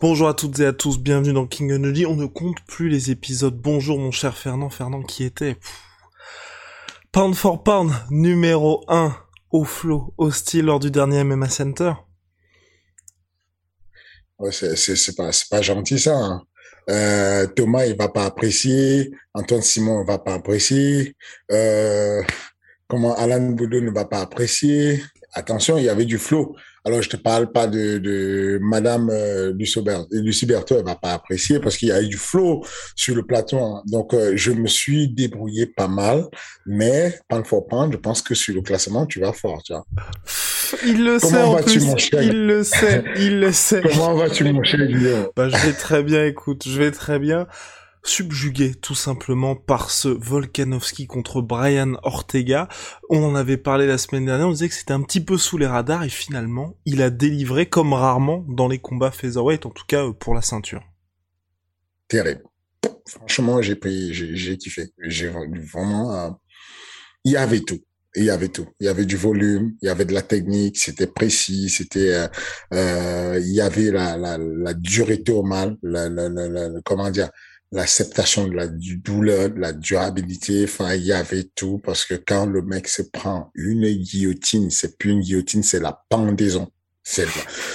Bonjour 0.00 0.28
à 0.28 0.34
toutes 0.34 0.58
et 0.60 0.64
à 0.64 0.72
tous, 0.72 0.98
bienvenue 0.98 1.34
dans 1.34 1.46
King 1.46 1.74
Energy. 1.74 2.06
On 2.06 2.16
ne 2.16 2.24
compte 2.24 2.56
plus 2.66 2.88
les 2.88 3.10
épisodes. 3.10 3.54
Bonjour 3.54 3.98
mon 3.98 4.10
cher 4.10 4.38
Fernand, 4.38 4.70
Fernand 4.70 5.02
qui 5.02 5.24
était 5.24 5.58
pound 7.12 7.34
for 7.34 7.62
pound 7.62 7.92
numéro 8.08 8.82
1 8.88 9.14
au 9.50 9.64
flow, 9.64 10.14
au 10.16 10.30
style 10.30 10.64
lors 10.64 10.80
du 10.80 10.90
dernier 10.90 11.22
MMA 11.22 11.50
Center. 11.50 11.92
C'est 14.50 15.16
pas 15.16 15.60
gentil 15.60 15.98
ça. 15.98 16.16
Hein. 16.16 16.44
Euh, 16.88 17.46
Thomas 17.48 17.84
il 17.84 17.94
va 17.94 18.08
pas 18.08 18.24
apprécier, 18.24 19.10
Antoine 19.34 19.60
Simon 19.60 20.02
va 20.04 20.16
pas 20.16 20.32
apprécier, 20.32 21.14
euh, 21.52 22.22
comment 22.88 23.14
Alan 23.16 23.50
Boudou 23.50 23.82
ne 23.82 23.90
va 23.90 24.06
pas 24.06 24.22
apprécier. 24.22 25.02
Attention, 25.34 25.76
il 25.76 25.84
y 25.84 25.90
avait 25.90 26.06
du 26.06 26.16
flow. 26.16 26.56
Alors, 26.84 27.02
je 27.02 27.10
te 27.10 27.16
parle 27.16 27.52
pas 27.52 27.66
de, 27.66 27.98
de 27.98 28.58
Madame 28.62 29.10
euh, 29.10 29.52
Lucie 29.52 30.46
Berthaud, 30.46 30.78
elle 30.78 30.84
va 30.84 30.94
pas 30.94 31.12
apprécier 31.12 31.60
parce 31.60 31.76
qu'il 31.76 31.88
y 31.88 31.92
a 31.92 32.00
eu 32.00 32.08
du 32.08 32.16
flow 32.16 32.64
sur 32.96 33.14
le 33.14 33.22
plateau. 33.22 33.58
Hein. 33.58 33.82
Donc, 33.86 34.14
euh, 34.14 34.32
je 34.34 34.50
me 34.52 34.66
suis 34.66 35.08
débrouillé 35.08 35.66
pas 35.66 35.88
mal, 35.88 36.24
mais 36.64 37.18
pan 37.28 37.44
for 37.44 37.66
pan, 37.66 37.90
je 37.92 37.98
pense 37.98 38.22
que 38.22 38.34
sur 38.34 38.54
le 38.54 38.62
classement, 38.62 39.04
tu 39.04 39.20
vas 39.20 39.34
fort, 39.34 39.62
tu 39.62 39.74
vois. 39.74 39.84
Il 40.86 41.04
le 41.04 41.18
sait 41.18 41.42
en 41.42 41.56
plus. 41.56 41.84
Mon 41.84 41.96
cher? 41.96 42.22
Il 42.22 42.46
le 42.46 42.62
sait, 42.62 43.04
il 43.16 43.40
le 43.40 43.52
sait. 43.52 43.82
Comment 43.82 44.14
vas-tu, 44.14 44.44
mon 44.44 44.62
cher 44.62 44.86
Guillaume? 44.86 45.28
Bah, 45.36 45.48
je 45.48 45.56
vais 45.66 45.72
très 45.72 46.02
bien. 46.02 46.24
Écoute, 46.24 46.62
je 46.66 46.78
vais 46.78 46.92
très 46.92 47.18
bien 47.18 47.46
subjugué 48.02 48.74
tout 48.74 48.94
simplement 48.94 49.56
par 49.56 49.90
ce 49.90 50.08
Volkanovski 50.08 51.06
contre 51.06 51.42
Brian 51.42 51.94
Ortega. 52.02 52.68
On 53.08 53.22
en 53.24 53.34
avait 53.34 53.56
parlé 53.56 53.86
la 53.86 53.98
semaine 53.98 54.26
dernière, 54.26 54.48
on 54.48 54.52
disait 54.52 54.68
que 54.68 54.74
c'était 54.74 54.92
un 54.92 55.02
petit 55.02 55.22
peu 55.22 55.36
sous 55.36 55.58
les 55.58 55.66
radars 55.66 56.04
et 56.04 56.08
finalement, 56.08 56.76
il 56.86 57.02
a 57.02 57.10
délivré 57.10 57.66
comme 57.66 57.92
rarement 57.92 58.44
dans 58.48 58.68
les 58.68 58.78
combats 58.78 59.10
featherweight, 59.10 59.66
en 59.66 59.70
tout 59.70 59.84
cas 59.86 60.06
euh, 60.06 60.12
pour 60.12 60.34
la 60.34 60.42
ceinture. 60.42 60.82
Terrible. 62.08 62.42
Franchement, 63.06 63.60
j'ai 63.62 63.78
kiffé. 64.58 64.88
J'ai 64.98 65.28
vraiment, 65.28 66.14
euh, 66.14 66.30
il 67.24 67.32
y 67.32 67.36
avait 67.36 67.60
tout. 67.60 67.80
Il 68.16 68.24
y 68.24 68.30
avait 68.30 68.48
tout. 68.48 68.66
Il 68.80 68.86
y 68.86 68.88
avait 68.88 69.04
du 69.04 69.16
volume, 69.16 69.76
il 69.82 69.86
y 69.86 69.88
avait 69.88 70.04
de 70.04 70.12
la 70.12 70.22
technique, 70.22 70.76
c'était 70.78 71.06
précis, 71.06 71.68
c'était, 71.68 72.12
euh, 72.14 72.28
euh 72.74 73.40
il 73.40 73.52
y 73.52 73.60
avait 73.60 73.92
la, 73.92 74.16
la, 74.16 74.36
la 74.38 74.74
durée 74.74 75.22
thermale, 75.22 75.76
la, 75.82 76.08
la, 76.08 76.28
la, 76.28 76.68
comment 76.84 77.08
dire, 77.10 77.30
l'acceptation 77.72 78.48
de 78.48 78.54
la 78.54 78.66
douleur, 78.66 79.50
de 79.50 79.60
la 79.60 79.72
durabilité. 79.72 80.64
Enfin, 80.64 80.94
il 80.94 81.04
y 81.04 81.12
avait 81.12 81.44
tout 81.54 81.78
parce 81.78 82.04
que 82.04 82.14
quand 82.14 82.46
le 82.46 82.62
mec 82.62 82.88
se 82.88 83.02
prend 83.02 83.50
une 83.54 83.88
guillotine, 83.92 84.70
c'est 84.70 84.98
plus 84.98 85.12
une 85.12 85.20
guillotine, 85.20 85.62
c'est 85.62 85.80
la 85.80 86.02
pendaison. 86.08 86.70
C'est, 87.02 87.26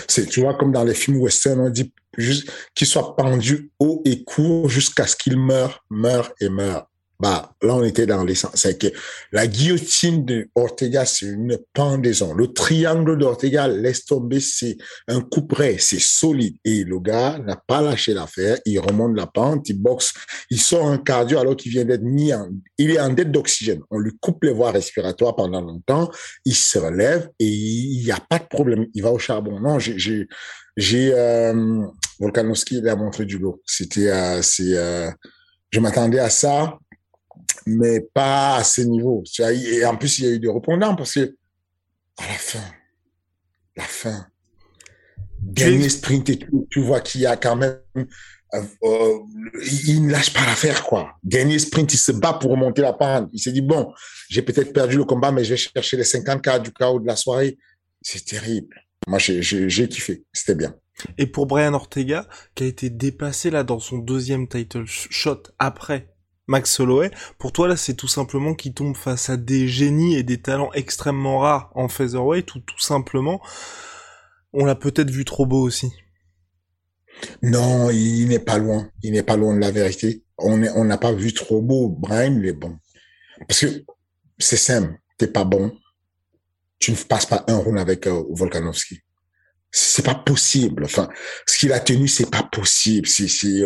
c'est, 0.07 0.27
tu 0.27 0.41
vois, 0.41 0.53
comme 0.53 0.71
dans 0.71 0.83
les 0.83 0.93
films 0.93 1.17
western, 1.17 1.59
on 1.59 1.69
dit 1.69 1.91
juste 2.17 2.49
qu'il 2.73 2.87
soit 2.87 3.15
pendu 3.15 3.71
haut 3.79 4.01
et 4.05 4.23
court 4.23 4.69
jusqu'à 4.69 5.07
ce 5.07 5.15
qu'il 5.15 5.37
meure, 5.37 5.83
meure 5.89 6.33
et 6.39 6.49
meure 6.49 6.87
bah 7.19 7.53
là 7.61 7.75
on 7.75 7.83
était 7.83 8.05
dans 8.05 8.23
l'essence. 8.23 8.51
C'est 8.55 8.77
que 8.77 8.87
la 9.31 9.47
guillotine 9.47 10.25
de 10.25 10.49
Ortega, 10.55 11.05
c'est 11.05 11.27
une 11.27 11.57
pendaison. 11.73 12.33
Le 12.33 12.51
triangle 12.51 13.17
d'Ortega 13.17 13.67
laisse 13.67 14.05
c'est 14.39 14.77
un 15.07 15.21
coup 15.21 15.43
près, 15.43 15.77
c'est 15.79 15.99
solide. 15.99 16.55
Et 16.65 16.83
le 16.83 16.99
gars 16.99 17.39
n'a 17.39 17.55
pas 17.55 17.81
lâché 17.81 18.13
l'affaire, 18.13 18.57
il 18.65 18.79
remonte 18.79 19.15
la 19.15 19.27
pente, 19.27 19.69
il 19.69 19.81
boxe, 19.81 20.13
il 20.49 20.59
sort 20.59 20.87
un 20.87 20.97
cardio 20.97 21.39
alors 21.39 21.55
qu'il 21.55 21.71
vient 21.71 21.85
d'être 21.85 22.03
mis 22.03 22.33
en, 22.33 22.49
il 22.77 22.91
est 22.91 22.99
en 22.99 23.09
dette 23.09 23.31
d'oxygène. 23.31 23.81
On 23.91 23.99
lui 23.99 24.11
coupe 24.19 24.43
les 24.43 24.51
voies 24.51 24.71
respiratoires 24.71 25.35
pendant 25.35 25.61
longtemps, 25.61 26.09
il 26.45 26.55
se 26.55 26.77
relève 26.77 27.29
et 27.39 27.47
il 27.47 28.03
n'y 28.03 28.11
a 28.11 28.19
pas 28.29 28.39
de 28.39 28.45
problème. 28.45 28.85
Il 28.93 29.03
va 29.03 29.11
au 29.11 29.19
charbon. 29.19 29.59
Non, 29.59 29.79
j'ai, 29.79 29.97
j'ai, 29.97 30.27
j'ai 30.77 31.11
euh, 31.13 31.85
Volkanovski, 32.19 32.77
il 32.77 32.89
a 32.89 32.95
montré 32.95 33.25
du 33.25 33.37
lot. 33.37 33.61
C'était, 33.65 34.09
euh, 34.09 34.41
c'est, 34.41 34.75
euh, 34.75 35.09
je 35.71 35.79
m'attendais 35.79 36.19
à 36.19 36.29
ça 36.29 36.77
mais 37.65 38.01
pas 38.01 38.57
à 38.57 38.63
ce 38.63 38.81
niveau. 38.81 39.23
Et 39.39 39.85
en 39.85 39.97
plus, 39.97 40.19
il 40.19 40.25
y 40.25 40.27
a 40.27 40.31
eu 40.31 40.39
des 40.39 40.49
répondants 40.49 40.95
parce 40.95 41.13
que 41.13 41.35
à 42.17 42.27
la 42.27 42.37
fin, 42.37 42.63
la 43.75 43.83
fin, 43.83 44.27
dernier 45.41 45.89
sprint 45.89 46.29
et 46.29 46.39
tout, 46.39 46.67
tu 46.69 46.81
vois 46.81 47.01
qu'il 47.01 47.21
y 47.21 47.25
a 47.25 47.35
quand 47.35 47.55
même, 47.55 47.77
euh, 47.95 48.61
euh, 48.83 49.19
il 49.87 50.05
ne 50.05 50.11
lâche 50.11 50.33
pas 50.33 50.45
l'affaire, 50.45 50.83
quoi. 50.83 51.17
Dernier 51.23 51.59
sprint, 51.59 51.93
il 51.93 51.97
se 51.97 52.11
bat 52.11 52.33
pour 52.33 52.51
remonter 52.51 52.81
la 52.81 52.93
pente. 52.93 53.29
Il 53.33 53.39
s'est 53.39 53.51
dit, 53.51 53.61
bon, 53.61 53.93
j'ai 54.29 54.41
peut-être 54.41 54.71
perdu 54.71 54.97
le 54.97 55.03
combat, 55.03 55.31
mais 55.31 55.43
je 55.43 55.51
vais 55.51 55.57
chercher 55.57 55.97
les 55.97 56.03
50 56.03 56.41
cas 56.41 56.59
du 56.59 56.71
chaos 56.71 56.99
de 56.99 57.07
la 57.07 57.15
soirée. 57.15 57.57
C'est 58.01 58.23
terrible. 58.23 58.75
Moi, 59.07 59.19
j'ai 59.19 59.89
kiffé. 59.89 60.23
C'était 60.31 60.55
bien. 60.55 60.75
Et 61.17 61.27
pour 61.27 61.45
Brian 61.47 61.73
Ortega, 61.73 62.27
qui 62.55 62.63
a 62.63 62.67
été 62.67 62.89
dépassé 62.89 63.49
là 63.49 63.63
dans 63.63 63.79
son 63.79 63.97
deuxième 63.97 64.47
title 64.47 64.85
shot 64.85 65.43
après 65.59 66.14
Max 66.47 66.79
Holloway, 66.79 67.11
pour 67.39 67.51
toi 67.51 67.67
là 67.67 67.75
c'est 67.75 67.95
tout 67.95 68.07
simplement 68.07 68.53
qu'il 68.53 68.73
tombe 68.73 68.95
face 68.95 69.29
à 69.29 69.37
des 69.37 69.67
génies 69.67 70.15
et 70.15 70.23
des 70.23 70.41
talents 70.41 70.71
extrêmement 70.73 71.39
rares 71.39 71.71
en 71.75 71.87
featherweight 71.87 72.53
ou 72.55 72.59
tout 72.59 72.79
simplement 72.79 73.41
on 74.53 74.65
l'a 74.65 74.75
peut-être 74.75 75.09
vu 75.09 75.25
trop 75.25 75.45
beau 75.45 75.61
aussi? 75.61 75.91
Non, 77.41 77.89
il 77.89 78.27
n'est 78.27 78.39
pas 78.39 78.57
loin, 78.57 78.89
il 79.03 79.13
n'est 79.13 79.23
pas 79.23 79.37
loin 79.37 79.53
de 79.53 79.59
la 79.59 79.71
vérité. 79.71 80.23
On 80.37 80.57
n'a 80.57 80.97
pas 80.97 81.13
vu 81.13 81.33
trop 81.33 81.61
beau. 81.61 81.89
Brian, 81.89 82.37
il 82.37 82.45
est 82.45 82.53
bon 82.53 82.77
parce 83.47 83.61
que 83.61 83.83
c'est 84.37 84.57
simple, 84.57 84.97
t'es 85.17 85.27
pas 85.27 85.43
bon, 85.43 85.77
tu 86.79 86.91
ne 86.91 86.95
passes 86.95 87.25
pas 87.25 87.43
un 87.47 87.57
round 87.57 87.79
avec 87.79 88.07
euh, 88.07 88.23
Volkanovski. 88.31 88.99
C'est 89.71 90.05
pas 90.05 90.15
possible. 90.15 90.85
Enfin, 90.85 91.09
ce 91.45 91.57
qu'il 91.57 91.73
a 91.73 91.79
tenu, 91.79 92.07
c'est 92.07 92.29
pas 92.29 92.43
possible. 92.43 93.07
Si, 93.07 93.27
si, 93.27 93.63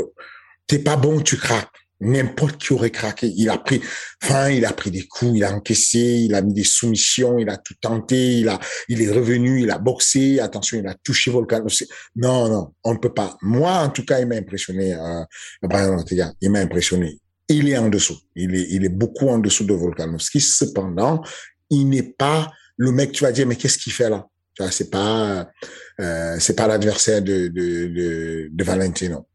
t'es 0.65 0.79
pas 0.79 0.95
bon, 0.95 1.21
tu 1.21 1.37
craques 1.37 1.67
n'importe 2.01 2.57
qui 2.57 2.73
aurait 2.73 2.91
craqué. 2.91 3.31
Il 3.35 3.49
a 3.49 3.57
pris, 3.57 3.81
enfin, 4.23 4.49
il 4.49 4.65
a 4.65 4.73
pris 4.73 4.91
des 4.91 5.05
coups, 5.07 5.33
il 5.35 5.43
a 5.43 5.53
encaissé, 5.53 5.99
il 5.99 6.33
a 6.33 6.41
mis 6.41 6.53
des 6.53 6.63
soumissions, 6.63 7.37
il 7.39 7.49
a 7.49 7.57
tout 7.57 7.75
tenté, 7.79 8.39
il 8.39 8.49
a, 8.49 8.59
il 8.87 9.01
est 9.01 9.11
revenu, 9.11 9.61
il 9.61 9.71
a 9.71 9.77
boxé, 9.77 10.39
attention, 10.39 10.79
il 10.79 10.87
a 10.87 10.95
touché 11.03 11.31
Volcano. 11.31 11.67
Non, 12.15 12.49
non, 12.49 12.73
on 12.83 12.93
ne 12.93 12.99
peut 12.99 13.13
pas. 13.13 13.37
Moi, 13.41 13.71
en 13.71 13.89
tout 13.89 14.05
cas, 14.05 14.19
il 14.19 14.27
m'a 14.27 14.35
impressionné, 14.35 14.93
euh, 14.93 15.23
Brian. 15.63 16.03
Il 16.41 16.51
m'a 16.51 16.59
impressionné. 16.59 17.19
Il 17.47 17.67
est 17.69 17.77
en 17.77 17.89
dessous. 17.89 18.17
Il 18.35 18.55
est, 18.55 18.67
il 18.69 18.85
est 18.85 18.89
beaucoup 18.89 19.27
en 19.27 19.39
dessous 19.39 19.65
de 19.65 19.73
Volkanovski. 19.73 20.39
Cependant, 20.39 21.21
il 21.69 21.89
n'est 21.89 22.03
pas 22.03 22.51
le 22.77 22.91
mec, 22.91 23.11
tu 23.11 23.23
vas 23.23 23.31
dire, 23.31 23.45
mais 23.45 23.55
qu'est-ce 23.55 23.77
qu'il 23.77 23.91
fait 23.91 24.09
là? 24.09 24.25
C'est 24.71 24.89
pas, 24.89 25.49
euh, 26.01 26.35
c'est 26.39 26.55
pas 26.55 26.67
l'adversaire 26.67 27.21
de, 27.21 27.47
de, 27.47 27.87
de, 27.87 28.49
de 28.51 28.63
Valentino. 28.63 29.25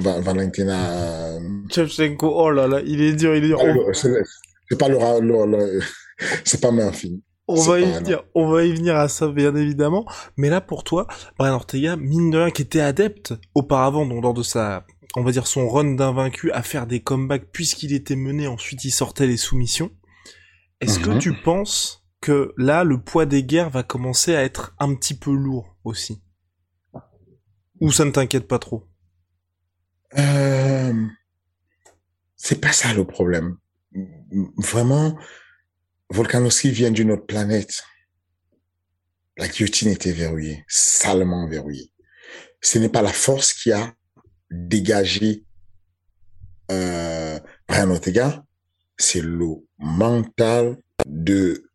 Valentina. 0.00 1.38
Chevchenko, 1.70 2.28
oh 2.28 2.50
là 2.50 2.66
là, 2.66 2.80
il 2.84 3.00
est 3.00 3.14
dur, 3.14 3.34
il 3.34 3.44
est 3.44 3.48
dur. 3.48 3.60
C'est 3.92 4.78
pas 4.78 4.88
le, 4.88 5.80
c'est 6.44 6.60
pas 6.60 6.70
Murphy. 6.70 7.22
On 7.48 7.60
va 7.60 7.78
y 7.78 7.84
venir, 7.84 8.24
on 8.34 8.50
va 8.50 8.64
y 8.64 8.72
venir 8.72 8.96
à 8.96 9.08
ça 9.08 9.28
bien 9.28 9.54
évidemment. 9.54 10.04
Mais 10.36 10.48
là 10.48 10.60
pour 10.60 10.82
toi, 10.82 11.06
Brian 11.38 11.54
Ortega, 11.54 11.94
mine 11.96 12.30
de 12.30 12.38
rien, 12.38 12.50
qui 12.50 12.62
était 12.62 12.80
adepte 12.80 13.34
auparavant, 13.54 14.04
donc 14.04 14.22
lors 14.22 14.34
de 14.34 14.42
sa, 14.42 14.84
on 15.14 15.22
va 15.22 15.30
dire 15.30 15.46
son 15.46 15.68
run 15.68 15.94
d'invaincu, 15.94 16.50
à 16.50 16.62
faire 16.62 16.88
des 16.88 17.00
comebacks 17.00 17.50
puisqu'il 17.52 17.92
était 17.92 18.16
mené, 18.16 18.48
ensuite 18.48 18.84
il 18.84 18.90
sortait 18.90 19.28
les 19.28 19.36
soumissions. 19.36 19.90
Est-ce 20.80 20.98
que 20.98 21.10
mhm. 21.10 21.18
tu 21.18 21.34
penses 21.34 22.04
que 22.20 22.52
là 22.56 22.82
le 22.82 23.00
poids 23.00 23.26
des 23.26 23.44
guerres 23.44 23.70
va 23.70 23.84
commencer 23.84 24.34
à 24.34 24.42
être 24.42 24.74
un 24.80 24.94
petit 24.94 25.14
peu 25.14 25.32
lourd 25.32 25.76
aussi? 25.84 26.20
Ou 27.80 27.92
ça 27.92 28.04
ne 28.04 28.10
t'inquiète 28.10 28.48
pas 28.48 28.58
trop? 28.58 28.88
Euh, 30.18 31.06
c'est 32.36 32.60
pas 32.60 32.72
ça 32.72 32.92
le 32.92 33.04
problème. 33.04 33.56
Vraiment, 34.56 35.18
Volkanovski 36.10 36.70
vient 36.70 36.90
d'une 36.90 37.10
autre 37.10 37.26
planète. 37.26 37.84
La 39.36 39.48
guillotine 39.48 39.88
était 39.88 40.12
verrouillée, 40.12 40.64
salement 40.68 41.48
verrouillée. 41.48 41.90
Ce 42.60 42.78
n'est 42.78 42.88
pas 42.88 43.02
la 43.02 43.12
force 43.12 43.52
qui 43.52 43.72
a 43.72 43.94
dégagé 44.50 45.44
euh, 46.70 47.38
Brian 47.68 47.90
Ortega, 47.90 48.44
c'est 48.96 49.20
le 49.20 49.46
mental 49.78 50.78
de 51.06 51.70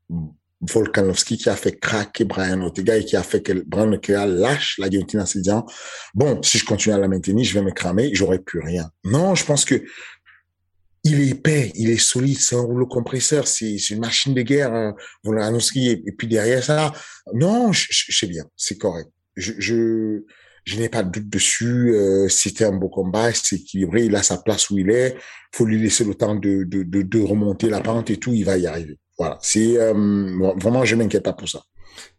Volkanovski 0.62 1.38
qui 1.38 1.50
a 1.50 1.56
fait 1.56 1.80
craquer 1.80 2.25
Brian 2.25 2.62
Ortega 2.62 2.98
et 2.98 3.06
qui 3.06 3.16
a 3.16 3.24
fait 3.24 3.42
que 3.42 3.54
Brian 3.66 3.92
Ortega 3.92 4.25
lâche 4.25 4.78
la 4.78 4.90
guillotine 4.90 5.22
en 5.22 5.25
se 5.25 5.40
disant 5.40 5.66
bon 6.13 6.42
si 6.44 6.58
je 6.58 6.66
continue 6.66 6.96
à 6.96 6.98
la 6.98 7.08
maintenir 7.08 7.44
je 7.44 7.54
vais 7.54 7.63
me 7.63 7.72
cramer 7.72 8.12
j'aurai 8.13 8.40
plus 8.40 8.60
rien. 8.60 8.90
Non 9.04 9.36
je 9.36 9.46
pense 9.46 9.66
que 9.66 9.84
il 11.04 11.19
est 11.19 11.30
épais 11.30 11.72
il 11.75 11.90
est 11.90 11.98
solide 11.98 12.40
c'est 12.40 12.56
un 12.56 12.62
rouleau 12.62 12.86
compresseur 12.86 13.48
c'est 13.48 13.75
une 13.90 14.00
machine 14.00 14.34
de 14.34 14.42
guerre 14.44 14.74
hein, 14.74 14.96
Volkanovski 15.24 15.90
et, 15.90 16.12
puis 16.18 16.28
derrière 16.28 16.63
ça 16.63 16.94
non 17.34 17.72
je, 17.72 17.88
sais 17.92 18.28
bien 18.28 18.46
c'est 18.56 18.78
correct. 18.78 19.10
Je, 19.36 19.54
je 19.58 20.24
je 20.66 20.80
n'ai 20.80 20.90
pas 20.90 21.04
de 21.04 21.10
doute 21.10 21.30
dessus. 21.30 21.94
Euh, 21.94 22.28
C'était 22.30 22.66
un 22.66 22.74
beau 22.74 22.90
combat, 22.90 23.31
c'est 23.34 23.58
équilibré. 23.58 24.06
Il 24.06 24.16
a 24.16 24.24
sa 24.24 24.38
place 24.38 24.69
où 24.69 24.78
il 24.78 24.90
est. 24.90 25.16
faut 25.54 25.66
lui 25.66 25.81
laisser 25.81 26.04
le 26.04 26.16
temps 26.16 26.36
de, 26.36 26.63
de, 26.63 26.84
de, 26.84 27.02
de 27.02 27.19
remonter 27.22 27.69
la 27.69 27.81
pente 27.81 28.10
et 28.10 28.18
tout. 28.18 28.34
Il 28.34 28.46
va 28.46 28.58
y 28.58 28.68
arriver. 28.68 28.98
Voilà, 29.18 29.38
c'est 29.42 29.78
euh, 29.78 29.94
vraiment, 30.56 30.84
je 30.86 30.96
m'inquiète 30.96 31.24
pas 31.24 31.34
pour 31.34 31.50
ça. 31.50 31.62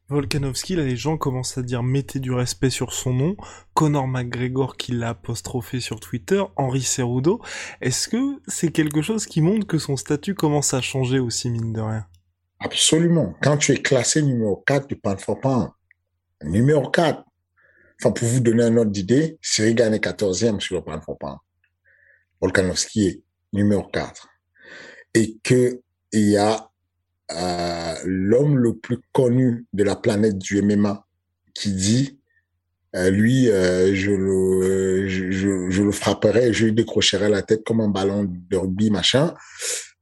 Volkanovski, 0.09 0.77
là, 0.77 0.85
les 0.85 0.97
gens 0.97 1.17
commencent 1.17 1.57
à 1.57 1.63
dire 1.63 1.83
mettez 1.83 2.21
du 2.21 2.33
respect 2.33 2.69
sur 2.71 2.93
son 2.93 3.15
nom. 3.15 3.37
Conor 3.73 4.07
McGregor 4.07 4.77
qui 4.77 4.93
l'a 4.93 5.11
apostrophé 5.11 5.81
sur 5.81 6.01
Twitter, 6.01 6.43
Henri 6.57 6.83
Cerudo. 6.83 7.41
Est-ce 7.81 8.09
que 8.09 8.41
c'est 8.47 8.71
quelque 8.73 9.01
chose 9.01 9.27
qui 9.27 9.41
montre 9.41 9.67
que 9.67 9.79
son 9.79 9.97
statut 9.97 10.35
commence 10.35 10.75
à 10.75 10.83
changer 10.83 11.19
aussi, 11.19 11.49
mine 11.51 11.73
de 11.73 11.81
rien? 11.81 12.07
Absolument. 12.61 13.35
Quand 13.43 13.57
tu 13.57 13.73
es 13.73 13.77
classé 13.77 14.23
numéro 14.23 14.63
4 14.67 14.87
du 14.87 14.97
pan 14.97 15.17
for 15.17 15.39
numéro 16.45 16.91
4, 16.91 17.25
enfin, 18.03 18.13
pour 18.13 18.29
vous 18.29 18.41
donner 18.41 18.65
un 18.65 18.77
ordre 18.77 18.91
d'idée, 18.91 19.39
Cyril 19.41 19.81
est 19.81 20.05
14e 20.05 20.61
sur 20.61 20.77
le 20.77 20.83
pan 20.83 21.01
for 21.01 21.17
Volkanovski 22.41 23.07
est 23.07 23.23
numéro 23.53 23.85
4. 23.85 24.29
Et 25.15 25.39
que 25.43 25.81
il 26.13 26.29
y 26.29 26.37
a 26.37 26.69
euh, 27.31 27.95
l'homme 28.05 28.59
le 28.59 28.77
plus 28.77 28.99
connu 29.13 29.67
de 29.73 29.85
la 29.85 29.97
planète 29.97 30.39
du 30.39 30.61
MMA 30.61 31.07
qui 31.55 31.73
dit 31.73 32.19
euh, 32.95 33.09
lui, 33.09 33.49
euh, 33.49 33.95
je, 33.95 34.11
le, 34.11 35.93
frapperai, 35.93 36.53
je 36.53 36.67
lui 36.67 36.73
décrocherai 36.73 37.31
la 37.31 37.43
tête 37.43 37.65
comme 37.65 37.81
un 37.81 37.89
ballon 37.89 38.29
de 38.29 38.57
rugby, 38.57 38.91
machin. 38.91 39.35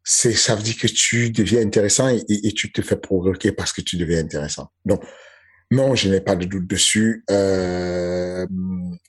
Ça 0.03 0.57
veut 0.57 0.63
dire 0.63 0.77
que 0.77 0.89
tu 0.89 1.31
deviens 1.31 1.61
intéressant 1.61 2.09
et, 2.09 2.25
et, 2.29 2.53
tu 2.53 2.73
te 2.73 2.83
fais 2.83 2.97
provoquer 2.97 3.53
parce 3.53 3.73
que 3.73 3.81
tu 3.81 3.97
deviens 3.97 4.19
intéressant. 4.19 4.73
Donc, 4.85 5.05
non, 5.73 5.95
je 5.95 6.09
n'ai 6.09 6.21
pas 6.21 6.35
de 6.35 6.47
doute 6.47 6.67
dessus. 6.67 7.25
Euh, 7.31 8.45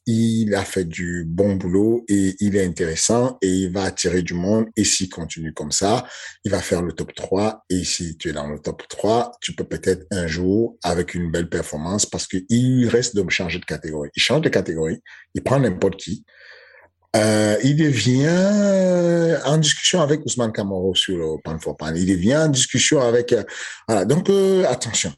il 0.06 0.54
a 0.54 0.64
fait 0.64 0.86
du 0.86 1.26
bon 1.28 1.56
boulot 1.56 2.06
et 2.08 2.36
il 2.40 2.56
est 2.56 2.64
intéressant 2.64 3.40
et 3.42 3.50
il 3.50 3.72
va 3.72 3.84
attirer 3.84 4.22
du 4.22 4.36
monde. 4.36 4.68
Et 4.78 4.84
s'il 4.84 5.10
continue 5.10 5.54
comme 5.54 5.72
ça, 5.72 6.06
il 6.44 6.52
va 6.52 6.62
faire 6.62 6.84
le 6.84 6.92
top 6.94 7.16
3. 7.16 7.66
Et 7.72 7.84
si 7.84 8.16
tu 8.16 8.30
es 8.30 8.34
dans 8.34 8.48
le 8.48 8.60
top 8.60 8.84
3, 8.88 9.32
tu 9.42 9.54
peux 9.56 9.64
peut-être 9.64 10.06
un 10.12 10.28
jour, 10.28 10.78
avec 10.84 11.16
une 11.16 11.32
belle 11.32 11.50
performance, 11.50 12.06
parce 12.06 12.28
qu'il 12.28 12.88
reste 12.90 13.16
de 13.16 13.28
changer 13.30 13.58
de 13.58 13.66
catégorie. 13.66 14.10
Il 14.16 14.22
change 14.22 14.42
de 14.42 14.50
catégorie, 14.50 15.02
il 15.34 15.42
prend 15.42 15.60
n'importe 15.60 15.98
qui. 15.98 16.26
Euh, 17.16 17.58
il 17.64 17.76
devient 17.76 19.42
en 19.46 19.58
discussion 19.58 20.02
avec 20.02 20.24
Ousmane 20.26 20.54
Kamoro 20.54 20.94
sur 20.96 21.18
le 21.18 21.42
Pan 21.44 21.58
for 21.60 21.76
Pan. 21.76 21.94
Il 21.96 22.06
devient 22.06 22.38
en 22.38 22.50
discussion 22.50 23.02
avec... 23.02 23.34
Euh, 23.34 23.44
voilà, 23.88 24.06
donc 24.06 24.30
euh, 24.30 24.64
attention 24.70 25.12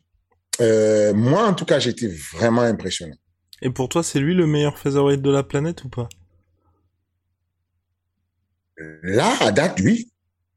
euh, 0.61 1.13
moi, 1.13 1.47
en 1.47 1.53
tout 1.53 1.65
cas, 1.65 1.79
été 1.79 2.07
vraiment 2.07 2.61
impressionné. 2.61 3.15
Et 3.61 3.69
pour 3.69 3.89
toi, 3.89 4.03
c'est 4.03 4.19
lui 4.19 4.35
le 4.35 4.45
meilleur 4.45 4.77
featherweight 4.77 5.21
de 5.21 5.31
la 5.31 5.43
planète 5.43 5.83
ou 5.83 5.89
pas? 5.89 6.09
Là, 8.77 9.35
à 9.41 9.51
date, 9.51 9.79
oui. 9.83 10.11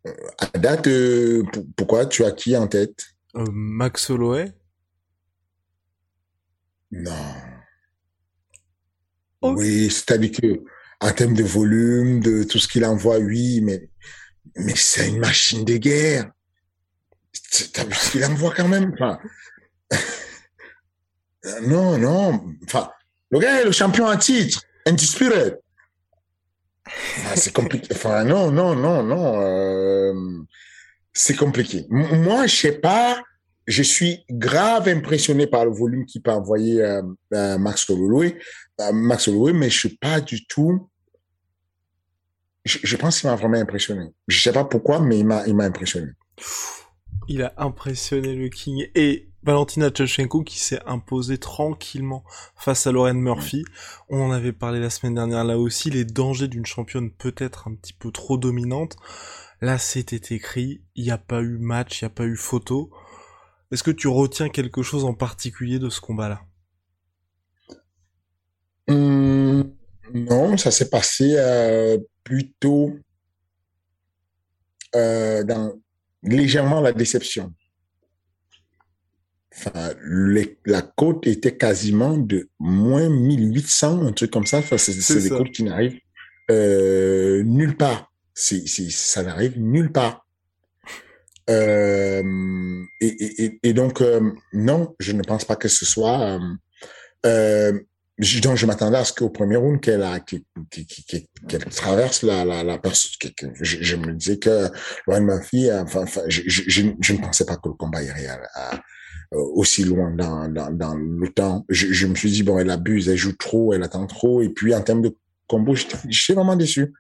Euh, 0.07 0.13
à 0.39 0.59
date, 0.59 0.87
euh, 0.89 1.43
pourquoi? 1.77 2.07
Tu 2.07 2.25
as 2.25 2.33
qui 2.33 2.57
en 2.57 2.67
tête? 2.67 3.07
Max 3.35 4.09
Holloway 4.11 4.53
Non. 6.91 7.13
Oui, 9.43 9.91
c'est-à-dire 9.91 10.33
que 10.33 10.65
en 11.01 11.13
termes 11.13 11.35
de 11.35 11.43
volume, 11.45 12.21
de 12.21 12.43
tout 12.43 12.59
ce 12.59 12.67
qu'il 12.67 12.85
envoie, 12.85 13.19
oui, 13.19 13.61
mais 13.61 13.91
mais 14.57 14.75
c'est 14.75 15.09
une 15.09 15.19
machine 15.19 15.65
de 15.65 15.77
guerre. 15.77 16.31
T'as 17.73 17.85
vu 17.85 17.95
ce 17.95 18.11
qu'il 18.13 18.25
envoie 18.25 18.55
quand 18.55 18.69
même 18.69 18.95
non, 21.63 21.99
non. 21.99 22.55
Enfin, 22.65 22.91
le 23.31 23.39
gars 23.39 23.61
est 23.61 23.65
le 23.65 23.73
champion 23.73 24.07
à 24.07 24.17
titre, 24.17 24.63
indisputé. 24.87 25.55
c'est 27.35 27.53
compliqué. 27.53 27.89
Enfin, 27.95 28.25
non, 28.25 28.51
non, 28.51 28.75
non, 28.75 29.03
non. 29.03 29.41
Euh, 29.41 30.15
c'est 31.13 31.37
compliqué. 31.37 31.87
moi, 31.91 32.47
je 32.47 32.57
sais 32.57 32.79
pas. 32.79 33.23
Je 33.67 33.83
suis 33.83 34.25
grave 34.31 34.87
impressionné 34.87 35.49
par 35.49 35.65
le 35.65 35.73
volume 35.73 36.07
qu'il 36.07 36.23
peut 36.23 36.31
envoyer 36.31 36.81
euh, 36.83 37.03
euh, 37.35 37.59
Max 37.59 37.91
Holloway, 37.91 38.39
Max 38.93 39.27
Holloway, 39.27 39.53
mais 39.53 39.71
je 39.71 39.77
suis 39.77 39.97
pas 39.97 40.21
du 40.21 40.47
tout. 40.47 40.89
Je, 42.65 42.79
je 42.85 42.97
pense 42.97 43.21
qu'il 43.21 43.29
m'a 43.29 43.35
vraiment 43.35 43.59
impressionné. 43.59 44.13
Je 44.29 44.41
sais 44.41 44.53
pas 44.53 44.65
pourquoi, 44.65 45.01
mais 45.01 45.19
il 45.19 45.27
m'a, 45.27 45.45
il 45.49 45.57
m'a 45.57 45.65
impressionné. 45.65 46.13
Il 47.27 47.43
a 47.43 47.55
impressionné 47.57 48.37
le 48.37 48.49
King 48.49 48.89
et 48.95 49.29
Valentina 49.47 49.89
Tchachenko 49.91 50.43
qui 50.45 50.59
s'est 50.59 50.83
imposée 50.87 51.39
tranquillement 51.39 52.25
face 52.57 52.87
à 52.87 52.93
Lauren 52.93 53.15
Murphy. 53.15 53.65
On 54.11 54.21
en 54.21 54.31
avait 54.33 54.53
parlé 54.53 54.79
la 54.81 54.91
semaine 54.91 55.15
dernière 55.15 55.45
là 55.45 55.57
aussi, 55.57 55.89
les 55.89 56.05
dangers 56.05 56.49
d'une 56.49 56.67
championne 56.67 57.11
peut-être 57.11 57.69
un 57.69 57.75
petit 57.77 57.95
peu 57.95 58.11
trop 58.11 58.37
dominante. 58.37 58.97
Là, 59.63 59.79
c'était 59.79 60.35
écrit, 60.35 60.83
il 60.97 61.05
n'y 61.05 61.11
a 61.13 61.19
pas 61.19 61.41
eu 61.43 61.59
match, 61.59 62.03
il 62.03 62.05
n'y 62.05 62.09
a 62.09 62.11
pas 62.11 62.25
eu 62.27 62.37
photo. 62.37 62.91
Est-ce 63.73 63.85
que 63.85 63.93
tu 63.93 64.09
retiens 64.09 64.49
quelque 64.49 64.83
chose 64.83 65.05
en 65.05 65.15
particulier 65.15 65.79
de 65.79 65.91
ce 65.91 66.01
combat-là? 66.01 66.43
Hum, 68.89 69.77
Non, 70.15 70.57
ça 70.57 70.71
s'est 70.71 70.91
passé 70.91 71.35
euh, 71.37 71.99
plutôt 72.25 72.93
euh, 74.95 75.45
dans 75.45 75.73
légèrement 76.23 76.81
la 76.81 76.93
déception. 76.93 77.53
Enfin, 79.59 79.95
la 80.65 80.83
côte 80.83 81.27
était 81.27 81.57
quasiment 81.57 82.19
de 82.19 82.49
moins 82.59 83.09
1800, 83.09 84.07
un 84.07 84.13
truc 84.13 84.31
comme 84.31 84.47
ça. 84.47 84.59
Enfin, 84.59 84.77
c'est 84.77 85.23
des 85.23 85.31
côtes 85.31 85.51
qui 85.51 85.63
n'arrivent 85.65 85.99
euh, 86.51 87.43
nulle 87.43 87.77
part. 87.77 88.13
C'est, 88.35 88.67
ça 88.67 89.23
n'arrive 89.23 89.59
nulle 89.59 89.93
part. 89.93 90.27
Euh, 91.49 92.23
et, 93.01 93.45
et, 93.45 93.61
et, 93.63 93.73
donc, 93.73 94.03
euh, 94.03 94.33
non, 94.53 94.95
je 94.99 95.13
ne 95.13 95.23
pense 95.23 95.45
pas 95.45 95.57
que 95.57 95.69
ce 95.69 95.85
soit... 95.85 96.39
Je, 98.19 98.41
donc, 98.41 98.57
je 98.57 98.65
m'attendais 98.65 98.97
à 98.97 99.05
ce 99.05 99.13
qu'au 99.13 99.29
premier 99.29 99.57
round, 99.57 99.79
qu'elle 99.79 100.03
traverse 101.71 102.23
la, 102.23 102.47
la, 102.47 102.65
la 102.65 102.79
personne. 102.79 103.13
Je, 103.61 103.77
je, 103.83 103.97
me 103.97 104.15
disais 104.15 104.39
que 104.39 104.71
Lauren 105.07 105.21
Murphy, 105.21 105.71
enfin, 105.71 106.05
enfin 106.05 106.23
je, 106.29 106.81
ne 106.83 107.21
pensais 107.21 107.45
pas 107.45 107.57
que 107.57 107.69
le 107.69 107.75
combat 107.75 108.03
irait 108.03 108.27
à, 108.55 108.81
aussi 109.33 109.85
loin 109.85 110.13
dans, 110.13 110.49
dans, 110.49 110.71
dans 110.71 110.95
le 110.95 111.29
temps. 111.29 111.65
Je, 111.69 111.93
je, 111.93 112.07
me 112.07 112.15
suis 112.15 112.31
dit, 112.31 112.43
bon, 112.43 112.59
elle 112.59 112.71
abuse, 112.71 113.09
elle 113.09 113.17
joue 113.17 113.37
trop, 113.37 113.73
elle 113.73 113.83
attend 113.83 114.07
trop. 114.07 114.43
Et 114.43 114.49
puis, 114.49 114.75
en 114.75 114.83
termes 114.83 115.03
de 115.03 115.17
combo, 115.47 115.75
j'étais 115.75 116.33
vraiment 116.33 116.57
déçu. 116.57 116.93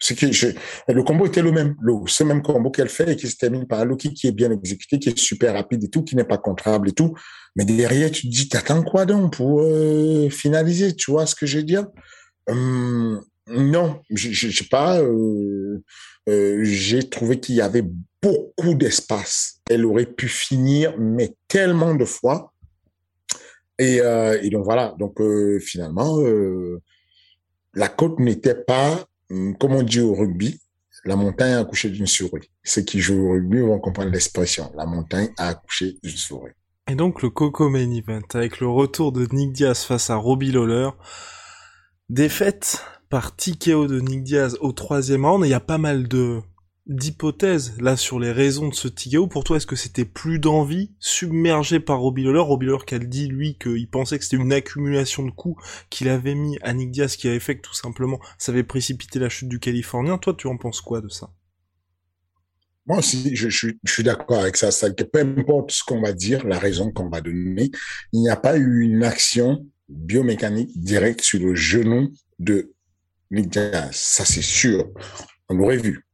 Que 0.00 0.92
le 0.92 1.02
combo 1.02 1.26
était 1.26 1.42
le 1.42 1.50
même, 1.50 1.74
le, 1.80 1.92
ce 2.06 2.22
même 2.22 2.40
combo 2.40 2.70
qu'elle 2.70 2.88
fait 2.88 3.10
et 3.10 3.16
qui 3.16 3.26
se 3.26 3.36
termine 3.36 3.66
par 3.66 3.80
un 3.80 3.96
qui 3.96 4.28
est 4.28 4.32
bien 4.32 4.50
exécuté, 4.52 5.00
qui 5.00 5.08
est 5.08 5.18
super 5.18 5.54
rapide 5.54 5.82
et 5.82 5.88
tout, 5.88 6.04
qui 6.04 6.14
n'est 6.14 6.22
pas 6.22 6.38
contrable 6.38 6.88
et 6.88 6.92
tout. 6.92 7.14
Mais 7.56 7.64
derrière, 7.64 8.10
tu 8.12 8.28
te 8.28 8.32
dis, 8.32 8.48
t'attends 8.48 8.84
quoi 8.84 9.06
donc 9.06 9.36
pour 9.36 9.60
euh, 9.60 10.30
finaliser? 10.30 10.94
Tu 10.94 11.10
vois 11.10 11.26
ce 11.26 11.34
que 11.34 11.46
je 11.46 11.58
veux 11.58 11.64
dire? 11.64 11.86
Hum, 12.48 13.20
Non, 13.48 14.00
je, 14.10 14.30
je, 14.30 14.50
sais 14.50 14.68
pas. 14.70 15.00
Euh, 15.00 15.82
euh, 16.28 16.60
j'ai 16.62 17.08
trouvé 17.08 17.40
qu'il 17.40 17.54
y 17.54 17.60
avait 17.60 17.84
beaucoup 18.22 18.74
d'espace. 18.74 19.60
Elle 19.70 19.86
aurait 19.86 20.06
pu 20.06 20.28
finir, 20.28 20.94
mais 20.98 21.34
tellement 21.48 21.94
de 21.94 22.04
fois. 22.04 22.52
Et, 23.78 24.00
euh, 24.00 24.38
donc 24.50 24.64
voilà. 24.64 24.94
Donc 24.98 25.20
euh, 25.20 25.58
finalement, 25.60 26.18
la 27.74 27.88
côte 27.88 28.18
n'était 28.18 28.54
pas, 28.54 29.04
hum, 29.30 29.56
comme 29.56 29.72
on 29.72 29.82
dit 29.82 30.00
au 30.00 30.14
rugby, 30.14 30.60
la 31.04 31.16
montagne 31.16 31.52
a 31.52 31.60
accouché 31.60 31.90
d'une 31.90 32.06
souris. 32.06 32.50
Ceux 32.64 32.82
qui 32.82 33.00
jouent 33.00 33.28
au 33.28 33.32
rugby 33.32 33.60
vont 33.60 33.78
comprendre 33.78 34.10
l'expression. 34.10 34.70
La 34.76 34.84
montagne 34.84 35.30
a 35.38 35.48
accouché 35.48 35.96
d'une 36.02 36.16
souris. 36.16 36.52
Et 36.90 36.94
donc 36.94 37.22
le 37.22 37.30
Coco 37.30 37.68
Main 37.68 37.90
Event, 37.90 38.22
avec 38.34 38.60
le 38.60 38.68
retour 38.68 39.12
de 39.12 39.26
Nick 39.32 39.52
Diaz 39.52 39.84
face 39.84 40.10
à 40.10 40.16
Robbie 40.16 40.52
Lawler. 40.52 40.90
Défaite 42.08 42.82
par 43.08 43.34
TKO 43.34 43.86
de 43.86 44.00
Nick 44.00 44.22
Diaz 44.22 44.56
au 44.60 44.72
troisième 44.72 45.24
round, 45.24 45.44
il 45.44 45.50
y 45.50 45.54
a 45.54 45.60
pas 45.60 45.78
mal 45.78 46.08
de 46.08 46.40
d'hypothèses 46.86 47.74
là 47.80 47.96
sur 47.96 48.18
les 48.18 48.32
raisons 48.32 48.68
de 48.68 48.74
ce 48.74 48.88
Tigao. 48.88 49.26
Pour 49.26 49.44
toi, 49.44 49.58
est-ce 49.58 49.66
que 49.66 49.76
c'était 49.76 50.06
plus 50.06 50.38
d'envie, 50.38 50.90
submergé 50.98 51.80
par 51.80 52.00
Robbie 52.00 52.24
Lawler? 52.24 52.40
Robbie 52.40 52.68
qui 52.86 52.94
a 52.94 52.98
dit 52.98 53.28
lui 53.28 53.58
qu'il 53.58 53.88
pensait 53.88 54.18
que 54.18 54.24
c'était 54.24 54.42
une 54.42 54.52
accumulation 54.52 55.22
de 55.22 55.30
coups 55.30 55.62
qu'il 55.90 56.08
avait 56.08 56.34
mis 56.34 56.58
à 56.62 56.72
Nick 56.72 56.90
Diaz 56.90 57.16
qui 57.16 57.28
avait 57.28 57.40
fait 57.40 57.56
que 57.56 57.62
tout 57.62 57.74
simplement 57.74 58.18
ça 58.38 58.52
avait 58.52 58.62
précipité 58.62 59.18
la 59.18 59.28
chute 59.28 59.48
du 59.48 59.60
Californien. 59.60 60.16
Toi, 60.16 60.34
tu 60.36 60.46
en 60.46 60.56
penses 60.56 60.80
quoi 60.80 61.00
de 61.00 61.08
ça? 61.08 61.30
Moi 62.86 62.98
aussi, 62.98 63.36
je, 63.36 63.48
suis 63.50 64.02
d'accord 64.02 64.40
avec 64.40 64.56
ça. 64.56 64.70
ça 64.70 64.88
peu 64.90 65.20
importe 65.20 65.72
ce 65.72 65.84
qu'on 65.84 66.00
va 66.00 66.14
dire, 66.14 66.46
la 66.46 66.58
raison 66.58 66.90
qu'on 66.90 67.10
va 67.10 67.20
donner, 67.20 67.70
il 68.14 68.20
n'y 68.22 68.30
a 68.30 68.36
pas 68.36 68.56
eu 68.56 68.80
une 68.80 69.04
action 69.04 69.66
biomécanique 69.90 70.70
directe 70.80 71.20
sur 71.20 71.38
le 71.38 71.54
genou 71.54 72.10
de 72.38 72.72
Diaz. 73.30 73.90
Ça, 73.92 74.24
c'est 74.24 74.42
sûr. 74.42 74.88
On 75.48 75.54
l'aurait 75.54 75.76
vu. 75.76 76.04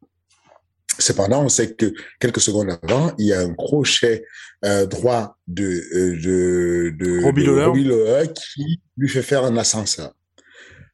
Cependant, 0.98 1.44
on 1.44 1.48
sait 1.48 1.74
que 1.74 1.92
quelques 2.20 2.40
secondes 2.40 2.78
avant, 2.82 3.12
il 3.18 3.26
y 3.26 3.32
a 3.32 3.40
un 3.40 3.52
crochet 3.52 4.24
euh, 4.64 4.86
droit 4.86 5.36
de, 5.48 5.82
euh, 5.92 6.16
de, 6.22 6.94
de, 6.96 7.24
Robbie 7.24 7.84
Lawler 7.84 8.32
qui 8.32 8.80
lui 8.96 9.08
fait 9.08 9.22
faire 9.22 9.44
un 9.44 9.56
ascenseur. 9.56 10.14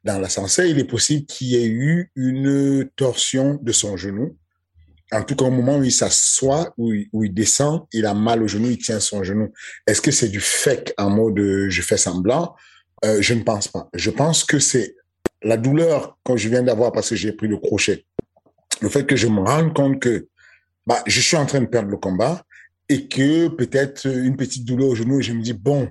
Dans 0.03 0.19
l'ascenseur, 0.19 0.65
il 0.65 0.79
est 0.79 0.85
possible 0.85 1.27
qu'il 1.27 1.49
y 1.49 1.57
ait 1.57 1.67
eu 1.67 2.11
une 2.17 2.89
torsion 2.97 3.59
de 3.61 3.73
son 3.73 3.99
genou 3.99 4.39
en 5.13 5.23
tout 5.23 5.35
cas, 5.35 5.45
au 5.45 5.51
moment 5.51 5.79
où 5.79 5.85
il 5.85 5.93
s'assoit, 5.93 6.73
où, 6.79 6.93
où, 7.13 7.25
il 7.25 7.35
descend, 7.35 7.83
il 7.93 8.07
a 8.07 8.15
mal 8.15 8.43
au 8.43 8.49
genou, 8.49 8.71
il 8.71 8.79
tient 8.79 9.01
son 9.01 9.25
genou. 9.25 9.53
Est-ce 9.87 10.01
que 10.01 10.11
c'est 10.11 10.29
du 10.29 10.41
fake 10.41 10.95
en 10.99 11.11
mode 11.11 11.39
euh, 11.39 11.69
je 11.69 11.83
fais 11.83 11.97
semblant? 11.97 12.55
Euh, 13.05 13.21
Je 13.21 13.35
ne 13.35 13.43
pense 13.43 13.69
pas. 13.69 13.89
Je 13.95 14.11
pense 14.11 14.45
que 14.45 14.59
c'est 14.59 14.95
la 15.43 15.57
douleur 15.57 16.19
que 16.25 16.37
je 16.37 16.49
viens 16.49 16.63
d'avoir 16.63 16.93
parce 16.93 17.11
que 17.11 17.17
j'ai 17.17 17.33
pris 17.33 17.49
le 17.49 17.57
crochet. 17.57 18.05
Le 18.81 18.89
fait 18.89 19.07
que 19.07 19.17
je 19.17 19.27
me 19.27 19.41
rende 19.41 19.75
compte 19.75 20.01
que 20.01 20.29
bah, 20.87 21.03
je 21.07 21.21
suis 21.21 21.37
en 21.37 21.47
train 21.47 21.61
de 21.61 21.67
perdre 21.67 21.91
le 21.91 21.97
combat 21.97 22.45
et 22.89 23.07
que 23.07 23.49
peut-être 23.49 24.07
une 24.07 24.37
petite 24.37 24.65
douleur 24.65 24.89
au 24.89 24.95
genou 24.95 25.21
et 25.21 25.23
je 25.23 25.33
me 25.33 25.43
dis, 25.43 25.53
bon, 25.53 25.89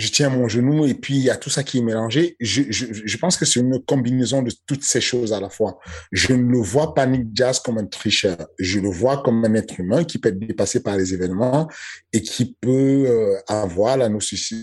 je 0.00 0.08
tiens 0.08 0.30
mon 0.30 0.48
genou 0.48 0.86
et 0.86 0.94
puis 0.94 1.14
il 1.14 1.22
y 1.22 1.30
a 1.30 1.36
tout 1.36 1.50
ça 1.50 1.62
qui 1.62 1.78
est 1.78 1.82
mélangé. 1.82 2.36
Je, 2.40 2.62
je, 2.70 2.86
je 2.90 3.16
pense 3.18 3.36
que 3.36 3.44
c'est 3.44 3.60
une 3.60 3.78
combinaison 3.84 4.42
de 4.42 4.50
toutes 4.66 4.82
ces 4.82 5.00
choses 5.00 5.32
à 5.32 5.40
la 5.40 5.50
fois. 5.50 5.78
Je 6.10 6.32
ne 6.32 6.50
le 6.50 6.58
vois 6.58 6.94
pas 6.94 7.06
Nick 7.06 7.28
Jazz 7.34 7.60
comme 7.60 7.76
un 7.76 7.84
tricheur. 7.84 8.38
Je 8.58 8.80
le 8.80 8.88
vois 8.88 9.22
comme 9.22 9.44
un 9.44 9.54
être 9.54 9.78
humain 9.78 10.04
qui 10.04 10.18
peut 10.18 10.30
être 10.30 10.38
dépassé 10.38 10.82
par 10.82 10.96
les 10.96 11.12
événements 11.12 11.68
et 12.12 12.22
qui 12.22 12.56
peut 12.60 13.04
euh, 13.06 13.36
avoir 13.46 13.98
la 13.98 14.08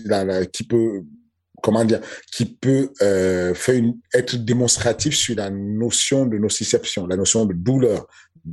la, 0.06 0.24
la, 0.24 0.46
qui 0.46 0.64
peut 0.64 1.04
comment 1.62 1.84
dire, 1.84 2.00
qui 2.32 2.44
peut 2.44 2.90
euh, 3.02 3.54
faire 3.54 3.76
une, 3.76 3.98
être 4.14 4.36
démonstratif 4.36 5.16
sur 5.16 5.36
la 5.36 5.50
notion 5.50 6.26
de 6.26 6.38
nociception, 6.38 7.06
la 7.06 7.16
notion 7.16 7.44
de 7.44 7.54
douleur 7.54 8.06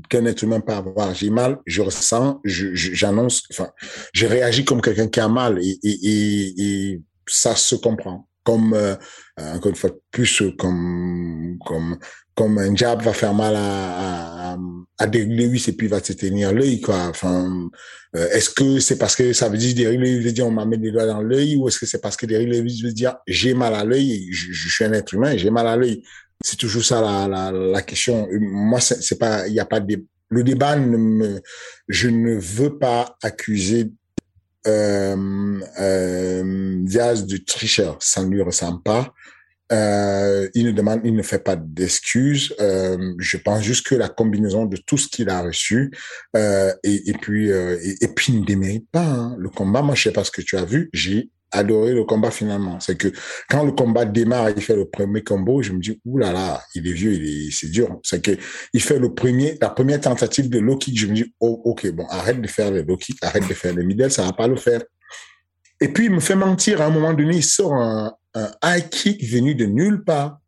qu'un 0.09 0.25
être 0.25 0.43
humain 0.43 0.59
peut 0.59 0.73
avoir. 0.73 1.13
J'ai 1.13 1.29
mal, 1.29 1.59
je 1.65 1.81
ressens, 1.81 2.41
j'annonce, 2.43 3.43
je, 3.49 3.55
enfin, 3.55 3.71
je 4.13 4.25
réagis 4.25 4.65
comme 4.65 4.81
quelqu'un 4.81 5.07
qui 5.07 5.19
a 5.19 5.27
mal 5.27 5.59
et, 5.61 5.79
et, 5.83 5.99
et, 6.03 6.61
et 6.61 7.01
ça 7.27 7.55
se 7.55 7.75
comprend. 7.75 8.27
Comme 8.43 8.75
euh, 8.75 8.95
encore 9.39 9.69
une 9.69 9.75
fois 9.75 9.89
plus 10.11 10.43
comme 10.59 11.57
comme 11.65 11.97
comme 12.35 12.57
un 12.57 12.75
jab 12.75 13.01
va 13.01 13.13
faire 13.13 13.33
mal 13.33 13.55
à, 13.55 14.51
à, 14.51 14.57
à 14.97 15.07
Derrick 15.07 15.31
Lewis 15.31 15.65
et 15.67 15.71
puis 15.71 15.87
va 15.87 16.03
se 16.03 16.13
tenir 16.13 16.53
l'œil, 16.53 16.81
quoi. 16.81 17.07
Enfin, 17.09 17.69
euh, 18.15 18.29
est-ce 18.31 18.49
que 18.49 18.79
c'est 18.79 18.97
parce 18.97 19.15
que 19.15 19.33
ça 19.33 19.49
veut 19.49 19.57
dire 19.57 19.75
Derrick 19.75 19.99
Lewis 19.99 20.19
veut 20.19 20.31
dire 20.31 20.47
on 20.47 20.51
m'a 20.51 20.65
mis 20.65 20.77
les 20.77 20.91
doigts 20.91 21.05
dans 21.05 21.21
l'œil 21.21 21.55
ou 21.55 21.67
est-ce 21.67 21.79
que 21.79 21.85
c'est 21.85 22.01
parce 22.01 22.17
que 22.17 22.25
Derrick 22.25 22.49
Lewis 22.49 22.81
veut 22.83 22.93
dire 22.93 23.15
j'ai 23.27 23.53
mal 23.53 23.73
à 23.73 23.83
l'œil, 23.83 24.27
je, 24.31 24.51
je, 24.51 24.69
suis 24.69 24.83
un 24.83 24.93
être 24.93 25.13
humain 25.13 25.35
j'ai 25.37 25.49
mal 25.49 25.67
à 25.67 25.75
l'œil? 25.75 26.03
C'est 26.41 26.57
toujours 26.57 26.83
ça 26.83 27.01
la, 27.01 27.27
la, 27.27 27.51
la 27.51 27.81
question. 27.81 28.27
Moi, 28.31 28.81
c'est 28.81 29.17
pas, 29.17 29.47
il 29.47 29.53
n'y 29.53 29.59
a 29.59 29.65
pas 29.65 29.79
de 29.79 30.03
le 30.29 30.43
débat. 30.43 30.75
Ne 30.75 30.97
me, 30.97 31.41
je 31.87 32.09
ne 32.09 32.35
veux 32.35 32.77
pas 32.77 33.17
accuser 33.23 33.91
euh, 34.67 35.59
euh, 35.79 36.75
Diaz 36.83 37.25
de 37.25 37.37
tricheur. 37.37 37.97
Ça 38.01 38.23
ne 38.23 38.29
lui 38.29 38.41
ressemble 38.41 38.81
pas. 38.83 39.13
Euh, 39.71 40.47
il 40.53 40.67
ne 40.67 40.71
demande, 40.71 41.01
il 41.03 41.15
ne 41.15 41.23
fait 41.23 41.43
pas 41.43 41.55
d'excuses. 41.55 42.55
Euh, 42.59 43.13
je 43.17 43.37
pense 43.37 43.63
juste 43.63 43.87
que 43.87 43.95
la 43.95 44.09
combinaison 44.09 44.65
de 44.65 44.77
tout 44.77 44.97
ce 44.97 45.07
qu'il 45.07 45.29
a 45.29 45.41
reçu 45.41 45.91
euh, 46.35 46.71
et, 46.83 47.09
et, 47.09 47.13
puis 47.13 47.51
euh, 47.51 47.77
et, 47.81 48.05
et, 48.05 48.07
puis 48.09 48.33
il 48.33 48.41
ne 48.41 48.45
démérite 48.45 48.87
pas 48.91 49.03
hein. 49.03 49.35
le 49.39 49.49
combat. 49.49 49.81
Moi, 49.81 49.95
je 49.95 50.03
sais 50.03 50.11
pas 50.11 50.23
ce 50.23 50.31
que 50.31 50.41
tu 50.41 50.55
as 50.57 50.65
vu. 50.65 50.89
J'ai 50.93 51.31
adoré 51.51 51.93
le 51.93 52.03
combat 52.03 52.31
finalement. 52.31 52.79
C'est 52.79 52.97
que 52.97 53.07
quand 53.49 53.63
le 53.63 53.71
combat 53.71 54.05
démarre, 54.05 54.51
il 54.51 54.61
fait 54.61 54.75
le 54.75 54.85
premier 54.85 55.23
combo, 55.23 55.61
je 55.61 55.71
me 55.71 55.79
dis 55.79 55.99
ouh 56.05 56.17
là 56.17 56.31
là, 56.31 56.61
il 56.75 56.87
est 56.87 56.93
vieux, 56.93 57.13
il 57.13 57.47
est 57.47 57.51
c'est 57.51 57.69
dur. 57.69 57.99
C'est 58.03 58.21
que 58.21 58.31
il 58.73 58.81
fait 58.81 58.99
le 58.99 59.13
premier, 59.13 59.57
la 59.61 59.69
première 59.69 60.01
tentative 60.01 60.49
de 60.49 60.59
low 60.59 60.77
kick, 60.77 60.99
je 60.99 61.07
me 61.07 61.13
dis 61.13 61.33
oh 61.39 61.61
ok 61.65 61.91
bon 61.91 62.05
arrête 62.09 62.41
de 62.41 62.47
faire 62.47 62.71
les 62.71 62.83
low 62.83 62.97
kick, 62.97 63.17
arrête 63.23 63.47
de 63.47 63.53
faire 63.53 63.73
les 63.73 63.85
middle, 63.85 64.11
ça 64.11 64.23
va 64.23 64.33
pas 64.33 64.47
le 64.47 64.57
faire. 64.57 64.81
Et 65.81 65.89
puis 65.89 66.05
il 66.05 66.11
me 66.11 66.19
fait 66.19 66.35
mentir 66.35 66.81
à 66.81 66.85
un 66.85 66.89
moment 66.89 67.13
donné, 67.13 67.37
il 67.37 67.43
sort 67.43 67.73
un, 67.73 68.13
un 68.35 68.51
high 68.63 68.89
kick 68.89 69.23
venu 69.23 69.55
de 69.55 69.65
nulle 69.65 70.03
part 70.03 70.39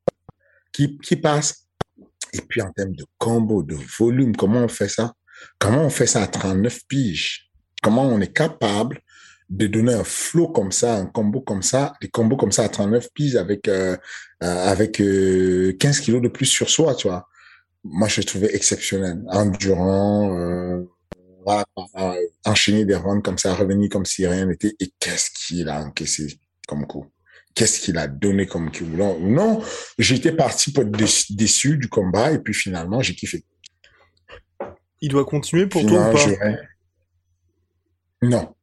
qui, 0.71 0.97
qui 0.99 1.15
passe. 1.15 1.67
Et 2.33 2.41
puis 2.41 2.61
en 2.61 2.71
termes 2.71 2.95
de 2.95 3.05
combo, 3.17 3.63
de 3.63 3.75
volume, 3.97 4.35
comment 4.35 4.59
on 4.59 4.67
fait 4.67 4.89
ça? 4.89 5.13
Comment 5.59 5.83
on 5.83 5.89
fait 5.89 6.07
ça 6.07 6.23
à 6.23 6.27
39 6.27 6.81
piges? 6.87 7.49
Comment 7.81 8.03
on 8.03 8.19
est 8.19 8.33
capable 8.33 9.01
de 9.49 9.67
donner 9.67 9.93
un 9.93 10.03
flow 10.03 10.49
comme 10.49 10.73
ça, 10.73 10.95
un 10.95 11.05
combo 11.05 11.39
comme 11.39 11.63
ça, 11.63 11.93
des 12.01 12.09
combos 12.09 12.35
comme 12.35 12.51
ça 12.51 12.65
à 12.65 12.69
39 12.69 13.07
piges 13.13 13.37
avec 13.37 13.67
euh, 13.69 13.95
euh, 14.43 14.65
avec 14.67 14.99
euh, 14.99 15.73
15 15.79 16.01
kilos 16.01 16.21
de 16.21 16.27
plus 16.27 16.45
sur 16.45 16.69
soi, 16.69 16.95
tu 16.95 17.07
vois? 17.07 17.27
Moi, 17.83 18.09
je 18.09 18.21
trouvais 18.21 18.53
exceptionnel, 18.53 19.23
endurant, 19.29 20.37
euh, 20.37 20.83
voilà, 21.45 21.65
enchaîner 22.45 22.83
des 22.83 22.95
runs 22.95 23.21
comme 23.21 23.37
ça, 23.37 23.55
revenir 23.55 23.89
comme 23.89 24.05
si 24.05 24.27
rien 24.27 24.45
n'était. 24.45 24.75
Et 24.81 24.91
qu'est-ce 24.99 25.29
qu'il 25.31 25.69
a 25.69 25.81
encaissé 25.81 26.39
comme 26.67 26.85
coup? 26.85 27.05
Qu'est-ce 27.57 27.79
qu'il 27.79 27.97
a 27.97 28.07
donné 28.07 28.45
comme 28.45 28.71
coup 28.71 28.85
Non, 28.85 29.17
non 29.19 29.63
j'étais 29.97 30.31
parti 30.31 30.71
pour 30.71 30.83
être 30.83 30.91
déçu 31.31 31.75
du 31.79 31.89
combat 31.89 32.31
et 32.31 32.37
puis 32.37 32.53
finalement, 32.53 33.01
j'ai 33.01 33.15
kiffé. 33.15 33.43
Il 35.01 35.09
doit 35.09 35.25
continuer 35.25 35.65
pour 35.65 35.83
toi 35.83 36.11
ou 36.11 36.13
pas? 36.13 36.51
Non. 38.21 38.53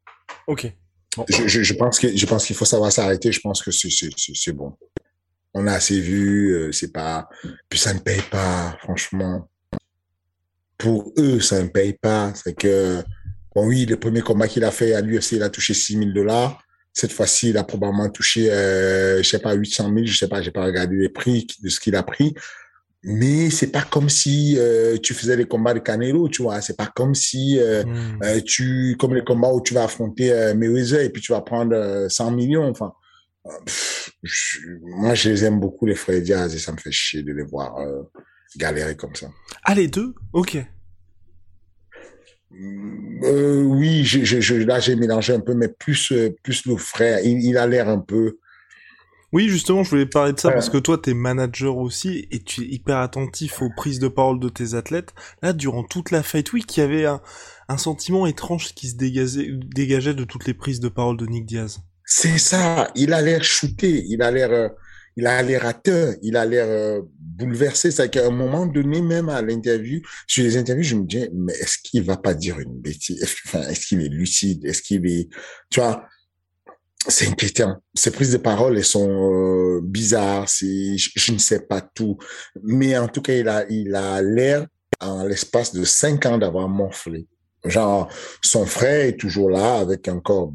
Ok. 0.46 0.72
Bon. 1.16 1.24
Je, 1.28 1.48
je, 1.48 1.62
je, 1.64 1.74
pense 1.74 1.98
que 1.98 2.16
je 2.16 2.26
pense 2.26 2.46
qu'il 2.46 2.54
faut 2.54 2.64
savoir 2.64 2.92
s'arrêter. 2.92 3.32
Je 3.32 3.40
pense 3.40 3.64
que 3.64 3.72
c'est 3.72 4.52
bon. 4.52 4.76
On 5.54 5.66
a 5.66 5.72
assez 5.72 6.00
vu. 6.00 6.54
Euh, 6.54 6.70
c'est 6.70 6.92
pas. 6.92 7.28
Puis 7.68 7.80
ça 7.80 7.94
ne 7.94 7.98
paye 7.98 8.22
pas, 8.30 8.76
franchement. 8.80 9.48
Pour 10.78 11.12
eux, 11.18 11.40
ça 11.40 11.60
ne 11.60 11.66
paye 11.66 11.94
pas. 11.94 12.32
C'est 12.36 12.54
que 12.54 13.02
bon, 13.56 13.66
oui, 13.66 13.86
le 13.86 13.98
premier 13.98 14.20
combat 14.20 14.46
qu'il 14.46 14.62
a 14.62 14.70
fait 14.70 14.94
à 14.94 15.00
l'UFC, 15.00 15.32
il 15.32 15.42
a 15.42 15.50
touché 15.50 15.74
6 15.74 15.98
000 15.98 16.12
dollars. 16.12 16.63
Cette 16.94 17.12
fois-ci, 17.12 17.50
il 17.50 17.58
a 17.58 17.64
probablement 17.64 18.08
touché, 18.08 18.50
euh, 18.50 19.18
je 19.22 19.28
sais 19.28 19.40
pas, 19.40 19.52
800 19.52 19.92
000. 19.92 20.06
Je 20.06 20.16
sais 20.16 20.28
pas, 20.28 20.40
j'ai 20.40 20.52
pas 20.52 20.64
regardé 20.64 20.96
les 20.96 21.08
prix 21.10 21.46
de 21.62 21.68
ce 21.68 21.80
qu'il 21.80 21.96
a 21.96 22.02
pris 22.02 22.34
mais 23.04 23.50
c'est 23.50 23.70
pas 23.70 23.82
comme 23.82 24.08
si 24.08 24.56
euh, 24.58 24.96
tu 24.96 25.12
faisais 25.12 25.36
les 25.36 25.44
combats 25.44 25.74
de 25.74 25.78
Canelo, 25.78 26.28
tu 26.28 26.42
vois. 26.42 26.60
C'est 26.62 26.76
pas 26.76 26.86
comme 26.86 27.14
si 27.14 27.58
euh, 27.60 27.84
mm. 27.84 28.20
euh, 28.24 28.40
tu, 28.40 28.96
comme 28.98 29.14
les 29.14 29.22
combats 29.22 29.52
où 29.52 29.60
tu 29.60 29.74
vas 29.74 29.84
affronter 29.84 30.32
euh, 30.32 30.54
Mayweather 30.54 31.02
et 31.02 31.10
puis 31.10 31.20
tu 31.20 31.32
vas 31.32 31.42
prendre 31.42 32.06
100 32.08 32.30
millions. 32.30 32.66
Enfin, 32.66 32.94
pff, 33.66 34.10
je, 34.22 34.58
moi 34.80 35.14
je 35.14 35.28
les 35.28 35.44
aime 35.44 35.60
beaucoup 35.60 35.84
les 35.84 35.94
frères 35.94 36.22
Diaz 36.22 36.54
et 36.54 36.58
ça 36.58 36.72
me 36.72 36.78
fait 36.78 36.92
chier 36.92 37.22
de 37.22 37.32
les 37.32 37.44
voir 37.44 37.76
galérer 38.56 38.96
comme 38.96 39.14
ça. 39.14 39.28
Ah 39.64 39.74
les 39.74 39.88
deux, 39.88 40.14
ok. 40.32 40.56
Oui, 43.22 44.04
je, 44.04 44.24
je, 44.24 44.54
là 44.54 44.80
j'ai 44.80 44.96
mélangé 44.96 45.32
un 45.32 45.40
peu, 45.40 45.54
mais 45.54 45.68
plus 45.68 46.12
plus 46.42 46.66
le 46.66 46.76
frère, 46.76 47.20
il, 47.24 47.42
il 47.44 47.56
a 47.56 47.66
l'air 47.66 47.88
un 47.88 47.98
peu 47.98 48.38
oui, 49.34 49.48
justement, 49.48 49.82
je 49.82 49.90
voulais 49.90 50.06
parler 50.06 50.32
de 50.32 50.38
ça 50.38 50.46
ouais. 50.46 50.54
parce 50.54 50.70
que 50.70 50.78
toi, 50.78 50.96
t'es 50.96 51.12
manager 51.12 51.76
aussi 51.76 52.28
et 52.30 52.38
tu 52.38 52.62
es 52.62 52.66
hyper 52.66 52.98
attentif 52.98 53.62
aux 53.62 53.70
prises 53.76 53.98
de 53.98 54.06
parole 54.06 54.38
de 54.38 54.48
tes 54.48 54.74
athlètes. 54.74 55.12
Là, 55.42 55.52
durant 55.52 55.82
toute 55.82 56.12
la 56.12 56.22
fight 56.22 56.52
week, 56.52 56.76
il 56.76 56.80
y 56.80 56.82
avait 56.84 57.04
un, 57.04 57.20
un 57.68 57.76
sentiment 57.76 58.26
étrange 58.26 58.74
qui 58.74 58.86
se 58.86 58.94
dégageait, 58.94 59.48
dégageait 59.50 60.14
de 60.14 60.22
toutes 60.22 60.46
les 60.46 60.54
prises 60.54 60.78
de 60.78 60.88
parole 60.88 61.16
de 61.16 61.26
Nick 61.26 61.46
Diaz. 61.46 61.80
C'est 62.04 62.38
ça. 62.38 62.92
Il 62.94 63.12
a 63.12 63.22
l'air 63.22 63.42
shooté. 63.42 64.04
Il 64.06 64.22
a 64.22 64.30
l'air, 64.30 64.52
euh, 64.52 64.68
il 65.16 65.26
a 65.26 65.42
l'air 65.42 65.66
atteint. 65.66 66.14
Il 66.22 66.36
a 66.36 66.44
l'air 66.44 66.66
euh, 66.68 67.02
bouleversé. 67.18 67.90
C'est 67.90 68.10
qu'à 68.10 68.26
un 68.26 68.30
moment 68.30 68.66
donné, 68.66 69.02
même 69.02 69.28
à 69.28 69.42
l'interview, 69.42 70.00
sur 70.26 70.44
les 70.44 70.56
interviews, 70.56 70.84
je 70.84 70.96
me 70.96 71.04
dis, 71.04 71.28
mais 71.32 71.52
est-ce 71.54 71.78
qu'il 71.82 72.02
va 72.02 72.16
pas 72.16 72.34
dire 72.34 72.58
une 72.58 72.80
bêtise? 72.80 73.24
Enfin, 73.46 73.62
est-ce 73.68 73.86
qu'il 73.86 74.00
est 74.02 74.08
lucide? 74.08 74.64
Est-ce 74.64 74.82
qu'il 74.82 75.06
est, 75.06 75.28
tu 75.70 75.80
vois? 75.80 76.04
c'est 77.08 77.28
inquiétant. 77.28 77.76
Ces 77.94 78.10
prises 78.10 78.32
de 78.32 78.38
parole, 78.38 78.78
elles 78.78 78.84
sont 78.84 79.10
euh, 79.10 79.80
bizarres. 79.82 80.48
C'est, 80.48 80.96
je, 80.96 81.32
ne 81.32 81.38
sais 81.38 81.60
pas 81.60 81.80
tout, 81.80 82.16
mais 82.62 82.96
en 82.96 83.08
tout 83.08 83.20
cas, 83.20 83.34
il 83.34 83.48
a, 83.48 83.66
il 83.68 83.94
a 83.94 84.22
l'air 84.22 84.66
en 85.00 85.24
l'espace 85.24 85.74
de 85.74 85.84
cinq 85.84 86.24
ans 86.26 86.38
d'avoir 86.38 86.68
morflé. 86.68 87.26
Genre, 87.64 88.10
son 88.42 88.66
frère 88.66 89.06
est 89.06 89.18
toujours 89.18 89.50
là 89.50 89.78
avec 89.78 90.08
un 90.08 90.20
corps 90.20 90.52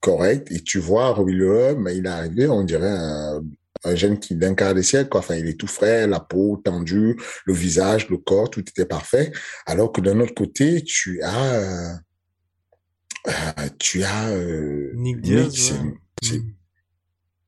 correct 0.00 0.50
et 0.50 0.60
tu 0.62 0.78
vois 0.78 1.10
Robbie 1.10 1.38
mais 1.78 1.96
il 1.96 2.06
est 2.06 2.08
arrivé, 2.08 2.48
on 2.48 2.64
dirait 2.64 2.88
un, 2.88 3.42
un 3.84 3.94
jeune 3.94 4.18
qui 4.18 4.34
d'un 4.34 4.54
quart 4.54 4.74
de 4.74 4.82
siècle, 4.82 5.08
quoi. 5.08 5.20
Enfin, 5.20 5.36
il 5.36 5.46
est 5.48 5.58
tout 5.58 5.66
frais, 5.66 6.06
la 6.06 6.20
peau 6.20 6.60
tendue, 6.64 7.16
le 7.46 7.52
visage, 7.54 8.08
le 8.08 8.18
corps, 8.18 8.50
tout 8.50 8.60
était 8.60 8.84
parfait. 8.86 9.32
Alors 9.66 9.90
que 9.92 10.00
d'un 10.00 10.20
autre 10.20 10.34
côté, 10.34 10.82
tu 10.82 11.22
as, 11.22 11.54
euh, 11.54 11.94
euh, 13.28 13.68
tu 13.78 14.02
as 14.02 14.30
euh, 14.30 14.92
Nick 14.94 15.20
Diaz. 15.20 15.54
c'est- 15.54 15.72
ouais. 15.74 15.94
c'est- 16.22 16.38
Mm. 16.38 16.54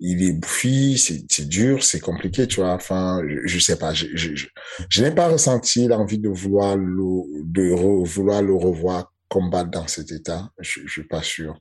il 0.01 0.23
est 0.25 0.33
bouffi, 0.33 0.99
c'est 0.99 1.49
dur, 1.49 1.85
c'est 1.85 2.01
compliqué, 2.01 2.47
tu 2.49 2.57
vois. 2.61 2.73
Enfin, 2.73 3.23
je, 3.29 3.47
je 3.47 3.59
sais 3.59 3.77
pas, 3.79 3.95
je, 3.95 4.07
je, 4.15 4.35
je, 4.35 4.47
je 4.89 5.03
n'ai 5.03 5.13
pas 5.15 5.29
ressenti 5.29 5.87
l'envie 5.87 6.19
de 6.19 6.29
vouloir 6.29 6.77
le, 6.77 7.43
de 7.45 7.63
re- 7.71 8.05
vouloir 8.05 8.43
le 8.43 8.55
revoir 8.55 9.13
combattre 9.29 9.71
dans 9.71 9.87
cet 9.87 10.11
état. 10.13 10.51
Je, 10.59 10.81
je 10.85 10.91
suis 10.91 11.05
pas 11.07 11.23
sûr. 11.23 11.59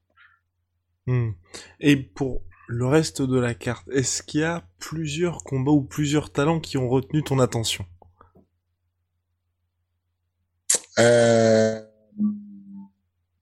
Hmm. 1.08 1.32
Et 1.80 1.96
pour 1.98 2.44
le 2.72 2.88
reste 2.88 3.22
de 3.22 3.38
la 3.38 3.54
carte, 3.54 3.86
est-ce 3.90 4.24
qu'il 4.24 4.40
y 4.40 4.44
a 4.46 4.64
plusieurs 4.80 5.44
combats 5.44 5.74
ou 5.74 5.82
plusieurs 5.84 6.32
talents 6.32 6.62
qui 6.62 6.78
ont 6.78 6.88
retenu 6.88 7.22
ton 7.22 7.38
attention? 7.40 7.86
Euh, 11.00 11.82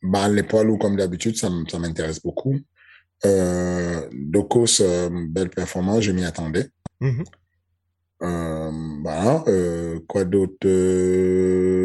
bah, 0.02 0.28
les 0.30 0.44
poids 0.44 0.64
lourds, 0.64 0.80
comme 0.80 0.96
d'habitude, 0.96 1.38
ça, 1.38 1.50
m'intéresse 1.50 2.22
beaucoup. 2.22 2.58
Euh, 3.26 4.10
Dokos, 4.14 4.82
euh, 4.82 5.10
belle 5.30 5.50
performance, 5.50 6.02
je 6.04 6.12
m'y 6.12 6.26
attendais. 6.26 6.70
Euh, 8.22 8.72
voilà, 9.02 9.44
euh, 9.48 10.00
quoi 10.08 10.26
d'autre? 10.26 10.68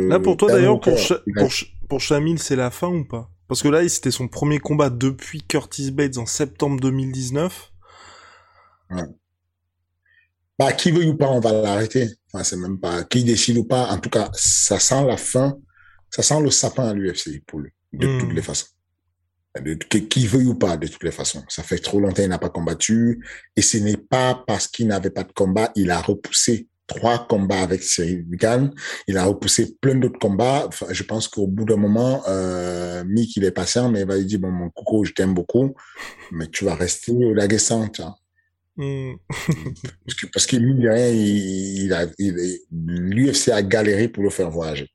Là 0.08 0.18
pour 0.18 0.36
toi 0.36 0.48
d'ailleurs, 0.50 0.80
pour, 0.80 0.96
pour, 1.36 1.52
Ch- 1.52 1.74
pour 1.88 2.00
Shamil, 2.00 2.38
c'est 2.38 2.56
la 2.56 2.70
fin 2.70 2.88
ou 2.88 3.04
pas? 3.04 3.30
Parce 3.48 3.62
que 3.62 3.68
là, 3.68 3.86
c'était 3.88 4.10
son 4.10 4.28
premier 4.28 4.58
combat 4.58 4.90
depuis 4.90 5.42
Curtis 5.42 5.90
Bates 5.90 6.16
en 6.18 6.26
septembre 6.26 6.80
2019. 6.80 7.70
Bah, 10.58 10.72
qui 10.72 10.90
veut 10.92 11.04
ou 11.06 11.16
pas, 11.16 11.28
on 11.30 11.40
va 11.40 11.52
l'arrêter. 11.52 12.08
Enfin, 12.32 12.44
c'est 12.44 12.56
même 12.56 12.78
pas 12.78 13.04
qui 13.04 13.24
décide 13.24 13.58
ou 13.58 13.64
pas. 13.64 13.88
En 13.90 13.98
tout 13.98 14.10
cas, 14.10 14.30
ça 14.34 14.78
sent 14.78 15.04
la 15.06 15.16
fin, 15.16 15.58
ça 16.10 16.22
sent 16.22 16.40
le 16.40 16.50
sapin 16.50 16.88
à 16.88 16.94
l'UFC 16.94 17.42
pour 17.46 17.58
lui, 17.60 17.70
de 17.92 18.06
Hmm. 18.06 18.18
toutes 18.20 18.32
les 18.32 18.42
façons. 18.42 18.66
De, 19.60 19.74
que- 19.74 19.98
qui 19.98 20.26
veut 20.26 20.44
ou 20.46 20.54
pas, 20.56 20.76
de 20.76 20.86
toutes 20.88 21.04
les 21.04 21.12
façons. 21.12 21.44
Ça 21.48 21.62
fait 21.62 21.78
trop 21.78 22.00
longtemps 22.00 22.22
qu'il 22.22 22.28
n'a 22.28 22.38
pas 22.38 22.50
combattu. 22.50 23.24
Et 23.56 23.62
ce 23.62 23.76
n'est 23.78 23.96
pas 23.96 24.42
parce 24.46 24.66
qu'il 24.68 24.86
n'avait 24.88 25.10
pas 25.10 25.22
de 25.24 25.32
combat, 25.32 25.70
il 25.76 25.90
a 25.90 26.00
repoussé 26.00 26.68
trois 26.86 27.26
combats 27.26 27.62
avec 27.62 27.82
Cyril 27.82 28.24
Gann. 28.30 28.72
Il 29.08 29.16
a 29.16 29.24
repoussé 29.24 29.76
plein 29.80 29.94
d'autres 29.94 30.18
combats. 30.18 30.66
Enfin, 30.66 30.86
je 30.90 31.02
pense 31.02 31.28
qu'au 31.28 31.46
bout 31.46 31.64
d'un 31.64 31.76
moment, 31.76 32.22
euh, 32.28 33.04
Mick, 33.04 33.36
il 33.36 33.44
est 33.44 33.50
patient, 33.50 33.90
mais 33.90 34.00
il 34.00 34.06
va 34.06 34.16
lui 34.16 34.26
dire, 34.26 34.38
bon, 34.38 34.50
mon 34.50 34.70
coco, 34.70 35.04
je 35.04 35.12
t'aime 35.12 35.34
beaucoup, 35.34 35.74
mais 36.30 36.48
tu 36.48 36.64
vas 36.64 36.74
rester 36.74 37.12
au 37.12 37.34
Dagestan, 37.34 37.88
tu 37.88 38.02
vois. 38.02 38.16
Hmm. 38.76 39.14
Parce 40.04 40.20
que, 40.20 40.26
parce 40.32 40.46
que 40.46 40.56
mine 40.56 40.80
de 40.80 40.88
rien, 40.88 41.08
il, 41.08 41.84
il 41.84 41.92
a, 41.92 42.06
il, 42.18 42.58
l'UFC 42.72 43.50
a 43.50 43.62
galéré 43.62 44.08
pour 44.08 44.24
le 44.24 44.30
faire 44.30 44.50
voyager. 44.50 44.90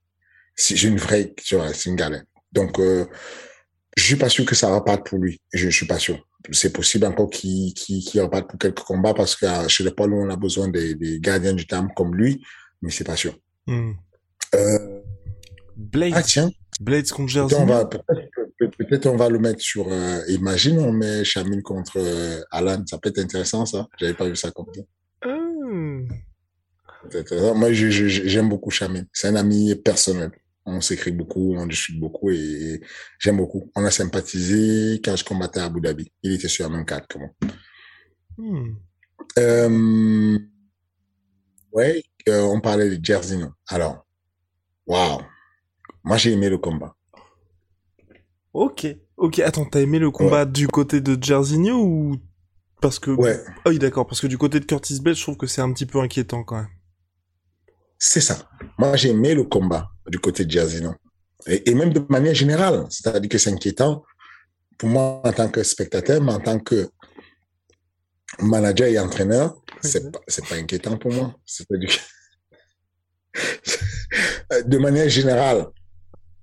C'est 0.53 0.84
une 0.84 0.98
vraie, 0.98 1.34
tu 1.38 1.55
vois, 1.55 1.74
c'est 1.74 1.89
une 1.89 1.96
galère. 1.96 2.24
Donc, 2.51 2.77
euh, 2.77 3.05
je 3.98 4.03
suis 4.03 4.15
pas 4.15 4.29
sûr 4.29 4.46
que 4.46 4.55
ça 4.55 4.74
reparte 4.74 5.05
pour 5.08 5.19
lui. 5.19 5.39
Je, 5.53 5.69
je 5.69 5.75
suis 5.75 5.88
pas 5.88 6.00
sûr. 6.00 6.17
C'est 6.51 6.72
possible 6.72 7.05
encore 7.05 7.29
qu'il, 7.29 7.74
qu'il 7.74 8.22
reparte 8.22 8.50
pour 8.50 8.58
quelques 8.60 8.79
combats 8.79 9.13
parce 9.13 9.36
que 9.36 9.46
euh, 9.46 9.67
chez 9.67 9.84
les 9.84 9.89
lourds, 9.98 10.24
on 10.25 10.29
a 10.29 10.36
besoin 10.38 10.67
des, 10.69 10.96
des 10.96 11.19
gardiens 11.19 11.53
du 11.53 11.67
temps 11.67 11.88
comme 11.96 12.15
lui, 12.15 12.41
mais 12.81 12.91
c'est 12.91 13.03
pas 13.03 13.15
sûr. 13.17 13.38
Hmm. 13.67 13.91
Euh, 14.55 15.01
Blades, 15.75 16.13
ah, 16.15 16.24
tiens, 16.24 16.50
Blades 16.81 17.10
contre 17.10 17.34
va, 17.65 17.86
peut-être, 17.86 18.05
peut- 18.58 18.69
peut-être 18.86 19.05
on 19.08 19.15
va 19.17 19.29
le 19.29 19.39
mettre 19.39 19.62
sur, 19.62 19.88
euh, 19.91 20.19
imagine, 20.27 20.79
on 20.79 20.91
met 20.91 21.24
Chamil 21.24 21.62
contre 21.62 21.98
euh, 21.98 22.41
Alan. 22.51 22.84
Ça 22.86 22.98
peut 22.98 23.10
être 23.10 23.19
intéressant, 23.19 23.65
ça. 23.65 23.88
J'avais 24.00 24.13
pas 24.13 24.27
vu 24.27 24.36
ça 24.36 24.51
comme 24.51 24.67
ça. 24.74 24.81
C'est- 27.12 27.53
Moi, 27.55 27.72
j'aime 27.74 28.50
beaucoup 28.50 28.72
Chamil. 28.72 29.05
C'est 29.13 29.27
un 29.29 29.36
ami 29.36 29.74
personnel. 29.75 30.31
On 30.72 30.82
s'écrit 30.82 31.12
beaucoup, 31.12 31.56
on 31.58 31.66
discute 31.66 32.00
beaucoup 32.00 32.30
et 32.30 32.82
j'aime 33.18 33.38
beaucoup. 33.38 33.72
On 33.76 33.84
a 33.86 33.92
sympathisé 33.92 35.02
quand 35.04 35.16
je 35.16 35.24
combattais 35.26 35.60
à 35.60 35.66
Abu 35.66 35.82
Dhabi. 35.82 36.12
Il 36.24 36.34
était 36.34 36.48
sur 36.48 36.70
la 36.70 36.76
même 36.76 36.86
carte 36.86 37.08
que 37.08 37.18
moi. 37.18 37.30
Hmm. 38.38 38.76
Euh, 39.38 40.39
ouais, 41.72 42.04
euh, 42.28 42.41
on 42.41 42.62
parlait 42.62 42.98
de 42.98 43.04
Jerzino. 43.04 43.50
Alors, 43.67 44.06
waouh. 44.86 45.22
Moi, 46.04 46.17
j'ai 46.17 46.32
aimé 46.32 46.50
le 46.50 46.58
combat. 46.58 46.96
Ok, 48.54 48.88
ok. 49.17 49.39
Attends, 49.39 49.65
t'as 49.65 49.82
aimé 49.82 50.00
le 50.00 50.12
combat 50.12 50.46
du 50.46 50.67
côté 50.67 51.02
de 51.02 51.22
Jairzinho 51.22 51.84
ou 51.84 52.17
parce 52.82 53.00
que 53.00 53.12
Ouais, 53.12 53.39
Ah 53.65 53.70
oui, 53.70 53.80
d'accord. 53.80 54.08
Parce 54.08 54.22
que 54.22 54.28
du 54.28 54.38
côté 54.38 54.60
de 54.60 54.65
Curtis 54.65 55.00
Blades, 55.02 55.15
je 55.17 55.22
trouve 55.24 55.38
que 55.38 55.48
c'est 55.48 55.62
un 55.62 55.72
petit 55.74 55.86
peu 55.86 56.00
inquiétant 56.00 56.43
quand 56.43 56.58
même. 56.58 56.70
c'est 57.98 58.22
ça. 58.22 58.50
Moi, 58.78 58.96
j'ai 58.96 59.10
aimé 59.10 59.36
le 59.36 59.43
combat 59.43 59.91
du 60.10 60.19
côté 60.19 60.45
de 60.45 60.52
Jerzino. 60.52 60.93
Et, 61.48 61.69
et 61.69 61.74
même 61.74 61.93
de 61.93 62.04
manière 62.10 62.34
générale. 62.34 62.86
C'est-à-dire 62.89 63.30
que 63.30 63.38
c'est 63.38 63.52
inquiétant 63.52 64.04
pour 64.78 64.89
moi 64.89 65.22
en 65.24 65.34
tant 65.34 65.50
que 65.50 65.63
spectateur, 65.63 66.22
mais 66.22 66.34
en 66.34 66.39
tant 66.39 66.60
que 66.60 66.89
manager 68.39 68.88
et 68.88 69.00
entraîneur, 69.00 69.62
c'est 69.82 70.12
pas, 70.12 70.56
inquiétant 70.56 70.98
pour 70.98 71.12
moi. 71.13 71.36
C'est-à-dire 71.45 71.89
que- 71.89 72.00
de 74.65 74.78
manière 74.78 75.10
générale, 75.10 75.67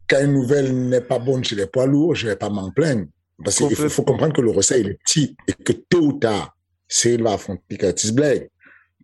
quand 0.09 0.21
une 0.21 0.33
nouvelle 0.33 0.89
n'est 0.89 1.01
pas 1.01 1.19
bonne 1.19 1.45
chez 1.45 1.57
les 1.57 1.67
poids 1.67 1.87
lourds, 1.87 2.15
je 2.15 2.29
vais 2.29 2.37
pas 2.37 2.49
m'en 2.49 2.71
plaindre. 2.71 3.07
Parce 3.43 3.57
qu'il 3.57 3.77
faut, 3.77 4.03
comprendre 4.03 4.35
que 4.35 4.41
le 4.41 4.51
recette, 4.51 4.81
il 4.81 4.89
est 4.89 4.99
petit 5.05 5.37
et 5.47 5.53
que 5.53 5.73
tôt 5.73 6.07
ou 6.07 6.13
tard, 6.15 6.57
Cyril 6.89 7.23
va 7.23 7.33
affronter 7.35 7.77
Curtis 7.77 8.13
Blade. 8.13 8.49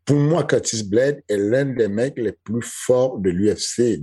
Pour 0.04 0.16
moi, 0.16 0.44
Curtis 0.44 0.82
Blade 0.84 1.22
est 1.28 1.36
l'un 1.36 1.64
des 1.64 1.88
mecs 1.88 2.18
les 2.18 2.32
plus 2.32 2.62
forts 2.62 3.18
de 3.18 3.30
l'UFC. 3.30 4.00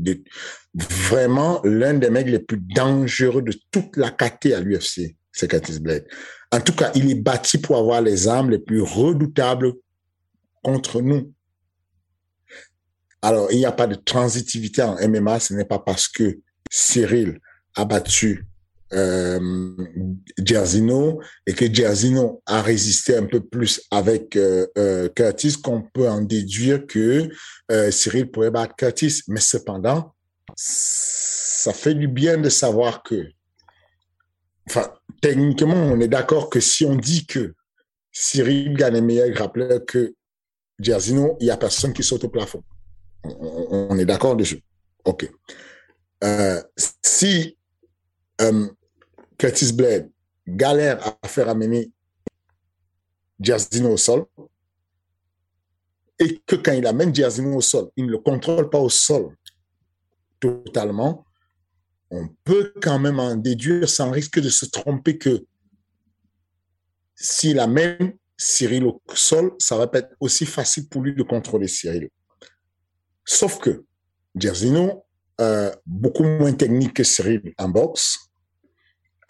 Vraiment 0.73 1.61
l'un 1.63 1.95
des 1.95 2.09
mecs 2.09 2.27
les 2.27 2.39
plus 2.39 2.59
dangereux 2.59 3.41
de 3.41 3.53
toute 3.71 3.97
la 3.97 4.09
KT 4.11 4.53
à 4.53 4.61
l'UFC. 4.61 5.15
C'est 5.31 5.49
Curtis 5.49 5.79
Blade. 5.79 6.05
En 6.51 6.61
tout 6.61 6.73
cas, 6.73 6.91
il 6.95 7.11
est 7.11 7.21
bâti 7.21 7.57
pour 7.57 7.77
avoir 7.77 8.01
les 8.01 8.27
armes 8.27 8.49
les 8.49 8.59
plus 8.59 8.81
redoutables 8.81 9.73
contre 10.63 11.01
nous. 11.01 11.33
Alors, 13.21 13.51
il 13.51 13.57
n'y 13.57 13.65
a 13.65 13.71
pas 13.71 13.87
de 13.87 13.95
transitivité 13.95 14.81
en 14.81 14.95
MMA. 14.95 15.39
Ce 15.39 15.53
n'est 15.53 15.65
pas 15.65 15.79
parce 15.79 16.07
que 16.07 16.39
Cyril 16.71 17.39
a 17.75 17.85
battu 17.85 18.45
euh, 18.93 19.75
et 21.45 21.53
que 21.53 21.73
Jerzino 21.73 22.41
a 22.45 22.61
résisté 22.61 23.15
un 23.15 23.25
peu 23.25 23.41
plus 23.41 23.81
avec 23.91 24.35
euh, 24.35 24.67
euh, 24.77 25.09
Curtis 25.09 25.61
qu'on 25.61 25.81
peut 25.81 26.09
en 26.09 26.21
déduire 26.21 26.85
que 26.87 27.29
euh, 27.71 27.91
Cyril 27.91 28.31
pourrait 28.31 28.51
battre 28.51 28.75
Curtis. 28.75 29.21
Mais 29.27 29.39
cependant, 29.39 30.15
ça 30.55 31.73
fait 31.73 31.93
du 31.93 32.07
bien 32.07 32.37
de 32.37 32.49
savoir 32.49 33.03
que, 33.03 33.29
enfin, 34.67 34.91
techniquement, 35.21 35.75
on 35.75 35.99
est 35.99 36.07
d'accord 36.07 36.49
que 36.49 36.59
si 36.59 36.85
on 36.85 36.95
dit 36.95 37.25
que 37.25 37.53
Cyril 38.11 38.75
gagne 38.75 39.01
meilleur 39.01 39.29
grappleur 39.29 39.85
que 39.85 40.15
Jerzino, 40.79 41.37
il 41.39 41.47
y 41.47 41.51
a 41.51 41.57
personne 41.57 41.93
qui 41.93 42.03
saute 42.03 42.23
au 42.23 42.29
plafond. 42.29 42.63
On, 43.23 43.97
est 43.99 44.05
d'accord 44.05 44.35
dessus. 44.35 44.63
OK. 45.03 45.29
Si 46.87 47.57
Curtis 49.39 49.71
Blade 49.71 50.11
galère 50.45 51.17
à 51.23 51.27
faire 51.27 51.47
amener 51.47 51.91
Jerzino 53.39 53.93
au 53.93 53.97
sol, 53.97 54.25
et 56.19 56.41
que 56.45 56.57
quand 56.57 56.73
il 56.73 56.85
amène 56.85 57.15
Jerzino 57.15 57.55
au 57.55 57.61
sol, 57.61 57.89
il 57.95 58.05
ne 58.05 58.11
le 58.11 58.17
contrôle 58.17 58.69
pas 58.69 58.79
au 58.79 58.89
sol 58.89 59.35
totalement, 60.41 61.25
on 62.11 62.27
peut 62.43 62.73
quand 62.81 62.99
même 62.99 63.19
en 63.19 63.35
déduire 63.35 63.87
sans 63.87 64.11
risque 64.11 64.39
de 64.39 64.49
se 64.49 64.65
tromper 64.65 65.17
que 65.17 65.45
s'il 67.15 67.59
amène 67.59 68.17
Cyril 68.37 68.85
au 68.85 69.01
sol, 69.13 69.53
ça 69.59 69.77
va 69.77 69.87
pas 69.87 69.99
être 69.99 70.15
aussi 70.19 70.45
facile 70.45 70.87
pour 70.89 71.01
lui 71.01 71.13
de 71.13 71.23
contrôler 71.23 71.67
Cyril. 71.67 72.09
Sauf 73.25 73.59
que 73.59 73.85
Jerzino, 74.35 75.05
euh, 75.39 75.73
beaucoup 75.85 76.23
moins 76.23 76.53
technique 76.53 76.93
que 76.93 77.03
Cyril 77.03 77.53
en 77.57 77.69
boxe, 77.69 78.28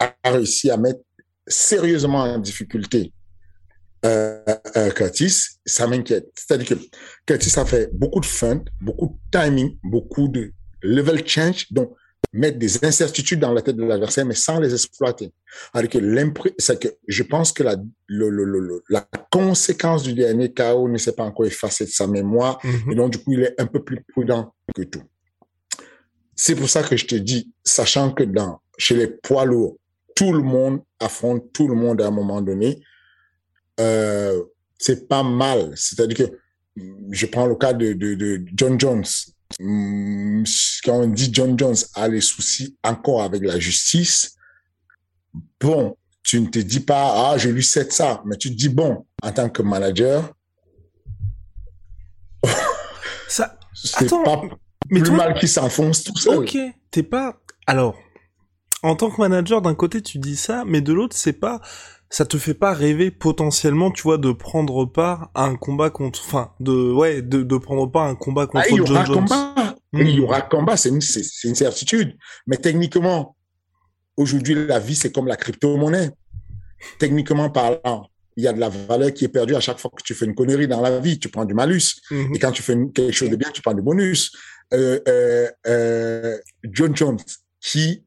a 0.00 0.30
réussi 0.30 0.70
à 0.70 0.76
mettre 0.76 1.00
sérieusement 1.46 2.22
en 2.22 2.38
difficulté 2.38 3.12
euh, 4.04 4.42
euh, 4.76 4.90
Curtis, 4.90 5.34
ça 5.66 5.86
m'inquiète. 5.86 6.28
C'est-à-dire 6.34 6.68
que 6.68 6.74
Curtis 7.26 7.52
a 7.58 7.64
fait 7.66 7.90
beaucoup 7.92 8.20
de 8.20 8.26
feintes, 8.26 8.66
beaucoup 8.80 9.18
de 9.32 9.38
timing, 9.38 9.76
beaucoup 9.82 10.26
de 10.28 10.52
level 10.82 11.26
change, 11.28 11.70
donc 11.70 11.94
mettre 12.32 12.58
des 12.58 12.82
incertitudes 12.84 13.40
dans 13.40 13.52
la 13.52 13.60
tête 13.60 13.76
de 13.76 13.84
l'adversaire, 13.84 14.24
mais 14.24 14.34
sans 14.34 14.58
les 14.60 14.72
exploiter. 14.72 15.32
Alors 15.74 15.90
que 15.90 15.98
c'est 16.58 16.78
que 16.80 16.88
je 17.08 17.22
pense 17.24 17.52
que 17.52 17.62
la, 17.62 17.76
le, 18.06 18.30
le, 18.30 18.44
le, 18.44 18.60
le- 18.60 18.82
la 18.88 19.06
conséquence 19.30 20.02
du 20.04 20.14
dernier 20.14 20.52
chaos 20.52 20.88
ne 20.88 20.96
s'est 20.96 21.12
pas 21.12 21.24
encore 21.24 21.44
effacée 21.46 21.84
de 21.84 21.90
sa 21.90 22.06
mémoire, 22.06 22.58
Mhm. 22.64 22.92
et 22.92 22.94
donc, 22.94 23.10
du 23.12 23.18
coup, 23.18 23.32
il 23.34 23.42
est 23.42 23.60
un 23.60 23.66
peu 23.66 23.82
plus 23.82 24.02
prudent 24.12 24.54
que 24.74 24.82
tout. 24.82 25.02
C'est 26.36 26.54
pour 26.54 26.70
ça 26.70 26.82
que 26.82 26.96
je 26.96 27.04
te 27.06 27.16
dis, 27.16 27.52
sachant 27.64 28.12
que 28.12 28.22
dans, 28.22 28.60
chez 28.78 28.94
les 28.94 29.08
poids 29.08 29.44
lourds, 29.44 29.76
tout 30.20 30.34
le 30.34 30.42
monde 30.42 30.82
affronte 31.00 31.50
tout 31.54 31.66
le 31.66 31.74
monde 31.74 32.02
à 32.02 32.08
un 32.08 32.10
moment 32.10 32.42
donné, 32.42 32.82
euh, 33.80 34.42
c'est 34.78 35.08
pas 35.08 35.22
mal. 35.22 35.72
C'est-à-dire 35.76 36.28
que 36.28 36.38
je 37.10 37.24
prends 37.24 37.46
le 37.46 37.54
cas 37.54 37.72
de, 37.72 37.94
de, 37.94 38.14
de 38.14 38.44
John 38.54 38.78
Jones. 38.78 39.06
Hmm, 39.58 40.44
quand 40.84 41.00
on 41.00 41.06
dit 41.06 41.30
John 41.32 41.58
Jones 41.58 41.76
a 41.94 42.06
les 42.06 42.20
soucis 42.20 42.76
encore 42.84 43.22
avec 43.22 43.42
la 43.42 43.58
justice, 43.58 44.36
bon, 45.58 45.96
tu 46.22 46.38
ne 46.38 46.48
te 46.48 46.58
dis 46.58 46.80
pas, 46.80 47.30
ah, 47.30 47.38
je 47.38 47.48
lui 47.48 47.64
cède 47.64 47.90
ça, 47.90 48.22
mais 48.26 48.36
tu 48.36 48.50
te 48.50 48.56
dis, 48.56 48.68
bon, 48.68 49.06
en 49.22 49.32
tant 49.32 49.48
que 49.48 49.62
manager, 49.62 50.34
ça, 53.26 53.58
c'est 53.74 54.10
pas 54.10 54.42
mais 54.90 55.00
plus 55.00 55.12
mal 55.12 55.32
qu'il 55.38 55.48
s'enfonce 55.48 56.04
tout 56.04 56.18
seul. 56.18 56.40
Ok, 56.40 56.58
t'es 56.90 57.04
pas, 57.04 57.40
alors, 57.66 57.96
en 58.82 58.96
tant 58.96 59.10
que 59.10 59.20
manager, 59.20 59.62
d'un 59.62 59.74
côté, 59.74 60.02
tu 60.02 60.18
dis 60.18 60.36
ça, 60.36 60.64
mais 60.66 60.80
de 60.80 60.92
l'autre, 60.92 61.16
c'est 61.16 61.34
pas, 61.34 61.60
ça 62.08 62.24
te 62.24 62.38
fait 62.38 62.54
pas 62.54 62.72
rêver 62.72 63.10
potentiellement, 63.10 63.90
tu 63.90 64.02
vois, 64.02 64.18
de 64.18 64.32
prendre 64.32 64.84
part 64.86 65.30
à 65.34 65.44
un 65.44 65.56
combat 65.56 65.90
contre, 65.90 66.20
enfin, 66.24 66.52
de, 66.60 66.92
ouais, 66.92 67.22
de, 67.22 67.42
de 67.42 67.56
prendre 67.58 67.86
part 67.86 68.02
à 68.02 68.08
un 68.08 68.14
combat 68.14 68.46
contre 68.46 68.64
ah, 68.66 68.70
il 68.70 68.76
y 68.76 68.80
aura 68.80 69.04
Combat. 69.04 69.54
Il 69.92 70.08
y 70.08 70.20
hmm. 70.20 70.24
aura 70.24 70.42
combat, 70.42 70.76
c'est 70.76 70.90
une, 70.90 71.00
une 71.44 71.54
certitude. 71.54 72.16
Mais 72.46 72.56
techniquement, 72.56 73.36
aujourd'hui, 74.16 74.54
la 74.54 74.78
vie, 74.78 74.94
c'est 74.94 75.12
comme 75.12 75.26
la 75.26 75.36
crypto-monnaie. 75.36 76.10
Techniquement 76.98 77.50
parlant, 77.50 78.08
il 78.36 78.44
y 78.44 78.46
a 78.46 78.52
de 78.52 78.60
la 78.60 78.68
valeur 78.68 79.12
qui 79.12 79.24
est 79.24 79.28
perdue 79.28 79.56
à 79.56 79.60
chaque 79.60 79.78
fois 79.78 79.90
que 79.94 80.02
tu 80.02 80.14
fais 80.14 80.26
une 80.26 80.34
connerie 80.34 80.68
dans 80.68 80.80
la 80.80 81.00
vie. 81.00 81.18
Tu 81.18 81.28
prends 81.28 81.44
du 81.44 81.54
malus. 81.54 82.00
Hmm. 82.10 82.34
Et 82.34 82.38
quand 82.38 82.52
tu 82.52 82.62
fais 82.62 82.76
quelque 82.94 83.12
chose 83.12 83.30
de 83.30 83.36
bien, 83.36 83.50
tu 83.52 83.62
prends 83.62 83.74
du 83.74 83.82
bonus. 83.82 84.32
Euh, 84.72 85.00
euh, 85.08 85.50
euh, 85.66 86.38
John 86.62 86.94
Jones, 86.94 87.18
qui 87.60 88.04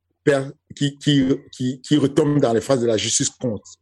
qui, 0.76 0.98
qui, 0.98 1.28
qui, 1.52 1.82
qui 1.82 1.98
retombe 1.98 2.40
dans 2.40 2.54
les 2.54 2.62
phrases 2.62 2.82
de 2.82 2.88
la 2.88 2.98
justice 2.98 3.30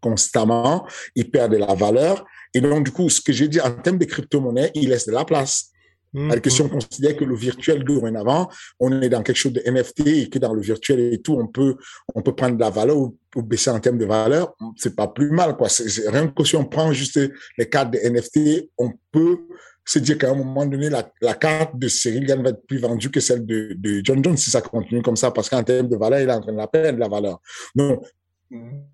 constamment, 0.01 0.86
il 1.15 1.30
perd 1.30 1.51
de 1.51 1.58
la 1.58 1.73
valeur. 1.73 2.25
Et 2.54 2.62
donc, 2.62 2.86
du 2.86 2.91
coup, 2.91 3.10
ce 3.10 3.21
que 3.21 3.32
j'ai 3.32 3.47
dit 3.47 3.62
en 3.62 3.71
termes 3.71 3.97
de 3.97 4.06
crypto-monnaie, 4.06 4.71
il 4.75 4.89
laisse 4.89 5.06
de 5.06 5.12
la 5.12 5.25
place. 5.25 5.71
Mmh. 6.13 6.41
que 6.41 6.49
si 6.49 6.62
on 6.62 6.67
considère 6.67 7.15
que 7.15 7.23
le 7.23 7.36
virtuel 7.36 7.86
dorénavant, 7.86 8.49
on 8.82 9.01
est 9.01 9.08
dans 9.08 9.23
quelque 9.23 9.38
chose 9.38 9.54
de 9.54 9.62
NFT 9.65 10.08
et 10.08 10.30
que 10.30 10.39
dans 10.39 10.54
le 10.54 10.62
virtuel 10.62 11.13
et 11.13 11.21
tout, 11.21 11.36
on 11.36 11.47
peut, 11.47 11.77
on 12.13 12.21
peut 12.21 12.36
prendre 12.36 12.56
de 12.56 12.60
la 12.60 12.69
valeur 12.69 12.97
ou, 12.97 13.17
baisser 13.38 13.69
en 13.69 13.80
termes 13.80 13.97
de 13.97 14.04
valeur, 14.04 14.54
c'est 14.75 14.93
pas 14.93 15.08
plus 15.08 15.32
mal, 15.32 15.56
quoi. 15.56 15.69
C'est, 15.69 16.10
rien 16.10 16.27
que 16.27 16.43
si 16.43 16.58
on 16.58 16.65
prend 16.65 16.91
juste 16.91 17.17
les 17.58 17.69
cartes 17.69 17.93
de 17.93 17.99
NFT, 17.99 18.71
on 18.77 18.91
peut 19.13 19.47
se 19.91 19.99
dire 19.99 20.17
qu'à 20.17 20.32
un 20.32 20.36
moment 20.36 20.65
donné, 20.65 20.89
la, 20.89 21.10
la 21.21 21.34
carte 21.34 21.77
de 21.77 21.88
Cyril 21.89 22.25
Gann 22.25 22.41
va 22.41 22.51
être 22.51 22.65
plus 22.65 22.80
vendue 22.80 23.12
que 23.12 23.19
celle 23.19 23.45
de, 23.45 23.73
de 23.77 24.01
John 24.04 24.23
Jones 24.23 24.38
si 24.38 24.49
ça 24.49 24.62
continue 24.62 25.01
comme 25.01 25.17
ça, 25.17 25.32
parce 25.32 25.49
qu'en 25.49 25.63
termes 25.63 25.89
de 25.89 25.97
valeur, 25.97 26.21
il 26.21 26.30
est 26.30 26.34
en 26.34 26.39
train 26.39 26.54
de 26.54 26.58
la 26.58 26.67
perdre, 26.67 26.97
la 26.97 27.10
valeur. 27.10 27.41
Donc, 27.75 28.01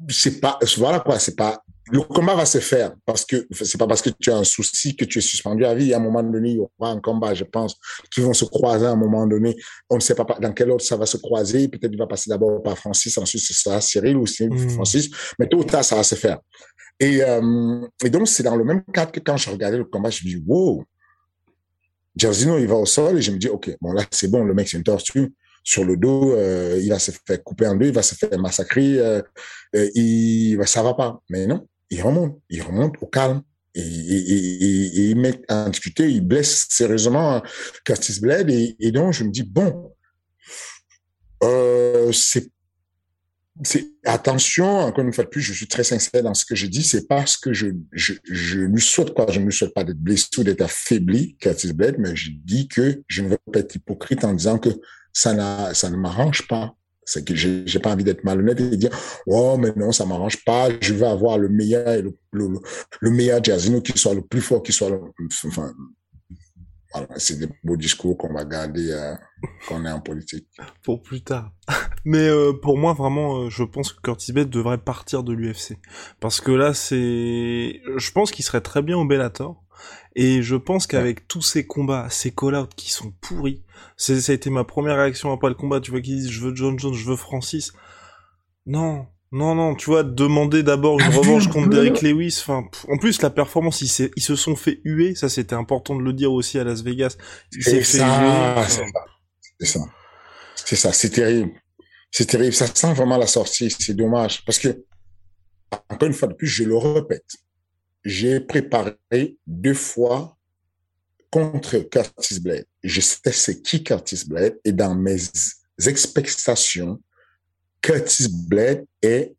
c'est 0.10 0.39
pas, 0.39 0.57
voilà 0.77 0.99
quoi, 0.99 1.19
c'est 1.19 1.36
pas, 1.36 1.62
le 1.91 2.01
combat 2.01 2.36
va 2.36 2.45
se 2.45 2.57
faire 2.57 2.93
parce 3.05 3.23
que 3.23 3.47
c'est 3.51 3.77
pas 3.77 3.88
parce 3.88 4.01
que 4.01 4.10
tu 4.10 4.31
as 4.31 4.38
un 4.38 4.43
souci 4.43 4.95
que 4.95 5.05
tu 5.05 5.19
es 5.19 5.21
suspendu 5.21 5.63
à 5.65 5.73
vie. 5.73 5.93
À 5.93 5.97
un 5.97 6.01
moment 6.01 6.21
donné, 6.21 6.49
il 6.49 6.55
y 6.57 6.60
aura 6.60 6.91
un 6.91 6.99
combat, 6.99 7.33
je 7.33 7.45
pense, 7.45 7.77
qui 8.12 8.19
vont 8.19 8.33
se 8.33 8.43
croiser 8.43 8.86
à 8.88 8.91
un 8.91 8.95
moment 8.97 9.25
donné. 9.25 9.55
On 9.89 9.95
ne 9.95 10.01
sait 10.01 10.15
pas 10.15 10.25
dans 10.41 10.51
quel 10.51 10.69
ordre 10.69 10.83
ça 10.83 10.97
va 10.97 11.05
se 11.05 11.15
croiser. 11.17 11.69
Peut-être 11.69 11.93
il 11.93 11.97
va 11.97 12.07
passer 12.07 12.29
d'abord 12.29 12.62
par 12.62 12.77
Francis, 12.77 13.17
ensuite 13.17 13.41
ce 13.41 13.53
sera 13.53 13.79
Cyril 13.79 14.17
ou 14.17 14.25
mmh. 14.25 14.69
Francis. 14.69 15.10
Mais 15.39 15.47
tout 15.47 15.65
ça, 15.69 15.81
ça 15.81 15.95
va 15.95 16.03
se 16.03 16.15
faire. 16.15 16.39
Et, 16.99 17.23
euh, 17.23 17.88
et 18.03 18.10
donc, 18.10 18.27
c'est 18.27 18.43
dans 18.43 18.55
le 18.55 18.63
même 18.63 18.83
cadre 18.93 19.12
que 19.12 19.19
quand 19.19 19.38
je 19.38 19.49
regardais 19.49 19.77
le 19.77 19.86
combat, 19.86 20.10
je 20.10 20.23
me 20.25 20.29
dis, 20.29 20.43
wow, 20.45 20.83
Jarzino, 22.15 22.57
il 22.57 22.67
va 22.67 22.75
au 22.75 22.86
sol 22.86 23.17
et 23.17 23.21
je 23.21 23.31
me 23.31 23.38
dis, 23.38 23.47
OK, 23.49 23.75
bon, 23.81 23.93
là, 23.93 24.03
c'est 24.12 24.29
bon, 24.29 24.43
le 24.43 24.53
mec, 24.53 24.67
c'est 24.67 24.77
une 24.77 24.83
tortue 24.83 25.33
sur 25.63 25.83
le 25.83 25.97
dos, 25.97 26.33
euh, 26.33 26.79
il 26.81 26.89
va 26.89 26.97
se 26.97 27.12
faire 27.12 27.43
couper 27.43 27.67
en 27.67 27.75
deux, 27.75 27.88
il 27.88 27.93
va 27.93 28.01
se 28.01 28.15
faire 28.15 28.39
massacrer, 28.39 28.99
euh, 28.99 29.21
euh 29.75 29.89
il, 29.95 30.57
ça 30.65 30.81
va 30.81 30.93
pas. 30.93 31.21
Mais 31.29 31.45
non, 31.45 31.67
il 31.89 32.01
remonte, 32.01 32.39
il 32.49 32.62
remonte 32.62 32.95
au 33.01 33.07
calme. 33.07 33.41
Et, 33.75 33.81
il 33.81 35.15
met 35.17 35.41
en 35.49 35.69
discuter, 35.69 36.10
il 36.10 36.21
blesse 36.21 36.67
sérieusement 36.69 37.43
Curtis 37.83 38.19
Blade. 38.21 38.49
Et, 38.49 38.91
donc, 38.91 39.12
je 39.12 39.25
me 39.25 39.29
dis, 39.29 39.43
bon, 39.43 39.93
euh, 41.43 42.12
c'est 42.13 42.49
attention, 44.05 44.79
encore 44.79 45.03
une 45.03 45.13
fois 45.13 45.23
de 45.23 45.29
plus, 45.29 45.41
je 45.41 45.53
suis 45.53 45.67
très 45.67 45.83
sincère 45.83 46.23
dans 46.23 46.33
ce 46.33 46.45
que 46.45 46.55
je 46.55 46.67
dis, 46.67 46.83
c'est 46.83 47.07
parce 47.07 47.37
que 47.37 47.53
je, 47.53 47.67
je, 47.91 48.13
je 48.23 48.59
lui 48.59 48.81
souhaite 48.81 49.13
quoi, 49.13 49.25
je 49.29 49.39
ne 49.39 49.45
lui 49.45 49.53
souhaite 49.53 49.73
pas 49.73 49.83
d'être 49.83 49.99
blessé 49.99 50.27
ou 50.37 50.43
d'être 50.43 50.61
affaibli, 50.61 51.35
Curtis 51.37 51.73
Blade, 51.73 51.95
mais 51.97 52.15
je 52.15 52.31
dis 52.31 52.67
que 52.67 53.01
je 53.07 53.21
ne 53.21 53.29
veux 53.29 53.37
pas 53.51 53.59
être 53.59 53.75
hypocrite 53.75 54.23
en 54.23 54.33
disant 54.33 54.59
que 54.59 54.69
ça, 55.13 55.73
ça 55.73 55.89
ne 55.89 55.97
m'arrange 55.97 56.47
pas. 56.47 56.73
C'est 57.09 57.23
que 57.23 57.33
j'ai 57.35 57.79
pas 57.79 57.93
envie 57.93 58.03
d'être 58.03 58.25
malhonnête 58.25 58.59
et 58.59 58.69
de 58.69 58.75
dire, 58.75 58.89
oh, 59.27 59.57
mais 59.57 59.71
non, 59.77 59.93
ça 59.93 60.05
m'arrange 60.05 60.43
pas, 60.43 60.67
je 60.81 60.93
veux 60.93 61.07
avoir 61.07 61.37
le 61.37 61.47
meilleur 61.47 61.87
et 61.87 62.01
le, 62.01 62.13
le, 62.33 62.49
le 62.99 63.09
meilleur 63.11 63.41
jazzino 63.41 63.79
qui 63.79 63.97
soit 63.97 64.13
le 64.13 64.23
plus 64.23 64.41
fort, 64.41 64.61
qui 64.61 64.73
soit 64.73 64.89
le, 64.89 64.99
enfin, 65.45 65.73
c'est 67.17 67.39
des 67.39 67.47
beaux 67.63 67.77
discours 67.77 68.17
qu'on 68.17 68.33
va 68.33 68.45
garder 68.45 68.91
euh, 68.91 69.15
quand 69.67 69.81
on 69.81 69.86
est 69.86 69.91
en 69.91 69.99
politique. 69.99 70.47
Pour 70.83 71.01
plus 71.01 71.21
tard. 71.21 71.51
Mais 72.05 72.27
euh, 72.27 72.53
pour 72.53 72.77
moi, 72.77 72.93
vraiment, 72.93 73.43
euh, 73.43 73.49
je 73.49 73.63
pense 73.63 73.93
que 73.93 74.01
Curtis 74.01 74.33
Blade 74.33 74.49
devrait 74.49 74.77
partir 74.77 75.23
de 75.23 75.33
l'UFC. 75.33 75.77
Parce 76.19 76.41
que 76.41 76.51
là, 76.51 76.73
c'est... 76.73 77.81
Je 77.97 78.12
pense 78.12 78.31
qu'il 78.31 78.45
serait 78.45 78.62
très 78.62 78.81
bien 78.81 78.97
au 78.97 79.05
Bellator. 79.05 79.63
Et 80.15 80.41
je 80.41 80.55
pense 80.55 80.88
qu'avec 80.88 81.27
tous 81.27 81.43
ces 81.43 81.67
combats, 81.67 82.07
ces 82.10 82.31
call-outs 82.31 82.73
qui 82.75 82.91
sont 82.91 83.13
pourris, 83.21 83.63
ça 83.97 84.13
a 84.13 84.33
été 84.33 84.49
ma 84.49 84.63
première 84.63 84.97
réaction 84.97 85.31
après 85.31 85.49
le 85.49 85.55
combat. 85.55 85.79
Tu 85.79 85.91
vois 85.91 86.01
qu'ils 86.01 86.15
disent, 86.15 86.31
je 86.31 86.41
veux 86.41 86.55
John 86.55 86.79
Jones, 86.79 86.95
je 86.95 87.05
veux 87.05 87.15
Francis. 87.15 87.71
Non, 88.65 89.05
non, 89.31 89.55
non, 89.55 89.75
tu 89.75 89.89
vois, 89.89 90.03
demander 90.03 90.63
d'abord 90.63 90.99
une 90.99 91.13
revanche 91.13 91.47
contre 91.49 91.69
Derek 91.69 92.01
Lewis. 92.01 92.37
Enfin, 92.39 92.63
en 92.87 92.97
plus, 92.97 93.21
la 93.21 93.29
performance, 93.29 93.81
ils, 93.81 94.09
ils 94.15 94.23
se 94.23 94.35
sont 94.35 94.55
fait 94.55 94.79
huer. 94.85 95.15
Ça, 95.15 95.27
c'était 95.27 95.55
important 95.55 95.95
de 95.95 96.01
le 96.01 96.13
dire 96.13 96.31
aussi 96.31 96.57
à 96.57 96.63
Las 96.63 96.81
Vegas. 96.81 97.17
C'est 97.51 97.83
ça, 97.83 98.65
c'est 99.59 99.65
ça. 99.65 99.79
C'est 100.55 100.75
ça, 100.75 100.93
c'est 100.93 101.09
terrible. 101.09 101.51
C'est 102.11 102.25
terrible. 102.25 102.53
Ça 102.53 102.67
sent 102.67 102.93
vraiment 102.93 103.17
la 103.17 103.27
sortie. 103.27 103.69
C'est 103.77 103.93
dommage. 103.93 104.43
Parce 104.45 104.59
que, 104.59 104.83
encore 105.89 106.07
une 106.07 106.13
fois 106.13 106.29
de 106.29 106.33
plus, 106.33 106.47
je 106.47 106.63
le 106.63 106.77
répète. 106.77 107.35
J'ai 108.05 108.39
préparé 108.39 108.95
deux 109.45 109.73
fois 109.73 110.37
contre 111.29 111.77
Curtis 111.79 112.39
Blade. 112.39 112.65
Je 112.83 113.01
sais 113.01 113.31
c'est 113.31 113.61
qui 113.61 113.83
Curtis 113.83 114.23
Blade 114.27 114.57
et 114.63 114.71
dans 114.71 114.95
mes 114.95 115.17
expectations, 115.85 117.01
Curtis 117.81 118.27
Blade 118.29 118.85
est 119.01 119.35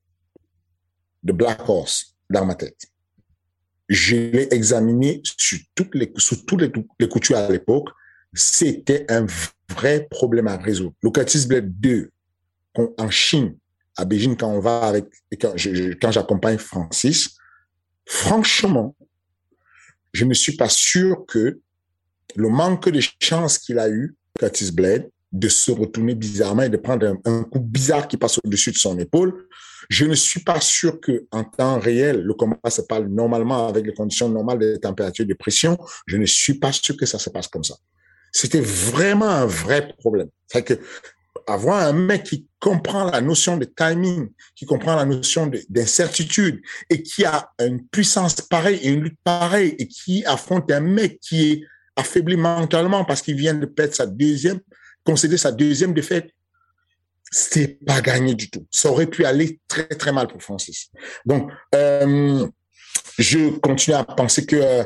de 1.22 1.32
Black 1.32 1.68
Horse 1.68 2.16
dans 2.30 2.44
ma 2.44 2.54
tête. 2.54 2.86
Je 3.88 4.16
l'ai 4.16 4.48
examiné 4.52 5.22
toutes 5.74 5.94
les, 5.94 6.12
sous 6.16 6.44
toutes 6.44 6.60
les, 6.60 6.72
les 7.00 7.08
coutures 7.08 7.38
à 7.38 7.48
l'époque. 7.48 7.88
C'était 8.34 9.10
un 9.10 9.26
vrai 9.70 10.06
problème 10.10 10.48
à 10.48 10.56
résoudre. 10.56 10.94
Le 11.02 11.10
Curtis 11.10 11.46
Blade 11.46 11.72
2, 11.80 12.10
en 12.74 13.10
Chine, 13.10 13.56
à 13.96 14.04
Beijing, 14.04 14.36
quand 14.36 14.50
on 14.50 14.60
va 14.60 14.80
avec, 14.86 15.06
quand 15.42 16.10
j'accompagne 16.12 16.58
Francis, 16.58 17.36
franchement, 18.06 18.94
je 20.12 20.24
ne 20.24 20.34
suis 20.34 20.56
pas 20.56 20.68
sûr 20.68 21.24
que 21.26 21.60
le 22.36 22.48
manque 22.48 22.88
de 22.88 23.00
chance 23.20 23.58
qu'il 23.58 23.78
a 23.78 23.88
eu, 23.88 24.14
Curtis 24.38 24.70
Blade, 24.70 25.10
de 25.32 25.48
se 25.48 25.70
retourner 25.70 26.14
bizarrement 26.14 26.62
et 26.62 26.68
de 26.68 26.76
prendre 26.76 27.14
un, 27.24 27.42
coup 27.44 27.60
bizarre 27.60 28.08
qui 28.08 28.16
passe 28.16 28.38
au-dessus 28.44 28.72
de 28.72 28.78
son 28.78 28.98
épaule. 28.98 29.46
Je 29.88 30.04
ne 30.04 30.14
suis 30.14 30.40
pas 30.40 30.60
sûr 30.60 31.00
que 31.00 31.26
en 31.30 31.44
temps 31.44 31.78
réel, 31.78 32.22
le 32.22 32.34
combat 32.34 32.70
se 32.70 32.82
passe 32.82 33.04
normalement 33.08 33.68
avec 33.68 33.86
les 33.86 33.94
conditions 33.94 34.28
normales 34.28 34.58
de 34.58 34.76
température 34.76 35.24
et 35.24 35.28
de 35.28 35.34
pression. 35.34 35.78
Je 36.06 36.16
ne 36.16 36.26
suis 36.26 36.54
pas 36.54 36.72
sûr 36.72 36.96
que 36.96 37.06
ça 37.06 37.18
se 37.18 37.30
passe 37.30 37.48
comme 37.48 37.64
ça. 37.64 37.76
C'était 38.32 38.60
vraiment 38.60 39.28
un 39.28 39.46
vrai 39.46 39.94
problème. 39.98 40.28
C'est 40.46 40.62
que 40.62 40.74
avoir 41.46 41.86
un 41.86 41.92
mec 41.92 42.24
qui 42.24 42.46
comprend 42.60 43.04
la 43.04 43.20
notion 43.20 43.56
de 43.56 43.64
timing, 43.64 44.28
qui 44.54 44.66
comprend 44.66 44.96
la 44.96 45.04
notion 45.04 45.50
d'incertitude 45.68 46.60
et 46.90 47.02
qui 47.02 47.24
a 47.24 47.50
une 47.60 47.86
puissance 47.86 48.40
pareille 48.42 48.78
et 48.82 48.88
une 48.88 49.02
lutte 49.02 49.18
pareille 49.24 49.74
et 49.78 49.88
qui 49.88 50.24
affronte 50.26 50.70
un 50.70 50.80
mec 50.80 51.20
qui 51.20 51.52
est 51.52 51.62
affaibli 51.96 52.36
mentalement 52.36 53.04
parce 53.04 53.22
qu'il 53.22 53.36
vient 53.36 53.54
de 53.54 53.66
perdre 53.66 53.94
sa 53.94 54.06
deuxième 54.06 54.60
concéder 55.08 55.38
sa 55.38 55.52
deuxième 55.52 55.94
défaite, 55.94 56.28
c'est 57.30 57.82
pas 57.86 58.02
gagné 58.02 58.34
du 58.34 58.50
tout. 58.50 58.66
Ça 58.70 58.90
aurait 58.90 59.06
pu 59.06 59.24
aller 59.24 59.58
très 59.66 59.86
très 59.86 60.12
mal 60.12 60.26
pour 60.28 60.42
Francis. 60.42 60.90
Donc, 61.24 61.50
euh, 61.74 62.46
je 63.18 63.58
continue 63.58 63.96
à 63.96 64.04
penser 64.04 64.44
que 64.44 64.56
euh, 64.56 64.84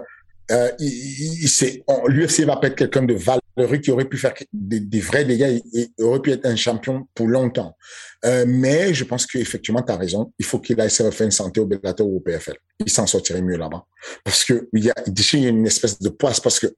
euh 0.53 0.71
l'UFC 0.79 2.45
va 2.45 2.57
pas 2.57 2.69
être 2.69 2.77
quelqu'un 2.77 3.03
de 3.03 3.15
valeureux 3.15 3.79
qui 3.79 3.91
aurait 3.91 4.05
pu 4.05 4.17
faire 4.17 4.33
des, 4.53 5.01
vrais 5.01 5.25
dégâts 5.25 5.61
et, 5.75 5.91
aurait 6.01 6.21
pu 6.21 6.31
être 6.31 6.47
un 6.47 6.55
champion 6.55 7.09
pour 7.17 7.27
longtemps. 7.27 7.77
Euh, 8.25 8.45
mais 8.47 8.95
je 8.95 9.03
pense 9.03 9.27
qu'effectivement, 9.27 9.83
tu 9.83 9.91
as 9.91 9.97
raison. 9.97 10.33
Il 10.39 10.45
faut 10.45 10.61
qu'il 10.61 10.81
aille 10.81 10.91
se 10.91 11.03
refaire 11.03 11.25
une 11.25 11.33
santé 11.33 11.59
au 11.59 11.67
Bellator 11.67 12.07
ou 12.07 12.19
au 12.19 12.21
PFL. 12.21 12.59
Il 12.79 12.91
s'en 12.91 13.09
sortirait 13.09 13.43
mieux 13.43 13.57
là-bas. 13.57 13.85
Parce 14.23 14.45
que 14.45 14.69
il 14.73 14.85
y 14.85 14.91
a, 14.91 14.95
il 15.05 15.41
y 15.41 15.47
a 15.47 15.49
une 15.49 15.67
espèce 15.67 15.99
de 15.99 16.11
poisse 16.11 16.39
parce 16.39 16.61
que, 16.61 16.69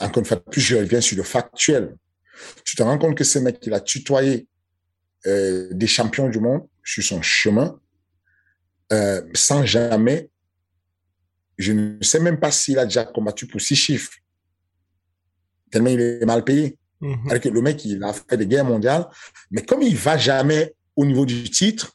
encore 0.00 0.18
une 0.18 0.24
fois, 0.24 0.40
plus 0.40 0.60
je 0.60 0.76
reviens 0.76 1.00
sur 1.00 1.16
le 1.16 1.22
factuel 1.22 1.94
tu 2.64 2.76
te 2.76 2.82
rends 2.82 2.98
compte 2.98 3.16
que 3.16 3.24
ce 3.24 3.38
mec, 3.38 3.58
il 3.62 3.74
a 3.74 3.80
tutoyé 3.80 4.46
euh, 5.26 5.68
des 5.72 5.86
champions 5.86 6.28
du 6.28 6.40
monde 6.40 6.66
sur 6.84 7.02
son 7.02 7.22
chemin 7.22 7.78
euh, 8.92 9.22
sans 9.34 9.64
jamais 9.66 10.30
je 11.58 11.72
ne 11.72 12.02
sais 12.02 12.20
même 12.20 12.38
pas 12.38 12.50
s'il 12.50 12.78
a 12.78 12.84
déjà 12.84 13.04
combattu 13.04 13.46
pour 13.46 13.60
six 13.60 13.76
chiffres. 13.76 14.12
Tellement 15.70 15.90
il 15.90 16.00
est 16.00 16.24
mal 16.24 16.44
payé. 16.44 16.78
Mhm. 17.00 17.28
Alors 17.28 17.40
que 17.42 17.48
le 17.48 17.60
mec, 17.60 17.84
il 17.84 18.02
a 18.02 18.12
fait 18.12 18.36
des 18.36 18.46
guerres 18.46 18.64
mondiales, 18.64 19.06
mais 19.50 19.62
comme 19.62 19.82
il 19.82 19.96
va 19.96 20.16
jamais 20.16 20.74
au 20.96 21.04
niveau 21.04 21.26
du 21.26 21.48
titre, 21.50 21.92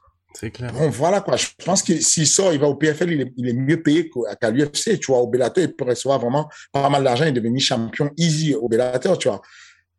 clair. 0.53 0.71
bon, 0.73 0.89
voilà 0.89 1.21
quoi. 1.21 1.35
Je 1.35 1.47
pense 1.63 1.83
que 1.83 1.99
s'il 1.99 2.27
sort, 2.27 2.53
il 2.53 2.59
va 2.59 2.67
au 2.67 2.75
PFL, 2.75 3.11
il 3.11 3.21
est, 3.21 3.33
il 3.35 3.49
est 3.49 3.53
mieux 3.53 3.81
payé 3.81 4.09
qu'à 4.09 4.35
qu'à 4.35 4.51
l'UFC. 4.51 4.99
Tu 4.99 5.07
vois, 5.07 5.19
au 5.19 5.27
Bellator, 5.27 5.63
il 5.63 5.75
peut 5.75 5.85
recevoir 5.85 6.19
vraiment 6.19 6.49
pas 6.71 6.89
mal 6.89 7.03
d'argent 7.03 7.25
et 7.25 7.31
devenir 7.31 7.61
champion 7.61 8.11
easy 8.17 8.55
au 8.55 8.67
Bellator, 8.69 9.17
tu 9.17 9.27
vois. 9.27 9.41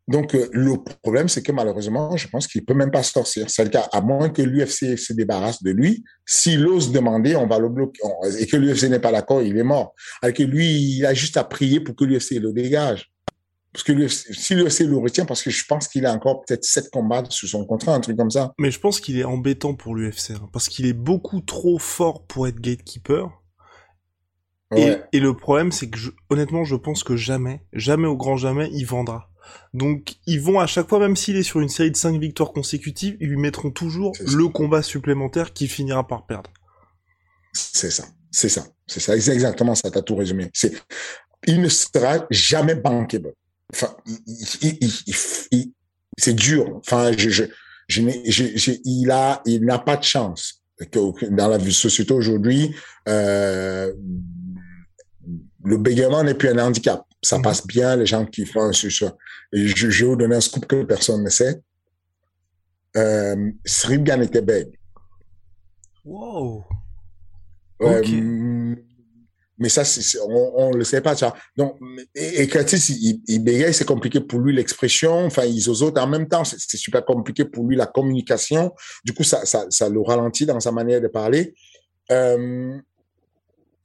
Donc, 0.07 0.35
euh, 0.35 0.47
le 0.51 0.75
problème, 1.01 1.27
c'est 1.27 1.41
que 1.41 1.51
malheureusement, 1.51 2.15
je 2.15 2.27
pense 2.27 2.45
qu'il 2.45 2.63
peut 2.63 2.75
même 2.75 2.91
pas 2.91 3.01
sortir. 3.01 3.49
C'est 3.49 3.63
le 3.63 3.71
cas, 3.71 3.89
à 3.91 4.01
moins 4.01 4.29
que 4.29 4.43
l'UFC 4.43 4.97
se 4.97 5.13
débarrasse 5.13 5.63
de 5.63 5.71
lui. 5.71 6.03
S'il 6.27 6.65
ose 6.67 6.91
demander, 6.91 7.35
on 7.35 7.47
va 7.47 7.57
le 7.57 7.69
bloquer. 7.69 8.01
On- 8.03 8.23
Et 8.37 8.45
que 8.45 8.55
l'UFC 8.55 8.83
n'est 8.89 8.99
pas 8.99 9.11
d'accord, 9.11 9.41
il 9.41 9.57
est 9.57 9.63
mort. 9.63 9.95
Alors 10.21 10.35
que 10.35 10.43
lui, 10.43 10.67
il 10.97 11.05
a 11.07 11.13
juste 11.15 11.37
à 11.37 11.43
prier 11.43 11.79
pour 11.79 11.95
que 11.95 12.05
l'UFC 12.05 12.39
le 12.39 12.53
dégage. 12.53 13.11
Parce 13.73 13.83
que 13.83 13.91
l'UFC, 13.93 14.31
si 14.33 14.53
l'UFC 14.53 14.81
le 14.85 14.95
retient, 14.97 15.25
parce 15.25 15.41
que 15.41 15.49
je 15.49 15.65
pense 15.65 15.87
qu'il 15.87 16.05
a 16.05 16.13
encore 16.13 16.45
peut-être 16.45 16.63
sept 16.63 16.89
combats 16.91 17.23
sur 17.29 17.49
son 17.49 17.65
contrat, 17.65 17.95
un 17.95 17.99
truc 17.99 18.15
comme 18.15 18.29
ça. 18.31 18.53
Mais 18.59 18.69
je 18.71 18.79
pense 18.79 18.99
qu'il 18.99 19.17
est 19.19 19.23
embêtant 19.25 19.73
pour 19.73 19.95
l'UFC, 19.95 20.31
hein, 20.35 20.47
parce 20.53 20.69
qu'il 20.69 20.85
est 20.85 20.93
beaucoup 20.93 21.41
trop 21.41 21.79
fort 21.79 22.25
pour 22.27 22.47
être 22.47 22.59
gatekeeper. 22.61 23.29
Et, 25.11 25.19
le 25.19 25.33
problème, 25.35 25.71
c'est 25.71 25.89
que 25.89 25.97
je- 25.97 26.11
honnêtement, 26.29 26.63
je 26.63 26.75
pense 26.75 27.03
que 27.03 27.15
jamais, 27.15 27.61
jamais 27.73 28.07
au 28.07 28.17
grand 28.17 28.37
jamais, 28.37 28.69
il 28.71 28.85
vendra. 28.85 29.29
Donc, 29.73 30.15
ils 30.27 30.39
vont 30.41 30.59
à 30.59 30.67
chaque 30.67 30.87
fois, 30.87 30.99
même 30.99 31.15
s'il 31.15 31.35
est 31.35 31.43
sur 31.43 31.59
une 31.59 31.69
série 31.69 31.91
de 31.91 31.97
5 31.97 32.19
victoires 32.19 32.51
consécutives, 32.51 33.17
ils 33.19 33.27
lui 33.29 33.37
mettront 33.37 33.71
toujours 33.71 34.13
le 34.19 34.47
combat 34.47 34.81
supplémentaire 34.81 35.53
qui 35.53 35.67
finira 35.67 36.07
par 36.07 36.25
perdre. 36.25 36.51
C'est 37.53 37.91
ça, 37.91 38.05
c'est 38.31 38.49
ça, 38.49 38.65
c'est 38.87 38.99
ça, 38.99 39.19
c'est 39.19 39.33
exactement 39.33 39.75
ça, 39.75 39.89
t'as 39.91 40.01
tout 40.01 40.15
résumé. 40.15 40.49
C'est, 40.53 40.73
il 41.47 41.61
ne 41.61 41.69
sera 41.69 42.25
jamais 42.29 42.75
bankable. 42.75 43.33
Enfin, 43.73 43.95
il, 44.05 44.17
il- 44.27 44.77
il- 44.81 45.03
il- 45.07 45.15
il- 45.51 45.73
c'est 46.17 46.33
dur. 46.33 46.75
Enfin, 46.77 47.11
je, 47.17 47.29
je, 47.29 47.43
je 47.87 48.01
n'ai- 48.01 48.21
je- 48.29 48.55
je- 48.55 48.71
il 48.83 49.09
a, 49.11 49.41
il 49.45 49.63
n'a 49.65 49.79
pas 49.79 49.97
de 49.97 50.03
chance. 50.03 50.61
Que 50.91 51.25
Dans 51.29 51.47
la 51.47 51.59
société 51.71 52.13
aujourd'hui, 52.13 52.75
euh, 53.07 53.93
le 55.63 55.77
bégaiement 55.77 56.23
n'est 56.23 56.33
plus 56.33 56.49
un 56.49 56.57
handicap. 56.59 57.05
Ça 57.21 57.39
passe 57.39 57.65
bien, 57.65 57.95
les 57.95 58.05
gens 58.05 58.25
qui 58.25 58.45
font 58.45 58.71
sur 58.71 58.91
ça. 58.91 59.15
Et 59.53 59.67
je, 59.67 59.89
je 59.89 60.05
vais 60.05 60.09
vous 60.11 60.15
donner 60.15 60.35
un 60.35 60.41
scoop 60.41 60.65
que 60.65 60.83
personne 60.83 61.23
ne 61.23 61.29
sait. 61.29 61.61
Euh, 62.95 63.51
Sribgan 63.65 64.21
était 64.21 64.41
bègue. 64.41 64.77
Wow. 66.05 66.63
Mm, 67.79 68.75
mais 69.57 69.69
ça, 69.69 69.83
on, 70.27 70.51
on 70.55 70.71
le 70.71 70.83
sait 70.83 71.01
pas. 71.01 71.15
Donc, 71.55 71.77
et, 72.13 72.41
et 72.41 72.47
Curtis, 72.47 72.93
il, 73.01 73.21
il 73.27 73.43
bégaye, 73.43 73.73
c'est 73.73 73.85
compliqué 73.85 74.19
pour 74.19 74.39
lui 74.39 74.53
l'expression. 74.53 75.25
Enfin, 75.25 75.45
ils 75.45 75.69
autres 75.69 76.01
en 76.01 76.07
même 76.07 76.27
temps, 76.27 76.43
c'est, 76.43 76.59
super 76.77 77.03
compliqué 77.05 77.45
pour 77.45 77.65
lui 77.65 77.75
la 77.75 77.85
communication. 77.85 78.73
Du 79.03 79.13
coup, 79.13 79.23
ça, 79.23 79.45
ça, 79.45 79.65
ça 79.69 79.89
le 79.89 80.01
ralentit 80.01 80.45
dans 80.45 80.59
sa 80.59 80.71
manière 80.71 81.01
de 81.01 81.07
parler. 81.07 81.55
Euh, 82.11 82.77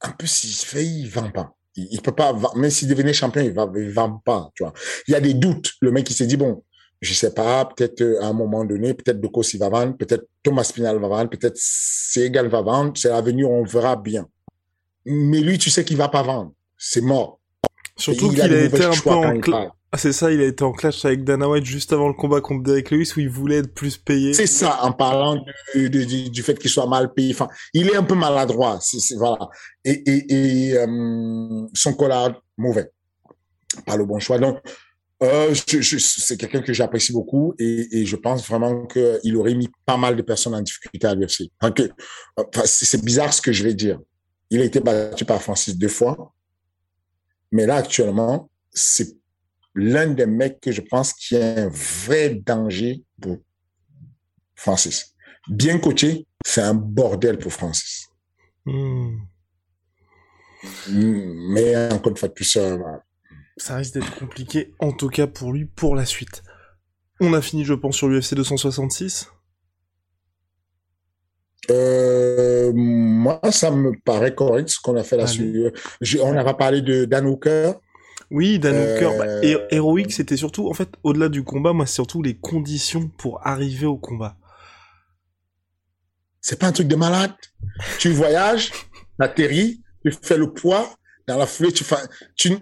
en 0.01 0.11
plus, 0.11 0.43
il 0.43 0.65
fait, 0.65 0.85
il 0.85 1.07
vend 1.07 1.31
pas. 1.31 1.55
Il, 1.75 1.87
il 1.91 2.01
peut 2.01 2.11
pas, 2.11 2.33
même 2.55 2.69
s'il 2.69 2.87
devenait 2.87 3.13
champion, 3.13 3.41
il 3.41 3.53
va, 3.53 3.69
il 3.75 3.91
vend 3.91 4.21
pas, 4.23 4.49
tu 4.55 4.63
vois. 4.63 4.73
Il 5.07 5.11
y 5.11 5.15
a 5.15 5.21
des 5.21 5.33
doutes. 5.33 5.71
Le 5.81 5.91
mec, 5.91 6.09
il 6.09 6.13
s'est 6.13 6.27
dit, 6.27 6.37
bon, 6.37 6.63
je 7.01 7.13
sais 7.13 7.33
pas, 7.33 7.65
peut-être 7.65 8.19
à 8.21 8.27
un 8.27 8.33
moment 8.33 8.63
donné, 8.63 8.93
peut-être 8.93 9.19
Dokos 9.19 9.53
il 9.53 9.59
va 9.59 9.69
vendre, 9.69 9.97
peut-être 9.97 10.27
Thomas 10.43 10.69
Pinal 10.73 10.99
va 10.99 11.07
vendre, 11.07 11.29
peut-être 11.29 11.57
Segal 11.57 12.47
va 12.47 12.61
vendre, 12.61 12.93
c'est 12.95 13.09
l'avenir, 13.09 13.49
on 13.49 13.63
verra 13.63 13.95
bien. 13.95 14.27
Mais 15.05 15.39
lui, 15.39 15.57
tu 15.57 15.71
sais 15.71 15.83
qu'il 15.83 15.97
va 15.97 16.09
pas 16.09 16.21
vendre. 16.21 16.53
C'est 16.77 17.01
mort. 17.01 17.39
Surtout 17.97 18.29
qu'il 18.29 18.41
a 18.41 18.45
a, 18.45 18.47
été 18.47 18.83
un 18.83 18.91
peu 18.91 19.09
en. 19.09 19.71
Ah, 19.93 19.97
c'est 19.97 20.13
ça, 20.13 20.31
il 20.31 20.39
a 20.39 20.45
été 20.45 20.63
en 20.63 20.71
clash 20.71 21.03
avec 21.03 21.25
Dana 21.25 21.49
White 21.49 21.65
juste 21.65 21.91
avant 21.91 22.07
le 22.07 22.13
combat 22.13 22.39
contre 22.39 22.63
Derek 22.63 22.91
Lewis 22.91 23.11
où 23.17 23.19
il 23.19 23.29
voulait 23.29 23.57
être 23.57 23.73
plus 23.73 23.97
payé. 23.97 24.33
C'est 24.33 24.47
ça, 24.47 24.79
en 24.83 24.93
parlant 24.93 25.43
du- 25.75 26.29
du 26.29 26.43
fait 26.43 26.57
qu'il 26.57 26.69
soit 26.69 26.87
mal 26.87 27.13
payé. 27.13 27.33
Enfin, 27.33 27.49
il 27.73 27.89
est 27.89 27.95
un 27.97 28.03
peu 28.03 28.15
maladroit. 28.15 28.79
C'est, 28.81 29.15
voilà. 29.15 29.49
Et, 29.83 29.91
et, 30.09 30.69
et 30.69 30.77
euh, 30.77 31.67
son 31.73 31.93
collage, 31.93 32.35
mauvais. 32.57 32.89
Pas 33.85 33.97
le 33.97 34.05
bon 34.05 34.17
choix. 34.19 34.39
Donc, 34.39 34.59
euh, 35.23 35.53
c'est 35.53 36.37
quelqu'un 36.37 36.61
que 36.61 36.71
j'apprécie 36.71 37.11
beaucoup 37.11 37.53
et, 37.59 37.99
et 37.99 38.05
je 38.05 38.15
pense 38.15 38.47
vraiment 38.47 38.85
qu'il 38.87 39.35
aurait 39.35 39.55
mis 39.55 39.69
pas 39.85 39.97
mal 39.97 40.15
de 40.15 40.21
personnes 40.21 40.55
en 40.55 40.61
difficulté 40.61 41.05
à 41.05 41.15
l'UFC. 41.15 41.49
Enfin, 41.59 41.73
c'est 42.63 43.03
bizarre 43.03 43.33
ce 43.33 43.41
que 43.41 43.51
je 43.51 43.63
vais 43.63 43.73
dire. 43.73 43.99
Il 44.49 44.61
a 44.61 44.63
été 44.63 44.79
battu 44.79 45.25
par 45.25 45.41
Francis 45.41 45.77
deux 45.77 45.89
fois, 45.89 46.33
mais 47.51 47.65
là 47.65 47.75
actuellement, 47.75 48.49
c'est 48.71 49.17
l'un 49.73 50.07
des 50.07 50.25
mecs 50.25 50.59
que 50.59 50.71
je 50.71 50.81
pense 50.81 51.13
qui 51.13 51.35
est 51.35 51.59
un 51.59 51.69
vrai 51.69 52.29
danger 52.29 53.03
pour 53.21 53.37
Francis. 54.55 55.15
Bien 55.47 55.79
coaché, 55.79 56.27
c'est 56.45 56.61
un 56.61 56.73
bordel 56.73 57.37
pour 57.37 57.53
Francis. 57.53 58.07
Hmm. 58.65 59.17
Mais 60.89 61.91
encore 61.91 62.11
une 62.11 62.17
fois 62.17 62.29
de 62.29 62.33
plus, 62.33 62.57
voilà. 62.57 63.03
Ça 63.57 63.75
risque 63.75 63.95
d'être 63.95 64.15
compliqué, 64.17 64.73
en 64.79 64.91
tout 64.91 65.09
cas 65.09 65.27
pour 65.27 65.53
lui, 65.53 65.65
pour 65.65 65.95
la 65.95 66.05
suite. 66.05 66.43
On 67.19 67.33
a 67.33 67.41
fini, 67.41 67.65
je 67.65 67.73
pense, 67.73 67.95
sur 67.95 68.07
l'UFC 68.07 68.33
266. 68.35 69.27
Euh, 71.69 72.71
moi, 72.73 73.39
ça 73.51 73.69
me 73.71 73.91
paraît 74.03 74.33
correct 74.33 74.69
ce 74.69 74.79
qu'on 74.79 74.95
a 74.95 75.03
fait 75.03 75.17
là-dessus. 75.17 75.71
On 76.21 76.33
n'a 76.33 76.43
pas 76.43 76.55
parlé 76.55 76.81
de 76.81 77.05
Dan 77.05 77.27
Hooker. 77.27 77.73
Oui, 78.31 78.59
Dan 78.59 78.73
Euh, 78.75 78.95
Hooker, 78.95 79.17
bah, 79.17 79.43
Hé- 79.43 79.57
Héroïque, 79.75 80.11
c'était 80.11 80.37
surtout, 80.37 80.69
en 80.69 80.73
fait, 80.73 80.89
au-delà 81.03 81.29
du 81.29 81.43
combat, 81.43 81.73
moi, 81.73 81.85
c'est 81.85 81.95
surtout 81.95 82.21
les 82.21 82.35
conditions 82.37 83.07
pour 83.09 83.45
arriver 83.45 83.85
au 83.85 83.97
combat. 83.97 84.37
C'est 86.39 86.57
pas 86.57 86.67
un 86.67 86.71
truc 86.71 86.87
de 86.87 86.95
malade. 86.95 87.33
Tu 87.99 88.09
voyages, 88.11 88.71
t'atterris, 89.19 89.81
tu 90.05 90.11
fais 90.23 90.37
le 90.37 90.51
poids. 90.51 90.95
Dans 91.27 91.37
la 91.37 91.45
foulée, 91.45 91.71
tu 91.71 91.83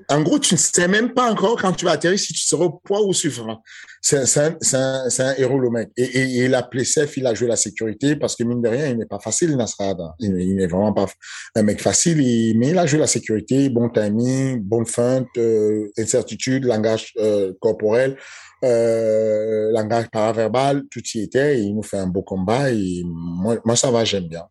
en 0.10 0.22
gros, 0.22 0.38
tu 0.40 0.54
ne 0.54 0.60
sais 0.60 0.88
même 0.88 1.14
pas 1.14 1.32
encore 1.32 1.56
quand 1.62 1.72
tu 1.74 1.86
vas 1.86 1.92
atterrir 1.92 2.20
si 2.20 2.34
tu 2.34 2.40
seras 2.42 2.66
au 2.66 2.72
poids 2.72 3.02
ou 3.06 3.14
suffrant. 3.14 3.62
C'est, 4.02 4.26
c'est 4.26 4.42
un, 4.42 4.58
un, 4.74 5.08
un 5.20 5.34
héros, 5.38 5.60
le 5.60 5.70
mec. 5.70 5.90
Et, 5.98 6.04
et, 6.04 6.22
et 6.40 6.46
il 6.46 6.56
a 6.56 6.60
appelé 6.60 6.84
Seth, 6.86 7.18
il 7.18 7.26
a 7.28 7.34
joué 7.34 7.48
la 7.48 7.56
sécurité 7.56 8.16
parce 8.16 8.36
que 8.36 8.44
mine 8.44 8.62
de 8.62 8.70
rien, 8.70 8.88
il 8.88 8.98
n'est 8.98 9.06
pas 9.06 9.20
facile, 9.20 9.56
Nasrad. 9.56 9.98
Il, 10.20 10.40
il 10.40 10.56
n'est 10.56 10.68
vraiment 10.68 10.94
pas 10.94 11.08
un 11.56 11.64
mec 11.64 11.82
facile, 11.82 12.20
il- 12.22 12.58
mais 12.58 12.70
il 12.70 12.78
a 12.78 12.86
joué 12.86 13.00
la 13.00 13.08
sécurité, 13.08 13.70
bon 13.70 13.90
timing, 13.90 14.60
bonne 14.62 14.86
feinte, 14.86 15.28
euh, 15.38 15.90
incertitude, 15.98 16.66
langage 16.66 17.14
euh, 17.18 17.54
corporel, 17.60 18.18
euh, 18.64 19.72
langage 19.72 20.08
paraverbal, 20.12 20.84
tout 20.92 21.02
y 21.16 21.22
était. 21.22 21.60
Et 21.60 21.62
il 21.64 21.76
nous 21.76 21.84
fait 21.84 21.98
un 21.98 22.08
beau 22.08 22.22
combat 22.22 22.72
et 22.72 23.04
moi, 23.06 23.58
moi 23.66 23.76
ça 23.76 23.90
va, 23.92 24.04
j'aime 24.06 24.28
bien. 24.28 24.46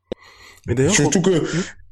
Mais 0.67 0.75
d'ailleurs, 0.75 0.95
Surtout 0.95 1.23
que, 1.23 1.31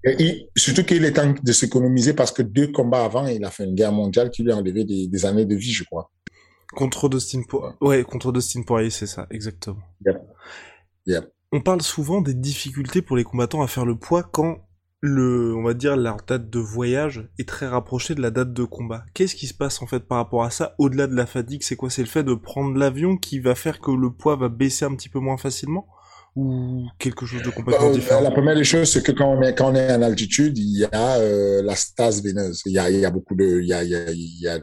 et 0.05 0.49
surtout 0.57 0.85
qu'il 0.85 1.05
est 1.05 1.13
temps 1.15 1.35
de 1.43 1.53
s'économiser 1.53 2.15
parce 2.15 2.33
que 2.33 2.43
deux 2.43 2.69
combats 2.73 3.05
avant, 3.05 3.27
il 3.27 3.45
a 3.45 3.51
fait 3.51 3.65
une 3.65 3.75
guerre 3.75 3.93
mondiale 3.93 4.31
qui 4.31 4.43
lui 4.43 4.53
a 4.53 4.57
enlevé 4.57 4.85
des, 4.85 5.09
des 5.09 5.27
années 5.27 5.47
de 5.47 5.55
vie, 5.57 5.73
je 5.73 5.85
crois. 5.85 6.11
contre 6.75 7.09
Dustin 7.09 7.43
Poirier, 7.49 7.77
ouais, 7.81 8.05
contre 8.05 8.33
Dustin 8.33 8.63
Poirier, 8.63 8.91
c'est 8.91 9.07
ça, 9.07 9.27
exactement. 9.31 9.83
Yep. 10.07 10.17
Yep. 11.07 11.33
On 11.53 11.61
parle 11.61 11.83
souvent 11.83 12.21
des 12.21 12.35
difficultés 12.35 13.03
pour 13.03 13.17
les 13.17 13.25
combattants 13.25 13.63
à 13.63 13.69
faire 13.69 13.87
le 13.87 13.97
poids 13.99 14.23
quand 14.23 14.59
le, 15.01 15.55
on 15.55 15.63
va 15.63 15.75
dire, 15.75 15.97
leur 15.97 16.17
date 16.27 16.51
de 16.51 16.59
voyage 16.59 17.29
est 17.39 17.49
très 17.49 17.67
rapprochée 17.69 18.15
de 18.15 18.23
la 18.23 18.31
date 18.31 18.53
de 18.53 18.65
combat. 18.65 19.05
Qu'est-ce 19.15 19.37
qui 19.37 19.47
se 19.47 19.55
passe 19.55 19.81
en 19.83 19.87
fait 19.87 20.01
par 20.01 20.19
rapport 20.19 20.43
à 20.43 20.51
ça, 20.51 20.75
au-delà 20.79 21.07
de 21.07 21.15
la 21.15 21.27
fatigue? 21.27 21.63
C'est 21.63 21.77
quoi? 21.77 21.91
C'est 21.91 22.03
le 22.03 22.09
fait 22.09 22.25
de 22.25 22.35
prendre 22.35 22.77
l'avion 22.77 23.17
qui 23.17 23.39
va 23.39 23.55
faire 23.55 23.81
que 23.81 23.91
le 23.91 24.11
poids 24.11 24.37
va 24.37 24.49
baisser 24.49 24.85
un 24.85 24.95
petit 24.97 25.09
peu 25.09 25.21
moins 25.21 25.37
facilement? 25.37 25.87
Ou 26.37 26.87
quelque 26.99 27.25
chose 27.25 27.43
de 27.43 27.49
complètement 27.51 27.89
Euh, 27.89 27.95
différent? 27.95 28.21
la 28.21 28.31
première 28.31 28.55
des 28.55 28.63
choses, 28.65 28.93
c'est 28.93 29.03
que 29.03 29.13
quand 29.13 29.37
on 29.37 29.43
est, 29.43 29.55
quand 29.55 29.73
on 29.73 29.75
est 29.75 29.91
en 29.93 30.03
altitude, 30.03 30.57
il 30.59 30.79
y 30.81 30.85
a 30.85 31.17
euh, 31.17 31.63
la 31.63 31.75
stase 31.75 32.23
veineuse. 32.23 32.61
Il 32.67 32.73
y 32.73 32.79
a, 32.79 32.91
il 32.91 33.01
y 33.01 33.05
a 33.07 33.11
beaucoup 33.11 33.35
de, 33.35 33.61
il 33.63 33.67
y 33.69 33.73
a, 33.73 33.83
il 33.83 33.91
y 33.91 33.95
a, 33.97 34.11
il 34.11 34.41
y 34.43 34.47
a, 34.49 34.61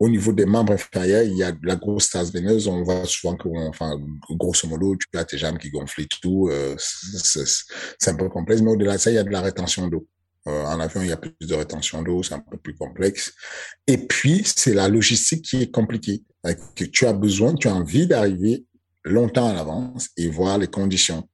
au 0.00 0.08
niveau 0.08 0.32
des 0.32 0.46
membres 0.46 0.72
inférieurs, 0.72 1.22
il 1.22 1.36
y 1.36 1.42
a 1.42 1.52
de 1.52 1.58
la 1.64 1.76
grosse 1.76 2.04
stase 2.06 2.32
veineuse. 2.32 2.66
On 2.66 2.82
voit 2.82 3.04
souvent 3.04 3.36
que, 3.36 3.46
enfin, 3.68 4.00
grosso 4.30 4.66
modo, 4.66 4.96
tu 4.96 5.18
as 5.18 5.24
tes 5.24 5.36
jambes 5.36 5.58
qui 5.58 5.70
gonflent 5.70 6.00
et 6.00 6.08
tout. 6.20 6.48
Euh, 6.50 6.74
c'est 6.78 8.10
un 8.10 8.14
peu 8.14 8.28
complexe, 8.30 8.62
mais 8.62 8.70
au-delà 8.70 8.94
de 8.94 9.00
ça, 9.00 9.10
il 9.10 9.14
y 9.14 9.18
a 9.18 9.24
de 9.24 9.30
la 9.30 9.42
rétention 9.42 9.88
d'eau. 9.88 10.06
Euh, 10.48 10.64
en 10.64 10.80
avion, 10.80 11.02
il 11.02 11.08
y 11.08 11.12
a 11.12 11.16
plus 11.16 11.32
de 11.40 11.54
rétention 11.54 12.02
d'eau, 12.02 12.22
c'est 12.24 12.34
un 12.34 12.40
peu 12.40 12.56
plus 12.56 12.74
complexe. 12.74 13.32
Et 13.86 13.98
puis, 13.98 14.42
c'est 14.44 14.74
la 14.74 14.88
logistique 14.88 15.42
qui 15.44 15.62
est 15.62 15.70
compliquée. 15.70 16.24
Que 16.74 16.84
tu 16.84 17.06
as 17.06 17.12
besoin, 17.12 17.54
tu 17.54 17.68
as 17.68 17.74
envie 17.74 18.08
d'arriver 18.08 18.64
longtemps 19.04 19.48
à 19.48 19.54
l'avance 19.54 20.10
et 20.16 20.28
voir 20.28 20.58
les 20.58 20.68
conditions. 20.68 21.28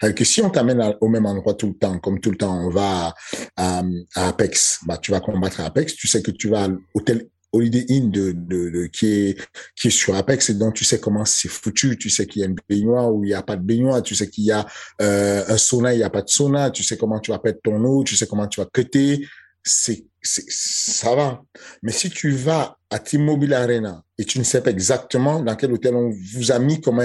Alors 0.00 0.16
que 0.16 0.24
si 0.24 0.42
on 0.42 0.50
t'amène 0.50 0.96
au 1.00 1.08
même 1.08 1.26
endroit 1.26 1.54
tout 1.54 1.68
le 1.68 1.74
temps, 1.74 1.98
comme 1.98 2.18
tout 2.18 2.32
le 2.32 2.36
temps, 2.36 2.66
on 2.66 2.70
va 2.70 3.14
à, 3.56 3.82
Apex, 4.16 4.80
bah, 4.84 4.98
tu 4.98 5.12
vas 5.12 5.20
combattre 5.20 5.60
à 5.60 5.66
Apex, 5.66 5.94
tu 5.94 6.08
sais 6.08 6.22
que 6.22 6.32
tu 6.32 6.48
vas 6.48 6.64
à 6.64 6.68
l'hôtel 6.68 7.28
Holiday 7.52 7.84
Inn 7.90 8.10
de, 8.10 8.86
qui 8.86 9.06
est, 9.06 9.48
qui 9.76 9.88
est 9.88 9.90
sur 9.90 10.16
Apex 10.16 10.50
et 10.50 10.54
donc 10.54 10.74
tu 10.74 10.84
sais 10.84 10.98
comment 10.98 11.24
c'est 11.24 11.48
foutu, 11.48 11.96
tu 11.98 12.10
sais 12.10 12.26
qu'il 12.26 12.40
y 12.40 12.44
a 12.44 12.48
une 12.48 12.56
baignoire 12.68 13.12
ou 13.12 13.24
il 13.24 13.28
n'y 13.28 13.34
a 13.34 13.42
pas 13.42 13.56
de 13.56 13.62
baignoire, 13.62 14.02
tu 14.02 14.14
sais 14.14 14.28
qu'il 14.28 14.44
y 14.44 14.52
a 14.52 14.66
euh, 15.00 15.44
un 15.46 15.56
sauna, 15.58 15.94
il 15.94 15.98
n'y 15.98 16.02
a 16.02 16.10
pas 16.10 16.22
de 16.22 16.28
sauna, 16.30 16.70
tu 16.70 16.82
sais 16.82 16.96
comment 16.96 17.20
tu 17.20 17.30
vas 17.30 17.38
perdre 17.38 17.60
ton 17.62 17.84
eau, 17.84 18.02
tu 18.04 18.16
sais 18.16 18.26
comment 18.26 18.48
tu 18.48 18.60
vas 18.60 18.66
cutter. 18.72 19.24
c'est, 19.62 20.06
ça 20.22 21.14
va. 21.14 21.42
Mais 21.82 21.92
si 21.92 22.10
tu 22.10 22.30
vas 22.30 22.78
à 22.92 22.98
T-Mobile 22.98 23.54
Arena. 23.54 24.04
Et 24.18 24.24
tu 24.24 24.38
ne 24.38 24.44
sais 24.44 24.60
pas 24.60 24.70
exactement 24.70 25.40
dans 25.40 25.56
quel 25.56 25.72
hôtel 25.72 25.96
on 25.96 26.10
vous 26.10 26.52
a 26.52 26.58
mis, 26.58 26.80
comment, 26.80 27.02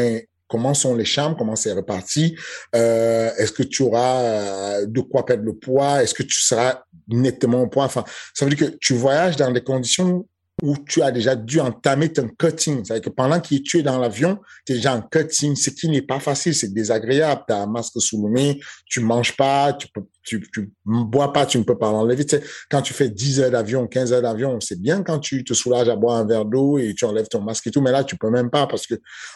comment 0.48 0.74
sont 0.74 0.96
les 0.96 1.06
chambres, 1.06 1.38
comment 1.38 1.56
c'est 1.56 1.72
reparti, 1.72 2.36
euh, 2.76 3.32
est-ce 3.38 3.54
que 3.54 3.64
tu 3.64 3.84
auras 3.84 4.22
euh, 4.22 4.86
de 4.86 5.02
quoi 5.02 5.26
perdre 5.26 5.44
le 5.44 5.54
poids, 5.54 6.04
est-ce 6.04 6.14
que 6.14 6.24
tu 6.24 6.42
seras 6.42 6.84
nettement 7.08 7.62
au 7.62 7.68
poids, 7.68 7.86
enfin, 7.86 8.04
ça 8.34 8.46
veut 8.46 8.54
dire 8.54 8.68
que 8.68 8.76
tu 8.82 8.94
voyages 8.94 9.38
dans 9.38 9.50
des 9.50 9.64
conditions 9.64 10.28
où 10.64 10.76
tu 10.76 11.04
as 11.04 11.12
déjà 11.12 11.36
dû 11.36 11.60
entamer 11.60 12.12
ton 12.12 12.28
cutting. 12.30 12.84
C'est-à-dire 12.84 13.12
que 13.12 13.16
pendant 13.16 13.40
que 13.40 13.56
tu 13.56 13.78
es 13.78 13.84
dans 13.84 14.00
l'avion, 14.00 14.40
tu 14.66 14.74
es 14.74 14.76
déjà 14.76 14.96
en 14.96 15.02
cutting, 15.02 15.56
ce 15.56 15.70
qui 15.70 15.88
n'est 15.88 16.02
pas 16.02 16.20
facile, 16.20 16.56
c'est 16.56 16.74
désagréable. 16.74 17.44
Tu 17.48 17.54
as 17.54 17.62
un 17.62 17.68
masque 17.68 18.02
sous 18.02 18.26
le 18.26 18.34
nez, 18.34 18.60
tu 18.88 19.00
manges 19.00 19.38
pas, 19.38 19.74
tu 19.74 19.88
peux, 19.94 20.02
tu, 20.24 20.74
bois 20.84 21.32
pas, 21.32 21.46
tu 21.46 21.60
ne 21.60 21.64
peux 21.64 21.78
pas 21.78 21.92
l'enlever. 21.92 22.26
Tu 22.26 22.38
sais, 22.38 22.44
quand 22.72 22.82
tu 22.82 22.94
fais 22.94 23.10
10 23.10 23.42
heures 23.42 23.52
d'avion, 23.52 23.86
15 23.86 24.14
heures 24.14 24.22
d'avion, 24.24 24.60
c'est 24.60 24.82
bien 24.82 25.04
quand 25.04 25.20
tu 25.20 25.44
te 25.44 25.54
soulages 25.54 25.90
à 25.90 25.96
boire 25.96 26.18
un 26.18 26.26
verre 26.26 26.46
d'eau 26.46 26.80
et 26.80 26.96
tu 26.96 27.06
enlèves 27.06 27.28
ton 27.28 27.42
masque 27.42 27.68
et 27.68 27.72
tout, 27.72 27.82
mais 27.82 27.92
là, 27.92 28.04
tu 28.04 28.18
peux 28.18 28.32
même 28.32 28.50
pas 28.50 28.66
parce 28.66 28.88
que, 28.88 28.96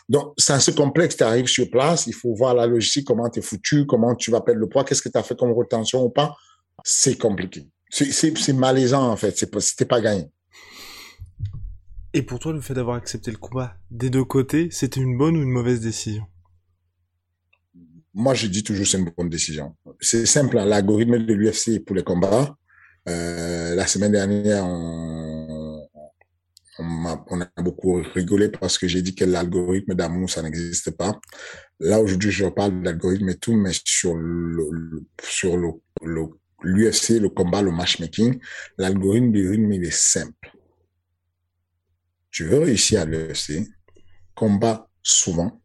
donc, 0.09 0.33
c'est 0.37 0.53
assez 0.53 0.73
complexe. 0.73 1.17
Tu 1.17 1.23
arrives 1.23 1.47
sur 1.47 1.69
place, 1.69 2.07
il 2.07 2.15
faut 2.15 2.33
voir 2.33 2.55
la 2.55 2.65
logistique, 2.65 3.05
comment 3.05 3.29
tu 3.29 3.39
es 3.39 3.41
foutu, 3.43 3.85
comment 3.85 4.15
tu 4.15 4.31
vas 4.31 4.41
perdre 4.41 4.59
le 4.59 4.67
poids, 4.67 4.83
qu'est-ce 4.83 5.03
que 5.03 5.09
tu 5.09 5.17
as 5.19 5.23
fait 5.23 5.37
comme 5.37 5.51
retention 5.51 6.03
ou 6.03 6.09
pas. 6.09 6.35
C'est 6.83 7.17
compliqué. 7.17 7.67
C'est 7.91 8.53
malaisant, 8.53 9.07
en 9.11 9.15
fait. 9.15 9.37
C'était 9.37 9.85
pas 9.85 10.01
gagné. 10.01 10.31
Et 12.13 12.23
pour 12.23 12.39
toi, 12.39 12.51
le 12.51 12.59
fait 12.59 12.73
d'avoir 12.73 12.97
accepté 12.97 13.31
le 13.31 13.37
combat 13.37 13.77
des 13.89 14.09
deux 14.09 14.25
côtés, 14.25 14.67
c'était 14.69 14.99
une 14.99 15.17
bonne 15.17 15.37
ou 15.37 15.41
une 15.41 15.49
mauvaise 15.49 15.79
décision? 15.79 16.25
Moi, 18.13 18.33
je 18.33 18.47
dis 18.47 18.63
toujours 18.63 18.85
c'est 18.85 18.99
une 18.99 19.09
bonne 19.17 19.29
décision. 19.29 19.75
C'est 20.01 20.25
simple, 20.25 20.57
hein, 20.57 20.65
l'algorithme 20.65 21.25
de 21.25 21.33
l'UFC 21.33 21.79
pour 21.85 21.95
les 21.95 22.03
combats. 22.03 22.57
Euh, 23.07 23.75
la 23.75 23.87
semaine 23.87 24.11
dernière, 24.11 24.65
on, 24.65 25.87
a, 27.05 27.25
on, 27.29 27.41
a, 27.41 27.61
beaucoup 27.61 28.03
rigolé 28.13 28.49
parce 28.49 28.77
que 28.77 28.89
j'ai 28.89 29.01
dit 29.01 29.15
que 29.15 29.23
l'algorithme 29.23 29.93
d'amour, 29.95 30.29
ça 30.29 30.41
n'existe 30.41 30.91
pas. 30.91 31.17
Là, 31.79 32.01
aujourd'hui, 32.01 32.31
je 32.31 32.45
parle 32.47 32.83
d'algorithme 32.83 33.29
et 33.29 33.37
tout, 33.37 33.55
mais 33.55 33.71
sur 33.85 34.15
le, 34.15 35.05
sur 35.23 35.55
le, 35.55 35.71
l'UFC, 36.63 37.21
le 37.21 37.29
combat, 37.29 37.61
le 37.61 37.71
matchmaking, 37.71 38.37
l'algorithme 38.77 39.31
du 39.31 39.49
rythme, 39.49 39.71
il 39.71 39.85
est 39.85 39.91
simple 39.91 40.51
tu 42.31 42.45
veux 42.45 42.59
réussir 42.59 43.01
à 43.01 43.05
l'UFC, 43.05 43.67
combat 44.33 44.87
souvent. 45.03 45.61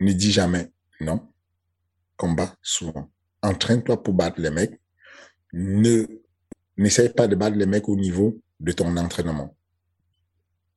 Ne 0.00 0.12
dis 0.12 0.32
jamais 0.32 0.72
non. 1.00 1.28
Combat 2.16 2.54
souvent. 2.62 3.10
Entraîne-toi 3.42 4.02
pour 4.02 4.14
battre 4.14 4.40
les 4.40 4.50
mecs. 4.50 4.80
Ne, 5.52 6.06
n'essaye 6.76 7.08
pas 7.08 7.26
de 7.26 7.34
battre 7.34 7.56
les 7.56 7.66
mecs 7.66 7.88
au 7.88 7.96
niveau 7.96 8.40
de 8.60 8.72
ton 8.72 8.96
entraînement. 8.96 9.56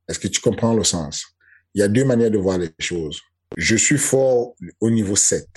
Est-ce 0.08 0.20
que 0.20 0.28
tu 0.28 0.42
comprends 0.42 0.74
le 0.74 0.84
sens? 0.84 1.26
Il 1.74 1.80
y 1.80 1.84
a 1.84 1.88
deux 1.88 2.06
manières 2.06 2.32
de 2.32 2.38
voir 2.38 2.58
les 2.58 2.72
choses. 2.80 3.22
Je 3.58 3.76
suis 3.76 3.98
fort 3.98 4.56
au 4.80 4.90
niveau 4.90 5.16
7. 5.16 5.48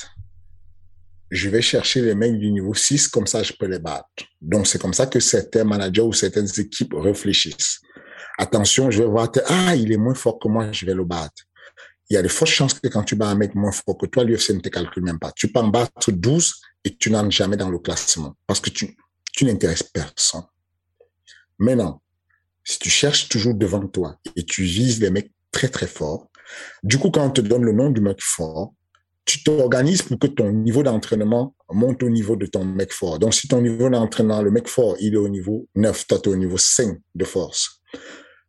Je 1.31 1.49
vais 1.49 1.63
chercher 1.63 2.03
les 2.03 2.15
mecs 2.15 2.39
du 2.39 2.51
niveau 2.51 2.75
6, 2.75 3.09
comme 3.09 3.27
ça 3.27 3.43
je 3.43 3.53
peux 3.53 3.67
les 3.67 3.79
battre. 3.79 4.09
Donc 4.41 4.67
c'est 4.67 4.81
comme 4.81 4.95
ça 4.95 5.07
que 5.07 5.21
certains 5.21 5.65
managers 5.65 6.03
ou 6.03 6.13
certaines 6.13 6.49
équipes 6.59 6.95
réfléchissent 6.95 7.81
attention, 8.39 8.91
je 8.91 9.03
vais 9.03 9.09
voir, 9.09 9.31
ah, 9.47 9.75
il 9.77 9.93
est 9.93 9.97
moins 9.97 10.15
fort 10.15 10.39
que 10.39 10.49
moi, 10.49 10.71
je 10.73 10.87
vais 10.87 10.95
le 10.95 11.05
battre. 11.05 11.43
Il 12.09 12.15
y 12.15 12.17
a 12.17 12.23
de 12.23 12.29
fortes 12.29 12.51
chances 12.51 12.75
que 12.75 12.89
quand 12.89 13.03
tu 13.03 13.17
bats 13.17 13.29
un 13.29 13.35
mec 13.35 13.55
moins 13.55 13.73
fort 13.73 13.99
que 13.99 14.07
toi, 14.07 14.25
l'UFC 14.25 14.51
ne 14.51 14.61
te 14.61 14.71
calcule 14.71 15.03
même 15.03 15.19
pas. 15.19 15.31
Tu 15.33 15.53
peux 15.53 15.61
en 15.61 15.69
battre 15.69 16.11
12 16.11 16.55
et 16.85 16.97
tu 16.97 17.11
n'entres 17.11 17.33
jamais 17.33 17.57
dans 17.57 17.69
le 17.69 17.79
classement 17.79 18.35
parce 18.47 18.61
que 18.61 18.71
tu, 18.71 18.97
n'intéresses 19.43 19.83
personne. 19.83 20.45
Maintenant, 21.59 22.01
si 22.65 22.79
tu 22.79 22.89
cherches 22.89 23.29
toujours 23.29 23.55
devant 23.55 23.87
toi 23.87 24.17
et 24.37 24.45
tu 24.45 24.63
vises 24.63 25.01
les 25.01 25.11
mecs 25.11 25.33
très 25.53 25.69
très 25.69 25.87
forts, 25.87 26.31
du 26.83 26.99
coup, 26.99 27.11
quand 27.11 27.27
on 27.27 27.31
te 27.31 27.43
donne 27.43 27.63
le 27.63 27.73
nom 27.73 27.91
du 27.91 28.01
mec 28.01 28.23
fort, 28.23 28.73
tu 29.27 29.43
t'organises 29.43 30.01
pour 30.01 30.19
que 30.19 30.29
ton 30.29 30.51
niveau 30.51 30.83
d'entraînement 30.83 31.55
monte 31.71 32.03
au 32.03 32.09
niveau 32.09 32.37
de 32.37 32.47
ton 32.47 32.65
mec 32.65 32.93
fort. 32.93 33.19
Donc, 33.19 33.35
si 33.35 33.47
ton 33.49 33.61
niveau 33.61 33.91
d'entraînement, 33.91 34.41
le 34.41 34.51
mec 34.51 34.67
fort, 34.67 34.97
il 35.01 35.13
est 35.13 35.19
au 35.19 35.29
niveau 35.29 35.69
9, 35.75 36.07
toi, 36.07 36.19
tu 36.19 36.31
es 36.31 36.33
au 36.33 36.37
niveau 36.37 36.57
5 36.57 36.99
de 37.15 37.25
force 37.27 37.79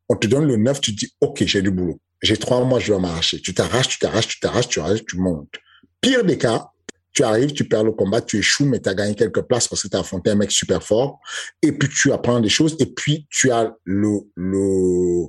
on 0.10 0.16
te 0.16 0.28
donne 0.28 0.46
le 0.46 0.58
9, 0.58 0.82
tu 0.82 0.92
dis, 0.92 1.14
OK, 1.22 1.44
j'ai 1.46 1.62
du 1.62 1.72
boulot. 1.72 2.00
J'ai 2.22 2.36
trois 2.36 2.64
mois, 2.66 2.80
je 2.80 2.94
vais 2.94 3.00
m'arracher. 3.00 3.40
Tu 3.40 3.54
t'arraches, 3.54 3.88
tu 3.88 4.00
t'arraches, 4.00 4.28
tu 4.28 4.40
t'arraches, 4.40 4.68
tu 4.68 4.80
t'arraches, 4.80 5.06
tu 5.06 5.18
montes. 5.18 5.54
Pire 6.02 6.26
des 6.26 6.38
cas, 6.38 6.70
tu 7.14 7.24
arrives, 7.24 7.54
tu 7.54 7.64
perds 7.64 7.84
le 7.84 7.92
combat, 7.92 8.22
tu 8.22 8.38
échoues, 8.38 8.66
mais 8.66 8.80
tu 8.80 8.90
as 8.90 8.94
gagné 8.94 9.16
quelques 9.16 9.42
places 9.42 9.68
parce 9.68 9.84
que 9.84 9.88
tu 9.88 9.96
as 9.96 10.00
affronté 10.00 10.32
un 10.32 10.36
mec 10.36 10.52
super 10.52 10.84
fort. 10.84 11.20
Et 11.62 11.72
puis, 11.72 11.90
tu 11.90 12.12
apprends 12.12 12.40
des 12.40 12.50
choses. 12.50 12.76
Et 12.80 12.88
puis, 12.88 13.28
tu 13.30 13.52
as 13.52 13.74
le, 13.86 14.20
le, 14.36 15.28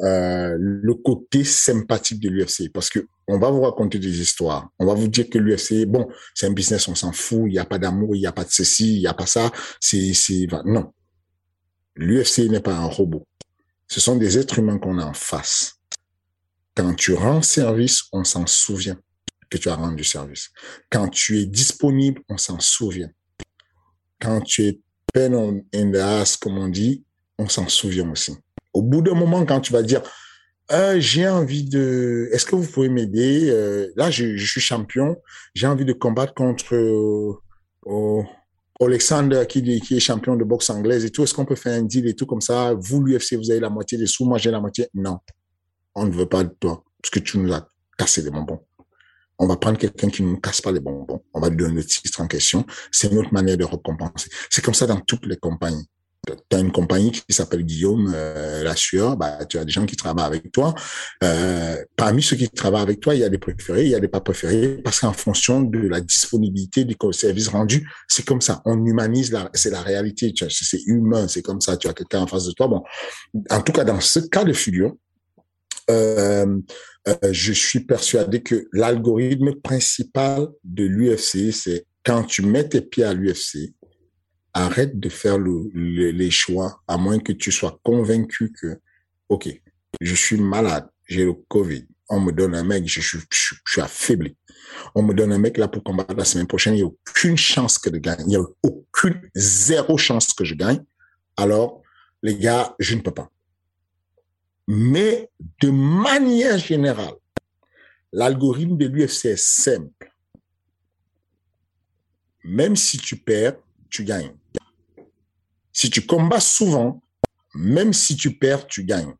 euh, 0.00 0.56
le 0.58 0.94
côté 0.94 1.44
sympathique 1.44 2.20
de 2.20 2.28
l'UFC 2.28 2.72
parce 2.72 2.90
que 2.90 3.06
on 3.28 3.38
va 3.38 3.50
vous 3.50 3.62
raconter 3.62 3.98
des 3.98 4.20
histoires. 4.20 4.68
On 4.78 4.86
va 4.86 4.94
vous 4.94 5.08
dire 5.08 5.30
que 5.30 5.38
l'UFC, 5.38 5.86
bon, 5.86 6.08
c'est 6.34 6.46
un 6.46 6.52
business, 6.52 6.88
on 6.88 6.94
s'en 6.94 7.12
fout. 7.12 7.44
Il 7.46 7.52
n'y 7.52 7.58
a 7.58 7.64
pas 7.64 7.78
d'amour, 7.78 8.14
il 8.16 8.20
n'y 8.20 8.26
a 8.26 8.32
pas 8.32 8.44
de 8.44 8.50
ceci, 8.50 8.96
il 8.96 9.00
n'y 9.00 9.06
a 9.06 9.14
pas 9.14 9.26
ça. 9.26 9.50
C'est, 9.80 10.12
c'est, 10.14 10.46
non. 10.64 10.92
L'UFC 11.96 12.50
n'est 12.50 12.60
pas 12.60 12.74
un 12.74 12.86
robot. 12.86 13.26
Ce 13.88 14.00
sont 14.00 14.16
des 14.16 14.38
êtres 14.38 14.58
humains 14.58 14.78
qu'on 14.78 14.98
a 14.98 15.04
en 15.04 15.14
face. 15.14 15.76
Quand 16.74 16.94
tu 16.94 17.14
rends 17.14 17.42
service, 17.42 18.04
on 18.12 18.24
s'en 18.24 18.46
souvient 18.46 18.98
que 19.50 19.58
tu 19.58 19.68
as 19.68 19.76
rendu 19.76 20.02
service. 20.04 20.50
Quand 20.90 21.08
tu 21.08 21.38
es 21.38 21.46
disponible, 21.46 22.22
on 22.28 22.36
s'en 22.36 22.58
souvient. 22.58 23.10
Quand 24.20 24.40
tu 24.40 24.64
es 24.64 24.80
pen 25.12 25.62
in 25.72 25.92
the 25.92 25.96
ass, 25.96 26.36
comme 26.36 26.58
on 26.58 26.68
dit, 26.68 27.04
on 27.38 27.48
s'en 27.48 27.68
souvient 27.68 28.10
aussi. 28.10 28.34
Au 28.72 28.82
bout 28.82 29.02
d'un 29.02 29.14
moment, 29.14 29.44
quand 29.46 29.60
tu 29.60 29.72
vas 29.72 29.82
dire, 29.82 30.02
euh, 30.72 30.98
j'ai 30.98 31.28
envie 31.28 31.64
de, 31.64 32.28
est-ce 32.32 32.46
que 32.46 32.56
vous 32.56 32.66
pouvez 32.66 32.88
m'aider 32.88 33.50
euh, 33.50 33.92
Là, 33.96 34.10
je, 34.10 34.36
je, 34.36 34.50
suis 34.50 34.60
champion, 34.60 35.16
j'ai 35.54 35.66
envie 35.66 35.84
de 35.84 35.92
combattre 35.92 36.34
contre 36.34 36.74
euh, 36.74 38.22
Alexander 38.80 39.44
qui, 39.48 39.60
est 39.60 40.00
champion 40.00 40.36
de 40.36 40.44
boxe 40.44 40.70
anglaise 40.70 41.04
et 41.04 41.10
tout, 41.10 41.22
est-ce 41.22 41.34
qu'on 41.34 41.44
peut 41.44 41.54
faire 41.54 41.78
un 41.78 41.82
deal 41.82 42.06
et 42.08 42.14
tout 42.14 42.26
comme 42.26 42.40
ça? 42.40 42.74
Vous, 42.74 43.02
l'UFC, 43.02 43.34
vous 43.34 43.50
avez 43.50 43.60
la 43.60 43.70
moitié 43.70 43.96
des 43.96 44.06
sous, 44.06 44.24
moi 44.24 44.38
j'ai 44.38 44.50
la 44.50 44.60
moitié. 44.60 44.88
Non, 44.94 45.18
on 45.94 46.06
ne 46.06 46.12
veut 46.12 46.26
pas 46.26 46.44
de 46.44 46.54
toi 46.58 46.84
parce 47.00 47.10
que 47.10 47.20
tu 47.20 47.38
nous 47.38 47.52
as 47.52 47.68
cassé 47.96 48.22
des 48.22 48.30
bonbons. 48.30 48.60
On 49.38 49.46
va 49.46 49.56
prendre 49.56 49.78
quelqu'un 49.78 50.08
qui 50.08 50.22
ne 50.22 50.28
nous 50.28 50.40
casse 50.40 50.60
pas 50.60 50.72
les 50.72 50.80
bonbons. 50.80 51.22
On 51.32 51.40
va 51.40 51.48
lui 51.48 51.56
donner 51.56 51.74
le 51.74 51.84
titre 51.84 52.20
en 52.20 52.26
question. 52.26 52.64
C'est 52.90 53.10
une 53.10 53.18
autre 53.18 53.32
manière 53.32 53.56
de 53.56 53.64
récompenser. 53.64 54.30
C'est 54.48 54.64
comme 54.64 54.74
ça 54.74 54.86
dans 54.86 55.00
toutes 55.00 55.26
les 55.26 55.36
compagnies 55.36 55.88
tu 56.26 56.56
as 56.56 56.60
une 56.60 56.72
compagnie 56.72 57.10
qui 57.12 57.22
s'appelle 57.30 57.62
Guillaume 57.62 58.12
euh, 58.14 58.62
La 58.62 58.76
Sueur, 58.76 59.16
bah, 59.16 59.44
tu 59.46 59.58
as 59.58 59.64
des 59.64 59.72
gens 59.72 59.86
qui 59.86 59.96
travaillent 59.96 60.24
avec 60.24 60.52
toi. 60.52 60.74
Euh, 61.22 61.76
parmi 61.96 62.22
ceux 62.22 62.36
qui 62.36 62.48
travaillent 62.48 62.82
avec 62.82 63.00
toi, 63.00 63.14
il 63.14 63.20
y 63.20 63.24
a 63.24 63.28
des 63.28 63.38
préférés, 63.38 63.84
il 63.84 63.90
y 63.90 63.94
a 63.94 64.00
des 64.00 64.08
pas 64.08 64.20
préférés, 64.20 64.80
parce 64.82 65.00
qu'en 65.00 65.12
fonction 65.12 65.62
de 65.62 65.88
la 65.88 66.00
disponibilité 66.00 66.84
du 66.84 66.96
service 67.12 67.48
rendu, 67.48 67.88
c'est 68.08 68.24
comme 68.24 68.40
ça. 68.40 68.62
On 68.64 68.84
humanise, 68.84 69.36
c'est 69.54 69.70
la 69.70 69.82
réalité, 69.82 70.32
c'est 70.48 70.82
humain, 70.86 71.28
c'est 71.28 71.42
comme 71.42 71.60
ça. 71.60 71.76
Tu 71.76 71.88
as 71.88 71.92
quelqu'un 71.92 72.20
en 72.20 72.26
face 72.26 72.46
de 72.46 72.52
toi. 72.52 72.68
Bon, 72.68 72.82
en 73.50 73.60
tout 73.60 73.72
cas, 73.72 73.84
dans 73.84 74.00
ce 74.00 74.20
cas 74.20 74.44
de 74.44 74.52
figure, 74.52 74.94
euh, 75.90 76.60
euh, 77.08 77.14
je 77.32 77.52
suis 77.52 77.80
persuadé 77.80 78.42
que 78.42 78.66
l'algorithme 78.72 79.54
principal 79.56 80.48
de 80.64 80.84
l'UFC, 80.84 81.52
c'est 81.52 81.86
quand 82.04 82.24
tu 82.24 82.42
mets 82.42 82.68
tes 82.68 82.80
pieds 82.80 83.04
à 83.04 83.12
l'UFC, 83.12 83.74
arrête 84.54 84.98
de 84.98 85.08
faire 85.08 85.36
le, 85.36 85.68
les 85.74 86.30
choix, 86.30 86.80
à 86.86 86.96
moins 86.96 87.18
que 87.18 87.32
tu 87.32 87.50
sois 87.50 87.80
convaincu 87.82 88.52
que, 88.52 88.78
OK, 89.28 89.48
je 90.00 90.14
suis 90.14 90.36
malade, 90.36 90.88
j'ai 91.06 91.24
le 91.24 91.34
Covid, 91.34 91.86
on 92.08 92.20
me 92.20 92.32
donne 92.32 92.54
un 92.54 92.64
mec, 92.64 92.86
je, 92.86 93.00
je, 93.00 93.18
je, 93.18 93.54
suis 93.66 93.80
affaibli. 93.80 94.36
On 94.94 95.02
me 95.02 95.14
donne 95.14 95.32
un 95.32 95.38
mec 95.38 95.58
là 95.58 95.68
pour 95.68 95.82
combattre 95.82 96.14
la 96.14 96.24
semaine 96.24 96.46
prochaine, 96.46 96.74
il 96.74 96.78
n'y 96.78 96.82
a 96.82 96.86
aucune 96.86 97.36
chance 97.36 97.78
que 97.78 97.90
je 97.92 97.98
gagne. 97.98 98.20
Il 98.20 98.26
n'y 98.26 98.36
a 98.36 98.44
aucune, 98.62 99.20
zéro 99.34 99.98
chance 99.98 100.32
que 100.32 100.44
je 100.44 100.54
gagne. 100.54 100.82
Alors, 101.36 101.82
les 102.22 102.36
gars, 102.36 102.74
je 102.78 102.94
ne 102.94 103.00
peux 103.00 103.10
pas. 103.10 103.30
Mais 104.66 105.30
de 105.60 105.70
manière 105.70 106.58
générale, 106.58 107.14
l'algorithme 108.12 108.76
de 108.76 108.86
l'UFC 108.86 109.26
est 109.26 109.38
simple. 109.38 110.12
Même 112.44 112.76
si 112.76 112.98
tu 112.98 113.16
perds, 113.16 113.56
tu 113.94 114.02
gagnes. 114.02 114.34
Si 115.72 115.88
tu 115.88 116.04
combats 116.04 116.40
souvent, 116.40 117.00
même 117.54 117.92
si 117.92 118.16
tu 118.16 118.36
perds, 118.36 118.66
tu 118.66 118.84
gagnes. 118.84 119.14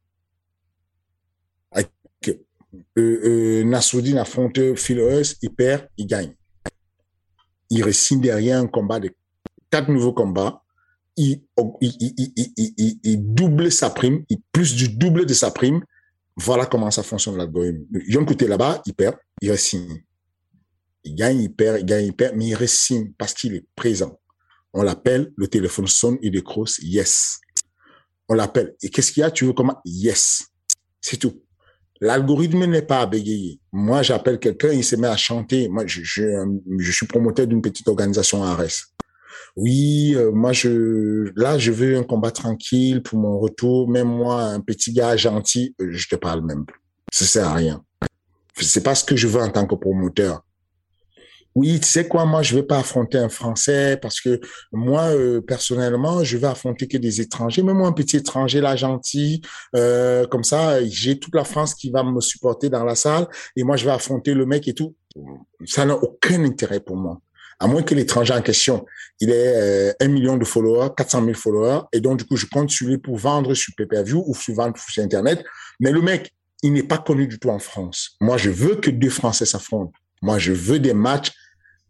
Euh, 2.98 3.20
euh, 3.24 3.64
Nassoudine 3.64 4.18
affronte 4.18 4.74
Philoès, 4.74 5.36
il 5.42 5.50
perd, 5.50 5.88
il 5.96 6.08
gagne. 6.08 6.34
Il 7.70 7.84
récite 7.84 8.20
derrière 8.20 8.58
un 8.58 8.66
combat 8.66 8.98
de 8.98 9.14
quatre 9.70 9.88
nouveaux 9.88 10.12
combats. 10.12 10.62
Il, 11.16 11.42
double 13.16 13.70
sa 13.70 13.90
prime, 13.90 14.24
il 14.28 14.38
plus 14.50 14.74
du 14.74 14.88
double 14.88 15.24
de 15.24 15.34
sa 15.34 15.52
prime. 15.52 15.84
Voilà 16.36 16.66
comment 16.66 16.90
ça 16.90 17.04
fonctionne 17.04 17.36
l'algorithme. 17.36 17.84
Yon 18.08 18.24
côté 18.24 18.48
là-bas, 18.48 18.82
il 18.86 18.94
perd, 18.94 19.16
il 19.40 19.52
resigne. 19.52 20.02
Il 21.04 21.14
gagne, 21.14 21.40
il 21.40 21.54
perd, 21.54 21.78
il 21.78 21.86
gagne, 21.86 22.06
il 22.06 22.16
perd, 22.16 22.34
mais 22.34 22.46
il 22.48 22.56
resigne 22.56 23.12
parce 23.16 23.34
qu'il 23.34 23.54
est 23.54 23.66
présent. 23.76 24.18
On 24.74 24.82
l'appelle, 24.82 25.32
le 25.36 25.46
téléphone 25.46 25.86
sonne, 25.86 26.18
il 26.20 26.32
décroche, 26.32 26.78
yes. 26.82 27.38
On 28.28 28.34
l'appelle. 28.34 28.74
Et 28.82 28.90
qu'est-ce 28.90 29.12
qu'il 29.12 29.20
y 29.20 29.24
a? 29.24 29.30
Tu 29.30 29.44
veux 29.44 29.52
comment? 29.52 29.80
Yes. 29.84 30.48
C'est 31.00 31.16
tout. 31.16 31.42
L'algorithme 32.00 32.64
n'est 32.64 32.82
pas 32.82 33.00
à 33.00 33.06
bégayer. 33.06 33.60
Moi, 33.72 34.02
j'appelle 34.02 34.40
quelqu'un, 34.40 34.72
il 34.72 34.82
se 34.82 34.96
met 34.96 35.06
à 35.06 35.16
chanter. 35.16 35.68
Moi, 35.68 35.86
je, 35.86 36.00
je, 36.02 36.22
je 36.78 36.92
suis 36.92 37.06
promoteur 37.06 37.46
d'une 37.46 37.62
petite 37.62 37.86
organisation 37.86 38.42
à 38.42 38.50
Arès. 38.50 38.86
Oui, 39.56 40.14
euh, 40.16 40.32
moi, 40.32 40.52
je, 40.52 41.30
là, 41.36 41.56
je 41.56 41.70
veux 41.70 41.96
un 41.96 42.02
combat 42.02 42.32
tranquille 42.32 43.00
pour 43.02 43.18
mon 43.18 43.38
retour. 43.38 43.88
Même 43.88 44.08
moi, 44.08 44.42
un 44.42 44.60
petit 44.60 44.92
gars 44.92 45.16
gentil, 45.16 45.74
euh, 45.80 45.92
je 45.92 46.08
te 46.08 46.16
parle 46.16 46.44
même 46.44 46.66
plus. 46.66 46.80
Ça 47.12 47.24
sert 47.24 47.48
à 47.48 47.54
rien. 47.54 47.84
C'est 48.60 48.82
pas 48.82 48.96
ce 48.96 49.04
que 49.04 49.14
je 49.14 49.28
veux 49.28 49.40
en 49.40 49.50
tant 49.50 49.66
que 49.66 49.76
promoteur 49.76 50.43
oui, 51.54 51.78
tu 51.80 51.86
sais 51.86 52.08
quoi, 52.08 52.24
moi, 52.24 52.42
je 52.42 52.56
vais 52.56 52.64
pas 52.64 52.78
affronter 52.78 53.16
un 53.18 53.28
Français 53.28 53.96
parce 54.02 54.20
que 54.20 54.40
moi, 54.72 55.02
euh, 55.02 55.40
personnellement, 55.40 56.24
je 56.24 56.36
vais 56.36 56.48
affronter 56.48 56.88
que 56.88 56.98
des 56.98 57.20
étrangers. 57.20 57.62
Même 57.62 57.76
moi, 57.76 57.88
un 57.88 57.92
petit 57.92 58.16
étranger 58.16 58.60
là, 58.60 58.74
gentil, 58.74 59.40
euh, 59.76 60.26
comme 60.26 60.42
ça, 60.42 60.84
j'ai 60.84 61.18
toute 61.18 61.34
la 61.34 61.44
France 61.44 61.74
qui 61.74 61.90
va 61.90 62.02
me 62.02 62.20
supporter 62.20 62.70
dans 62.70 62.84
la 62.84 62.96
salle 62.96 63.28
et 63.54 63.62
moi, 63.62 63.76
je 63.76 63.84
vais 63.84 63.92
affronter 63.92 64.34
le 64.34 64.46
mec 64.46 64.66
et 64.66 64.74
tout. 64.74 64.96
Ça 65.64 65.84
n'a 65.84 65.94
aucun 65.94 66.44
intérêt 66.44 66.80
pour 66.80 66.96
moi. 66.96 67.20
À 67.60 67.68
moins 67.68 67.82
que 67.82 67.94
l'étranger 67.94 68.34
en 68.34 68.42
question, 68.42 68.84
il 69.20 69.30
ait 69.30 69.54
euh, 69.54 69.92
un 70.00 70.08
million 70.08 70.36
de 70.36 70.44
followers, 70.44 70.88
400 70.96 71.24
000 71.24 71.34
followers, 71.34 71.82
et 71.92 72.00
donc, 72.00 72.18
du 72.18 72.24
coup, 72.24 72.36
je 72.36 72.46
compte 72.46 72.70
sur 72.70 72.88
lui 72.88 72.98
pour 72.98 73.16
vendre 73.16 73.54
sur 73.54 73.72
pay-per-view 73.76 74.24
ou 74.26 74.34
sur 74.34 74.54
sur 74.54 75.04
Internet. 75.04 75.44
Mais 75.78 75.92
le 75.92 76.02
mec, 76.02 76.32
il 76.64 76.72
n'est 76.72 76.82
pas 76.82 76.98
connu 76.98 77.28
du 77.28 77.38
tout 77.38 77.50
en 77.50 77.60
France. 77.60 78.16
Moi, 78.20 78.38
je 78.38 78.50
veux 78.50 78.74
que 78.74 78.90
deux 78.90 79.10
Français 79.10 79.46
s'affrontent. 79.46 79.92
Moi, 80.20 80.38
je 80.38 80.52
veux 80.52 80.78
des 80.78 80.94
matchs 80.94 81.30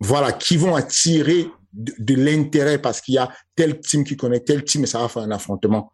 voilà, 0.00 0.32
qui 0.32 0.56
vont 0.56 0.74
attirer 0.74 1.48
de, 1.72 2.14
l'intérêt 2.14 2.78
parce 2.78 3.00
qu'il 3.00 3.14
y 3.14 3.18
a 3.18 3.30
tel 3.56 3.80
team 3.80 4.04
qui 4.04 4.16
connaît 4.16 4.40
tel 4.40 4.64
team 4.64 4.84
et 4.84 4.86
ça 4.86 5.00
va 5.00 5.08
faire 5.08 5.22
un 5.22 5.30
affrontement. 5.30 5.90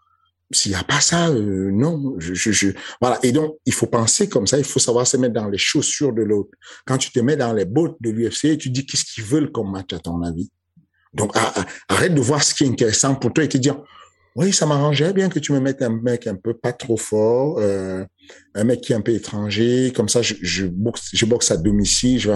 S'il 0.53 0.73
n'y 0.73 0.77
a 0.77 0.83
pas 0.83 1.01
ça, 1.01 1.29
euh, 1.29 1.71
non. 1.71 2.17
Je, 2.19 2.35
je, 2.35 2.69
voilà. 3.01 3.21
Et 3.23 3.31
donc, 3.31 3.57
il 3.67 3.73
faut 3.73 3.87
penser 3.87 4.29
comme 4.29 4.49
ça. 4.49 4.59
Il 4.59 4.65
faut 4.65 4.81
savoir 4.81 5.07
se 5.07 5.17
mettre 5.17 5.35
dans 5.35 5.49
les 5.49 5.59
chaussures 5.59 6.13
de 6.13 6.23
l'autre. 6.23 6.51
Quand 6.87 6.99
tu 6.99 7.13
te 7.13 7.21
mets 7.21 7.37
dans 7.37 7.53
les 7.53 7.65
bottes 7.65 7.97
de 8.01 8.11
l'UFC, 8.11 8.59
tu 8.59 8.71
dis 8.71 8.85
qu'est-ce 8.85 9.05
qu'ils 9.05 9.23
veulent 9.23 9.53
comme 9.53 9.71
match 9.71 9.93
à 9.93 10.01
ton 10.01 10.23
avis? 10.23 10.51
Donc, 11.15 11.37
arrête 11.89 12.15
de 12.15 12.21
voir 12.21 12.43
ce 12.43 12.55
qui 12.55 12.65
est 12.65 12.69
intéressant 12.69 13.15
pour 13.15 13.33
toi 13.33 13.45
et 13.45 13.49
te 13.49 13.59
dire, 13.59 13.81
oui, 14.37 14.53
ça 14.53 14.67
m'arrangerait 14.67 15.13
bien 15.13 15.29
que 15.29 15.39
tu 15.39 15.53
me 15.53 15.61
mettes 15.61 15.83
un 15.83 15.91
mec 15.91 16.27
un 16.27 16.37
peu 16.37 16.55
pas 16.55 16.73
trop 16.73 16.97
fort, 16.97 17.59
euh, 17.59 18.05
un 18.55 18.65
mec 18.65 18.81
qui 18.81 18.93
est 18.93 18.97
un 18.97 19.01
peu 19.01 19.13
étranger. 19.13 19.93
Comme 19.95 20.09
ça, 20.09 20.23
je, 20.23 20.35
je 20.41 20.67
boxe, 20.67 21.11
je 21.13 21.27
boxe 21.27 21.51
à 21.53 21.57
domicile. 21.57 22.19
Je 22.19 22.31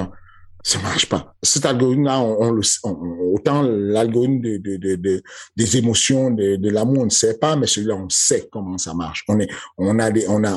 ça 0.65 0.79
marche 0.81 1.07
pas. 1.07 1.37
Cet 1.43 1.67
algorithme-là, 1.67 2.21
autant 2.21 3.63
l'algorithme 3.63 4.41
de, 4.41 4.57
de, 4.57 4.97
de, 4.97 5.23
des 5.57 5.77
émotions, 5.77 6.31
de, 6.31 6.71
l'amour, 6.71 7.03
on 7.03 7.05
ne 7.05 7.11
sait 7.11 7.39
pas, 7.39 7.55
mais 7.55 7.67
celui-là, 7.67 7.95
on 7.95 8.09
sait 8.09 8.49
comment 8.51 8.79
ça 8.79 8.95
marche. 8.95 9.25
On 9.29 9.39
est, 9.39 9.49
on 9.77 9.99
a 9.99 10.11
des, 10.11 10.27
on 10.27 10.43
a, 10.43 10.55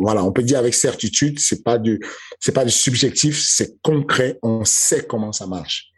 voilà, 0.00 0.24
on 0.24 0.32
peut 0.32 0.42
dire 0.42 0.58
avec 0.58 0.72
certitude, 0.72 1.38
c'est 1.38 1.62
pas 1.62 1.78
du, 1.78 2.00
c'est 2.40 2.52
pas 2.52 2.64
du 2.64 2.70
subjectif, 2.70 3.38
c'est 3.38 3.78
concret. 3.82 4.38
On 4.42 4.64
sait 4.64 5.04
comment 5.04 5.32
ça 5.32 5.46
marche. 5.46 5.90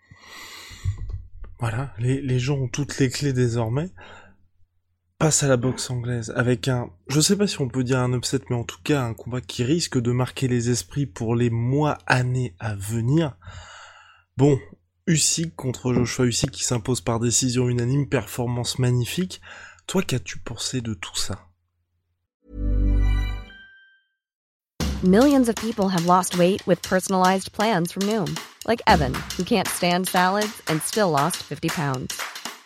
Voilà, 1.60 1.94
les 1.98 2.38
gens 2.40 2.56
ont 2.56 2.68
toutes 2.68 2.98
les 2.98 3.08
clés 3.08 3.32
désormais 3.32 3.88
passe 5.18 5.42
à 5.42 5.48
la 5.48 5.56
boxe 5.56 5.90
anglaise 5.90 6.32
avec 6.36 6.68
un, 6.68 6.90
je 7.08 7.20
sais 7.20 7.36
pas 7.36 7.46
si 7.46 7.60
on 7.60 7.68
peut 7.68 7.84
dire 7.84 7.98
un 7.98 8.12
upset, 8.12 8.40
mais 8.50 8.56
en 8.56 8.64
tout 8.64 8.80
cas 8.82 9.02
un 9.02 9.14
combat 9.14 9.40
qui 9.40 9.64
risque 9.64 10.00
de 10.00 10.12
marquer 10.12 10.48
les 10.48 10.70
esprits 10.70 11.06
pour 11.06 11.34
les 11.34 11.50
mois, 11.50 11.98
années 12.06 12.54
à 12.58 12.74
venir. 12.74 13.36
Bon, 14.36 14.58
Usyk 15.06 15.54
contre 15.54 15.92
Joshua 15.92 16.26
Usyk 16.26 16.50
qui 16.50 16.64
s'impose 16.64 17.00
par 17.00 17.20
décision 17.20 17.68
unanime, 17.68 18.08
performance 18.08 18.78
magnifique. 18.78 19.40
Toi, 19.86 20.02
qu'as-tu 20.02 20.38
pensé 20.38 20.80
de 20.80 20.94
tout 20.94 21.16
ça? 21.16 21.38
Millions 25.02 25.48
of 25.50 25.54
people 25.56 25.90
have 25.90 26.06
lost 26.06 26.38
weight 26.38 26.66
with 26.66 26.80
personalized 26.80 27.52
plans 27.52 27.92
from 27.92 28.04
Noom, 28.08 28.34
like 28.66 28.80
Evan, 28.86 29.12
who 29.36 29.44
can't 29.44 29.68
stand 29.68 30.08
salads 30.08 30.62
and 30.68 30.80
still 30.80 31.10
lost 31.10 31.42
50 31.42 31.68
pounds. 31.68 32.18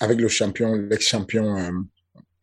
avec 0.00 0.18
le 0.18 0.28
champion, 0.28 0.74
l'ex-champion. 0.74 1.56
Euh, 1.56 1.70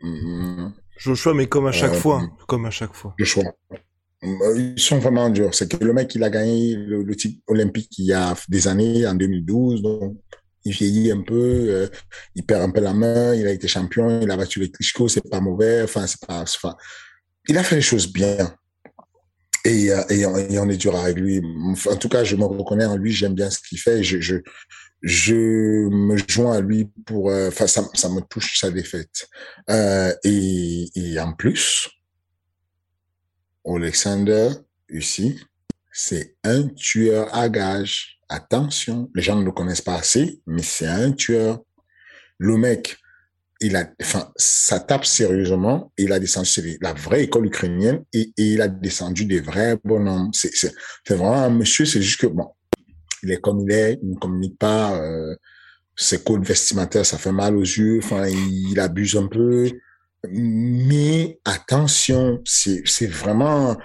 mm, 0.02 0.74
Joshua, 0.98 1.34
mais 1.34 1.48
comme 1.48 1.68
à 1.68 1.72
chaque 1.72 1.94
euh, 1.94 2.00
fois, 2.00 2.24
comme 2.48 2.66
à 2.66 2.72
chaque 2.72 2.94
fois. 2.94 3.14
Joshua. 3.18 3.44
Euh, 4.24 4.74
ils 4.76 4.80
sont 4.80 5.00
vraiment 5.00 5.30
durs. 5.30 5.54
C'est 5.54 5.70
que 5.70 5.84
le 5.84 5.94
mec, 5.94 6.14
il 6.16 6.24
a 6.24 6.30
gagné 6.30 6.76
le, 6.76 7.16
titre 7.16 7.42
olympique 7.48 7.98
il 8.00 8.06
y 8.06 8.14
a 8.14 8.36
des 8.48 8.68
années, 8.68 9.06
en 9.06 9.14
2012. 9.16 9.82
Donc, 9.82 10.18
il 10.66 10.72
vieillit 10.72 11.12
un 11.12 11.22
peu, 11.22 11.90
il 12.36 12.44
perd 12.44 12.64
un 12.64 12.72
peu 12.72 12.82
la 12.82 12.94
main. 12.94 13.34
Il 13.36 13.48
a 13.48 13.52
été 13.52 13.68
champion, 13.68 14.22
il 14.22 14.30
a 14.32 14.38
battu 14.38 14.60
les 14.60 14.72
Klitschko, 14.72 15.08
c'est 15.08 15.28
pas 15.30 15.40
mauvais. 15.40 15.84
Enfin, 15.84 16.08
c'est 16.08 16.26
pas. 16.26 16.42
Enfin, 16.42 16.76
il 17.48 17.58
a 17.58 17.64
fait 17.64 17.76
les 17.76 17.82
choses 17.82 18.12
bien. 18.12 18.56
Et, 19.66 19.88
et, 20.10 20.26
on, 20.26 20.70
est 20.70 20.78
dur 20.78 20.96
avec 20.96 21.18
lui. 21.18 21.42
En 21.90 21.96
tout 21.98 22.10
cas, 22.10 22.24
je 22.24 22.36
me 22.36 22.46
reconnais 22.46 22.86
en 22.86 22.96
lui. 22.96 23.12
J'aime 23.12 23.34
bien 23.34 23.50
ce 23.50 23.60
qu'il 23.60 23.78
fait. 23.78 24.02
Je, 24.02 24.20
je, 24.20 24.36
je 25.02 25.88
me 25.90 26.18
joins 26.28 26.58
à 26.58 26.62
lui 26.62 26.90
pour, 27.06 27.30
euh, 27.30 27.50
enfin, 27.50 27.68
ça, 27.68 27.84
ça, 27.94 28.10
me 28.10 28.22
touche 28.22 28.60
sa 28.60 28.72
défaite. 28.72 29.28
Euh, 29.70 30.14
et, 30.24 30.90
et, 30.96 31.20
en 31.20 31.34
plus, 31.34 31.90
Alexander, 33.66 34.50
ici, 34.90 35.40
c'est 35.92 36.36
un 36.44 36.68
tueur 36.70 37.34
à 37.36 37.50
gage. 37.50 38.20
Attention, 38.30 39.10
les 39.16 39.22
gens 39.22 39.36
ne 39.36 39.46
le 39.46 39.52
connaissent 39.52 39.82
pas 39.82 39.96
assez, 39.96 40.42
mais 40.46 40.64
c'est 40.64 40.88
un 40.88 41.12
tueur. 41.12 41.60
Le 42.40 42.58
mec, 42.58 42.98
il 43.62 43.76
a, 43.76 43.90
enfin, 44.02 44.32
ça 44.36 44.80
tape 44.80 45.06
sérieusement. 45.06 45.92
Il 45.98 46.12
a 46.12 46.20
descendu 46.20 46.78
la 46.82 46.94
vraie 46.94 47.24
école 47.24 47.48
ukrainienne 47.48 48.04
et, 48.14 48.32
il 48.38 48.62
a 48.62 48.68
descendu 48.68 49.26
des 49.26 49.40
vrais 49.40 49.78
bonhommes. 49.84 50.32
C'est 50.34 50.74
vraiment 51.08 51.36
un 51.36 51.50
monsieur. 51.50 51.86
C'est 51.86 52.02
juste 52.02 52.22
que 52.22 52.28
bon, 52.28 52.50
il 53.24 53.32
est 53.32 53.42
comme 53.42 53.62
il 53.62 53.72
est, 53.72 54.00
il 54.02 54.10
ne 54.12 54.16
communique 54.16 54.58
pas. 54.58 55.00
Euh, 55.02 55.36
ses 55.96 56.24
codes 56.24 56.46
vestimentaires, 56.46 57.06
ça 57.06 57.18
fait 57.18 57.32
mal 57.32 57.56
aux 57.58 57.62
yeux. 57.62 58.00
Enfin, 58.04 58.28
il, 58.28 58.80
abuse 58.80 59.16
un 59.16 59.28
peu. 59.28 59.70
Mais 60.30 61.40
attention, 61.46 62.42
c'est 62.46 63.08
vraiment 63.08 63.76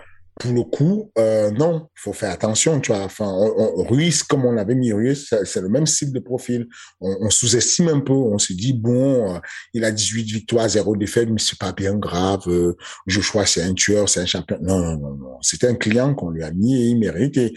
pour 0.43 0.53
le 0.53 0.63
coup, 0.65 1.13
euh, 1.19 1.53
non, 1.53 1.89
faut 1.95 2.13
faire 2.13 2.33
attention, 2.33 2.81
tu 2.81 2.93
vois. 2.93 3.03
Enfin, 3.03 3.27
on, 3.29 3.85
Ruiz, 3.85 4.25
comme 4.25 4.45
on 4.45 4.51
l'avait 4.51 4.75
mis 4.75 4.93
Ruiz, 4.93 5.33
c'est 5.45 5.61
le 5.61 5.69
même 5.69 5.87
style 5.87 6.13
de 6.13 6.19
profil. 6.19 6.67
On, 7.01 7.17
on 7.21 7.31
sous-estime 7.31 7.89
un 7.89 8.01
peu. 8.01 8.13
On 8.13 8.39
se 8.39 8.53
dit 8.53 8.73
bon, 8.73 9.37
euh, 9.37 9.39
il 9.73 9.85
a 9.85 9.93
18 9.93 10.25
victoires, 10.25 10.69
0 10.69 10.97
défaites, 10.97 11.29
mais 11.31 11.39
c'est 11.39 11.59
pas 11.59 11.73
bien 11.73 11.95
grave. 11.95 12.43
Euh, 12.49 12.77
Joshua, 13.07 13.47
c'est 13.47 13.63
un 13.63 13.73
tueur, 13.73 14.09
c'est 14.09 14.21
un 14.21 14.27
champion. 14.27 14.59
Non, 14.61 14.79
non, 14.81 14.99
non, 14.99 15.15
non. 15.15 15.39
C'était 15.43 15.69
un 15.69 15.77
client 15.77 16.13
qu'on 16.15 16.31
lui 16.31 16.43
a 16.43 16.51
mis 16.51 16.75
et 16.75 16.87
il 16.87 16.99
mérite. 16.99 17.37
Et, 17.37 17.55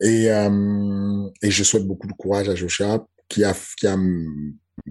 et, 0.00 0.30
euh, 0.30 1.28
et 1.42 1.50
je 1.50 1.64
souhaite 1.64 1.86
beaucoup 1.86 2.06
de 2.06 2.12
courage 2.12 2.48
à 2.48 2.54
Joshua, 2.54 3.04
qui 3.28 3.42
a, 3.42 3.54
qui 3.76 3.88
a, 3.88 3.96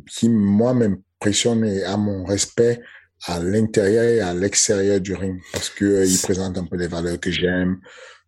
qui 0.10 0.28
moi 0.28 0.74
m'impressionne 0.74 1.64
et 1.64 1.84
a 1.84 1.96
mon 1.96 2.26
respect 2.26 2.82
à 3.26 3.40
l'intérieur 3.40 4.04
et 4.04 4.20
à 4.22 4.34
l'extérieur 4.34 5.02
du 5.02 5.14
ring 5.14 5.40
parce 5.52 5.70
que 5.70 5.86
euh, 5.86 6.06
il 6.06 6.18
présente 6.20 6.58
un 6.58 6.66
peu 6.66 6.78
les 6.78 6.88
valeurs 6.88 7.20
que 7.20 7.32
j'aime. 7.32 7.78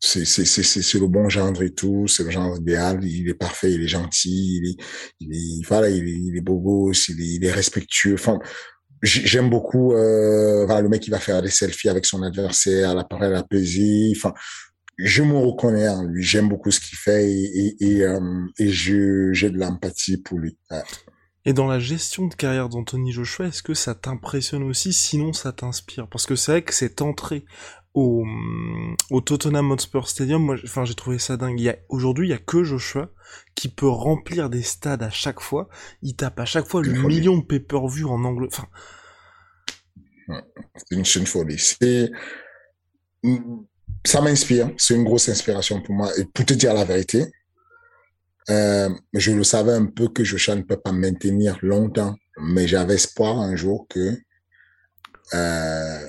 C'est 0.02 0.24
c'est 0.26 0.46
c'est 0.46 0.64
c'est 0.64 1.00
le 1.00 1.08
bon 1.08 1.28
genre 1.28 1.62
et 1.62 1.72
tout, 1.74 2.08
c'est 2.08 2.24
le 2.24 2.30
genre 2.30 2.56
idéal. 2.58 3.04
Il 3.04 3.28
est 3.30 3.34
parfait, 3.34 3.74
il 3.74 3.84
est 3.84 3.88
gentil, 3.88 4.62
il 4.62 4.70
est 4.70 4.84
il 5.20 5.36
est 5.36 5.68
voilà, 5.68 5.90
il 5.90 6.08
est, 6.08 6.12
il 6.12 6.42
beau 6.42 6.58
gosse, 6.58 7.10
il 7.10 7.22
est, 7.22 7.36
il 7.36 7.46
est 7.46 7.52
respectueux. 7.52 8.14
Enfin, 8.14 8.40
j'aime 9.04 9.50
beaucoup 9.50 9.94
euh, 9.94 10.66
voilà 10.66 10.82
le 10.82 10.90
mec 10.90 11.02
qui 11.02 11.10
va 11.10 11.20
faire 11.20 11.42
des 11.42 11.50
selfies 11.50 11.90
avec 11.90 12.06
son 12.06 12.24
adversaire, 12.24 12.96
l'appareil 12.96 13.34
apaisé. 13.34 14.14
Enfin, 14.16 14.34
je 14.98 15.22
me 15.22 15.38
reconnais 15.38 15.90
en 15.90 16.04
lui. 16.04 16.24
J'aime 16.24 16.48
beaucoup 16.48 16.72
ce 16.72 16.80
qu'il 16.80 16.98
fait 16.98 17.30
et 17.30 17.76
et 17.80 17.98
et, 17.98 18.04
euh, 18.06 18.20
et 18.58 18.70
je 18.70 19.34
j'ai 19.34 19.50
de 19.50 19.58
l'empathie 19.58 20.18
pour 20.18 20.40
lui. 20.40 20.58
Et 21.46 21.54
dans 21.54 21.68
la 21.68 21.80
gestion 21.80 22.28
de 22.28 22.36
carrière 22.36 22.70
d'Anthony 22.70 23.12
Joshua, 23.12 23.48
est-ce 23.48 23.64
que 23.64 23.74
ça 23.74 23.96
t'impressionne 23.96 24.64
aussi 24.64 24.92
Sinon, 24.92 25.34
ça 25.34 25.54
t'inspire? 25.54 26.08
Parce 26.08 26.26
que 26.26 26.36
c'est 26.36 26.52
vrai 26.52 26.62
que 26.64 26.74
cette 26.74 27.02
entrée 27.02 27.46
au, 27.94 28.26
au 29.10 29.22
Tottenham 29.22 29.72
Hotspur 29.72 30.08
Stadium, 30.08 30.44
moi, 30.44 30.58
enfin, 30.64 30.86
j'ai 30.86 30.96
trouvé 30.96 31.18
ça 31.18 31.38
dingue. 31.38 31.78
Aujourd'hui, 31.88 32.28
il 32.28 32.32
y 32.32 32.34
a 32.34 32.38
que 32.38 32.64
Joshua 32.64 33.10
qui 33.56 33.70
peut 33.70 33.88
remplir 33.88 34.50
des 34.50 34.62
stades 34.62 35.04
à 35.04 35.10
chaque 35.10 35.40
fois. 35.40 35.70
Il 36.02 36.16
tape 36.16 36.40
à 36.40 36.46
chaque 36.46 36.68
fois 36.68 36.82
le 36.82 36.92
million 36.92 37.38
de 37.38 37.44
pay-per-view 37.44 38.10
en 38.10 38.24
anglais. 38.26 38.50
Enfin, 38.52 38.68
c'est 40.76 40.96
une, 40.96 41.04
une 41.22 41.28
folie. 41.28 41.58
C'est, 41.58 42.12
ça 44.06 44.22
m'inspire. 44.22 44.72
C'est 44.78 44.96
une 44.96 45.04
grosse 45.04 45.30
inspiration 45.30 45.82
pour 45.82 45.96
moi. 45.96 46.12
Et 46.18 46.26
pour 46.26 46.46
te 46.46 46.54
dire 46.54 46.74
la 46.74 46.86
vérité, 46.86 47.26
euh, 48.50 48.90
je 49.14 49.32
le 49.32 49.44
savais 49.44 49.74
un 49.74 49.86
peu 49.86 50.08
que 50.08 50.24
Joshua 50.24 50.56
ne 50.56 50.64
peut 50.64 50.80
pas 50.80 50.92
maintenir 50.92 51.58
longtemps, 51.62 52.16
mais 52.42 52.68
j'avais 52.68 52.96
espoir 52.96 53.40
un 53.40 53.56
jour 53.56 53.88
que 53.88 54.18
euh, 55.34 56.08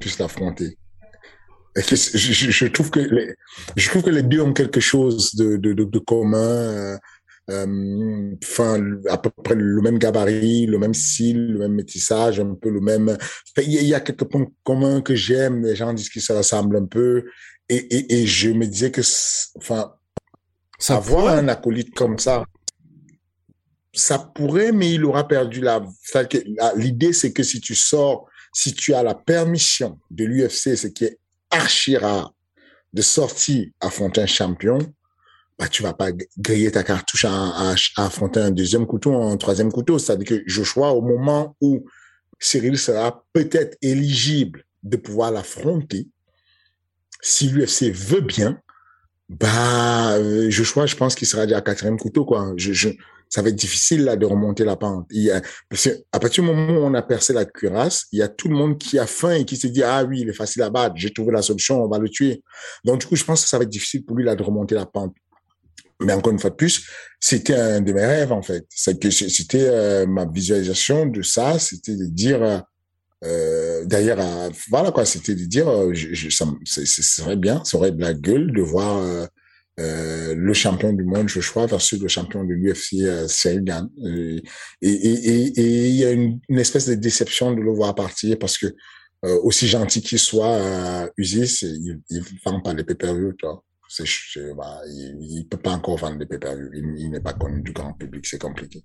puisse 0.00 0.18
l'affronter. 0.18 0.76
Je, 1.76 2.66
trouve 2.66 2.90
que 2.90 2.98
les, 2.98 3.34
je 3.76 3.88
trouve 3.88 4.02
que 4.02 4.10
les 4.10 4.24
deux 4.24 4.40
ont 4.40 4.52
quelque 4.52 4.80
chose 4.80 5.36
de, 5.36 5.56
de, 5.56 5.98
commun. 6.00 6.38
Euh, 6.38 6.98
euh, 7.48 8.36
enfin 8.44 8.80
à 9.08 9.18
peu 9.18 9.30
près 9.30 9.54
le 9.54 9.80
même 9.80 9.98
gabarit, 9.98 10.66
le 10.66 10.78
même 10.78 10.94
style, 10.94 11.52
le 11.52 11.58
même 11.60 11.74
métissage, 11.74 12.40
un 12.40 12.54
peu 12.54 12.70
le 12.70 12.80
même. 12.80 13.16
Il 13.56 13.72
y 13.72 13.94
a 13.94 14.00
quelques 14.00 14.24
points 14.24 14.46
communs 14.64 15.00
que 15.00 15.14
j'aime. 15.14 15.62
Les 15.62 15.76
gens 15.76 15.92
disent 15.92 16.10
qu'ils 16.10 16.22
se 16.22 16.32
ressemblent 16.32 16.76
un 16.76 16.86
peu, 16.86 17.24
et, 17.68 18.20
et 18.22 18.26
je 18.26 18.50
me 18.50 18.66
disais 18.66 18.90
que, 18.90 19.00
enfin, 19.56 19.94
ça 20.80 20.96
avoir 20.96 21.28
un 21.28 21.46
acolyte 21.46 21.94
comme 21.94 22.18
ça, 22.18 22.44
ça 23.92 24.18
pourrait, 24.18 24.72
mais 24.72 24.94
il 24.94 25.04
aura 25.04 25.28
perdu 25.28 25.60
la. 25.60 25.84
L'idée, 26.76 27.12
c'est 27.12 27.32
que 27.32 27.42
si 27.42 27.60
tu 27.60 27.74
sors, 27.74 28.26
si 28.52 28.72
tu 28.72 28.94
as 28.94 29.02
la 29.02 29.14
permission 29.14 29.98
de 30.10 30.24
l'UFC, 30.24 30.76
ce 30.76 30.86
qui 30.86 31.04
est 31.04 31.18
archi 31.50 31.96
rare, 31.96 32.34
de 32.92 33.02
sortir 33.02 33.68
affronter 33.80 34.22
un 34.22 34.26
champion, 34.26 34.78
bah, 35.58 35.68
tu 35.68 35.82
vas 35.82 35.92
pas 35.92 36.10
griller 36.38 36.72
ta 36.72 36.82
cartouche 36.82 37.26
à, 37.26 37.32
à, 37.32 37.74
affronter 37.96 38.40
un 38.40 38.50
deuxième 38.50 38.86
couteau, 38.86 39.14
un 39.14 39.36
troisième 39.36 39.70
couteau. 39.70 39.98
C'est-à-dire 39.98 40.26
que 40.26 40.42
Joshua, 40.46 40.92
au 40.92 41.02
moment 41.02 41.56
où 41.60 41.84
Cyril 42.38 42.78
sera 42.78 43.24
peut-être 43.32 43.76
éligible 43.82 44.64
de 44.82 44.96
pouvoir 44.96 45.30
l'affronter, 45.30 46.08
si 47.20 47.48
l'UFC 47.48 47.90
veut 47.92 48.22
bien, 48.22 48.58
bah, 49.30 50.16
euh, 50.16 50.50
Joshua, 50.50 50.86
je 50.86 50.96
pense 50.96 51.14
qu'il 51.14 51.28
sera 51.28 51.46
déjà 51.46 51.58
à 51.58 51.60
quatrième 51.60 51.96
couteau, 51.96 52.24
quoi. 52.24 52.52
Je, 52.56 52.72
je, 52.72 52.88
ça 53.28 53.42
va 53.42 53.50
être 53.50 53.54
difficile, 53.54 54.02
là, 54.02 54.16
de 54.16 54.26
remonter 54.26 54.64
la 54.64 54.74
pente. 54.74 55.06
Il 55.10 55.22
y 55.22 55.30
a, 55.30 55.40
parce 55.68 55.84
que 55.84 55.90
à 56.10 56.18
partir 56.18 56.42
du 56.42 56.50
moment 56.50 56.80
où 56.80 56.84
on 56.84 56.94
a 56.94 57.02
percé 57.02 57.32
la 57.32 57.44
cuirasse, 57.44 58.06
il 58.10 58.18
y 58.18 58.22
a 58.22 58.28
tout 58.28 58.48
le 58.48 58.56
monde 58.56 58.76
qui 58.76 58.98
a 58.98 59.06
faim 59.06 59.34
et 59.34 59.44
qui 59.44 59.56
se 59.56 59.68
dit, 59.68 59.84
ah 59.84 60.02
oui, 60.02 60.22
il 60.22 60.28
est 60.28 60.32
facile 60.34 60.62
à 60.62 60.70
battre, 60.70 60.96
j'ai 60.96 61.12
trouvé 61.12 61.30
la 61.30 61.42
solution, 61.42 61.80
on 61.80 61.88
va 61.88 61.98
le 62.00 62.08
tuer. 62.08 62.42
Donc, 62.84 63.02
du 63.02 63.06
coup, 63.06 63.14
je 63.14 63.24
pense 63.24 63.44
que 63.44 63.48
ça 63.48 63.56
va 63.56 63.62
être 63.62 63.70
difficile 63.70 64.04
pour 64.04 64.16
lui, 64.16 64.24
là, 64.24 64.34
de 64.34 64.42
remonter 64.42 64.74
la 64.74 64.86
pente. 64.86 65.14
Mais 66.00 66.12
encore 66.12 66.32
une 66.32 66.40
fois 66.40 66.50
de 66.50 66.56
plus, 66.56 66.84
c'était 67.20 67.54
un 67.54 67.82
de 67.82 67.92
mes 67.92 68.04
rêves 68.04 68.32
en 68.32 68.42
fait. 68.42 68.64
C'est 68.70 68.98
que 68.98 69.10
c'était 69.10 69.68
euh, 69.68 70.06
ma 70.06 70.24
visualisation 70.24 71.06
de 71.06 71.22
ça, 71.22 71.58
c'était 71.58 71.94
de 71.94 72.06
dire. 72.06 72.64
Euh, 73.24 73.70
euh 73.80 73.84
D'ailleurs, 73.86 74.20
euh, 74.20 74.50
voilà 74.68 74.90
quoi, 74.92 75.04
c'était 75.04 75.34
de 75.34 75.44
dire, 75.44 75.66
je, 75.94 76.14
je, 76.14 76.30
ça, 76.30 76.46
serait 76.64 77.36
bien, 77.36 77.64
ça 77.64 77.76
aurait 77.76 77.92
de 77.92 78.00
la 78.00 78.14
gueule 78.14 78.52
de 78.52 78.62
voir 78.62 79.28
le 79.78 80.52
champion 80.52 80.92
du 80.92 81.04
monde 81.04 81.28
Joshua 81.28 81.66
versus 81.66 82.00
le 82.00 82.08
champion 82.08 82.44
de 82.44 82.52
l'UFC 82.52 83.00
euh, 83.00 83.26
Et, 84.82 84.92
il 85.56 85.96
y 85.96 86.04
a 86.04 86.10
une, 86.10 86.40
espèce 86.50 86.86
de 86.86 86.94
déception 86.94 87.52
de 87.52 87.60
le 87.60 87.72
voir 87.72 87.94
partir 87.94 88.38
parce 88.38 88.58
que 88.58 88.66
aussi 89.22 89.68
gentil 89.68 90.00
qu'il 90.02 90.18
soit, 90.18 90.54
euh, 90.54 91.08
Usis, 91.16 91.62
il, 91.62 92.00
il 92.10 92.22
vend 92.44 92.60
pas 92.60 92.72
les 92.74 92.84
pay-per-view, 92.84 93.34
c'est, 93.88 94.04
bah, 94.54 94.80
il, 94.86 95.46
peut 95.48 95.56
pas 95.56 95.72
encore 95.72 95.96
vendre 95.96 96.18
des 96.18 96.26
pay 96.26 96.38
il, 96.74 97.10
n'est 97.10 97.20
pas 97.20 97.32
connu 97.32 97.60
du 97.60 97.72
grand 97.72 97.92
public, 97.92 98.24
c'est 98.26 98.40
compliqué. 98.40 98.84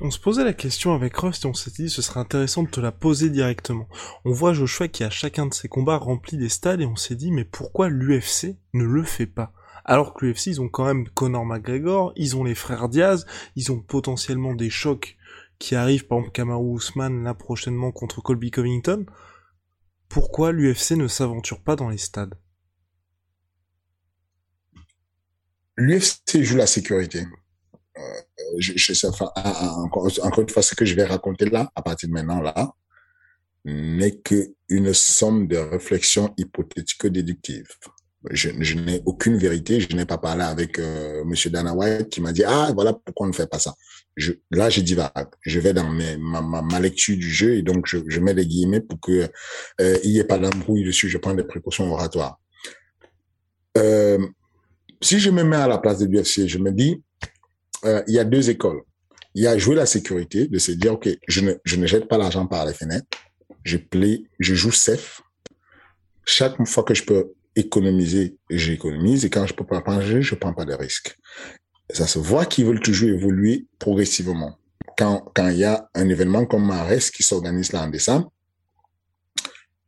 On 0.00 0.10
se 0.10 0.18
posait 0.18 0.44
la 0.44 0.52
question 0.52 0.94
avec 0.94 1.16
Rust 1.16 1.44
et 1.44 1.48
on 1.48 1.54
s'est 1.54 1.70
dit 1.70 1.88
ce 1.88 2.02
serait 2.02 2.20
intéressant 2.20 2.64
de 2.64 2.68
te 2.68 2.80
la 2.80 2.92
poser 2.92 3.30
directement. 3.30 3.88
On 4.24 4.32
voit 4.32 4.52
Joshua 4.52 4.88
qui 4.88 5.04
à 5.04 5.10
chacun 5.10 5.46
de 5.46 5.54
ses 5.54 5.68
combats 5.68 5.96
remplit 5.96 6.36
des 6.36 6.48
stades 6.48 6.80
et 6.80 6.86
on 6.86 6.96
s'est 6.96 7.14
dit 7.14 7.30
mais 7.30 7.44
pourquoi 7.44 7.88
l'UFC 7.88 8.56
ne 8.74 8.84
le 8.84 9.04
fait 9.04 9.26
pas? 9.26 9.52
Alors 9.84 10.14
que 10.14 10.26
l'UFC 10.26 10.46
ils 10.48 10.60
ont 10.60 10.68
quand 10.68 10.84
même 10.84 11.08
Conor 11.08 11.44
McGregor, 11.44 12.12
ils 12.16 12.36
ont 12.36 12.44
les 12.44 12.54
frères 12.54 12.88
Diaz, 12.88 13.26
ils 13.56 13.70
ont 13.70 13.80
potentiellement 13.80 14.54
des 14.54 14.70
chocs 14.70 15.16
qui 15.58 15.76
arrivent 15.76 16.06
par 16.06 16.18
exemple 16.18 16.32
Kamaru 16.32 16.76
Usman 16.76 17.22
là 17.22 17.34
prochainement 17.34 17.92
contre 17.92 18.20
Colby 18.20 18.50
Covington. 18.50 19.06
Pourquoi 20.08 20.52
l'UFC 20.52 20.92
ne 20.92 21.06
s'aventure 21.06 21.60
pas 21.60 21.76
dans 21.76 21.88
les 21.88 21.98
stades? 21.98 22.34
l'UFC 25.76 26.42
joue 26.42 26.56
la 26.56 26.66
sécurité. 26.66 27.26
Euh, 27.98 28.02
je, 28.58 28.72
je 28.76 28.92
sais, 28.94 29.06
enfin, 29.06 29.30
encore, 29.36 30.10
encore 30.22 30.40
une 30.40 30.48
fois, 30.48 30.62
ce 30.62 30.74
que 30.74 30.84
je 30.84 30.94
vais 30.94 31.04
raconter 31.04 31.48
là, 31.50 31.70
à 31.74 31.82
partir 31.82 32.08
de 32.08 32.14
maintenant, 32.14 32.40
là, 32.40 32.72
n'est 33.64 34.18
qu'une 34.18 34.92
somme 34.92 35.46
de 35.46 35.56
réflexions 35.56 36.34
hypothétiques-déductives. 36.36 37.68
Je, 38.30 38.50
je 38.60 38.78
n'ai 38.78 39.02
aucune 39.04 39.36
vérité. 39.36 39.80
Je 39.80 39.94
n'ai 39.96 40.04
pas 40.04 40.18
parlé 40.18 40.42
avec 40.42 40.78
euh, 40.78 41.24
Monsieur 41.24 41.50
Dana 41.50 41.74
White 41.74 42.08
qui 42.08 42.20
m'a 42.20 42.32
dit 42.32 42.44
ah 42.44 42.70
voilà 42.72 42.92
pourquoi 42.92 43.26
on 43.26 43.30
ne 43.30 43.34
fait 43.34 43.48
pas 43.48 43.58
ça. 43.58 43.74
Je, 44.16 44.32
là 44.50 44.70
j'ai 44.70 44.82
dit 44.82 44.96
Je 45.42 45.60
vais 45.60 45.72
dans 45.72 45.88
ma, 45.88 46.80
lecture 46.80 47.16
du 47.16 47.28
jeu 47.28 47.56
et 47.56 47.62
donc 47.62 47.86
je, 47.86 47.98
je 48.06 48.20
mets 48.20 48.34
des 48.34 48.46
guillemets 48.46 48.80
pour 48.80 49.00
que 49.00 49.28
euh, 49.80 49.98
il 50.04 50.12
n'y 50.12 50.18
ait 50.18 50.24
pas 50.24 50.38
d'embrouille 50.38 50.84
dessus. 50.84 51.08
Je 51.08 51.18
prends 51.18 51.34
des 51.34 51.44
précautions 51.44 51.90
oratoires. 51.92 52.38
Euh, 53.76 54.18
si 55.00 55.18
je 55.18 55.30
me 55.30 55.42
mets 55.42 55.56
à 55.56 55.66
la 55.66 55.78
place 55.78 55.98
de 55.98 56.06
l'UFC, 56.06 56.46
je 56.46 56.58
me 56.58 56.70
dis, 56.70 57.02
euh, 57.84 58.02
il 58.06 58.14
y 58.14 58.18
a 58.18 58.24
deux 58.24 58.50
écoles. 58.50 58.82
Il 59.34 59.42
y 59.42 59.46
a 59.46 59.56
jouer 59.56 59.76
la 59.76 59.86
sécurité, 59.86 60.46
de 60.46 60.58
se 60.58 60.72
dire, 60.72 60.94
OK, 60.94 61.08
je 61.26 61.40
ne, 61.40 61.54
je 61.64 61.76
ne 61.76 61.86
jette 61.86 62.08
pas 62.08 62.18
l'argent 62.18 62.46
par 62.46 62.66
les 62.66 62.74
fenêtres. 62.74 63.06
Je 63.64 63.78
je 64.38 64.54
joue 64.54 64.72
safe. 64.72 65.22
Chaque 66.24 66.56
fois 66.66 66.84
que 66.84 66.94
je 66.94 67.04
peux 67.04 67.32
économiser, 67.56 68.36
j'économise. 68.50 69.24
Et 69.24 69.30
quand 69.30 69.46
je 69.46 69.54
peux 69.54 69.64
pas 69.64 69.82
manger, 69.86 70.22
je 70.22 70.34
prends 70.34 70.52
pas 70.52 70.64
de 70.64 70.74
risques. 70.74 71.16
Ça 71.90 72.06
se 72.06 72.18
voit 72.18 72.46
qu'ils 72.46 72.66
veulent 72.66 72.80
toujours 72.80 73.10
évoluer 73.10 73.66
progressivement. 73.78 74.58
Quand, 74.98 75.30
quand 75.34 75.48
il 75.48 75.58
y 75.58 75.64
a 75.64 75.88
un 75.94 76.08
événement 76.08 76.44
comme 76.44 76.66
Mares 76.66 77.10
qui 77.14 77.22
s'organise 77.22 77.72
là 77.72 77.82
en 77.82 77.88
décembre, 77.88 78.32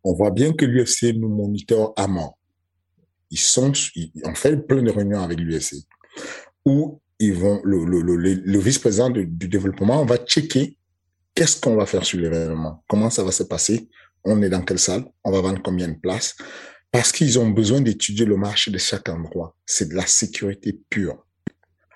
on 0.03 0.15
voit 0.15 0.31
bien 0.31 0.53
que 0.53 0.65
l'UFC 0.65 1.15
nous 1.15 1.29
moniteur 1.29 1.93
à 1.97 2.07
mort 2.07 2.39
ils 3.35 3.39
sont, 3.39 3.73
ils, 3.97 4.13
on 4.25 4.35
fait 4.35 4.57
plein 4.57 4.83
de 4.83 4.91
réunions 4.93 5.21
avec 5.21 5.41
l'UFC 5.41 5.85
où 6.65 7.01
ils 7.19 7.35
vont, 7.35 7.61
le, 7.65 7.85
le, 7.85 8.03
le, 8.03 8.59
vice-président 8.59 9.11
du, 9.11 9.27
développement, 9.27 10.05
va 10.05 10.17
checker 10.17 10.77
qu'est-ce 11.35 11.61
qu'on 11.61 11.77
va 11.77 11.87
faire 11.87 12.05
sur 12.05 12.19
l'événement, 12.19 12.83
comment 12.89 13.11
ça 13.11 13.23
va 13.23 13.31
se 13.31 13.43
passer, 13.43 13.89
on 14.25 14.43
est 14.43 14.49
dans 14.49 14.63
quelle 14.63 14.79
salle, 14.79 15.05
on 15.23 15.31
va 15.31 15.41
vendre 15.41 15.61
combien 15.63 15.89
de 15.89 15.99
places, 15.99 16.35
parce 16.91 17.13
qu'ils 17.13 17.39
ont 17.39 17.51
besoin 17.51 17.81
d'étudier 17.81 18.25
le 18.25 18.37
marché 18.37 18.71
de 18.71 18.79
chaque 18.79 19.09
endroit. 19.09 19.57
C'est 19.67 19.89
de 19.89 19.95
la 19.95 20.07
sécurité 20.07 20.79
pure. 20.89 21.27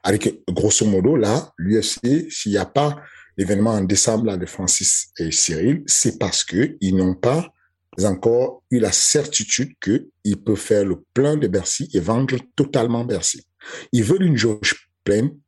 Avec, 0.03 0.43
grosso 0.49 0.87
modo, 0.87 1.16
là, 1.16 1.53
l'UFC, 1.57 2.31
s'il 2.31 2.53
n'y 2.53 2.59
a 2.59 2.66
pas 2.66 3.01
l'événement 3.37 3.71
en 3.71 3.83
décembre 3.83 4.27
là, 4.27 4.37
de 4.37 4.47
Francis 4.47 5.11
et 5.19 5.31
Cyril, 5.31 5.83
c'est 5.87 6.19
parce 6.19 6.45
que 6.45 6.77
ils 6.81 6.97
n'ont 6.97 7.14
pas 7.14 7.53
encore 8.05 8.62
eu 8.71 8.79
la 8.79 8.93
certitude 8.93 9.73
qu'il 9.81 10.43
peut 10.45 10.57
faire 10.57 10.85
le 10.85 11.05
plein 11.14 11.37
de 11.37 11.49
Bercy 11.49 11.89
et 11.95 12.01
vendre 12.01 12.37
totalement 12.55 13.05
Bercy. 13.05 13.45
Ils 13.93 14.05
veulent 14.05 14.23
une 14.23 14.37
jauge 14.37 14.88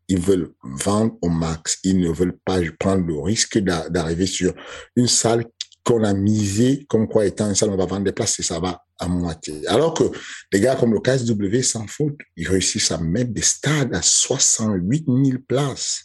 ils 0.08 0.20
veulent 0.20 0.52
vendre 0.62 1.16
au 1.22 1.28
max. 1.28 1.78
Ils 1.84 1.98
ne 1.98 2.10
veulent 2.10 2.38
pas 2.44 2.58
prendre 2.78 3.06
le 3.06 3.18
risque 3.20 3.58
d'arriver 3.58 4.26
sur 4.26 4.54
une 4.96 5.06
salle 5.06 5.44
qu'on 5.84 6.04
a 6.04 6.12
misée 6.12 6.84
comme 6.88 7.08
quoi 7.08 7.24
étant 7.26 7.48
une 7.48 7.54
salle, 7.54 7.70
on 7.70 7.76
va 7.76 7.86
vendre 7.86 8.04
des 8.04 8.12
places 8.12 8.38
et 8.38 8.42
ça 8.42 8.60
va 8.60 8.84
à 8.98 9.08
moitié. 9.08 9.66
Alors 9.66 9.94
que 9.94 10.04
des 10.52 10.60
gars 10.60 10.76
comme 10.76 10.92
le 10.92 11.00
KSW 11.00 11.62
sans 11.62 11.86
faute, 11.86 12.18
ils 12.36 12.46
réussissent 12.46 12.90
à 12.90 12.98
mettre 12.98 13.32
des 13.32 13.42
stades 13.42 13.94
à 13.94 14.02
68 14.02 15.06
000 15.06 15.38
places. 15.48 16.04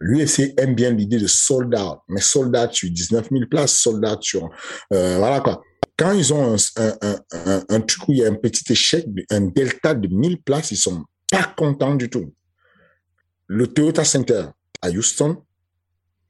L'UFC 0.00 0.52
aime 0.58 0.74
bien 0.74 0.90
l'idée 0.90 1.18
de 1.18 1.26
soldat, 1.26 2.02
mais 2.08 2.20
soldat 2.20 2.68
sur 2.70 2.90
19 2.90 3.28
000 3.30 3.44
places, 3.50 3.78
soldat 3.78 4.18
sur... 4.20 4.50
Euh, 4.92 5.16
voilà 5.18 5.40
quoi. 5.40 5.62
Quand 5.96 6.12
ils 6.12 6.34
ont 6.34 6.56
un, 6.76 7.80
truc 7.80 8.08
où 8.08 8.12
il 8.12 8.18
y 8.18 8.24
a 8.24 8.28
un 8.28 8.34
petit 8.34 8.72
échec, 8.72 9.06
un 9.30 9.42
delta 9.42 9.94
de 9.94 10.08
1000 10.08 10.42
places, 10.42 10.72
ils 10.72 10.76
sont 10.76 11.04
pas 11.30 11.54
contents 11.56 11.94
du 11.94 12.10
tout. 12.10 12.34
Le 13.54 13.68
Toyota 13.68 14.04
Center 14.04 14.46
à 14.82 14.90
Houston, 14.90 15.40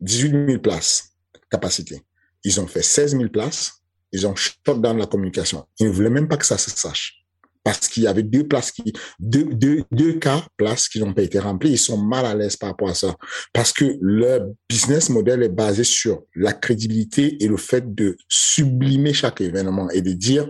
18 0.00 0.46
000 0.46 0.58
places 0.58 1.14
capacité. 1.50 2.02
Ils 2.44 2.60
ont 2.60 2.66
fait 2.66 2.82
16 2.82 3.12
000 3.12 3.30
places. 3.30 3.80
Ils 4.12 4.26
ont 4.26 4.36
shut 4.36 4.58
dans 4.66 4.92
la 4.92 5.06
communication. 5.06 5.64
Ils 5.80 5.86
ne 5.86 5.92
voulaient 5.92 6.10
même 6.10 6.28
pas 6.28 6.36
que 6.36 6.44
ça 6.44 6.58
se 6.58 6.70
sache. 6.70 7.24
parce 7.62 7.88
qu'il 7.88 8.02
y 8.02 8.06
avait 8.06 8.22
deux 8.22 8.46
places 8.46 8.72
qui, 8.72 8.92
deux, 9.18 9.46
deux, 9.54 9.84
deux 9.90 10.18
cas 10.18 10.44
places 10.58 10.86
qui 10.86 11.00
n'ont 11.00 11.14
pas 11.14 11.22
été 11.22 11.38
remplies. 11.38 11.70
Ils 11.70 11.78
sont 11.78 11.96
mal 11.96 12.26
à 12.26 12.34
l'aise 12.34 12.56
par 12.56 12.68
rapport 12.68 12.90
à 12.90 12.94
ça. 12.94 13.16
Parce 13.54 13.72
que 13.72 13.96
leur 14.02 14.46
business 14.68 15.08
model 15.08 15.42
est 15.42 15.48
basé 15.48 15.82
sur 15.82 16.24
la 16.34 16.52
crédibilité 16.52 17.42
et 17.42 17.48
le 17.48 17.56
fait 17.56 17.94
de 17.94 18.18
sublimer 18.28 19.14
chaque 19.14 19.40
événement 19.40 19.88
et 19.88 20.02
de 20.02 20.12
dire, 20.12 20.46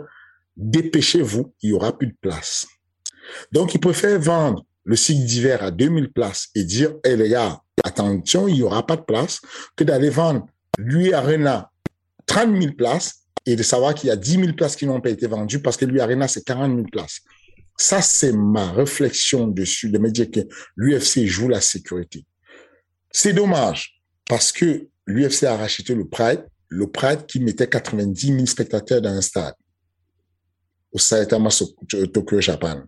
dépêchez-vous, 0.57 1.55
il 1.63 1.71
y 1.71 1.73
aura 1.73 1.97
plus 1.97 2.09
de 2.09 2.17
place. 2.21 2.67
Donc, 3.53 3.77
ils 3.77 3.81
préfèrent 3.81 4.19
vendre 4.19 4.67
le 4.85 4.97
cycle 4.97 5.25
d'hiver 5.25 5.63
à 5.63 5.71
2000 5.71 6.13
places 6.13 6.49
et 6.55 6.65
dire, 6.65 6.95
hé 7.05 7.17
les 7.17 7.31
gars, 7.31 7.61
attention, 7.85 8.49
il 8.49 8.57
y 8.57 8.63
aura 8.63 8.87
pas 8.87 8.97
de 8.97 9.03
place, 9.03 9.41
que 9.77 9.85
d'aller 9.85 10.11
vendre 10.11 10.47
lui 10.79 11.13
Arena 11.13 11.71
30 12.27 12.61
000 12.61 12.75
places 12.75 13.25
et 13.47 13.57
de 13.57 13.63
savoir 13.63 13.95
qu'il 13.95 14.09
y 14.09 14.11
a 14.11 14.17
10 14.17 14.33
000 14.41 14.53
places 14.55 14.77
qui 14.77 14.87
n'ont 14.87 15.01
pas 15.01 15.11
été 15.11 15.27
vendues 15.27 15.61
parce 15.61 15.77
que 15.77 15.85
lui 15.85 16.01
Arena, 16.01 16.29
c'est 16.29 16.45
40 16.45 16.75
000 16.75 16.87
places. 16.91 17.21
Ça, 17.77 18.01
c'est 18.01 18.33
ma 18.33 18.71
réflexion 18.73 19.49
dessus, 19.49 19.91
de 19.91 19.99
me 19.99 20.11
dire 20.11 20.31
que 20.31 20.41
l'UFC 20.77 21.27
joue 21.27 21.49
la 21.49 21.61
sécurité. 21.61 22.25
C'est 23.11 23.33
dommage 23.33 24.01
parce 24.29 24.53
que 24.53 24.89
l'UFC 25.07 25.45
a 25.45 25.57
racheté 25.57 25.95
le 25.95 26.07
Pride, 26.07 26.47
le 26.69 26.87
Pride 26.87 27.27
qui 27.27 27.41
mettait 27.41 27.69
90 27.69 28.27
000 28.27 28.47
spectateurs 28.47 29.01
dans 29.01 29.11
un 29.11 29.21
stade 29.21 29.55
au 30.93 30.99
Saitama 30.99 31.51
Tokyo 32.13 32.41
Japan. 32.41 32.85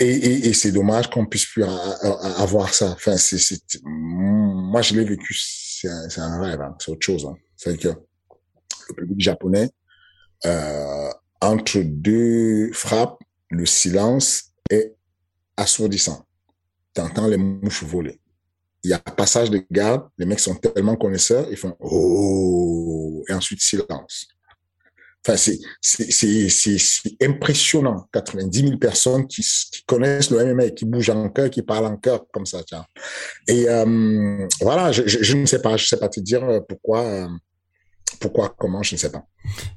Et, 0.00 0.08
et, 0.08 0.48
et 0.48 0.52
c'est 0.52 0.70
dommage 0.70 1.10
qu'on 1.10 1.26
puisse 1.26 1.46
plus 1.46 1.64
avoir 1.64 2.72
ça. 2.72 2.90
Enfin, 2.92 3.16
c'est, 3.16 3.38
c'est, 3.38 3.60
moi, 3.82 4.80
je 4.82 4.94
l'ai 4.94 5.04
vécu, 5.04 5.34
c'est 5.34 5.88
un, 6.20 6.40
rêve, 6.40 6.60
hein. 6.60 6.76
c'est 6.78 6.92
autre 6.92 7.04
chose. 7.04 7.26
Hein. 7.26 7.36
C'est 7.56 7.76
que 7.76 7.88
le 7.88 8.94
public 8.94 9.20
japonais, 9.20 9.70
euh, 10.46 11.10
entre 11.40 11.80
deux 11.80 12.72
frappes, 12.72 13.18
le 13.50 13.66
silence 13.66 14.52
est 14.70 14.94
assourdissant. 15.56 16.24
T'entends 16.94 17.26
les 17.26 17.36
mouches 17.36 17.82
voler. 17.82 18.20
Il 18.84 18.90
y 18.90 18.92
a 18.92 18.98
passage 19.00 19.50
de 19.50 19.64
garde, 19.70 20.08
les 20.16 20.26
mecs 20.26 20.38
sont 20.38 20.54
tellement 20.54 20.94
connaisseurs, 20.94 21.46
ils 21.50 21.56
font 21.56 21.76
oh 21.80 23.24
et 23.28 23.32
ensuite 23.32 23.60
silence. 23.60 24.28
Enfin, 25.26 25.36
c'est, 25.36 25.58
impressionnant. 27.22 28.08
90 28.12 28.60
000 28.60 28.78
personnes 28.78 29.26
qui, 29.26 29.42
qui 29.42 29.84
connaissent 29.84 30.30
le 30.30 30.54
MMA, 30.54 30.70
qui 30.70 30.84
bougent 30.84 31.10
en 31.10 31.28
cœur, 31.28 31.50
qui 31.50 31.62
parlent 31.62 31.86
en 31.86 31.96
cœur 31.96 32.24
comme 32.32 32.46
ça, 32.46 32.62
tiens. 32.64 32.84
Et 33.46 33.68
euh, 33.68 34.46
voilà, 34.60 34.92
je, 34.92 35.02
je, 35.06 35.36
ne 35.36 35.44
sais 35.46 35.60
pas, 35.60 35.76
je 35.76 35.86
sais 35.86 35.98
pas 35.98 36.08
te 36.08 36.20
dire 36.20 36.42
pourquoi. 36.68 37.28
Pourquoi, 38.20 38.54
comment, 38.58 38.82
je 38.82 38.94
ne 38.94 38.98
sais 38.98 39.12
pas. 39.12 39.26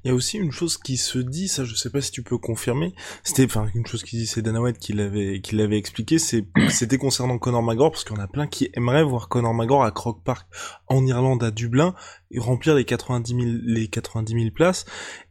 Il 0.03 0.07
y 0.07 0.11
a 0.11 0.13
aussi 0.13 0.37
une 0.37 0.51
chose 0.51 0.77
qui 0.77 0.97
se 0.97 1.19
dit, 1.19 1.47
ça 1.47 1.63
je 1.63 1.75
sais 1.75 1.89
pas 1.89 2.01
si 2.01 2.11
tu 2.11 2.23
peux 2.23 2.37
confirmer, 2.37 2.93
c'était, 3.23 3.45
enfin 3.45 3.67
une 3.75 3.85
chose 3.85 4.03
qui 4.03 4.17
dit, 4.17 4.25
c'est 4.25 4.41
Dana 4.41 4.61
White 4.61 4.79
qui 4.79 4.93
l'avait, 4.93 5.41
qui 5.41 5.55
l'avait 5.55 5.77
expliqué, 5.77 6.17
c'est, 6.17 6.45
c'était 6.69 6.97
concernant 6.97 7.37
Conor 7.37 7.61
McGregor, 7.61 7.91
parce 7.91 8.03
qu'il 8.03 8.15
y 8.15 8.19
en 8.19 8.23
a 8.23 8.27
plein 8.27 8.47
qui 8.47 8.69
aimeraient 8.73 9.03
voir 9.03 9.29
Conor 9.29 9.53
McGregor 9.53 9.83
à 9.83 9.91
Croke 9.91 10.23
Park 10.23 10.47
en 10.87 11.05
Irlande, 11.05 11.43
à 11.43 11.51
Dublin, 11.51 11.93
et 12.31 12.39
remplir 12.39 12.75
les 12.75 12.85
90 12.85 13.35
000, 13.35 13.45
les 13.63 13.87
90 13.87 14.33
000 14.33 14.51
places, 14.51 14.85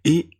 et 0.05 0.31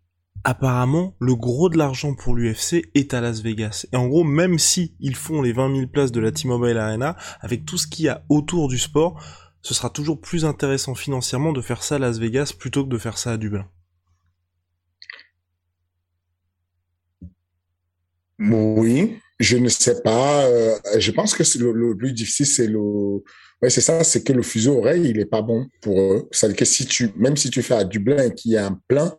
apparemment, 0.45 1.15
le 1.19 1.35
gros 1.35 1.69
de 1.69 1.77
l'argent 1.77 2.15
pour 2.15 2.35
l'UFC 2.35 2.91
est 2.95 3.15
à 3.15 3.21
Las 3.21 3.43
Vegas. 3.43 3.87
Et 3.93 3.97
en 3.97 4.07
gros, 4.07 4.25
même 4.25 4.59
si 4.59 4.95
ils 5.01 5.17
font 5.17 5.43
les 5.43 5.53
20 5.53 5.75
000 5.75 5.87
places 5.89 6.13
de 6.13 6.21
la 6.21 6.33
T-Mobile 6.33 6.79
Arena, 6.79 7.17
avec 7.41 7.65
tout 7.65 7.77
ce 7.77 7.87
qu'il 7.87 8.07
y 8.07 8.09
a 8.09 8.25
autour 8.29 8.69
du 8.69 8.79
sport, 8.79 9.23
ce 9.63 9.75
sera 9.75 9.91
toujours 9.91 10.21
plus 10.21 10.45
intéressant 10.45 10.95
financièrement 10.95 11.53
de 11.53 11.61
faire 11.61 11.83
ça 11.83 11.97
à 11.97 11.99
Las 11.99 12.19
Vegas 12.19 12.55
plutôt 12.59 12.85
que 12.85 12.91
de 12.91 12.99
faire 12.99 13.19
ça 13.19 13.33
à 13.33 13.37
Dublin. 13.37 13.69
Oui, 18.39 19.19
je 19.39 19.59
ne 19.59 19.69
sais 19.69 20.01
pas. 20.03 20.47
Euh, 20.47 20.79
je 20.99 21.11
pense 21.11 21.35
que 21.35 21.43
le, 21.59 21.97
plus 21.97 22.13
difficile, 22.13 22.47
c'est 22.47 22.67
le. 22.67 22.81
Ouais, 23.63 23.69
c'est 23.69 23.83
ça, 23.83 24.03
c'est 24.03 24.25
que 24.25 24.33
le 24.33 24.43
fuseau 24.43 24.79
horaire, 24.79 24.97
il 24.97 25.19
est 25.19 25.27
pas 25.27 25.43
bon 25.43 25.67
pour 25.83 26.01
eux. 26.01 26.29
C'est-à-dire 26.31 26.57
que 26.57 27.19
même 27.19 27.37
si 27.37 27.51
tu 27.51 27.63
fais 27.63 27.75
à 27.75 27.85
Dublin 27.85 28.25
et 28.25 28.35
qu'il 28.35 28.53
y 28.53 28.57
a 28.57 28.67
un 28.67 28.81
plein, 28.89 29.15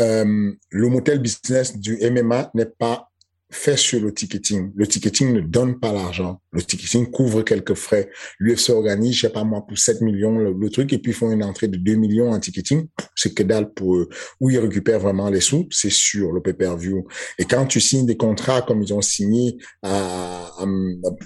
euh, 0.00 0.52
le 0.70 0.88
modèle 0.88 1.20
business 1.20 1.76
du 1.78 1.98
MMA 2.10 2.50
n'est 2.54 2.66
pas 2.66 3.09
fait 3.50 3.76
sur 3.76 4.00
le 4.00 4.14
ticketing. 4.14 4.70
Le 4.76 4.86
ticketing 4.86 5.32
ne 5.32 5.40
donne 5.40 5.78
pas 5.80 5.92
l'argent. 5.92 6.40
Le 6.52 6.62
ticketing 6.62 7.10
couvre 7.10 7.42
quelques 7.42 7.74
frais. 7.74 8.10
L'UFC 8.38 8.70
organise, 8.70 9.16
je 9.16 9.20
sais 9.22 9.30
pas 9.30 9.44
moi, 9.44 9.64
pour 9.66 9.76
7 9.76 10.00
millions 10.02 10.38
le, 10.38 10.70
truc, 10.70 10.92
et 10.92 10.98
puis 10.98 11.12
ils 11.12 11.14
font 11.14 11.30
une 11.32 11.42
entrée 11.42 11.68
de 11.68 11.76
2 11.76 11.94
millions 11.96 12.30
en 12.30 12.38
ticketing. 12.38 12.86
C'est 13.16 13.34
que 13.34 13.42
dalle 13.42 13.72
pour 13.72 13.96
eux. 13.96 14.08
Où 14.40 14.50
ils 14.50 14.58
récupèrent 14.58 15.00
vraiment 15.00 15.28
les 15.28 15.40
sous, 15.40 15.66
c'est 15.70 15.90
sur 15.90 16.32
le 16.32 16.40
pay-per-view. 16.40 17.06
Et 17.38 17.44
quand 17.44 17.66
tu 17.66 17.80
signes 17.80 18.06
des 18.06 18.16
contrats 18.16 18.62
comme 18.62 18.82
ils 18.82 18.94
ont 18.94 19.02
signé 19.02 19.58
à, 19.82 20.50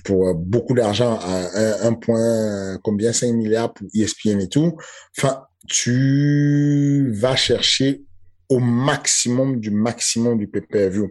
pour 0.04 0.34
beaucoup 0.34 0.74
d'argent 0.74 1.18
à 1.20 1.86
un, 1.86 1.92
point, 1.92 2.78
combien, 2.82 3.12
5 3.12 3.32
milliards 3.32 3.72
pour 3.72 3.86
ESPN 3.94 4.40
et 4.40 4.48
tout, 4.48 4.76
enfin, 5.18 5.42
tu 5.68 7.10
vas 7.12 7.36
chercher 7.36 8.04
au 8.48 8.60
maximum 8.60 9.60
du 9.60 9.70
maximum 9.70 10.38
du 10.38 10.48
pay-per-view. 10.48 11.10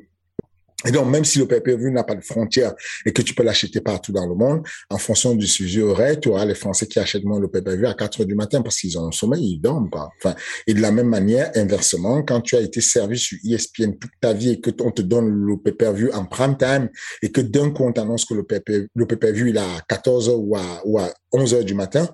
Et 0.86 0.92
donc, 0.92 1.08
même 1.08 1.26
si 1.26 1.40
le 1.40 1.48
pay-per-view 1.48 1.92
n'a 1.92 2.04
pas 2.04 2.16
de 2.16 2.24
frontières 2.24 2.74
et 3.06 3.14
que 3.14 3.22
tu 3.22 3.34
peux 3.34 3.44
l'acheter 3.44 3.82
partout 3.82 4.12
dans 4.12 4.28
le 4.28 4.36
monde, 4.36 4.66
en 4.90 4.98
fonction 4.98 5.36
du 5.36 5.48
sujet 5.48 5.82
horaire, 5.82 6.20
tu 6.20 6.30
auras 6.30 6.46
les 6.46 6.56
Français 6.56 6.88
qui 6.88 7.00
achètent 7.00 7.24
moins 7.24 7.40
le 7.40 7.48
pay-per-view 7.48 7.88
à 7.88 7.94
4 7.94 8.22
heures 8.22 8.28
du 8.28 8.36
matin 8.36 8.62
parce 8.62 8.78
qu'ils 8.78 8.98
ont 8.98 9.08
un 9.08 9.12
sommeil, 9.12 9.54
ils 9.54 9.60
dorment 9.60 9.90
pas. 9.90 10.10
Enfin, 10.18 10.36
et 10.68 10.74
de 10.74 10.82
la 10.82 10.92
même 10.92 11.08
manière, 11.08 11.52
inversement, 11.56 12.24
quand 12.24 12.42
tu 12.42 12.56
as 12.56 12.62
été 12.62 12.82
servi 12.82 13.18
sur 13.18 13.38
ESPN 13.44 13.94
toute 14.00 14.12
ta 14.20 14.34
vie 14.34 14.52
et 14.52 14.62
que 14.62 14.72
on 14.82 14.92
te 14.92 15.02
donne 15.02 15.30
le 15.30 15.58
pay-per-view 15.58 16.12
en 16.14 16.26
prime 16.26 16.58
time 16.58 16.90
et 17.22 17.32
que 17.32 17.42
d'un 17.42 17.72
coup 17.72 17.84
on 17.84 17.94
t'annonce 17.94 18.26
que 18.26 18.34
le 18.34 18.44
pay-per-view 18.44 19.48
il 19.48 19.58
est 19.58 19.60
à 19.60 19.82
14 19.88 20.30
heures 20.30 20.40
ou 20.40 20.56
à, 20.56 20.82
ou 20.86 21.00
à 21.00 21.10
11 21.32 21.54
heures 21.54 21.66
du 21.66 21.74
matin, 21.74 22.08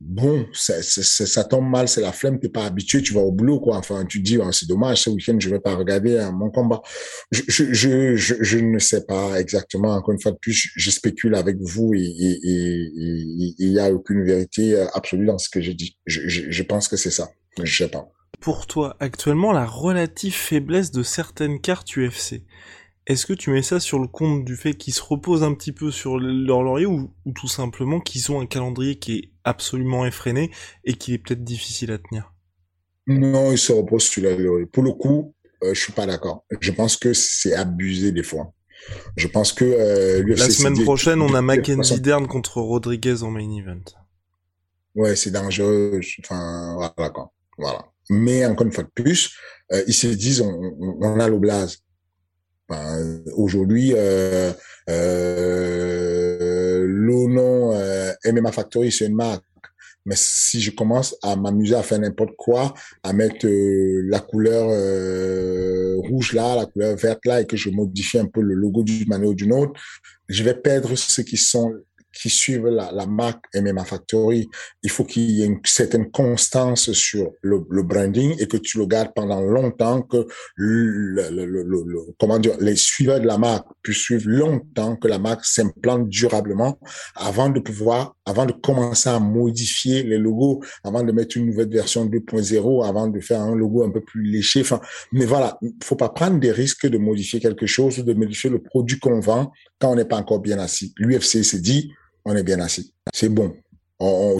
bon, 0.00 0.46
ça, 0.52 1.44
tombe 1.44 1.68
mal, 1.68 1.88
c'est 1.88 2.00
la 2.00 2.12
flemme, 2.12 2.38
t'es 2.38 2.48
pas 2.48 2.64
habitué, 2.64 3.02
tu 3.02 3.12
vas 3.12 3.20
au 3.20 3.32
boulot, 3.32 3.60
quoi. 3.60 3.76
Enfin, 3.76 4.04
tu 4.04 4.18
te 4.18 4.24
dis, 4.24 4.38
oh, 4.38 4.52
c'est 4.52 4.68
dommage, 4.68 5.02
ce 5.02 5.10
week-end, 5.10 5.36
je 5.38 5.50
vais 5.50 5.60
pas 5.60 5.74
regarder 5.74 6.18
hein, 6.18 6.32
mon 6.32 6.50
combat. 6.50 6.82
Je, 7.32 8.58
ne 8.58 8.78
sais 8.78 9.04
pas 9.04 9.40
exactement, 9.40 9.94
encore 9.94 10.12
une 10.12 10.20
fois 10.20 10.32
de 10.32 10.38
plus, 10.38 10.70
je 10.74 10.90
spécule 10.90 11.34
avec 11.34 11.56
vous 11.60 11.92
et 11.94 12.00
il 12.00 13.54
et, 13.58 13.66
y 13.66 13.78
a 13.78 13.92
aucune 13.92 14.24
vérité 14.24 14.78
absolue 14.94 15.26
dans 15.26 15.38
ce 15.38 15.48
que 15.48 15.60
je 15.60 15.72
dis. 15.72 15.98
Je, 16.06 16.62
pense 16.62 16.88
que 16.88 16.96
c'est 16.96 17.10
ça. 17.10 17.30
Je 17.62 17.84
sais 17.84 17.88
pas. 17.88 18.08
Pour 18.40 18.66
toi, 18.66 18.96
actuellement, 19.00 19.52
la 19.52 19.66
relative 19.66 20.34
faiblesse 20.34 20.92
de 20.92 21.02
certaines 21.02 21.60
cartes 21.60 21.96
UFC, 21.96 22.44
est-ce 23.06 23.26
que 23.26 23.32
tu 23.32 23.50
mets 23.50 23.62
ça 23.62 23.80
sur 23.80 23.98
le 23.98 24.06
compte 24.06 24.44
du 24.44 24.54
fait 24.54 24.74
qu'ils 24.74 24.92
se 24.92 25.02
reposent 25.02 25.42
un 25.42 25.54
petit 25.54 25.72
peu 25.72 25.90
sur 25.90 26.18
leur 26.18 26.62
laurier 26.62 26.86
ou 26.86 27.10
tout 27.34 27.48
simplement 27.48 28.00
qu'ils 28.00 28.30
ont 28.30 28.40
un 28.40 28.46
calendrier 28.46 28.96
qui 28.96 29.14
est 29.14 29.30
absolument 29.48 30.06
effréné 30.06 30.50
et 30.84 30.94
qui 30.94 31.14
est 31.14 31.18
peut-être 31.18 31.44
difficile 31.44 31.90
à 31.92 31.98
tenir 31.98 32.32
Non, 33.06 33.52
ils 33.52 33.58
se 33.58 33.72
reposent 33.72 34.04
sur 34.04 34.22
laurier. 34.22 34.66
Pour 34.66 34.82
le 34.82 34.92
coup, 34.92 35.34
euh, 35.64 35.74
je 35.74 35.80
suis 35.80 35.92
pas 35.92 36.06
d'accord. 36.06 36.44
Je 36.60 36.70
pense 36.70 36.96
que 36.96 37.12
c'est 37.12 37.54
abusé 37.54 38.12
des 38.12 38.22
fois. 38.22 38.52
Je 39.16 39.26
pense 39.26 39.52
que 39.52 39.64
euh, 39.64 40.22
la 40.36 40.48
semaine 40.50 40.82
prochaine, 40.84 41.20
on 41.20 41.34
a 41.34 41.42
Mackenzie 41.42 42.00
Dern 42.00 42.26
contre 42.28 42.60
Rodriguez 42.60 43.22
en 43.22 43.30
main 43.30 43.50
event. 43.50 43.82
Ouais, 44.94 45.16
c'est 45.16 45.30
dangereux. 45.30 46.00
Enfin, 46.20 46.74
voilà 46.76 47.10
quoi. 47.10 47.32
Voilà. 47.58 47.84
Mais 48.10 48.46
encore 48.46 48.66
une 48.66 48.72
fois 48.72 48.84
de 48.84 49.02
plus, 49.02 49.36
euh, 49.72 49.82
ils 49.86 49.94
se 49.94 50.06
disent 50.06 50.40
on, 50.40 50.76
on 51.00 51.20
a 51.20 51.28
l'oblase. 51.28 51.78
Ben, 52.68 53.22
Aujourd'hui, 53.34 53.94
euh, 53.96 54.52
le 57.08 57.26
nom 57.26 57.72
euh, 57.72 58.12
MMA 58.32 58.52
Factory, 58.52 58.92
c'est 58.92 59.06
une 59.06 59.14
marque. 59.14 59.44
Mais 60.06 60.14
si 60.16 60.60
je 60.60 60.70
commence 60.70 61.16
à 61.22 61.36
m'amuser 61.36 61.74
à 61.74 61.82
faire 61.82 61.98
n'importe 61.98 62.34
quoi, 62.36 62.72
à 63.02 63.12
mettre 63.12 63.46
euh, 63.46 64.02
la 64.06 64.20
couleur 64.20 64.68
euh, 64.70 65.96
rouge 65.98 66.32
là, 66.32 66.56
la 66.56 66.66
couleur 66.66 66.96
verte 66.96 67.26
là, 67.26 67.42
et 67.42 67.46
que 67.46 67.56
je 67.56 67.68
modifie 67.68 68.18
un 68.18 68.26
peu 68.26 68.40
le 68.40 68.54
logo 68.54 68.82
d'une 68.82 69.08
manière 69.08 69.28
ou 69.28 69.34
d'une 69.34 69.52
autre, 69.52 69.78
je 70.28 70.42
vais 70.42 70.54
perdre 70.54 70.96
ceux 70.96 71.24
qui 71.24 71.36
sont 71.36 71.74
qui 72.20 72.30
suivent 72.30 72.66
la, 72.66 72.90
la 72.92 73.06
marque 73.06 73.44
MMA 73.54 73.84
Factory, 73.84 74.48
il 74.82 74.90
faut 74.90 75.04
qu'il 75.04 75.30
y 75.30 75.42
ait 75.42 75.46
une 75.46 75.60
certaine 75.64 76.10
constance 76.10 76.92
sur 76.92 77.30
le, 77.42 77.64
le, 77.70 77.82
branding 77.82 78.34
et 78.40 78.48
que 78.48 78.56
tu 78.56 78.78
le 78.78 78.86
gardes 78.86 79.12
pendant 79.14 79.40
longtemps, 79.40 80.02
que 80.02 80.26
le, 80.56 81.30
le, 81.30 81.62
le, 81.62 81.98
comment 82.18 82.38
dire, 82.38 82.56
les 82.60 82.76
suiveurs 82.76 83.20
de 83.20 83.26
la 83.26 83.38
marque 83.38 83.68
puissent 83.82 83.98
suivre 83.98 84.28
longtemps, 84.28 84.96
que 84.96 85.06
la 85.06 85.18
marque 85.18 85.44
s'implante 85.44 86.08
durablement 86.08 86.78
avant 87.14 87.50
de 87.50 87.60
pouvoir, 87.60 88.16
avant 88.26 88.46
de 88.46 88.52
commencer 88.52 89.08
à 89.08 89.20
modifier 89.20 90.02
les 90.02 90.18
logos, 90.18 90.62
avant 90.82 91.02
de 91.02 91.12
mettre 91.12 91.36
une 91.36 91.46
nouvelle 91.46 91.70
version 91.70 92.04
2.0, 92.06 92.86
avant 92.86 93.08
de 93.08 93.20
faire 93.20 93.40
un 93.40 93.54
logo 93.54 93.84
un 93.84 93.90
peu 93.90 94.00
plus 94.00 94.24
léché. 94.24 94.60
Enfin, 94.60 94.80
mais 95.12 95.24
voilà, 95.24 95.56
il 95.62 95.72
faut 95.82 95.96
pas 95.96 96.08
prendre 96.08 96.40
des 96.40 96.50
risques 96.50 96.86
de 96.86 96.98
modifier 96.98 97.38
quelque 97.40 97.66
chose 97.66 98.00
ou 98.00 98.02
de 98.02 98.14
modifier 98.14 98.50
le 98.50 98.60
produit 98.60 98.98
qu'on 98.98 99.20
vend 99.20 99.52
quand 99.78 99.92
on 99.92 99.94
n'est 99.94 100.04
pas 100.04 100.16
encore 100.16 100.40
bien 100.40 100.58
assis. 100.58 100.92
L'UFC 100.98 101.44
s'est 101.44 101.60
dit, 101.60 101.92
on 102.28 102.36
est 102.36 102.42
bien 102.42 102.60
assis. 102.60 102.94
C'est 103.14 103.30
bon. 103.30 103.56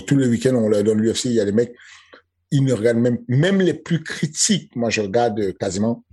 tous 0.07 0.17
les 0.17 0.29
week-ends, 0.29 0.55
on 0.55 0.71
donne 0.71 1.01
l'UFC. 1.01 1.27
Il 1.27 1.33
y 1.33 1.41
a 1.41 1.45
des 1.45 1.53
mecs, 1.53 1.75
ils 2.51 2.63
ne 2.63 2.73
regardent 2.73 2.99
même, 2.99 3.19
même 3.29 3.61
les 3.61 3.75
plus 3.75 4.03
critiques. 4.03 4.77
Moi, 4.77 4.91
je 4.91 5.01
regarde 5.01 5.57
quasiment. 5.59 6.05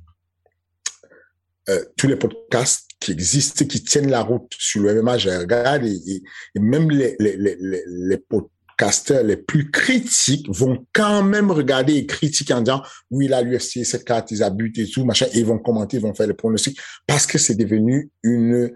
euh, 1.70 1.84
tous 1.98 2.08
les 2.08 2.16
podcasts 2.16 2.88
qui 3.00 3.12
existent, 3.12 3.66
qui 3.66 3.84
tiennent 3.84 4.10
la 4.10 4.22
route 4.22 4.54
sur 4.58 4.84
le 4.84 5.02
MMA, 5.02 5.18
je 5.18 5.30
regarde 5.30 5.84
et, 5.84 6.24
même 6.56 6.90
les, 6.92 7.16
les, 7.20 7.36
les, 7.88 8.18
podcasters 8.18 9.24
les 9.24 9.38
plus 9.38 9.72
critiques 9.72 10.48
vont 10.50 10.86
quand 10.94 11.24
même 11.24 11.50
regarder 11.50 11.96
et 11.96 12.06
critiquer 12.06 12.54
en 12.54 12.62
disant 12.62 12.84
oui, 13.10 13.28
là, 13.28 13.42
l'UFC, 13.42 13.84
cette 13.84 14.06
carte, 14.06 14.32
ils 14.32 14.44
abusent 14.44 14.78
et 14.80 14.88
tout, 14.88 15.04
machin, 15.06 15.26
et 15.34 15.40
ils 15.40 15.46
vont 15.46 15.58
commenter, 15.60 15.98
ils 15.98 16.04
vont 16.04 16.14
faire 16.14 16.28
les 16.28 16.36
pronostics 16.36 16.80
parce 17.08 17.26
que 17.26 17.38
c'est 17.38 17.56
devenu 17.56 18.12
une, 18.24 18.72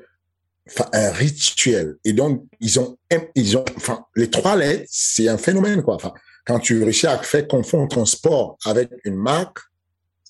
un 0.94 1.12
rituel. 1.12 1.96
Et 2.04 2.14
donc, 2.14 2.46
ils 2.60 2.80
ont, 2.80 2.98
ils 3.36 3.58
ont, 3.58 3.66
les 4.16 4.30
trois 4.30 4.56
lettres, 4.56 4.88
c'est 4.90 5.28
un 5.28 5.38
phénomène, 5.38 5.82
quoi. 5.82 5.98
Quand 6.46 6.60
tu 6.60 6.84
réussis 6.84 7.08
à 7.08 7.18
faire 7.20 7.48
confondre 7.48 7.90
ton 7.90 8.06
sport 8.06 8.58
avec 8.66 8.90
une 9.04 9.16
marque, 9.16 9.60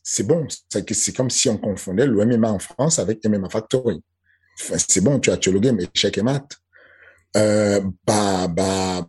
c'est 0.03 0.23
bon. 0.23 0.47
C'est 0.69 1.15
comme 1.15 1.29
si 1.29 1.49
on 1.49 1.57
confondait 1.57 2.07
le 2.07 2.25
MMA 2.25 2.51
en 2.51 2.59
France 2.59 2.99
avec 2.99 3.25
MMA 3.25 3.49
Factory. 3.49 4.01
C'est 4.55 5.01
bon, 5.01 5.19
tu 5.19 5.31
as, 5.31 5.39
le 5.47 5.59
game, 5.59 5.79
échec 5.79 6.17
et 6.17 6.21
mat. 6.21 6.45
Euh, 7.37 7.81
bah, 8.05 8.47
bah, 8.47 9.05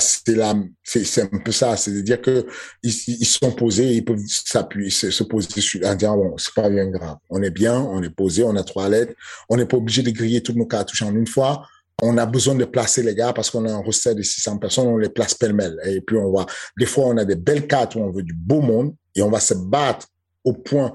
c'est 0.00 0.34
là, 0.34 0.54
c'est 0.82 1.22
un 1.22 1.38
peu 1.38 1.52
ça. 1.52 1.76
C'est-à-dire 1.76 2.20
que 2.20 2.46
ils, 2.82 2.94
ils 3.06 3.26
sont 3.26 3.52
posés, 3.52 3.94
ils 3.94 4.04
peuvent 4.04 4.20
s'appuyer, 4.26 4.90
se, 4.90 5.10
se, 5.10 5.24
poser 5.24 5.60
sur, 5.60 5.86
en 5.86 5.94
disant 5.94 6.16
bon, 6.16 6.34
c'est 6.38 6.54
pas 6.54 6.68
bien 6.68 6.86
grave. 6.86 7.16
On 7.30 7.42
est 7.42 7.50
bien, 7.50 7.78
on 7.80 8.02
est 8.02 8.10
posé, 8.10 8.44
on 8.44 8.56
a 8.56 8.62
trois 8.62 8.88
lettres. 8.88 9.14
On 9.48 9.56
n'est 9.56 9.66
pas 9.66 9.76
obligé 9.76 10.02
de 10.02 10.10
griller 10.10 10.42
toutes 10.42 10.56
nos 10.56 10.66
cartouches 10.66 11.02
en 11.02 11.14
une 11.14 11.26
fois 11.26 11.66
on 12.02 12.18
a 12.18 12.26
besoin 12.26 12.56
de 12.56 12.64
placer 12.64 13.02
les 13.02 13.14
gars 13.14 13.32
parce 13.32 13.48
qu'on 13.48 13.64
a 13.64 13.72
un 13.72 13.78
roster 13.78 14.14
de 14.14 14.22
600 14.22 14.58
personnes, 14.58 14.88
on 14.88 14.98
les 14.98 15.08
place 15.08 15.34
pêle-mêle. 15.34 15.78
Et 15.84 16.00
puis 16.00 16.16
on 16.16 16.30
voit, 16.30 16.46
des 16.76 16.86
fois 16.86 17.06
on 17.06 17.16
a 17.16 17.24
des 17.24 17.36
belles 17.36 17.66
cartes 17.68 17.94
où 17.94 18.00
on 18.00 18.10
veut 18.10 18.24
du 18.24 18.34
beau 18.34 18.60
monde 18.60 18.94
et 19.14 19.22
on 19.22 19.30
va 19.30 19.38
se 19.38 19.54
battre 19.54 20.08
au 20.44 20.52
point 20.52 20.92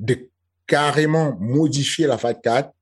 de 0.00 0.28
carrément 0.66 1.36
modifier 1.38 2.06
la 2.06 2.18
fight 2.18 2.40
card, 2.42 2.72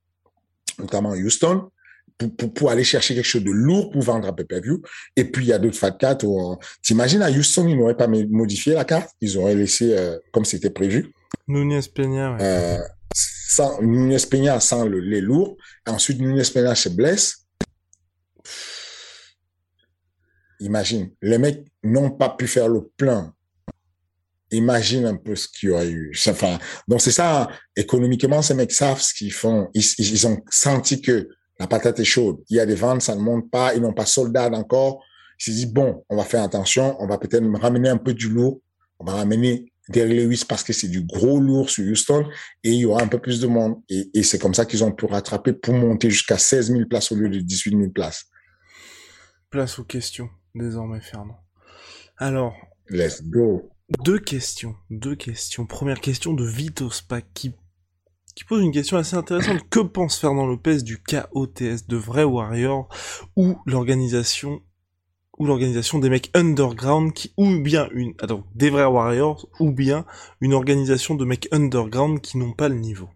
notamment 0.79 1.11
Houston, 1.11 1.69
pour, 2.17 2.35
pour, 2.35 2.53
pour, 2.53 2.71
aller 2.71 2.83
chercher 2.83 3.15
quelque 3.15 3.25
chose 3.25 3.43
de 3.43 3.51
lourd 3.51 3.91
pour 3.91 4.01
vendre 4.01 4.27
à 4.27 4.35
pay-per-view. 4.35 4.81
Et 5.15 5.25
puis, 5.25 5.45
il 5.45 5.49
y 5.49 5.53
a 5.53 5.59
d'autres 5.59 5.77
fight 5.77 5.97
cards 5.97 6.23
où, 6.23 6.57
t'imagines, 6.81 7.21
à 7.21 7.29
Houston, 7.29 7.67
ils 7.67 7.77
n'auraient 7.77 7.97
pas 7.97 8.07
modifié 8.07 8.73
la 8.73 8.85
carte, 8.85 9.11
ils 9.21 9.37
auraient 9.37 9.55
laissé 9.55 9.95
euh, 9.97 10.17
comme 10.31 10.45
c'était 10.45 10.69
prévu. 10.69 11.11
Nunez 11.47 11.81
Peña, 11.93 12.33
ouais. 12.33 12.41
euh, 12.41 12.79
sans, 13.13 13.81
Nunez 13.81 14.17
Peña 14.29 14.59
sans 14.59 14.85
le, 14.85 14.99
les 14.99 15.21
lourds. 15.21 15.57
Ensuite, 15.85 16.19
Nunez 16.19 16.43
Peña 16.53 16.75
se 16.75 16.89
blesse. 16.89 17.45
Imagine, 20.59 21.11
les 21.21 21.37
mecs 21.37 21.65
n'ont 21.83 22.09
pas 22.09 22.29
pu 22.29 22.47
faire 22.47 22.67
le 22.67 22.89
plein 22.97 23.33
imagine 24.51 25.05
un 25.05 25.15
peu 25.15 25.35
ce 25.35 25.47
qu'il 25.47 25.69
y 25.69 25.71
aurait 25.71 25.89
eu. 25.89 26.11
Enfin, 26.27 26.57
donc 26.87 27.01
c'est 27.01 27.11
ça, 27.11 27.49
économiquement, 27.75 28.41
ces 28.41 28.53
mecs 28.53 28.71
savent 28.71 29.01
ce 29.01 29.13
qu'ils 29.13 29.33
font. 29.33 29.69
Ils, 29.73 29.83
ils, 29.97 30.27
ont 30.27 30.41
senti 30.49 31.01
que 31.01 31.29
la 31.59 31.67
patate 31.67 31.99
est 31.99 32.05
chaude. 32.05 32.37
Il 32.49 32.57
y 32.57 32.59
a 32.59 32.65
des 32.65 32.75
ventes, 32.75 33.01
ça 33.01 33.15
ne 33.15 33.21
monte 33.21 33.49
pas, 33.49 33.73
ils 33.75 33.81
n'ont 33.81 33.93
pas 33.93 34.05
soldats 34.05 34.49
encore. 34.51 35.03
Ils 35.39 35.43
se 35.43 35.51
disent, 35.51 35.71
bon, 35.71 36.03
on 36.09 36.15
va 36.15 36.23
faire 36.23 36.43
attention, 36.43 36.95
on 36.99 37.07
va 37.07 37.17
peut-être 37.17 37.45
ramener 37.59 37.89
un 37.89 37.97
peu 37.97 38.13
du 38.13 38.29
lourd, 38.29 38.59
on 38.99 39.05
va 39.05 39.13
ramener 39.13 39.71
Derrick 39.89 40.17
Lewis 40.17 40.43
parce 40.47 40.63
que 40.63 40.73
c'est 40.73 40.87
du 40.87 41.01
gros 41.01 41.39
lourd 41.39 41.69
sur 41.69 41.85
Houston 41.85 42.25
et 42.63 42.71
il 42.71 42.79
y 42.79 42.85
aura 42.85 43.01
un 43.01 43.07
peu 43.07 43.19
plus 43.19 43.39
de 43.39 43.47
monde. 43.47 43.81
Et, 43.89 44.09
et 44.13 44.23
c'est 44.23 44.39
comme 44.39 44.53
ça 44.53 44.65
qu'ils 44.65 44.83
ont 44.83 44.91
pu 44.91 45.05
rattraper 45.05 45.53
pour 45.53 45.73
monter 45.73 46.09
jusqu'à 46.09 46.37
16 46.37 46.71
000 46.71 46.85
places 46.89 47.11
au 47.11 47.15
lieu 47.15 47.29
de 47.29 47.39
18 47.39 47.77
000 47.77 47.89
places. 47.91 48.25
Place 49.49 49.79
aux 49.79 49.85
questions, 49.85 50.29
désormais, 50.55 50.99
Fernand. 51.01 51.39
Alors. 52.17 52.55
Let's 52.89 53.23
go. 53.23 53.69
Deux 54.03 54.19
questions, 54.19 54.75
deux 54.89 55.15
questions. 55.15 55.65
Première 55.65 56.01
question 56.01 56.33
de 56.33 56.45
Vito 56.45 56.89
Spack 56.91 57.25
qui, 57.33 57.53
qui 58.37 58.43
pose 58.43 58.61
une 58.61 58.71
question 58.71 58.97
assez 58.97 59.15
intéressante. 59.15 59.67
Que 59.71 59.79
pense 59.79 60.19
Fernand 60.19 60.45
Lopez 60.45 60.83
du 60.83 61.01
KOTS 61.01 61.87
de 61.87 61.97
Vrai 61.97 62.23
Warrior 62.23 62.87
ou 63.35 63.57
l'organisation 63.65 64.61
ou 65.39 65.47
l'organisation 65.47 65.97
des 65.97 66.09
mecs 66.09 66.29
underground 66.35 67.13
qui 67.13 67.33
ou 67.37 67.59
bien 67.59 67.89
une 67.93 68.13
attends 68.19 68.43
des 68.53 68.69
vrais 68.69 68.85
warriors 68.85 69.47
ou 69.59 69.71
bien 69.71 70.05
une 70.39 70.53
organisation 70.53 71.15
de 71.15 71.25
mecs 71.25 71.47
underground 71.51 72.21
qui 72.21 72.37
n'ont 72.37 72.53
pas 72.53 72.69
le 72.69 72.75
niveau? 72.75 73.09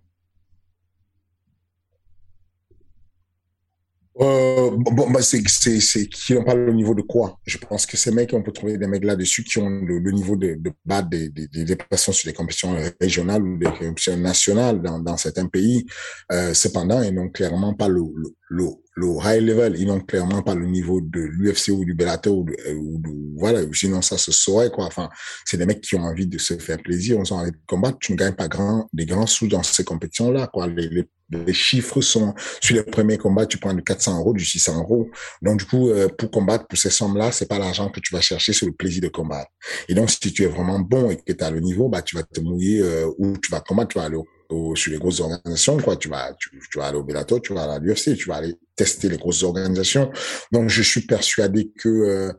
Euh, 4.19 4.71
bon, 4.75 5.09
bah 5.09 5.21
c'est 5.21 5.41
c'est 5.47 5.79
c'est 5.79 6.07
qui 6.07 6.33
n'ont 6.33 6.43
pas 6.43 6.53
le 6.53 6.73
niveau 6.73 6.93
de 6.93 7.01
quoi? 7.01 7.39
Je 7.45 7.57
pense 7.57 7.85
que 7.85 7.95
ces 7.95 8.11
mecs, 8.11 8.33
on 8.33 8.43
peut 8.43 8.51
trouver 8.51 8.77
des 8.77 8.85
mecs 8.85 9.05
là-dessus 9.05 9.43
qui 9.45 9.57
ont 9.59 9.69
le, 9.69 10.11
niveau 10.11 10.35
de, 10.35 10.59
bas 10.83 11.01
des, 11.01 11.29
des, 11.29 11.47
des 11.47 11.63
déplacements 11.63 12.13
sur 12.13 12.29
des 12.29 12.33
compétitions 12.33 12.75
régionales 12.99 13.41
ou 13.41 13.57
des 13.57 13.67
compétitions 13.67 14.17
nationales 14.17 14.81
dans, 14.81 14.99
dans 14.99 15.15
certains 15.15 15.47
pays. 15.47 15.85
Euh, 16.33 16.53
cependant, 16.53 17.01
ils 17.01 17.13
n'ont 17.13 17.29
clairement 17.29 17.73
pas 17.73 17.87
le, 17.87 18.01
le, 18.49 18.65
le, 18.95 19.07
high 19.23 19.41
level. 19.41 19.75
Ils 19.79 19.87
n'ont 19.87 20.01
clairement 20.01 20.41
pas 20.41 20.55
le 20.55 20.65
niveau 20.65 20.99
de 20.99 21.21
l'UFC 21.21 21.69
ou 21.69 21.85
du 21.85 21.93
Bellator 21.93 22.37
ou, 22.37 22.43
de, 22.43 22.53
ou 22.75 22.99
de, 22.99 23.39
voilà. 23.39 23.61
Sinon, 23.71 24.01
ça 24.01 24.17
se 24.17 24.33
saurait 24.33 24.71
quoi. 24.71 24.85
Enfin, 24.85 25.09
c'est 25.45 25.55
des 25.55 25.65
mecs 25.65 25.79
qui 25.79 25.95
ont 25.95 26.03
envie 26.03 26.27
de 26.27 26.37
se 26.37 26.57
faire 26.57 26.79
plaisir. 26.79 27.17
On 27.17 27.23
s'en 27.23 27.39
envie 27.39 27.51
de 27.51 27.61
combattre. 27.65 27.97
Tu 28.01 28.11
ne 28.11 28.17
gagnes 28.17 28.35
pas 28.35 28.49
grand 28.49 28.89
des 28.91 29.05
grands 29.05 29.25
sous 29.25 29.47
dans 29.47 29.63
ces 29.63 29.85
compétitions-là 29.85 30.47
quoi. 30.47 30.67
Les, 30.67 30.89
les 30.89 31.07
les 31.31 31.53
chiffres 31.53 32.01
sont 32.01 32.33
sur 32.61 32.75
les 32.75 32.83
premiers 32.83 33.17
combats, 33.17 33.45
tu 33.45 33.57
prends 33.57 33.73
du 33.73 33.83
400 33.83 34.19
euros, 34.19 34.33
du 34.33 34.45
600 34.45 34.79
euros. 34.79 35.09
Donc 35.41 35.59
du 35.59 35.65
coup, 35.65 35.89
euh, 35.89 36.07
pour 36.07 36.31
combattre 36.31 36.67
pour 36.67 36.77
ces 36.77 36.89
sommes-là, 36.89 37.31
c'est 37.31 37.47
pas 37.47 37.59
l'argent 37.59 37.89
que 37.89 37.99
tu 37.99 38.13
vas 38.13 38.21
chercher, 38.21 38.53
c'est 38.53 38.65
le 38.65 38.73
plaisir 38.73 39.01
de 39.01 39.07
combattre. 39.07 39.51
Et 39.87 39.93
donc 39.93 40.09
si 40.09 40.19
tu 40.19 40.43
es 40.43 40.47
vraiment 40.47 40.79
bon 40.79 41.09
et 41.09 41.17
que 41.17 41.33
tu 41.33 41.43
as 41.43 41.51
le 41.51 41.59
niveau, 41.59 41.89
bah 41.89 42.01
tu 42.01 42.15
vas 42.15 42.23
te 42.23 42.41
mouiller 42.41 42.81
euh, 42.81 43.09
ou 43.17 43.37
tu 43.37 43.51
vas 43.51 43.61
combattre, 43.61 43.93
tu 43.93 43.99
vas 43.99 44.05
aller 44.05 44.17
au, 44.49 44.75
sur 44.75 44.91
les 44.91 44.97
grosses 44.97 45.21
organisations, 45.21 45.77
quoi. 45.77 45.95
Tu 45.95 46.09
vas 46.09 46.33
tu, 46.37 46.49
tu 46.71 46.77
vas 46.77 46.87
aller 46.87 46.97
au 46.97 47.03
Bellator, 47.03 47.41
tu 47.41 47.53
vas 47.53 47.63
aller 47.63 47.73
à 47.73 47.79
l'UFC, 47.79 48.15
tu 48.17 48.27
vas 48.27 48.35
aller 48.35 48.55
tester 48.75 49.09
les 49.09 49.17
grosses 49.17 49.43
organisations. 49.43 50.11
Donc 50.51 50.69
je 50.69 50.81
suis 50.81 51.01
persuadé 51.01 51.71
que 51.77 51.89
euh, 51.89 52.33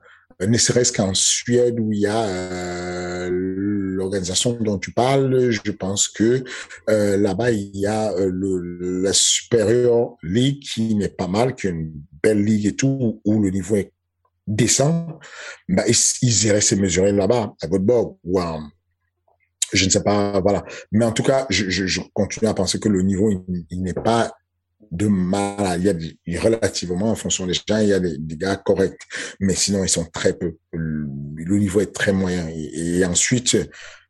ne 0.47 0.59
serait-ce 0.59 0.93
qu'en 0.93 1.15
Suède 1.15 1.79
où 1.79 1.93
il 1.93 2.01
y 2.01 2.07
a 2.07 2.23
euh, 2.25 3.29
l'organisation 3.31 4.57
dont 4.61 4.79
tu 4.79 4.93
parles, 4.93 5.51
je 5.51 5.71
pense 5.71 6.09
que 6.09 6.45
euh, 6.91 7.17
là-bas 7.17 7.51
il 7.51 7.77
y 7.77 7.87
a 7.87 8.13
euh, 8.13 8.31
la 9.03 9.13
Superior 9.13 10.17
League 10.23 10.63
qui 10.63 10.95
n'est 10.95 11.09
pas 11.09 11.29
mal, 11.29 11.55
qui 11.55 11.67
est 11.67 11.71
une 11.71 11.93
belle 12.23 12.43
ligue 12.45 12.67
et 12.67 12.77
tout, 12.77 13.21
où 13.25 13.43
le 13.43 13.51
niveau 13.51 13.77
est 13.77 13.93
décent. 14.47 15.19
Bah, 15.69 15.85
ils, 15.87 16.47
iraient 16.47 16.61
se 16.61 16.75
mesurer 16.75 17.13
là-bas, 17.13 17.55
à 17.61 17.67
Göteborg, 17.69 18.17
ou 18.25 18.41
à, 18.41 18.61
je 19.73 19.85
ne 19.85 19.91
sais 19.91 20.03
pas, 20.03 20.41
voilà. 20.41 20.65
Mais 20.91 21.05
en 21.05 21.13
tout 21.13 21.23
cas, 21.23 21.47
je, 21.49 22.01
continue 22.13 22.49
à 22.49 22.55
penser 22.55 22.81
que 22.81 22.89
le 22.89 23.03
niveau, 23.03 23.31
il 23.71 23.83
n'est 23.83 23.95
pas 23.95 24.33
de 24.93 25.09
mal. 25.09 25.81
Il 25.81 25.87
y 25.87 25.89
a 25.89 25.95
des, 25.95 26.39
relativement, 26.39 27.11
en 27.11 27.15
fonction 27.17 27.47
des 27.47 27.55
gens, 27.55 27.79
il 27.79 27.89
y 27.89 27.93
a 27.93 27.99
des, 27.99 28.37
gars 28.37 28.57
corrects. 28.57 29.01
Mais 29.41 29.55
sinon, 29.55 29.83
ils 29.83 29.89
sont 29.89 30.05
très 30.05 30.35
peu. 30.35 30.57
Le 30.73 31.59
niveau 31.59 31.81
est 31.81 31.93
très 31.93 32.13
moyen. 32.13 32.49
Et, 32.49 32.99
et, 32.99 33.05
ensuite, 33.05 33.57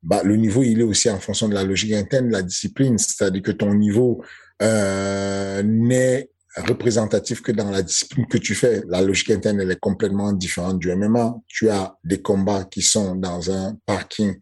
bah, 0.02 0.22
le 0.24 0.36
niveau, 0.36 0.62
il 0.62 0.80
est 0.80 0.84
aussi 0.84 1.08
en 1.08 1.18
fonction 1.18 1.48
de 1.48 1.54
la 1.54 1.62
logique 1.62 1.92
interne, 1.94 2.28
de 2.28 2.32
la 2.32 2.42
discipline. 2.42 2.98
C'est-à-dire 2.98 3.42
que 3.42 3.52
ton 3.52 3.72
niveau 3.74 4.22
euh, 4.60 5.62
n'est 5.62 6.28
représentatif 6.56 7.40
que 7.40 7.52
dans 7.52 7.70
la 7.70 7.82
discipline 7.82 8.26
que 8.26 8.38
tu 8.38 8.54
fais. 8.54 8.82
La 8.88 9.00
logique 9.00 9.30
interne, 9.30 9.60
elle 9.60 9.70
est 9.70 9.80
complètement 9.80 10.32
différente 10.32 10.78
du 10.78 10.94
MMA. 10.94 11.36
Tu 11.46 11.70
as 11.70 11.96
des 12.04 12.20
combats 12.20 12.64
qui 12.64 12.82
sont 12.82 13.14
dans 13.14 13.50
un 13.50 13.76
parking 13.86 14.34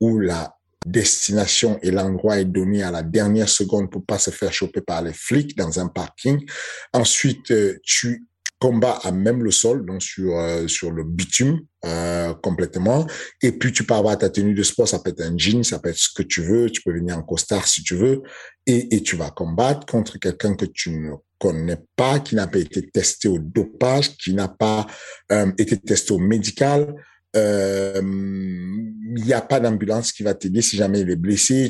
où 0.00 0.18
la 0.18 0.54
destination 0.86 1.78
et 1.82 1.90
l'endroit 1.90 2.38
est 2.38 2.44
donné 2.44 2.82
à 2.82 2.90
la 2.90 3.02
dernière 3.02 3.48
seconde 3.48 3.90
pour 3.90 4.04
pas 4.04 4.18
se 4.18 4.30
faire 4.30 4.52
choper 4.52 4.80
par 4.80 5.02
les 5.02 5.12
flics 5.12 5.56
dans 5.56 5.78
un 5.80 5.88
parking. 5.88 6.44
Ensuite, 6.92 7.50
euh, 7.50 7.78
tu 7.82 8.26
combats 8.60 8.98
à 9.02 9.10
même 9.10 9.42
le 9.42 9.50
sol, 9.50 9.86
donc 9.86 10.02
sur 10.02 10.38
euh, 10.38 10.68
sur 10.68 10.90
le 10.90 11.02
bitume 11.02 11.60
euh, 11.86 12.34
complètement. 12.34 13.06
Et 13.42 13.52
puis 13.52 13.72
tu 13.72 13.84
peux 13.84 13.94
avoir 13.94 14.18
ta 14.18 14.28
tenue 14.28 14.54
de 14.54 14.62
sport, 14.62 14.86
ça 14.86 14.98
peut 14.98 15.10
être 15.10 15.22
un 15.22 15.36
jean, 15.36 15.64
ça 15.64 15.78
peut 15.78 15.88
être 15.88 15.96
ce 15.96 16.12
que 16.14 16.22
tu 16.22 16.42
veux. 16.42 16.70
Tu 16.70 16.82
peux 16.82 16.92
venir 16.92 17.16
en 17.16 17.22
costard 17.22 17.66
si 17.66 17.82
tu 17.82 17.96
veux, 17.96 18.22
et, 18.66 18.94
et 18.94 19.02
tu 19.02 19.16
vas 19.16 19.30
combattre 19.30 19.86
contre 19.86 20.18
quelqu'un 20.18 20.54
que 20.54 20.66
tu 20.66 20.90
ne 20.90 21.12
connais 21.38 21.78
pas, 21.96 22.20
qui 22.20 22.34
n'a 22.34 22.46
pas 22.46 22.58
été 22.58 22.88
testé 22.90 23.28
au 23.28 23.38
dopage, 23.38 24.16
qui 24.18 24.34
n'a 24.34 24.48
pas 24.48 24.86
euh, 25.32 25.50
été 25.56 25.78
testé 25.78 26.12
au 26.12 26.18
médical 26.18 26.94
il 27.34 29.24
n'y 29.24 29.32
a 29.32 29.42
pas 29.42 29.60
d'ambulance 29.60 30.12
qui 30.12 30.22
va 30.22 30.34
t'aider 30.34 30.62
si 30.62 30.76
jamais 30.76 31.00
il 31.00 31.10
est 31.10 31.16
blessé. 31.16 31.68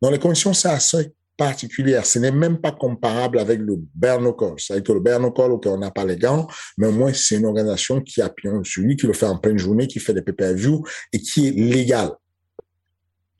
Dans 0.00 0.10
les 0.10 0.18
conditions, 0.18 0.52
c'est 0.54 0.68
assez 0.68 1.12
particulière. 1.36 2.04
Ce 2.04 2.18
n'est 2.18 2.30
même 2.30 2.58
pas 2.60 2.72
comparable 2.72 3.38
avec 3.38 3.60
le 3.60 3.76
Bernocol. 3.94 4.56
C'est-à-dire 4.58 4.84
que 4.84 4.92
le 4.92 5.00
Bernocol, 5.00 5.52
ok, 5.52 5.66
on 5.66 5.78
n'a 5.78 5.90
pas 5.90 6.04
les 6.04 6.16
gants, 6.16 6.46
mais 6.76 6.88
au 6.88 6.92
moins, 6.92 7.12
c'est 7.14 7.36
une 7.36 7.46
organisation 7.46 8.00
qui 8.02 8.20
appuie 8.20 8.50
sur 8.64 8.82
lui, 8.82 8.94
qui 8.96 9.06
le 9.06 9.14
fait 9.14 9.26
en 9.26 9.38
pleine 9.38 9.58
journée, 9.58 9.86
qui 9.86 10.00
fait 10.00 10.12
des 10.12 10.20
pay-per-view 10.20 10.84
et 11.12 11.18
qui 11.18 11.48
est 11.48 11.52
légal. 11.52 12.10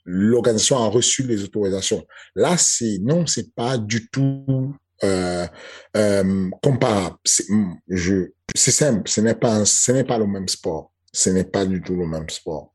L'organisation 0.07 0.79
a 0.79 0.87
reçu 0.89 1.25
les 1.25 1.45
autorisations. 1.45 2.07
Là, 2.35 2.57
c'est, 2.57 2.99
non, 3.03 3.27
c'est 3.27 3.55
pas 3.55 3.77
du 3.77 4.09
tout, 4.09 4.75
euh, 5.05 5.47
euh, 5.97 6.51
comparable. 6.63 7.17
C'est 7.25 8.71
simple. 8.71 9.11
Ce 9.11 9.21
n'est 9.21 9.35
pas, 9.35 9.65
ce 9.67 9.93
n'est 9.93 10.05
pas 10.05 10.19
le 10.19 10.27
même 10.27 10.49
sport 10.49 10.91
ce 11.13 11.31
n'est 11.31 11.45
pas 11.45 11.67
du 11.67 11.83
tout 11.83 11.97
le 11.97 12.07
même 12.07 12.29
sport. 12.29 12.75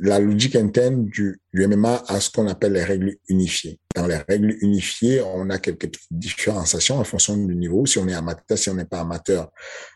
La 0.00 0.18
logique 0.18 0.56
interne 0.56 1.04
du, 1.04 1.40
du 1.52 1.66
MMA 1.66 2.04
a 2.08 2.20
ce 2.20 2.30
qu'on 2.30 2.48
appelle 2.48 2.72
les 2.72 2.84
règles 2.84 3.16
unifiées. 3.28 3.78
Dans 3.96 4.06
les 4.06 4.18
règles 4.28 4.56
unifiées, 4.60 5.20
on 5.20 5.50
a 5.50 5.58
quelques 5.58 5.90
différenciations 6.12 6.98
en 6.98 7.04
fonction 7.04 7.36
du 7.36 7.56
niveau, 7.56 7.86
si 7.86 7.98
on 7.98 8.06
est 8.06 8.14
amateur, 8.14 8.56
si 8.56 8.70
on 8.70 8.74
n'est 8.74 8.84
pas 8.84 9.00
amateur. 9.00 9.50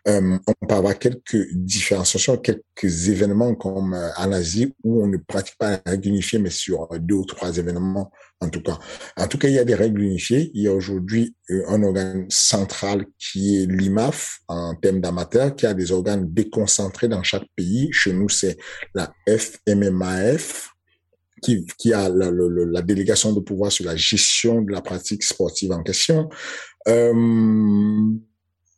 Euh, 0.08 0.36
on 0.48 0.66
peut 0.66 0.74
avoir 0.74 0.98
quelques 0.98 1.52
différenciations, 1.52 2.36
quelques 2.38 3.08
événements 3.08 3.54
comme 3.54 3.94
euh, 3.94 4.10
en 4.16 4.32
Asie 4.32 4.74
où 4.82 5.04
on 5.04 5.06
ne 5.06 5.16
pratique 5.16 5.56
pas 5.58 5.76
les 5.76 5.92
règles 5.92 6.08
unifiées, 6.08 6.40
mais 6.40 6.50
sur 6.50 6.88
deux 6.98 7.14
ou 7.14 7.24
trois 7.24 7.56
événements 7.56 8.10
en 8.40 8.48
tout 8.48 8.62
cas. 8.62 8.78
En 9.16 9.26
tout 9.26 9.38
cas, 9.38 9.48
il 9.48 9.54
y 9.54 9.58
a 9.58 9.64
des 9.64 9.74
règles 9.74 10.02
unifiées. 10.02 10.50
Il 10.54 10.62
y 10.62 10.68
a 10.68 10.72
aujourd'hui 10.72 11.34
euh, 11.50 11.64
un 11.68 11.82
organe 11.82 12.26
central 12.28 13.06
qui 13.18 13.62
est 13.62 13.66
l'IMAF 13.66 14.40
en 14.48 14.74
termes 14.74 15.00
d'amateurs, 15.00 15.54
qui 15.54 15.66
a 15.66 15.74
des 15.74 15.92
organes 15.92 16.32
déconcentrés 16.32 17.08
dans 17.08 17.22
chaque 17.22 17.46
pays. 17.56 17.88
Chez 17.92 18.12
nous, 18.12 18.28
c'est 18.28 18.56
la 18.94 19.12
FMMAF, 19.26 20.73
qui, 21.44 21.92
a 21.92 22.08
la, 22.08 22.82
délégation 22.82 23.32
de 23.32 23.40
pouvoir 23.40 23.70
sur 23.70 23.84
la 23.84 23.96
gestion 23.96 24.62
de 24.62 24.72
la 24.72 24.80
pratique 24.80 25.22
sportive 25.22 25.72
en 25.72 25.82
question. 25.82 26.28
Euh, 26.88 28.12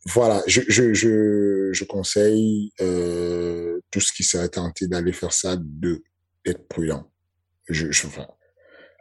voilà, 0.05 0.41
je, 0.47 0.61
je, 0.67 0.93
je, 0.93 1.69
je 1.73 1.83
conseille 1.83 2.71
euh, 2.81 3.79
tout 3.91 3.99
ce 3.99 4.13
qui 4.13 4.23
serait 4.23 4.49
tenté 4.49 4.87
d'aller 4.87 5.11
faire 5.11 5.33
ça 5.33 5.57
de 5.57 6.01
d'être 6.45 6.67
prudent. 6.69 7.11
Je, 7.67 7.87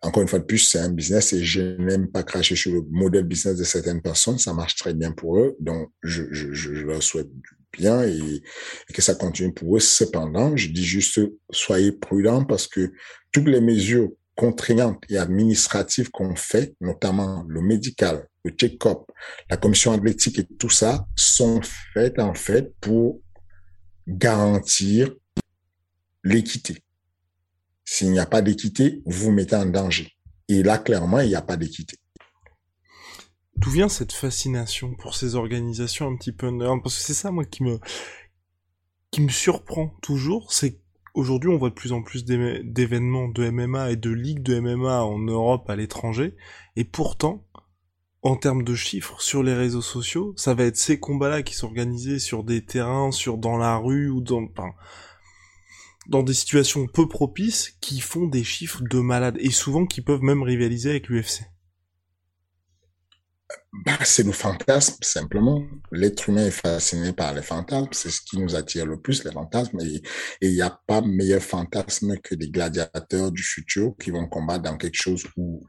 encore 0.02 0.22
une 0.22 0.28
fois 0.28 0.38
de 0.38 0.44
plus, 0.44 0.58
c'est 0.58 0.78
un 0.78 0.90
business 0.90 1.32
et 1.32 1.44
je 1.44 1.76
n'aime 1.80 2.08
pas 2.08 2.22
cracher 2.22 2.54
sur 2.54 2.72
le 2.72 2.82
modèle 2.90 3.24
business 3.24 3.56
de 3.56 3.64
certaines 3.64 4.02
personnes. 4.02 4.38
Ça 4.38 4.52
marche 4.52 4.76
très 4.76 4.94
bien 4.94 5.12
pour 5.12 5.38
eux. 5.38 5.56
Donc, 5.58 5.90
je, 6.02 6.22
je, 6.32 6.70
leur 6.70 7.02
souhaite 7.02 7.30
bien 7.72 8.02
et, 8.02 8.42
que 8.92 9.02
ça 9.02 9.14
continue 9.14 9.52
pour 9.52 9.76
eux. 9.76 9.80
Cependant, 9.80 10.56
je 10.56 10.68
dis 10.68 10.84
juste, 10.84 11.20
soyez 11.50 11.92
prudents 11.92 12.44
parce 12.44 12.66
que 12.66 12.92
toutes 13.36 13.48
les 13.48 13.60
mesures 13.60 14.08
contraignantes 14.34 15.04
et 15.10 15.18
administratives 15.18 16.10
qu'on 16.10 16.34
fait, 16.36 16.74
notamment 16.80 17.44
le 17.46 17.60
médical, 17.60 18.26
le 18.46 18.50
check-up, 18.50 19.00
la 19.50 19.58
commission 19.58 19.92
athlétique 19.92 20.38
et 20.38 20.46
tout 20.58 20.70
ça, 20.70 21.06
sont 21.16 21.60
faites 21.92 22.18
en 22.18 22.32
fait 22.32 22.74
pour 22.80 23.20
garantir 24.08 25.14
l'équité. 26.24 26.82
S'il 27.84 28.10
n'y 28.10 28.18
a 28.20 28.24
pas 28.24 28.40
d'équité, 28.40 29.02
vous 29.04 29.30
mettez 29.32 29.56
en 29.56 29.66
danger. 29.66 30.10
Et 30.48 30.62
là, 30.62 30.78
clairement, 30.78 31.20
il 31.20 31.28
n'y 31.28 31.34
a 31.34 31.42
pas 31.42 31.58
d'équité. 31.58 31.98
D'où 33.56 33.68
vient 33.68 33.90
cette 33.90 34.12
fascination 34.12 34.94
pour 34.94 35.14
ces 35.14 35.34
organisations 35.34 36.08
un 36.08 36.16
petit 36.16 36.32
peu 36.32 36.50
Parce 36.82 36.96
que 36.96 37.02
c'est 37.02 37.12
ça, 37.12 37.30
moi, 37.30 37.44
qui 37.44 37.64
me, 37.64 37.80
qui 39.10 39.20
me 39.20 39.28
surprend 39.28 39.88
toujours, 40.00 40.54
c'est 40.54 40.80
qu'aujourd'hui, 41.16 41.48
on 41.48 41.56
voit 41.56 41.70
de 41.70 41.74
plus 41.74 41.92
en 41.92 42.02
plus 42.02 42.24
d'événements 42.24 43.28
de 43.28 43.48
MMA 43.48 43.92
et 43.92 43.96
de 43.96 44.10
ligues 44.10 44.42
de 44.42 44.60
MMA 44.60 45.02
en 45.02 45.18
Europe, 45.18 45.68
à 45.70 45.76
l'étranger, 45.76 46.34
et 46.76 46.84
pourtant, 46.84 47.46
en 48.22 48.36
termes 48.36 48.64
de 48.64 48.74
chiffres 48.74 49.20
sur 49.22 49.42
les 49.42 49.54
réseaux 49.54 49.82
sociaux, 49.82 50.34
ça 50.36 50.52
va 50.54 50.64
être 50.64 50.76
ces 50.76 51.00
combats-là 51.00 51.42
qui 51.42 51.54
sont 51.54 51.68
organisés 51.68 52.18
sur 52.18 52.44
des 52.44 52.64
terrains, 52.64 53.12
sur 53.12 53.38
dans 53.38 53.56
la 53.56 53.76
rue 53.76 54.10
ou 54.10 54.20
dans, 54.20 54.46
dans 56.08 56.22
des 56.22 56.34
situations 56.34 56.86
peu 56.86 57.08
propices 57.08 57.76
qui 57.80 58.00
font 58.00 58.26
des 58.26 58.44
chiffres 58.44 58.82
de 58.82 59.00
malades 59.00 59.36
et 59.38 59.50
souvent 59.50 59.86
qui 59.86 60.02
peuvent 60.02 60.22
même 60.22 60.42
rivaliser 60.42 60.90
avec 60.90 61.08
l'UFC. 61.08 61.44
Bah, 63.84 63.98
c'est 64.04 64.22
le 64.22 64.32
fantasme, 64.32 64.96
simplement. 65.02 65.62
L'être 65.92 66.28
humain 66.28 66.46
est 66.46 66.50
fasciné 66.50 67.12
par 67.12 67.34
les 67.34 67.42
fantasmes. 67.42 67.88
C'est 67.92 68.10
ce 68.10 68.20
qui 68.20 68.38
nous 68.38 68.54
attire 68.54 68.86
le 68.86 69.00
plus, 69.00 69.24
les 69.24 69.32
fantasmes. 69.32 69.78
Et 69.80 70.02
il 70.40 70.52
n'y 70.52 70.62
a 70.62 70.80
pas 70.86 71.00
meilleur 71.02 71.42
fantasme 71.42 72.16
que 72.18 72.34
des 72.34 72.48
gladiateurs 72.48 73.32
du 73.32 73.42
futur 73.42 73.94
qui 74.00 74.10
vont 74.10 74.26
combattre 74.28 74.62
dans 74.62 74.76
quelque 74.76 75.00
chose 75.00 75.24
où 75.36 75.66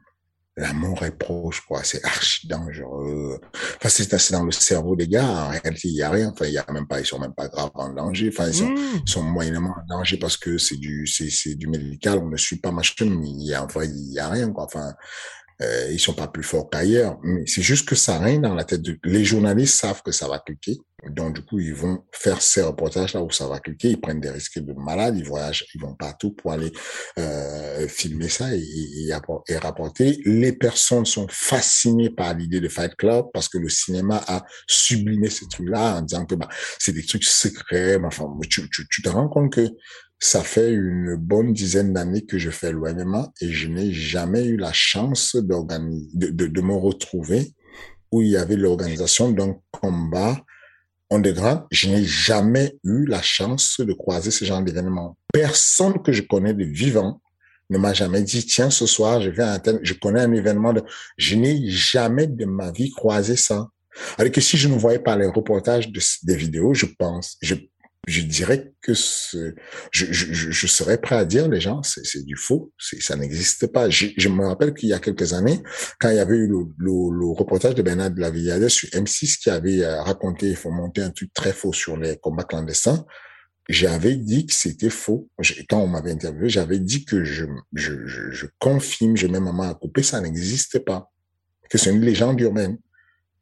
l'amour 0.56 1.04
est 1.04 1.16
proche, 1.16 1.60
quoi. 1.60 1.82
C'est 1.84 2.04
archi 2.04 2.48
dangereux. 2.48 3.40
Enfin, 3.76 3.88
c'est 3.88 4.32
dans 4.32 4.44
le 4.44 4.52
cerveau 4.52 4.96
des 4.96 5.08
gars. 5.08 5.26
En 5.26 5.48
réalité, 5.50 5.88
il 5.88 5.94
y 5.94 6.02
a 6.02 6.10
rien. 6.10 6.30
Enfin, 6.32 6.46
il 6.46 6.52
y 6.52 6.58
a 6.58 6.66
même 6.72 6.86
pas, 6.86 7.00
ils 7.00 7.06
sont 7.06 7.18
même 7.18 7.34
pas 7.34 7.48
grave 7.48 7.70
en 7.74 7.92
danger. 7.92 8.30
Enfin, 8.32 8.48
ils 8.48 8.54
sont, 8.54 8.70
mmh. 8.70 9.06
sont 9.06 9.22
moyennement 9.22 9.74
en 9.76 9.96
danger 9.96 10.16
parce 10.16 10.36
que 10.36 10.58
c'est 10.58 10.76
du, 10.76 11.06
c'est, 11.06 11.30
c'est 11.30 11.54
du 11.54 11.68
médical. 11.68 12.18
On 12.18 12.28
ne 12.28 12.36
suit 12.36 12.58
pas 12.58 12.72
machin, 12.72 13.06
mais 13.06 13.28
il 13.28 13.46
y 13.46 13.54
a, 13.54 13.64
enfin, 13.64 13.84
il 13.84 14.12
y 14.12 14.18
a 14.18 14.28
rien, 14.28 14.50
quoi. 14.52 14.64
Enfin, 14.64 14.92
euh, 15.60 15.88
ils 15.90 15.98
sont 15.98 16.14
pas 16.14 16.28
plus 16.28 16.42
forts 16.42 16.70
qu'ailleurs. 16.70 17.18
Mais 17.22 17.44
c'est 17.46 17.62
juste 17.62 17.88
que 17.88 17.94
ça 17.94 18.18
règne 18.18 18.42
dans 18.42 18.54
la 18.54 18.64
tête 18.64 18.82
de, 18.82 18.98
les 19.04 19.24
journalistes 19.24 19.78
savent 19.78 20.02
que 20.02 20.12
ça 20.12 20.28
va 20.28 20.38
cliquer. 20.38 20.78
Donc, 21.06 21.36
du 21.36 21.42
coup, 21.42 21.60
ils 21.60 21.74
vont 21.74 22.02
faire 22.10 22.42
ces 22.42 22.60
reportages 22.60 23.14
là 23.14 23.22
où 23.22 23.30
ça 23.30 23.46
va 23.46 23.60
cliquer. 23.60 23.90
Ils 23.90 24.00
prennent 24.00 24.20
des 24.20 24.30
risques 24.30 24.58
de 24.58 24.72
malades. 24.72 25.16
Ils 25.16 25.24
voyagent, 25.24 25.64
ils 25.74 25.80
vont 25.80 25.94
partout 25.94 26.32
pour 26.32 26.50
aller 26.50 26.72
euh, 27.18 27.86
filmer 27.86 28.28
ça 28.28 28.54
et, 28.54 28.58
et, 28.58 29.12
et, 29.48 29.56
rapporter. 29.58 30.20
Les 30.24 30.52
personnes 30.52 31.06
sont 31.06 31.28
fascinées 31.30 32.10
par 32.10 32.34
l'idée 32.34 32.60
de 32.60 32.68
Fight 32.68 32.96
Club 32.96 33.26
parce 33.32 33.48
que 33.48 33.58
le 33.58 33.68
cinéma 33.68 34.24
a 34.26 34.44
sublimé 34.66 35.30
ces 35.30 35.46
trucs-là 35.46 35.98
en 35.98 36.02
disant 36.02 36.26
que 36.26 36.34
bah, 36.34 36.48
c'est 36.80 36.92
des 36.92 37.06
trucs 37.06 37.24
secrets. 37.24 37.96
Enfin, 38.04 38.28
tu, 38.50 38.68
tu, 38.68 38.86
tu 38.90 39.02
te 39.02 39.08
rends 39.08 39.28
compte 39.28 39.52
que 39.52 39.68
ça 40.18 40.42
fait 40.42 40.72
une 40.72 41.14
bonne 41.14 41.52
dizaine 41.52 41.92
d'années 41.92 42.26
que 42.26 42.38
je 42.38 42.50
fais 42.50 42.72
l'OMMA 42.72 43.30
et 43.40 43.52
je 43.52 43.68
n'ai 43.68 43.92
jamais 43.92 44.46
eu 44.46 44.56
la 44.56 44.72
chance 44.72 45.36
d'organiser, 45.36 46.08
de, 46.14 46.46
de 46.46 46.60
me 46.60 46.74
retrouver 46.74 47.54
où 48.10 48.22
il 48.22 48.30
y 48.30 48.36
avait 48.36 48.56
l'organisation 48.56 49.30
d'un 49.30 49.54
combat 49.70 50.42
underground, 51.10 51.62
je 51.70 51.88
n'ai 51.88 52.04
jamais 52.04 52.76
eu 52.84 53.06
la 53.06 53.22
chance 53.22 53.80
de 53.80 53.92
croiser 53.92 54.30
ce 54.30 54.44
genre 54.44 54.62
d'événement. 54.62 55.16
Personne 55.32 56.02
que 56.02 56.12
je 56.12 56.22
connais 56.22 56.54
de 56.54 56.64
vivant 56.64 57.20
ne 57.70 57.78
m'a 57.78 57.92
jamais 57.92 58.22
dit, 58.22 58.44
tiens, 58.46 58.70
ce 58.70 58.86
soir, 58.86 59.20
je 59.20 59.30
vais 59.30 59.42
à 59.42 59.58
tel, 59.58 59.78
je 59.82 59.94
connais 59.94 60.20
un 60.20 60.32
événement 60.32 60.72
de, 60.72 60.82
je 61.16 61.34
n'ai 61.34 61.68
jamais 61.68 62.26
de 62.26 62.44
ma 62.44 62.70
vie 62.70 62.90
croisé 62.90 63.36
ça. 63.36 63.68
Alors 64.16 64.32
que 64.32 64.40
si 64.40 64.56
je 64.56 64.68
ne 64.68 64.78
voyais 64.78 64.98
pas 64.98 65.16
les 65.16 65.26
reportages 65.26 65.90
de, 65.90 66.00
des 66.22 66.36
vidéos, 66.36 66.72
je 66.72 66.86
pense, 66.86 67.36
je 67.42 67.54
je 68.08 68.22
dirais 68.22 68.72
que 68.80 68.94
je, 68.94 69.52
je, 69.90 70.32
je, 70.50 70.66
serais 70.66 70.98
prêt 70.98 71.16
à 71.16 71.24
dire, 71.24 71.48
les 71.48 71.60
gens, 71.60 71.82
c'est 71.82 72.24
du 72.24 72.36
faux, 72.36 72.72
ça 72.78 73.16
n'existe 73.16 73.66
pas. 73.66 73.90
Je, 73.90 74.06
je, 74.16 74.28
me 74.28 74.46
rappelle 74.46 74.72
qu'il 74.72 74.88
y 74.88 74.92
a 74.94 74.98
quelques 74.98 75.34
années, 75.34 75.62
quand 76.00 76.08
il 76.08 76.16
y 76.16 76.20
avait 76.20 76.36
eu 76.36 76.46
le, 76.46 76.64
le, 76.78 77.18
le 77.18 77.26
reportage 77.26 77.74
de 77.74 77.82
Bernard 77.82 78.10
de 78.10 78.20
la 78.20 78.30
Villade 78.30 78.66
sur 78.68 78.88
M6 78.88 79.38
qui 79.38 79.50
avait 79.50 79.84
euh, 79.84 80.02
raconté, 80.02 80.54
faut 80.54 80.70
monter 80.70 81.02
un 81.02 81.10
truc 81.10 81.32
très 81.34 81.52
faux 81.52 81.72
sur 81.72 81.96
les 81.96 82.16
combats 82.16 82.44
clandestins, 82.44 83.04
j'avais 83.68 84.16
dit 84.16 84.46
que 84.46 84.54
c'était 84.54 84.90
faux. 84.90 85.28
Quand 85.68 85.82
on 85.82 85.88
m'avait 85.88 86.12
interviewé, 86.12 86.48
j'avais 86.48 86.78
dit 86.78 87.04
que 87.04 87.24
je, 87.24 87.44
je, 87.74 88.06
je, 88.06 88.30
je 88.30 88.46
confirme, 88.58 89.16
j'ai 89.16 89.28
même 89.28 89.44
maman 89.44 89.64
à 89.64 89.74
couper, 89.74 90.02
ça 90.02 90.20
n'existe 90.20 90.78
pas. 90.78 91.12
Que 91.68 91.76
c'est 91.76 91.90
une 91.90 92.00
légende 92.00 92.40
urbaine. 92.40 92.78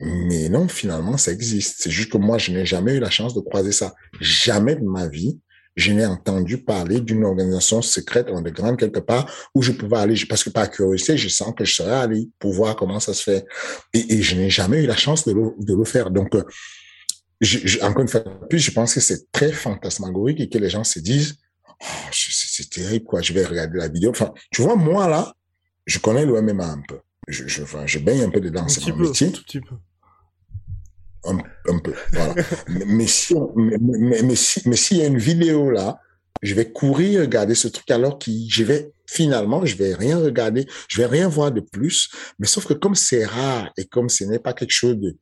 Mais 0.00 0.48
non, 0.48 0.68
finalement, 0.68 1.16
ça 1.16 1.32
existe. 1.32 1.76
C'est 1.78 1.90
juste 1.90 2.12
que 2.12 2.18
moi, 2.18 2.38
je 2.38 2.52
n'ai 2.52 2.66
jamais 2.66 2.94
eu 2.94 3.00
la 3.00 3.10
chance 3.10 3.34
de 3.34 3.40
croiser 3.40 3.72
ça. 3.72 3.94
Jamais 4.20 4.76
de 4.76 4.84
ma 4.84 5.08
vie, 5.08 5.40
je 5.74 5.92
n'ai 5.92 6.06
entendu 6.06 6.58
parler 6.58 7.00
d'une 7.00 7.24
organisation 7.24 7.82
secrète 7.82 8.26
de 8.26 8.50
grande 8.50 8.78
quelque 8.78 9.00
part 9.00 9.30
où 9.54 9.62
je 9.62 9.72
pouvais 9.72 9.98
aller, 9.98 10.14
parce 10.28 10.44
que 10.44 10.50
par 10.50 10.70
curiosité, 10.70 11.16
je 11.16 11.28
sens 11.28 11.52
que 11.56 11.64
je 11.64 11.74
serais 11.74 11.96
allé 11.96 12.28
pour 12.38 12.52
voir 12.52 12.76
comment 12.76 13.00
ça 13.00 13.14
se 13.14 13.22
fait. 13.22 13.46
Et, 13.94 14.22
je 14.22 14.36
n'ai 14.36 14.50
jamais 14.50 14.82
eu 14.82 14.86
la 14.86 14.96
chance 14.96 15.26
de 15.26 15.32
le, 15.32 15.54
de 15.58 15.84
faire. 15.84 16.10
Donc, 16.10 16.34
euh, 16.34 16.44
encore 17.82 18.02
une 18.02 18.08
fois 18.08 18.24
plus, 18.48 18.58
je 18.58 18.70
pense 18.70 18.94
que 18.94 19.00
c'est 19.00 19.30
très 19.32 19.52
fantasmagorique 19.52 20.40
et 20.40 20.48
que 20.48 20.58
les 20.58 20.70
gens 20.70 20.84
se 20.84 20.98
disent, 20.98 21.36
oh, 21.68 21.84
c'est 22.12 22.68
terrible, 22.70 23.04
quoi, 23.04 23.22
je 23.22 23.32
vais 23.32 23.44
regarder 23.44 23.78
la 23.78 23.88
vidéo. 23.88 24.10
Enfin, 24.10 24.32
tu 24.50 24.62
vois, 24.62 24.76
moi, 24.76 25.08
là, 25.08 25.34
je 25.86 25.98
connais 25.98 26.26
le 26.26 26.40
MMA 26.40 26.66
un 26.66 26.82
peu 26.86 26.98
je, 27.26 27.46
je, 27.46 27.62
enfin, 27.62 27.86
je 27.86 27.98
baigne 27.98 28.22
un 28.22 28.30
peu 28.30 28.40
dedans, 28.40 28.68
c'est 28.68 28.86
mon 28.88 28.96
métier. 28.96 29.28
Un 29.28 29.30
petit 29.30 29.60
peu. 29.60 29.74
Un, 31.24 31.38
un 31.68 31.78
peu, 31.78 31.94
voilà. 32.12 32.34
mais, 32.68 33.06
si 33.06 33.34
mais, 33.56 33.76
mais, 33.80 34.22
mais, 34.22 34.36
si, 34.36 34.62
mais 34.68 34.76
s'il 34.76 34.98
y 34.98 35.02
a 35.02 35.06
une 35.06 35.18
vidéo 35.18 35.70
là, 35.70 35.98
je 36.42 36.54
vais 36.54 36.70
courir 36.70 37.22
regarder 37.22 37.54
ce 37.54 37.66
truc 37.66 37.90
alors 37.90 38.18
que 38.18 38.30
je 38.48 38.62
vais 38.62 38.92
finalement, 39.06 39.64
je 39.64 39.76
vais 39.76 39.94
rien 39.94 40.18
regarder, 40.18 40.66
je 40.88 40.98
vais 40.98 41.06
rien 41.06 41.28
voir 41.28 41.50
de 41.50 41.60
plus. 41.60 42.10
Mais 42.38 42.46
sauf 42.46 42.66
que 42.66 42.74
comme 42.74 42.94
c'est 42.94 43.24
rare 43.24 43.70
et 43.76 43.86
comme 43.86 44.08
ce 44.08 44.24
n'est 44.24 44.38
pas 44.38 44.52
quelque 44.52 44.72
chose 44.72 44.98
de 44.98 45.16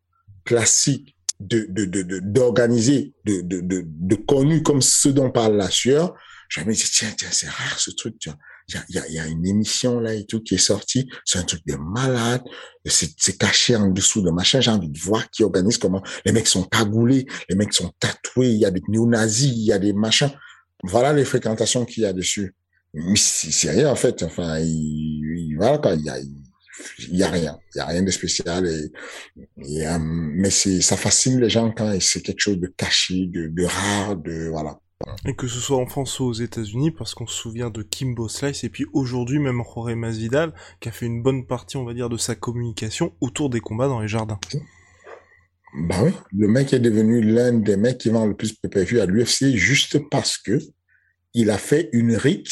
classique, 0.44 1.16
de 1.40 1.66
de 1.70 2.20
d'organisé, 2.20 3.14
de, 3.24 3.40
de, 3.40 3.60
de, 3.60 3.82
de, 3.86 4.14
connu 4.14 4.62
comme 4.62 4.82
ce 4.82 5.08
dont 5.08 5.30
parle 5.30 5.56
la 5.56 5.70
sueur, 5.70 6.14
je 6.48 6.60
me 6.60 6.72
dire 6.72 6.86
tiens 6.92 7.12
tiens 7.16 7.28
c'est 7.30 7.48
rare 7.48 7.78
ce 7.78 7.90
truc, 7.90 8.16
tiens 8.20 8.36
il 8.68 8.94
y 8.94 8.98
a, 8.98 9.08
y, 9.08 9.18
a, 9.18 9.26
une 9.26 9.46
émission 9.46 10.00
là 10.00 10.14
et 10.14 10.24
tout 10.24 10.42
qui 10.42 10.54
est 10.54 10.58
sortie, 10.58 11.08
c'est 11.24 11.38
un 11.38 11.42
truc 11.42 11.60
de 11.66 11.76
malade, 11.76 12.42
c'est 12.86 13.38
caché 13.38 13.76
en 13.76 13.88
dessous 13.88 14.22
de 14.22 14.30
machin, 14.30 14.60
j'ai 14.60 14.70
envie 14.70 14.88
de 14.88 14.98
voir 14.98 15.30
qui 15.30 15.44
organise 15.44 15.78
comment, 15.78 16.02
les 16.24 16.32
mecs 16.32 16.46
sont 16.46 16.64
cagoulés, 16.64 17.26
les 17.48 17.56
mecs 17.56 17.74
sont 17.74 17.92
tatoués, 18.00 18.48
il 18.48 18.58
y 18.58 18.64
a 18.64 18.70
des 18.70 18.82
néo-nazis, 18.88 19.52
il 19.52 19.64
y 19.64 19.72
a 19.72 19.78
des 19.78 19.92
machins, 19.92 20.30
voilà 20.82 21.12
les 21.12 21.24
fréquentations 21.24 21.84
qu'il 21.84 22.04
y 22.04 22.06
a 22.06 22.12
dessus. 22.12 22.54
Mais 22.94 23.16
c'est 23.16 23.70
rien 23.70 23.90
en 23.90 23.96
fait, 23.96 24.22
enfin, 24.22 24.58
il, 24.60 25.56
voilà 25.58 25.78
quoi, 25.78 25.94
il 25.94 26.04
y 26.04 26.08
a, 26.08 26.18
il 26.18 27.16
y 27.16 27.22
a 27.22 27.30
rien, 27.30 27.58
il 27.74 27.78
y 27.78 27.80
a 27.80 27.86
rien 27.86 28.02
de 28.02 28.10
spécial. 28.10 28.66
Et, 28.66 28.92
et 29.66 29.86
euh, 29.86 29.98
mais 30.00 30.50
c'est 30.50 30.80
ça 30.80 30.96
fascine 30.96 31.40
les 31.40 31.50
gens 31.50 31.70
quand 31.72 31.98
c'est 32.00 32.20
quelque 32.20 32.40
chose 32.40 32.58
de 32.58 32.72
caché, 32.76 33.26
de, 33.26 33.48
de 33.48 33.64
rare, 33.64 34.16
de 34.16 34.48
voilà. 34.50 34.78
Et 35.26 35.34
que 35.34 35.46
ce 35.48 35.58
soit 35.58 35.76
en 35.76 35.86
France 35.86 36.18
ou 36.20 36.24
aux 36.24 36.32
États-Unis, 36.32 36.90
parce 36.90 37.14
qu'on 37.14 37.26
se 37.26 37.36
souvient 37.36 37.70
de 37.70 37.82
Kimbo 37.82 38.28
Slice, 38.28 38.64
et 38.64 38.68
puis 38.68 38.86
aujourd'hui 38.92 39.38
même 39.38 39.62
Jorge 39.62 39.94
Masvidal, 39.94 40.54
qui 40.80 40.88
a 40.88 40.92
fait 40.92 41.06
une 41.06 41.22
bonne 41.22 41.46
partie, 41.46 41.76
on 41.76 41.84
va 41.84 41.94
dire, 41.94 42.08
de 42.08 42.16
sa 42.16 42.34
communication 42.34 43.14
autour 43.20 43.50
des 43.50 43.60
combats 43.60 43.88
dans 43.88 44.00
les 44.00 44.08
jardins. 44.08 44.38
Bah 45.76 45.96
oui, 46.02 46.12
le 46.32 46.46
mec 46.46 46.72
est 46.72 46.78
devenu 46.78 47.20
l'un 47.20 47.52
des 47.52 47.76
mecs 47.76 47.98
qui 47.98 48.10
vend 48.10 48.26
le 48.26 48.36
plus 48.36 48.60
de 48.62 48.68
pay 48.68 49.00
à 49.00 49.06
l'UFC 49.06 49.56
juste 49.56 49.98
parce 50.08 50.38
que 50.38 50.58
il 51.34 51.50
a 51.50 51.58
fait 51.58 51.88
une 51.92 52.14
rix 52.14 52.44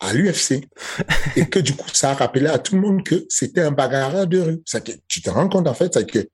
à 0.00 0.12
l'UFC. 0.12 0.68
et 1.36 1.48
que 1.48 1.58
du 1.58 1.74
coup, 1.74 1.88
ça 1.92 2.10
a 2.10 2.14
rappelé 2.14 2.46
à 2.46 2.58
tout 2.58 2.74
le 2.74 2.80
monde 2.80 3.02
que 3.02 3.24
c'était 3.28 3.60
un 3.60 3.70
bagarreur 3.70 4.26
de 4.26 4.40
rue. 4.40 4.62
Ça, 4.66 4.80
tu 4.80 5.22
te 5.22 5.30
rends 5.30 5.48
compte, 5.48 5.68
en 5.68 5.74
fait, 5.74 5.94
c'est 5.94 6.08
que 6.08 6.28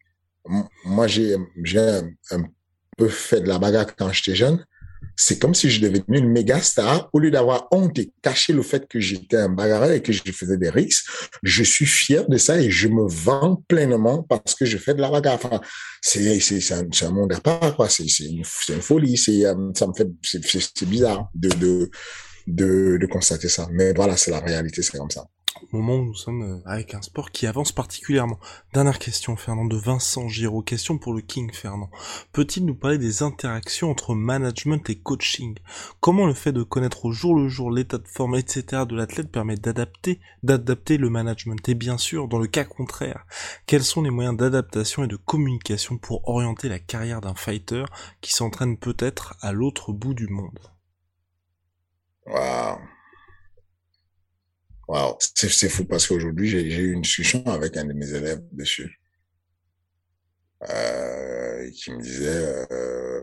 moi, 0.84 1.06
j'ai, 1.06 1.36
j'ai 1.62 2.00
un, 2.30 2.44
peu 2.96 3.08
fait 3.08 3.40
de 3.40 3.48
la 3.48 3.58
bagarre 3.58 3.94
quand 3.96 4.12
j'étais 4.12 4.34
jeune. 4.34 4.64
C'est 5.22 5.38
comme 5.38 5.54
si 5.54 5.68
je 5.68 5.82
devenais 5.82 6.18
une 6.18 6.30
méga 6.30 6.62
star. 6.62 7.10
Au 7.12 7.18
lieu 7.18 7.30
d'avoir 7.30 7.68
honte 7.72 7.98
et 7.98 8.10
cacher 8.22 8.54
le 8.54 8.62
fait 8.62 8.88
que 8.88 8.98
j'étais 8.98 9.36
un 9.36 9.50
bagarreur 9.50 9.92
et 9.92 10.00
que 10.00 10.14
je 10.14 10.22
faisais 10.32 10.56
des 10.56 10.70
risques, 10.70 11.04
je 11.42 11.62
suis 11.62 11.84
fier 11.84 12.26
de 12.26 12.38
ça 12.38 12.58
et 12.58 12.70
je 12.70 12.88
me 12.88 13.06
vends 13.06 13.62
pleinement 13.68 14.22
parce 14.22 14.54
que 14.54 14.64
je 14.64 14.78
fais 14.78 14.94
de 14.94 15.02
la 15.02 15.10
bagarre. 15.10 15.34
Enfin, 15.34 15.60
c'est, 16.00 16.40
c'est, 16.40 16.60
c'est, 16.60 17.04
un, 17.04 17.10
monde 17.10 17.34
à 17.34 17.40
part, 17.40 17.76
quoi. 17.76 17.90
C'est, 17.90 18.08
c'est, 18.08 18.24
une, 18.24 18.44
c'est 18.44 18.72
une 18.72 18.80
folie. 18.80 19.18
C'est, 19.18 19.44
euh, 19.44 19.70
ça 19.76 19.86
me 19.88 19.92
fait, 19.92 20.08
c'est, 20.22 20.42
c'est 20.42 20.88
bizarre 20.88 21.28
de, 21.34 21.50
de, 21.50 21.90
de, 22.46 22.96
de 22.98 23.06
constater 23.06 23.50
ça. 23.50 23.68
Mais 23.72 23.92
voilà, 23.92 24.16
c'est 24.16 24.30
la 24.30 24.40
réalité, 24.40 24.80
c'est 24.80 24.96
comme 24.96 25.10
ça 25.10 25.26
moment 25.72 25.96
où 25.96 26.04
nous 26.04 26.14
sommes 26.14 26.42
euh, 26.42 26.60
avec 26.64 26.94
un 26.94 27.02
sport 27.02 27.30
qui 27.30 27.46
avance 27.46 27.72
particulièrement. 27.72 28.38
Dernière 28.72 28.98
question, 28.98 29.36
Fernand, 29.36 29.64
de 29.64 29.76
Vincent 29.76 30.28
Giraud. 30.28 30.62
Question 30.62 30.98
pour 30.98 31.12
le 31.12 31.20
King, 31.20 31.52
Fernand. 31.52 31.90
Peut-il 32.32 32.64
nous 32.64 32.74
parler 32.74 32.98
des 32.98 33.22
interactions 33.22 33.90
entre 33.90 34.14
management 34.14 34.88
et 34.90 34.98
coaching? 34.98 35.58
Comment 36.00 36.26
le 36.26 36.34
fait 36.34 36.52
de 36.52 36.62
connaître 36.62 37.04
au 37.04 37.12
jour 37.12 37.34
le 37.34 37.48
jour 37.48 37.70
l'état 37.70 37.98
de 37.98 38.06
forme, 38.06 38.36
etc. 38.36 38.84
de 38.88 38.96
l'athlète 38.96 39.30
permet 39.30 39.56
d'adapter, 39.56 40.20
d'adapter 40.42 40.96
le 40.96 41.10
management? 41.10 41.68
Et 41.68 41.74
bien 41.74 41.98
sûr, 41.98 42.28
dans 42.28 42.38
le 42.38 42.46
cas 42.46 42.64
contraire, 42.64 43.26
quels 43.66 43.84
sont 43.84 44.02
les 44.02 44.10
moyens 44.10 44.36
d'adaptation 44.36 45.04
et 45.04 45.08
de 45.08 45.16
communication 45.16 45.98
pour 45.98 46.28
orienter 46.28 46.68
la 46.68 46.78
carrière 46.78 47.20
d'un 47.20 47.34
fighter 47.34 47.84
qui 48.20 48.32
s'entraîne 48.32 48.76
peut-être 48.76 49.34
à 49.40 49.52
l'autre 49.52 49.92
bout 49.92 50.14
du 50.14 50.28
monde? 50.28 50.58
Wow, 54.90 55.16
c'est 55.20 55.68
fou 55.68 55.84
parce 55.84 56.08
qu'aujourd'hui, 56.08 56.48
j'ai 56.48 56.62
eu 56.62 56.94
une 56.94 57.02
discussion 57.02 57.46
avec 57.46 57.76
un 57.76 57.84
de 57.84 57.92
mes 57.92 58.12
élèves 58.12 58.42
dessus. 58.50 59.00
Euh, 60.68 61.70
qui 61.70 61.92
me 61.92 62.02
disait, 62.02 62.66
euh, 62.72 63.22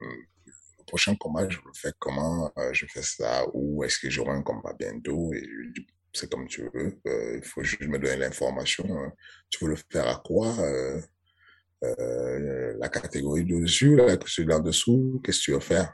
le 0.00 0.84
prochain 0.86 1.14
combat, 1.16 1.46
je 1.46 1.58
le 1.58 1.72
fais 1.74 1.92
comment, 1.98 2.50
euh, 2.56 2.70
je 2.72 2.86
fais 2.86 3.02
ça, 3.02 3.44
ou 3.52 3.84
est-ce 3.84 3.98
que 3.98 4.08
j'aurai 4.08 4.30
un 4.30 4.40
combat 4.40 4.72
bientôt, 4.72 5.30
et 5.34 5.40
je 5.44 5.46
lui 5.46 5.86
c'est 6.14 6.32
comme 6.32 6.48
tu 6.48 6.62
veux, 6.72 6.98
euh, 7.06 7.36
il 7.36 7.44
faut 7.44 7.62
juste 7.62 7.82
me 7.82 7.98
donner 7.98 8.16
l'information, 8.16 9.12
tu 9.50 9.62
veux 9.62 9.72
le 9.72 9.76
faire 9.92 10.08
à 10.08 10.22
quoi, 10.24 10.58
euh, 10.60 11.02
euh, 11.84 12.74
la 12.78 12.88
catégorie 12.88 13.44
dessus, 13.44 13.94
là, 13.94 14.16
celui 14.26 14.48
là 14.48 14.58
dessous, 14.60 15.20
qu'est-ce 15.22 15.40
que 15.40 15.44
tu 15.44 15.52
veux 15.52 15.60
faire? 15.60 15.92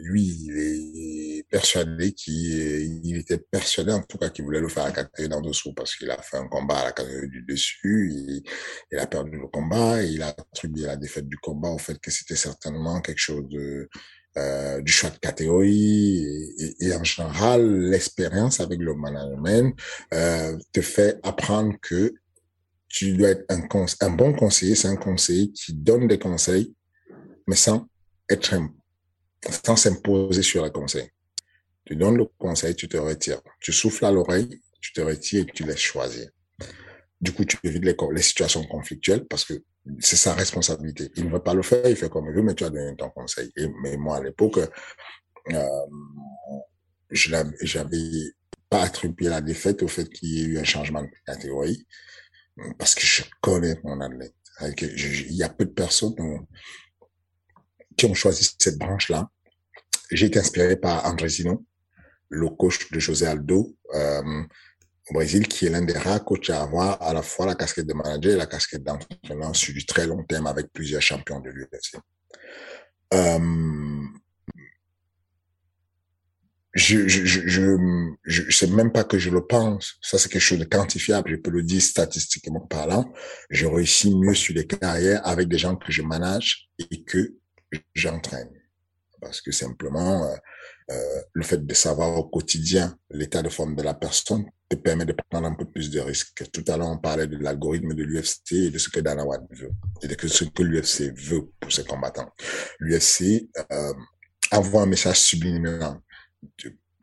Lui, 0.00 0.22
il 0.22 0.58
est 0.58 1.42
persuadé 1.48 2.12
qu'il 2.12 3.00
il 3.04 3.16
était 3.16 3.38
persuadé 3.38 3.92
en 3.92 4.02
tout 4.02 4.18
cas 4.18 4.30
qu'il 4.30 4.44
voulait 4.44 4.60
le 4.60 4.68
faire 4.68 4.84
à 4.84 4.86
la 4.88 4.92
catégorie 4.92 5.28
d'en 5.28 5.40
dessous 5.40 5.72
parce 5.74 5.94
qu'il 5.96 6.10
a 6.10 6.20
fait 6.22 6.36
un 6.36 6.48
combat 6.48 6.78
à 6.78 6.84
la 6.86 6.92
catégorie 6.92 7.28
du 7.28 7.42
dessus, 7.42 8.10
il, 8.12 8.42
il 8.90 8.98
a 8.98 9.06
perdu 9.06 9.38
le 9.38 9.48
combat, 9.48 10.02
et 10.02 10.08
il 10.08 10.22
a 10.22 10.28
attribué 10.28 10.82
la 10.86 10.96
défaite 10.96 11.28
du 11.28 11.36
combat 11.38 11.70
au 11.70 11.78
fait 11.78 11.98
que 11.98 12.10
c'était 12.10 12.36
certainement 12.36 13.00
quelque 13.00 13.18
chose 13.18 13.48
de 13.48 13.88
euh, 14.38 14.80
du 14.80 14.90
choix 14.90 15.10
de 15.10 15.18
catégorie 15.18 16.24
et, 16.58 16.86
et 16.86 16.94
en 16.94 17.04
général 17.04 17.90
l'expérience 17.90 18.60
avec 18.60 18.80
le 18.80 18.94
management 18.94 19.78
euh, 20.14 20.56
te 20.72 20.80
fait 20.80 21.20
apprendre 21.22 21.74
que 21.82 22.14
tu 22.88 23.14
dois 23.14 23.30
être 23.30 23.44
un, 23.50 23.66
un 24.00 24.10
bon 24.10 24.32
conseiller, 24.32 24.74
c'est 24.74 24.88
un 24.88 24.96
conseiller 24.96 25.52
qui 25.52 25.74
donne 25.74 26.08
des 26.08 26.18
conseils 26.18 26.74
mais 27.46 27.56
sans 27.56 27.86
être 28.30 28.54
un 28.54 28.72
sans 29.64 29.76
s'imposer 29.76 30.42
sur 30.42 30.64
le 30.64 30.70
conseil. 30.70 31.10
Tu 31.84 31.96
donnes 31.96 32.16
le 32.16 32.26
conseil, 32.38 32.74
tu 32.74 32.88
te 32.88 32.96
retires. 32.96 33.40
Tu 33.60 33.72
souffles 33.72 34.04
à 34.04 34.12
l'oreille, 34.12 34.60
tu 34.80 34.92
te 34.92 35.00
retires 35.00 35.42
et 35.42 35.52
tu 35.52 35.64
laisses 35.64 35.78
choisir. 35.78 36.28
Du 37.20 37.32
coup, 37.32 37.44
tu 37.44 37.56
évites 37.64 37.84
les, 37.84 38.22
situations 38.22 38.64
conflictuelles 38.64 39.26
parce 39.26 39.44
que 39.44 39.54
c'est 39.98 40.16
sa 40.16 40.34
responsabilité. 40.34 41.10
Il 41.16 41.26
ne 41.26 41.30
veut 41.30 41.42
pas 41.42 41.54
le 41.54 41.62
faire, 41.62 41.88
il 41.88 41.96
fait 41.96 42.08
comme 42.08 42.26
il 42.26 42.32
veut, 42.32 42.42
mais 42.42 42.54
tu 42.54 42.64
as 42.64 42.70
donné 42.70 42.96
ton 42.96 43.10
conseil. 43.10 43.50
Et, 43.56 43.68
mais 43.82 43.96
moi, 43.96 44.16
à 44.16 44.22
l'époque, 44.22 44.58
euh, 45.50 45.66
je 47.10 47.30
n'avais 47.30 48.34
pas 48.68 48.82
attribué 48.82 49.28
la 49.28 49.40
défaite 49.40 49.82
au 49.82 49.88
fait 49.88 50.08
qu'il 50.08 50.28
y 50.28 50.42
ait 50.42 50.46
eu 50.46 50.58
un 50.58 50.64
changement 50.64 51.02
de 51.02 51.08
catégorie 51.26 51.86
parce 52.78 52.94
que 52.94 53.04
je 53.04 53.22
connais 53.40 53.78
mon 53.84 54.00
athlète. 54.00 54.34
Il 54.60 55.34
y 55.34 55.42
a 55.42 55.48
peu 55.48 55.64
de 55.64 55.70
personnes 55.70 56.14
qui 57.96 58.06
ont 58.06 58.14
choisi 58.14 58.54
cette 58.58 58.78
branche-là. 58.78 59.28
J'ai 60.10 60.26
été 60.26 60.38
inspiré 60.38 60.76
par 60.76 61.04
André 61.06 61.28
Zino, 61.28 61.64
le 62.28 62.48
coach 62.48 62.90
de 62.90 62.98
José 62.98 63.26
Aldo 63.26 63.76
euh, 63.94 64.42
au 65.10 65.14
Brésil, 65.14 65.48
qui 65.48 65.66
est 65.66 65.70
l'un 65.70 65.82
des 65.82 65.96
rares 65.96 66.24
coachs 66.24 66.50
à 66.50 66.62
avoir 66.62 67.00
à 67.02 67.12
la 67.12 67.22
fois 67.22 67.46
la 67.46 67.54
casquette 67.54 67.86
de 67.86 67.94
manager 67.94 68.32
et 68.32 68.36
la 68.36 68.46
casquette 68.46 68.82
d'entraîneur 68.82 69.54
sur 69.54 69.74
du 69.74 69.84
très 69.86 70.06
long 70.06 70.22
terme 70.24 70.46
avec 70.46 70.72
plusieurs 70.72 71.02
champions 71.02 71.40
de 71.40 71.50
l'UFC. 71.50 71.96
Euh, 73.14 73.38
je, 76.74 77.06
je, 77.06 77.26
je, 77.26 77.76
je, 78.24 78.50
sais 78.50 78.66
même 78.66 78.92
pas 78.92 79.04
que 79.04 79.18
je 79.18 79.28
le 79.28 79.46
pense. 79.46 79.98
Ça, 80.00 80.16
c'est 80.16 80.30
quelque 80.30 80.40
chose 80.42 80.58
de 80.58 80.64
quantifiable. 80.64 81.30
Je 81.30 81.36
peux 81.36 81.50
le 81.50 81.62
dire 81.62 81.82
statistiquement 81.82 82.60
parlant. 82.60 83.12
Je 83.50 83.66
réussis 83.66 84.14
mieux 84.16 84.34
sur 84.34 84.54
les 84.54 84.66
carrières 84.66 85.26
avec 85.26 85.48
des 85.48 85.58
gens 85.58 85.76
que 85.76 85.92
je 85.92 86.00
manage 86.00 86.70
et 86.78 87.04
que 87.04 87.34
j'entraîne. 87.94 88.50
Parce 89.20 89.40
que 89.40 89.52
simplement, 89.52 90.24
euh, 90.24 90.34
euh, 90.90 91.22
le 91.32 91.44
fait 91.44 91.64
de 91.64 91.74
savoir 91.74 92.16
au 92.18 92.24
quotidien 92.24 92.98
l'état 93.10 93.40
de 93.40 93.48
forme 93.48 93.76
de 93.76 93.82
la 93.82 93.94
personne 93.94 94.44
te 94.68 94.74
permet 94.74 95.04
de 95.04 95.14
prendre 95.30 95.46
un 95.46 95.54
peu 95.54 95.64
plus 95.64 95.90
de 95.90 96.00
risques. 96.00 96.50
Tout 96.52 96.64
à 96.66 96.76
l'heure, 96.76 96.88
on 96.88 96.98
parlait 96.98 97.28
de 97.28 97.36
l'algorithme 97.36 97.94
de 97.94 98.02
l'UFC 98.02 98.52
et 98.52 98.70
de 98.70 98.78
ce 98.78 98.88
que 98.88 98.98
Dana 98.98 99.24
White 99.24 99.42
veut 99.50 99.70
et 100.02 100.08
de 100.08 100.28
ce 100.28 100.44
que 100.44 100.62
l'UFC 100.62 101.12
veut 101.16 101.48
pour 101.60 101.72
ses 101.72 101.84
combattants. 101.84 102.30
L'UFC 102.80 103.48
euh, 103.70 103.94
envoie 104.50 104.82
un 104.82 104.86
message 104.86 105.20
subliminal. 105.20 106.00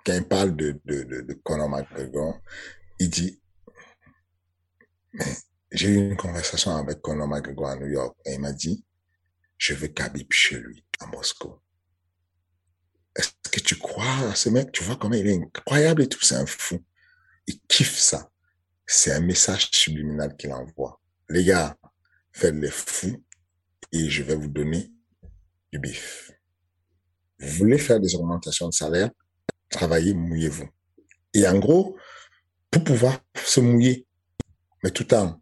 Quand 0.05 0.13
il 0.13 0.28
parle 0.28 0.55
de, 0.57 0.80
de, 0.84 1.03
de, 1.03 1.22
de 1.22 1.34
Conor 1.41 1.70
McGregor, 1.70 2.41
il 2.99 3.09
dit, 3.09 3.41
j'ai 5.72 5.89
eu 5.89 5.95
une 5.95 6.17
conversation 6.17 6.76
avec 6.76 6.99
Conor 7.01 7.28
McGregor 7.28 7.67
à 7.67 7.76
New 7.78 7.88
York 7.88 8.17
et 8.26 8.34
il 8.34 8.41
m'a 8.41 8.51
dit, 8.51 8.84
je 9.60 9.74
veux 9.76 9.89
Khabib 9.89 10.32
chez 10.32 10.57
lui, 10.57 10.84
à 10.99 11.05
Moscou. 11.07 11.60
Est-ce 13.16 13.32
que 13.51 13.60
tu 13.60 13.76
crois 13.76 14.30
à 14.30 14.36
ce 14.36 14.49
mec? 14.49 14.72
Tu 14.72 14.84
vois 14.84 14.95
comment 14.95 15.16
il 15.16 15.28
est 15.28 15.36
incroyable 15.36 16.03
et 16.03 16.07
tout, 16.07 16.24
c'est 16.24 16.36
un 16.36 16.45
fou. 16.45 16.84
Il 17.45 17.60
kiffe 17.68 17.97
ça. 17.97 18.32
C'est 18.88 19.12
un 19.12 19.20
message 19.20 19.70
subliminal 19.72 20.36
qu'il 20.38 20.53
envoie. 20.53 21.01
Les 21.30 21.43
gars, 21.43 21.78
faites 22.32 22.55
les 22.55 22.72
fous 22.72 23.24
et 23.91 24.10
je 24.10 24.24
vais 24.24 24.36
vous 24.36 24.47
donner 24.47 24.91
du 25.72 25.80
bif. 25.80 26.32
Vous 27.39 27.57
voulez 27.57 27.78
faire 27.78 27.99
des 27.99 28.16
augmentations 28.16 28.70
de 28.70 28.74
salaire? 28.74 29.12
Travaillez, 29.70 30.14
mouillez-vous. 30.14 30.70
Et 31.34 31.47
en 31.47 31.60
gros, 31.60 31.97
pour 32.72 32.84
pouvoir 32.84 33.20
se 33.36 33.60
mouiller, 33.60 34.07
mais 34.84 34.91
tout 34.91 35.14
en 35.14 35.41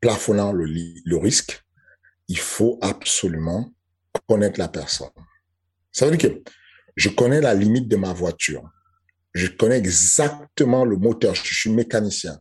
plafonnant 0.00 0.52
le, 0.52 0.66
le 0.66 1.16
risque, 1.16 1.63
il 2.28 2.38
faut 2.38 2.78
absolument 2.82 3.72
connaître 4.28 4.58
la 4.58 4.68
personne. 4.68 5.08
Ça 5.92 6.06
veut 6.06 6.16
dire 6.16 6.30
que 6.30 6.42
je 6.96 7.08
connais 7.08 7.40
la 7.40 7.54
limite 7.54 7.88
de 7.88 7.96
ma 7.96 8.12
voiture. 8.12 8.62
Je 9.34 9.48
connais 9.48 9.78
exactement 9.78 10.84
le 10.84 10.96
moteur. 10.96 11.34
Je 11.34 11.54
suis 11.54 11.70
mécanicien. 11.70 12.38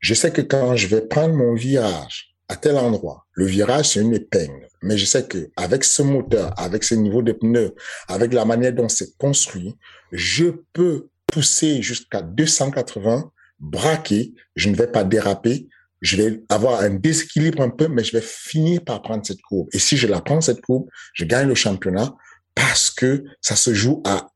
Je 0.00 0.14
sais 0.14 0.32
que 0.32 0.42
quand 0.42 0.76
je 0.76 0.86
vais 0.88 1.02
prendre 1.02 1.34
mon 1.34 1.54
virage 1.54 2.34
à 2.48 2.56
tel 2.56 2.76
endroit, 2.76 3.26
le 3.32 3.46
virage, 3.46 3.90
c'est 3.90 4.00
une 4.00 4.14
épingle. 4.14 4.68
Mais 4.82 4.98
je 4.98 5.04
sais 5.06 5.26
que 5.26 5.50
avec 5.56 5.84
ce 5.84 6.02
moteur, 6.02 6.52
avec 6.58 6.84
ce 6.84 6.94
niveau 6.94 7.22
de 7.22 7.32
pneus, 7.32 7.74
avec 8.08 8.34
la 8.34 8.44
manière 8.44 8.72
dont 8.72 8.88
c'est 8.88 9.16
construit, 9.16 9.76
je 10.10 10.46
peux 10.72 11.08
pousser 11.26 11.80
jusqu'à 11.80 12.20
280, 12.20 13.32
braquer, 13.60 14.34
je 14.56 14.68
ne 14.68 14.74
vais 14.74 14.88
pas 14.88 15.04
déraper, 15.04 15.68
je 16.02 16.16
vais 16.16 16.42
avoir 16.48 16.80
un 16.80 16.90
déséquilibre 16.90 17.62
un 17.62 17.70
peu, 17.70 17.86
mais 17.88 18.02
je 18.02 18.12
vais 18.12 18.22
finir 18.22 18.82
par 18.84 19.00
prendre 19.02 19.24
cette 19.24 19.40
courbe. 19.40 19.68
Et 19.72 19.78
si 19.78 19.96
je 19.96 20.08
la 20.08 20.20
prends, 20.20 20.40
cette 20.40 20.60
courbe, 20.60 20.88
je 21.14 21.24
gagne 21.24 21.48
le 21.48 21.54
championnat 21.54 22.14
parce 22.54 22.90
que 22.90 23.24
ça 23.40 23.54
se 23.56 23.72
joue 23.72 24.02
à 24.04 24.26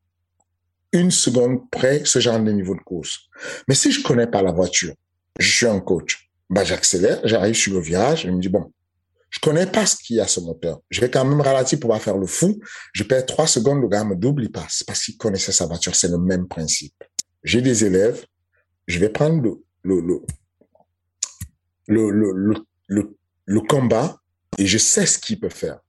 une 0.93 1.11
seconde 1.11 1.69
près, 1.69 2.03
ce 2.05 2.19
genre 2.19 2.39
de 2.39 2.51
niveau 2.51 2.73
de 2.73 2.79
course. 2.79 3.19
Mais 3.67 3.75
si 3.75 3.91
je 3.91 4.01
connais 4.01 4.27
pas 4.27 4.41
la 4.41 4.53
voiture, 4.53 4.93
je 5.37 5.51
suis 5.51 5.65
un 5.67 5.81
coach, 5.81 6.29
bah, 6.49 6.63
j'accélère, 6.63 7.19
j'arrive 7.25 7.55
sur 7.55 7.73
le 7.73 7.81
virage, 7.81 8.23
je 8.23 8.31
me 8.31 8.39
dis, 8.39 8.49
bon, 8.49 8.71
Je 9.29 9.39
connais 9.39 9.65
pas 9.65 9.85
ce 9.85 9.97
qu'il 9.97 10.15
y 10.15 10.19
a 10.21 10.27
ce 10.27 10.39
moteur. 10.39 10.79
Je 10.89 11.01
vais 11.01 11.11
quand 11.11 11.25
même 11.25 11.41
ralentir 11.41 11.79
pour 11.79 11.95
faire 12.01 12.17
le 12.17 12.27
fou. 12.27 12.59
Je 12.93 13.03
perds 13.03 13.25
trois 13.25 13.45
secondes, 13.45 13.81
le 13.81 13.89
gars 13.89 14.05
me 14.05 14.15
double, 14.15 14.45
il 14.45 14.51
passe. 14.51 14.83
Parce 14.83 15.03
qu'il 15.03 15.17
connaissait 15.17 15.51
sa 15.51 15.65
voiture. 15.65 15.93
C'est 15.95 16.07
le 16.07 16.17
même 16.17 16.47
principe. 16.47 17.03
J'ai 17.43 17.61
des 17.61 17.83
élèves. 17.83 18.25
Je 18.87 18.99
vais 18.99 19.09
prendre 19.09 19.41
le, 19.41 19.61
le, 19.83 19.99
le, 19.99 20.21
le, 21.87 22.09
le, 22.11 22.55
le, 22.87 23.17
le 23.45 23.61
combat 23.61 24.19
et 24.57 24.65
je 24.65 24.77
sais 24.77 25.05
ce 25.05 25.17
qu'il 25.17 25.39
peut 25.39 25.49
faire. 25.49 25.79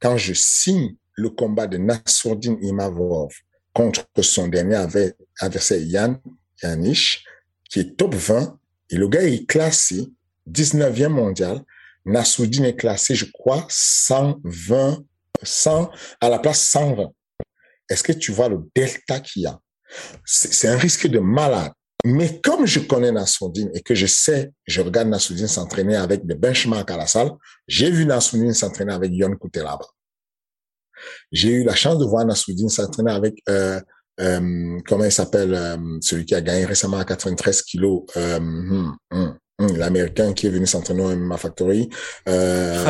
Quand 0.00 0.16
je 0.16 0.32
signe 0.34 0.96
le 1.14 1.30
combat 1.30 1.66
de 1.66 1.78
Nassourdine 1.78 2.58
Imavov 2.62 3.32
contre 3.72 4.06
son 4.22 4.48
dernier 4.48 4.84
adversaire 5.40 5.80
Yann 5.80 6.20
Yanish, 6.62 7.24
qui 7.68 7.80
est 7.80 7.96
top 7.96 8.14
20, 8.14 8.58
et 8.90 8.96
le 8.96 9.08
gars 9.08 9.22
est 9.22 9.46
classé 9.46 10.12
19e 10.50 11.08
mondial. 11.08 11.60
Nassourdine 12.04 12.66
est 12.66 12.76
classé, 12.76 13.14
je 13.14 13.24
crois, 13.24 13.66
120, 13.68 15.04
100, 15.42 15.90
à 16.20 16.28
la 16.28 16.38
place 16.38 16.60
120. 16.60 17.10
Est-ce 17.88 18.02
que 18.02 18.12
tu 18.12 18.32
vois 18.32 18.48
le 18.48 18.60
delta 18.74 19.20
qu'il 19.20 19.42
y 19.42 19.46
a? 19.46 19.58
C'est 20.24 20.68
un 20.68 20.76
risque 20.76 21.06
de 21.06 21.18
malade. 21.18 21.72
Mais 22.04 22.38
comme 22.42 22.66
je 22.66 22.80
connais 22.80 23.10
Nassoudine 23.10 23.70
et 23.72 23.80
que 23.80 23.94
je 23.94 24.04
sais, 24.04 24.52
je 24.66 24.82
regarde 24.82 25.08
Nassoudine 25.08 25.48
s'entraîner 25.48 25.96
avec 25.96 26.26
des 26.26 26.34
benchmarks 26.34 26.90
à 26.90 26.98
la 26.98 27.06
salle, 27.06 27.30
j'ai 27.66 27.90
vu 27.90 28.04
Nassoudine 28.04 28.52
s'entraîner 28.52 28.92
avec 28.92 29.10
Yon 29.12 29.34
Koutelaba. 29.36 29.86
J'ai 31.32 31.50
eu 31.50 31.64
la 31.64 31.74
chance 31.74 31.98
de 31.98 32.04
voir 32.04 32.26
Nassoudine 32.26 32.68
s'entraîner 32.68 33.10
avec, 33.10 33.36
euh, 33.48 33.80
euh, 34.20 34.78
comment 34.86 35.04
il 35.04 35.12
s'appelle, 35.12 35.54
euh, 35.54 35.76
celui 36.02 36.26
qui 36.26 36.34
a 36.34 36.42
gagné 36.42 36.66
récemment 36.66 36.98
à 36.98 37.06
93 37.06 37.62
kilos, 37.62 38.02
euh, 38.18 38.36
hum, 38.36 38.96
hum, 39.10 39.38
hum, 39.58 39.76
l'américain 39.76 40.34
qui 40.34 40.46
est 40.46 40.50
venu 40.50 40.66
s'entraîner 40.66 41.02
au 41.02 41.10
MMA 41.16 41.38
Factory. 41.38 41.88
Euh, 42.28 42.84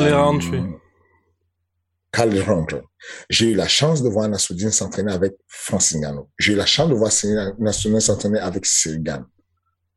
j'ai 3.30 3.50
eu 3.50 3.54
la 3.54 3.68
chance 3.68 4.02
de 4.02 4.08
voir 4.08 4.28
Nassoudine 4.28 4.70
s'entraîner 4.70 5.12
avec 5.12 5.34
Francine 5.48 6.00
Gano. 6.00 6.30
J'ai 6.38 6.52
eu 6.52 6.56
la 6.56 6.66
chance 6.66 6.88
de 6.88 6.94
voir 6.94 7.10
Nassoudine 7.58 8.00
s'entraîner 8.00 8.38
avec 8.38 8.66
Sirigan. 8.66 9.24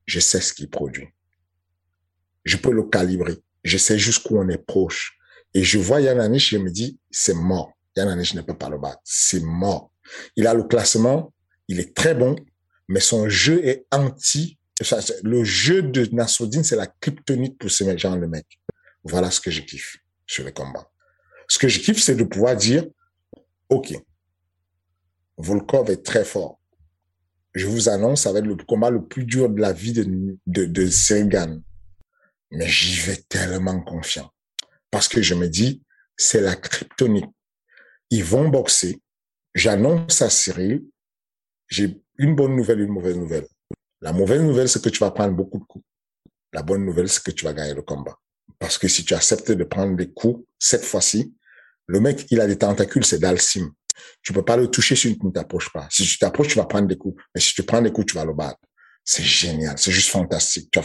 Je 0.05 0.19
sais 0.19 0.41
ce 0.41 0.53
qu'il 0.53 0.69
produit. 0.69 1.07
Je 2.43 2.57
peux 2.57 2.71
le 2.71 2.83
calibrer. 2.83 3.37
Je 3.63 3.77
sais 3.77 3.99
jusqu'où 3.99 4.37
on 4.37 4.47
est 4.49 4.57
proche. 4.57 5.17
Et 5.53 5.63
je 5.63 5.77
vois 5.77 6.01
Yann 6.01 6.19
Anish, 6.19 6.51
je 6.51 6.57
me 6.57 6.69
dis, 6.69 6.99
c'est 7.11 7.33
mort. 7.33 7.73
Yann 7.95 8.07
Anish 8.07 8.33
ne 8.33 8.41
peut 8.41 8.57
pas 8.57 8.69
le 8.69 8.77
battre. 8.77 9.01
C'est 9.03 9.41
mort. 9.41 9.91
Il 10.35 10.47
a 10.47 10.53
le 10.53 10.63
classement. 10.63 11.33
Il 11.67 11.79
est 11.79 11.95
très 11.95 12.15
bon, 12.15 12.35
mais 12.87 13.01
son 13.01 13.27
jeu 13.27 13.65
est 13.65 13.85
anti. 13.91 14.57
Le 15.23 15.43
jeu 15.43 15.81
de 15.81 16.07
Nassoudine, 16.13 16.63
c'est 16.63 16.75
la 16.77 16.87
kryptonite 16.87 17.57
pour 17.57 17.69
ce 17.69 17.97
genre 17.97 18.17
de 18.17 18.25
mec. 18.25 18.45
Voilà 19.03 19.29
ce 19.31 19.41
que 19.41 19.51
je 19.51 19.61
kiffe 19.61 19.97
sur 20.25 20.45
les 20.45 20.53
combats. 20.53 20.89
Ce 21.47 21.57
que 21.57 21.67
je 21.67 21.79
kiffe, 21.79 22.01
c'est 22.01 22.15
de 22.15 22.23
pouvoir 22.23 22.55
dire, 22.55 22.85
OK, 23.69 23.93
Volkov 25.37 25.89
est 25.89 26.03
très 26.03 26.25
fort. 26.25 26.59
Je 27.53 27.65
vous 27.65 27.89
annonce, 27.89 28.23
ça 28.23 28.31
va 28.31 28.39
être 28.39 28.45
le 28.45 28.55
combat 28.55 28.89
le 28.89 29.05
plus 29.05 29.25
dur 29.25 29.49
de 29.49 29.59
la 29.59 29.73
vie 29.73 29.93
de, 29.93 30.03
de, 30.45 30.65
de 30.65 31.61
Mais 32.51 32.67
j'y 32.67 32.99
vais 33.01 33.17
tellement 33.29 33.81
confiant. 33.81 34.31
Parce 34.91 35.07
que 35.07 35.21
je 35.21 35.33
me 35.33 35.47
dis, 35.47 35.83
c'est 36.15 36.41
la 36.41 36.55
kryptonite. 36.55 37.29
Ils 38.09 38.23
vont 38.23 38.49
boxer. 38.49 39.01
J'annonce 39.55 40.21
à 40.21 40.29
Cyril, 40.29 40.83
j'ai 41.67 42.01
une 42.17 42.35
bonne 42.35 42.55
nouvelle, 42.55 42.81
une 42.81 42.91
mauvaise 42.91 43.17
nouvelle. 43.17 43.47
La 44.01 44.13
mauvaise 44.13 44.41
nouvelle, 44.41 44.69
c'est 44.69 44.83
que 44.83 44.89
tu 44.89 44.99
vas 44.99 45.11
prendre 45.11 45.35
beaucoup 45.35 45.57
de 45.57 45.63
coups. 45.63 45.85
La 46.53 46.61
bonne 46.61 46.85
nouvelle, 46.85 47.09
c'est 47.09 47.23
que 47.23 47.31
tu 47.31 47.45
vas 47.45 47.53
gagner 47.53 47.73
le 47.73 47.81
combat. 47.81 48.17
Parce 48.59 48.77
que 48.77 48.87
si 48.87 49.03
tu 49.03 49.13
acceptes 49.13 49.51
de 49.51 49.63
prendre 49.63 49.95
des 49.95 50.11
coups, 50.11 50.45
cette 50.59 50.83
fois-ci, 50.83 51.33
le 51.87 51.99
mec, 52.01 52.27
il 52.29 52.41
a 52.41 52.47
des 52.47 52.57
tentacules, 52.57 53.05
c'est 53.05 53.19
Dalsim. 53.19 53.71
Tu 54.21 54.33
peux 54.33 54.43
pas 54.43 54.57
le 54.57 54.67
toucher 54.67 54.95
si 54.95 55.17
tu 55.17 55.25
ne 55.25 55.31
t'approches 55.31 55.71
pas. 55.71 55.87
Si 55.89 56.03
tu 56.03 56.19
t'approches, 56.19 56.49
tu 56.49 56.55
vas 56.55 56.65
prendre 56.65 56.87
des 56.87 56.97
coups. 56.97 57.21
Mais 57.33 57.41
si 57.41 57.53
tu 57.53 57.63
prends 57.63 57.81
des 57.81 57.91
coups, 57.91 58.07
tu 58.07 58.15
vas 58.15 58.25
le 58.25 58.33
battre. 58.33 58.59
C'est 59.03 59.23
génial. 59.23 59.77
C'est 59.77 59.91
juste 59.91 60.09
fantastique. 60.09 60.69
Tu, 60.69 60.79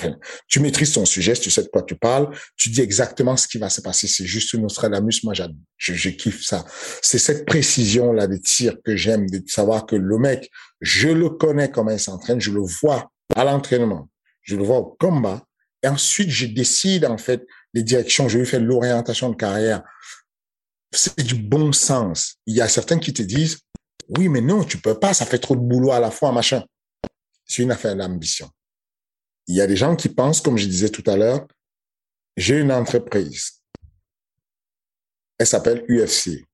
tu 0.46 0.60
maîtrises 0.60 0.92
ton 0.92 1.04
sujet, 1.04 1.34
tu 1.34 1.50
sais 1.50 1.64
de 1.64 1.68
quoi 1.68 1.82
tu 1.82 1.96
parles. 1.96 2.30
Tu 2.56 2.70
dis 2.70 2.80
exactement 2.80 3.36
ce 3.36 3.48
qui 3.48 3.58
va 3.58 3.68
se 3.68 3.80
passer. 3.80 4.06
C'est 4.06 4.24
juste 4.24 4.52
une 4.52 4.62
Nostradamus. 4.62 5.24
Moi, 5.24 5.34
je, 5.34 5.44
je 5.76 6.08
kiffe 6.10 6.44
ça. 6.44 6.64
C'est 7.02 7.18
cette 7.18 7.44
précision-là 7.46 8.28
des 8.28 8.40
tirs 8.40 8.76
que 8.84 8.96
j'aime, 8.96 9.28
de 9.28 9.42
savoir 9.48 9.86
que 9.86 9.96
le 9.96 10.18
mec, 10.18 10.50
je 10.80 11.08
le 11.08 11.30
connais 11.30 11.70
comment 11.70 11.90
il 11.90 11.98
s'entraîne. 11.98 12.40
Je 12.40 12.52
le 12.52 12.60
vois 12.60 13.10
à 13.34 13.42
l'entraînement. 13.42 14.08
Je 14.42 14.54
le 14.54 14.62
vois 14.62 14.78
au 14.78 14.96
combat. 15.00 15.42
Et 15.82 15.88
ensuite, 15.88 16.30
je 16.30 16.46
décide, 16.46 17.04
en 17.06 17.18
fait, 17.18 17.44
les 17.74 17.82
directions. 17.82 18.28
Je 18.28 18.38
lui 18.38 18.46
fais 18.46 18.60
l'orientation 18.60 19.30
de 19.30 19.36
carrière 19.36 19.82
c'est 20.92 21.22
du 21.22 21.34
bon 21.34 21.72
sens. 21.72 22.36
Il 22.46 22.54
y 22.54 22.60
a 22.60 22.68
certains 22.68 22.98
qui 22.98 23.12
te 23.12 23.22
disent, 23.22 23.58
oui, 24.16 24.28
mais 24.28 24.40
non, 24.40 24.64
tu 24.64 24.78
peux 24.78 24.98
pas, 24.98 25.14
ça 25.14 25.24
fait 25.24 25.38
trop 25.38 25.56
de 25.56 25.60
boulot 25.60 25.92
à 25.92 26.00
la 26.00 26.10
fois, 26.10 26.32
machin. 26.32 26.64
C'est 27.46 27.62
une 27.62 27.70
affaire 27.70 27.96
d'ambition. 27.96 28.48
Il 29.46 29.56
y 29.56 29.60
a 29.60 29.66
des 29.66 29.76
gens 29.76 29.96
qui 29.96 30.08
pensent, 30.08 30.40
comme 30.40 30.58
je 30.58 30.66
disais 30.66 30.90
tout 30.90 31.02
à 31.06 31.16
l'heure, 31.16 31.46
j'ai 32.36 32.58
une 32.58 32.72
entreprise. 32.72 33.62
Elle 35.38 35.46
s'appelle 35.46 35.84
UFC. 35.88 36.44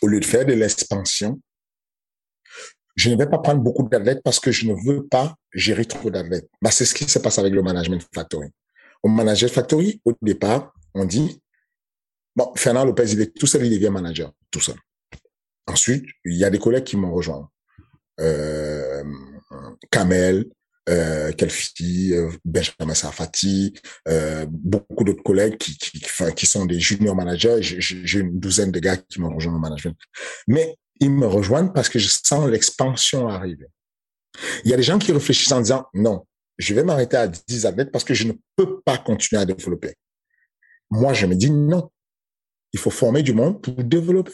Au 0.00 0.06
lieu 0.06 0.20
de 0.20 0.24
faire 0.24 0.46
de 0.46 0.54
l'expansion, 0.54 1.40
je 2.96 3.10
ne 3.10 3.16
vais 3.16 3.28
pas 3.28 3.38
prendre 3.38 3.60
beaucoup 3.60 3.88
d'athlètes 3.88 4.22
parce 4.22 4.40
que 4.40 4.50
je 4.50 4.66
ne 4.66 4.74
veux 4.74 5.06
pas 5.06 5.34
gérer 5.52 5.84
trop 5.84 6.10
d'athlètes. 6.10 6.48
Bah, 6.60 6.70
c'est 6.70 6.84
ce 6.84 6.94
qui 6.94 7.04
se 7.04 7.18
passe 7.18 7.38
avec 7.38 7.52
le 7.52 7.62
Management 7.62 8.06
Factory. 8.14 8.48
Au 9.02 9.08
Management 9.08 9.52
Factory, 9.52 10.00
au 10.04 10.12
départ, 10.22 10.72
on 10.94 11.04
dit, 11.04 11.41
Bon, 12.34 12.52
Fernand 12.56 12.84
Lopez, 12.84 13.12
il 13.12 13.20
est 13.20 13.36
tout 13.36 13.46
seul, 13.46 13.66
il 13.66 13.70
devient 13.70 13.90
manager, 13.90 14.32
tout 14.50 14.60
seul. 14.60 14.76
Ensuite, 15.66 16.04
il 16.24 16.34
y 16.34 16.44
a 16.44 16.50
des 16.50 16.58
collègues 16.58 16.84
qui 16.84 16.96
m'ont 16.96 17.12
rejoint. 17.12 17.48
Euh, 18.20 19.04
Kamel, 19.90 20.46
euh, 20.88 21.30
Kelfi, 21.32 22.12
euh, 22.12 22.30
Benjamin 22.44 22.94
Safati, 22.94 23.74
euh, 24.08 24.46
beaucoup 24.48 25.04
d'autres 25.04 25.22
collègues 25.22 25.56
qui, 25.56 25.76
qui, 25.76 26.00
qui, 26.34 26.46
sont 26.46 26.66
des 26.66 26.80
junior 26.80 27.14
managers. 27.14 27.58
J'ai 27.60 28.18
une 28.18 28.40
douzaine 28.40 28.72
de 28.72 28.80
gars 28.80 28.96
qui 28.96 29.20
m'ont 29.20 29.34
rejoint 29.34 29.54
au 29.54 29.58
management. 29.58 29.96
Mais 30.48 30.76
ils 30.98 31.10
me 31.10 31.26
rejoignent 31.26 31.72
parce 31.72 31.88
que 31.88 31.98
je 31.98 32.08
sens 32.08 32.48
l'expansion 32.48 33.28
arriver. 33.28 33.66
Il 34.64 34.70
y 34.70 34.74
a 34.74 34.76
des 34.76 34.82
gens 34.82 34.98
qui 34.98 35.12
réfléchissent 35.12 35.52
en 35.52 35.60
disant, 35.60 35.86
non, 35.94 36.26
je 36.58 36.74
vais 36.74 36.82
m'arrêter 36.82 37.16
à 37.16 37.28
10 37.28 37.66
athlètes 37.66 37.92
parce 37.92 38.04
que 38.04 38.14
je 38.14 38.24
ne 38.24 38.32
peux 38.56 38.80
pas 38.82 38.98
continuer 38.98 39.40
à 39.40 39.44
développer. 39.44 39.94
Moi, 40.90 41.12
je 41.12 41.26
me 41.26 41.34
dis 41.34 41.50
non, 41.50 41.90
il 42.72 42.78
faut 42.78 42.90
former 42.90 43.22
du 43.22 43.32
monde 43.32 43.60
pour 43.60 43.74
développer. 43.74 44.32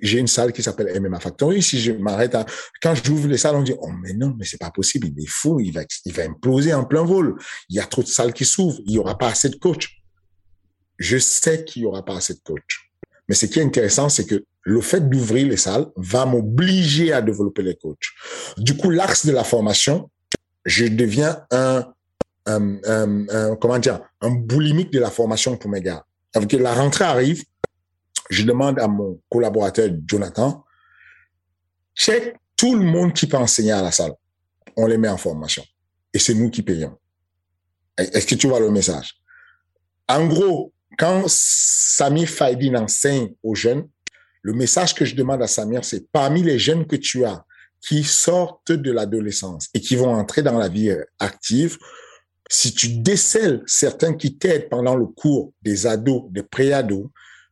J'ai 0.00 0.18
une 0.18 0.28
salle 0.28 0.52
qui 0.52 0.62
s'appelle 0.62 0.98
MMA 0.98 1.20
Factory. 1.20 1.62
Si 1.62 1.78
je 1.78 1.92
m'arrête 1.92 2.34
à, 2.34 2.46
quand 2.80 2.94
j'ouvre 2.94 3.28
les 3.28 3.36
salles, 3.36 3.56
on 3.56 3.62
dit, 3.62 3.74
oh, 3.78 3.90
mais 4.02 4.14
non, 4.14 4.34
mais 4.38 4.46
c'est 4.46 4.58
pas 4.58 4.70
possible. 4.70 5.08
Il 5.08 5.22
est 5.22 5.28
fou. 5.28 5.60
Il 5.60 5.72
va, 5.72 5.82
il 6.06 6.12
va 6.12 6.22
imploser 6.22 6.72
en 6.72 6.84
plein 6.84 7.04
vol. 7.04 7.36
Il 7.68 7.76
y 7.76 7.80
a 7.80 7.84
trop 7.84 8.02
de 8.02 8.08
salles 8.08 8.32
qui 8.32 8.46
s'ouvrent. 8.46 8.80
Il 8.86 8.92
y 8.92 8.98
aura 8.98 9.18
pas 9.18 9.28
assez 9.28 9.50
de 9.50 9.56
coachs. 9.56 9.88
Je 10.98 11.18
sais 11.18 11.64
qu'il 11.64 11.82
y 11.82 11.86
aura 11.86 12.02
pas 12.02 12.16
assez 12.16 12.32
de 12.32 12.40
coachs. 12.42 12.78
Mais 13.28 13.34
ce 13.34 13.44
qui 13.44 13.58
est 13.58 13.62
intéressant, 13.62 14.08
c'est 14.08 14.26
que 14.26 14.44
le 14.62 14.80
fait 14.80 15.08
d'ouvrir 15.08 15.46
les 15.46 15.56
salles 15.56 15.86
va 15.96 16.24
m'obliger 16.24 17.12
à 17.12 17.20
développer 17.20 17.62
les 17.62 17.76
coachs. 17.76 18.08
Du 18.56 18.76
coup, 18.76 18.90
l'axe 18.90 19.26
de 19.26 19.32
la 19.32 19.44
formation, 19.44 20.10
je 20.64 20.86
deviens 20.86 21.44
un, 21.50 21.92
un, 22.46 23.56
comment 23.56 23.78
dire, 23.78 24.00
un 24.20 24.30
boulimique 24.30 24.90
de 24.92 25.00
la 25.00 25.10
formation 25.10 25.56
pour 25.56 25.70
mes 25.70 25.82
gars. 25.82 26.04
Donc, 26.34 26.52
la 26.52 26.74
rentrée 26.74 27.04
arrive, 27.04 27.44
je 28.30 28.42
demande 28.42 28.78
à 28.78 28.88
mon 28.88 29.20
collaborateur 29.28 29.90
Jonathan, 30.06 30.64
check 31.94 32.36
tout 32.56 32.74
le 32.74 32.84
monde 32.84 33.12
qui 33.12 33.26
peut 33.26 33.36
enseigner 33.36 33.72
à 33.72 33.82
la 33.82 33.92
salle. 33.92 34.12
On 34.76 34.86
les 34.86 34.98
met 34.98 35.08
en 35.08 35.16
formation. 35.16 35.64
Et 36.12 36.18
c'est 36.18 36.34
nous 36.34 36.50
qui 36.50 36.62
payons. 36.62 36.96
Est-ce 37.96 38.26
que 38.26 38.34
tu 38.34 38.48
vois 38.48 38.60
le 38.60 38.70
message? 38.70 39.14
En 40.08 40.26
gros, 40.26 40.72
quand 40.98 41.24
Samir 41.28 42.28
Faidin 42.28 42.82
enseigne 42.82 43.34
aux 43.42 43.54
jeunes, 43.54 43.88
le 44.42 44.52
message 44.52 44.94
que 44.94 45.04
je 45.04 45.14
demande 45.14 45.42
à 45.42 45.46
Samir, 45.46 45.84
c'est 45.84 46.10
parmi 46.10 46.42
les 46.42 46.58
jeunes 46.58 46.86
que 46.86 46.96
tu 46.96 47.24
as 47.24 47.44
qui 47.80 48.02
sortent 48.02 48.72
de 48.72 48.92
l'adolescence 48.92 49.68
et 49.74 49.80
qui 49.80 49.96
vont 49.96 50.14
entrer 50.14 50.42
dans 50.42 50.58
la 50.58 50.68
vie 50.68 50.94
active, 51.18 51.78
si 52.50 52.74
tu 52.74 52.88
décèles 52.88 53.62
certains 53.66 54.14
qui 54.14 54.36
t'aident 54.36 54.68
pendant 54.68 54.96
le 54.96 55.06
cours 55.06 55.52
des 55.62 55.86
ados, 55.86 56.24
des 56.30 56.42
pré-ados, 56.42 57.08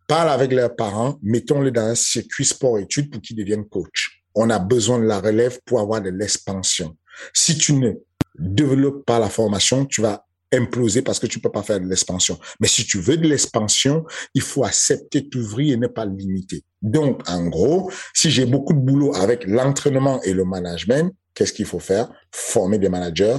parle 0.06 0.28
avec 0.28 0.52
leurs 0.52 0.74
parents, 0.76 1.18
mettons-les 1.22 1.70
dans 1.70 1.82
un 1.86 1.94
circuit 1.94 2.44
sport-études 2.44 3.10
pour 3.10 3.20
qu'ils 3.22 3.36
deviennent 3.36 3.68
coach. 3.68 4.22
On 4.34 4.50
a 4.50 4.58
besoin 4.58 4.98
de 4.98 5.04
la 5.04 5.20
relève 5.20 5.60
pour 5.64 5.80
avoir 5.80 6.02
de 6.02 6.10
l'expansion. 6.10 6.96
Si 7.32 7.56
tu 7.56 7.74
ne 7.74 7.92
développes 8.38 9.04
pas 9.04 9.18
la 9.18 9.28
formation, 9.28 9.84
tu 9.86 10.00
vas 10.00 10.26
imploser 10.52 11.02
parce 11.02 11.18
que 11.18 11.26
tu 11.26 11.38
peux 11.38 11.50
pas 11.50 11.62
faire 11.62 11.80
de 11.80 11.86
l'expansion. 11.86 12.38
Mais 12.60 12.68
si 12.68 12.84
tu 12.84 12.98
veux 12.98 13.16
de 13.16 13.26
l'expansion, 13.26 14.04
il 14.34 14.42
faut 14.42 14.64
accepter 14.64 15.28
t'ouvrir 15.28 15.74
et 15.74 15.76
ne 15.78 15.86
pas 15.86 16.04
limiter. 16.04 16.62
Donc, 16.82 17.22
en 17.28 17.46
gros, 17.46 17.90
si 18.12 18.30
j'ai 18.30 18.44
beaucoup 18.44 18.74
de 18.74 18.78
boulot 18.78 19.14
avec 19.14 19.46
l'entraînement 19.46 20.20
et 20.22 20.34
le 20.34 20.44
management, 20.44 21.14
qu'est-ce 21.34 21.52
qu'il 21.52 21.66
faut 21.66 21.78
faire? 21.78 22.12
Former 22.30 22.78
des 22.78 22.90
managers, 22.90 23.38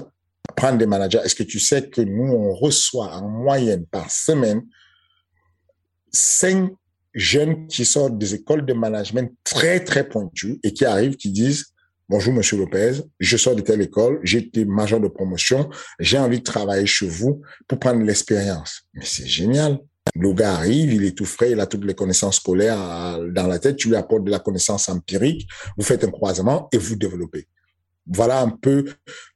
prendre 0.55 0.77
des 0.77 0.85
managers. 0.85 1.19
Est-ce 1.23 1.35
que 1.35 1.43
tu 1.43 1.59
sais 1.59 1.89
que 1.89 2.01
nous, 2.01 2.31
on 2.31 2.53
reçoit 2.53 3.13
en 3.15 3.27
moyenne 3.27 3.85
par 3.85 4.11
semaine 4.11 4.61
cinq 6.11 6.71
jeunes 7.13 7.67
qui 7.67 7.85
sortent 7.85 8.17
des 8.17 8.35
écoles 8.35 8.65
de 8.65 8.73
management 8.73 9.31
très, 9.43 9.83
très 9.83 10.07
pointues 10.07 10.59
et 10.63 10.73
qui 10.73 10.85
arrivent, 10.85 11.15
qui 11.15 11.31
disent, 11.31 11.73
Bonjour, 12.09 12.33
Monsieur 12.33 12.57
Lopez. 12.57 13.01
Je 13.19 13.37
sors 13.37 13.55
de 13.55 13.61
telle 13.61 13.81
école. 13.81 14.19
Été 14.23 14.65
major 14.65 14.99
de 14.99 15.07
promotion. 15.07 15.69
J'ai 15.99 16.17
envie 16.17 16.39
de 16.39 16.43
travailler 16.43 16.85
chez 16.85 17.07
vous 17.07 17.41
pour 17.67 17.79
prendre 17.79 18.03
l'expérience. 18.03 18.83
Mais 18.93 19.05
c'est 19.05 19.25
génial. 19.25 19.79
Le 20.13 20.33
gars 20.33 20.55
arrive, 20.55 20.93
il 20.93 21.05
est 21.05 21.17
tout 21.17 21.25
frais, 21.25 21.51
il 21.51 21.59
a 21.61 21.65
toutes 21.65 21.85
les 21.85 21.95
connaissances 21.95 22.35
scolaires 22.35 22.79
euh, 22.79 23.31
dans 23.31 23.47
la 23.47 23.57
tête. 23.57 23.77
Tu 23.77 23.87
lui 23.87 23.95
apportes 23.95 24.25
de 24.25 24.31
la 24.31 24.39
connaissance 24.39 24.89
empirique. 24.89 25.47
Vous 25.77 25.83
faites 25.83 26.03
un 26.03 26.11
croisement 26.11 26.67
et 26.73 26.77
vous 26.77 26.95
développez. 26.97 27.47
Voilà 28.05 28.41
un 28.41 28.49
peu 28.49 28.85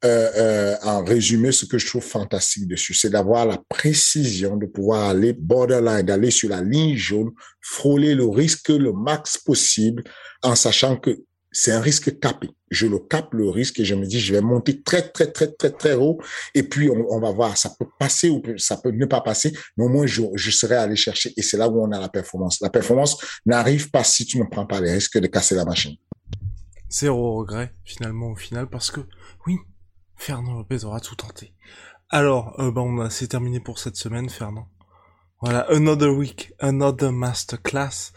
euh, 0.03 0.29
euh, 0.35 0.75
en 0.83 1.03
résumé 1.03 1.51
ce 1.51 1.65
que 1.65 1.77
je 1.77 1.87
trouve 1.87 2.03
fantastique 2.03 2.67
dessus, 2.67 2.93
c'est 2.93 3.09
d'avoir 3.09 3.45
la 3.45 3.61
précision 3.69 4.57
de 4.57 4.65
pouvoir 4.65 5.09
aller 5.09 5.33
borderline, 5.33 6.05
d'aller 6.05 6.31
sur 6.31 6.49
la 6.49 6.61
ligne 6.61 6.95
jaune, 6.95 7.31
frôler 7.61 8.13
le 8.13 8.25
risque 8.25 8.69
le 8.69 8.91
max 8.91 9.37
possible 9.37 10.03
en 10.43 10.55
sachant 10.55 10.97
que 10.97 11.17
c'est 11.51 11.71
un 11.71 11.81
risque 11.81 12.19
capé. 12.19 12.49
Je 12.69 12.85
le 12.85 12.99
capte 12.99 13.33
le 13.33 13.49
risque 13.49 13.79
et 13.79 13.85
je 13.85 13.95
me 13.95 14.05
dis, 14.05 14.19
je 14.19 14.33
vais 14.33 14.41
monter 14.41 14.83
très, 14.83 15.09
très, 15.09 15.31
très, 15.31 15.47
très, 15.47 15.71
très 15.71 15.93
haut. 15.95 16.19
Et 16.53 16.63
puis, 16.63 16.89
on, 16.89 17.19
va 17.19 17.31
voir, 17.31 17.57
ça 17.57 17.73
peut 17.79 17.87
passer 17.97 18.29
ou 18.29 18.43
ça 18.57 18.77
peut 18.77 18.91
ne 18.91 19.05
pas 19.05 19.21
passer, 19.21 19.53
mais 19.77 19.85
au 19.85 19.89
moins, 19.89 20.05
je, 20.05 20.21
je 20.35 20.51
serai 20.51 20.75
allé 20.75 20.95
chercher. 20.95 21.33
Et 21.37 21.41
c'est 21.41 21.57
là 21.57 21.69
où 21.69 21.81
on 21.81 21.91
a 21.91 21.99
la 21.99 22.09
performance. 22.09 22.59
La 22.61 22.69
performance 22.69 23.17
n'arrive 23.45 23.89
pas 23.89 24.03
si 24.03 24.25
tu 24.25 24.37
ne 24.37 24.43
prends 24.43 24.67
pas 24.67 24.81
les 24.81 24.91
risques 24.91 25.17
de 25.17 25.27
casser 25.27 25.55
la 25.55 25.65
machine. 25.65 25.95
Zéro 26.89 27.35
regret, 27.37 27.73
finalement, 27.83 28.31
au 28.31 28.35
final, 28.35 28.67
parce 28.67 28.91
que, 28.91 29.01
oui, 29.45 29.57
Fernand 30.15 30.53
Lopez 30.53 30.83
aura 30.83 30.99
tout 30.99 31.15
tenté. 31.15 31.53
Alors, 32.09 32.59
euh, 32.59 32.71
bah, 32.71 32.81
on 32.81 32.99
a, 32.99 33.09
c'est 33.09 33.27
terminé 33.27 33.59
pour 33.59 33.79
cette 33.79 33.97
semaine, 33.97 34.29
Fernand. 34.29 34.69
Voilà, 35.41 35.67
another 35.69 36.09
week, 36.09 36.53
another 36.59 37.11
masterclass. 37.11 38.13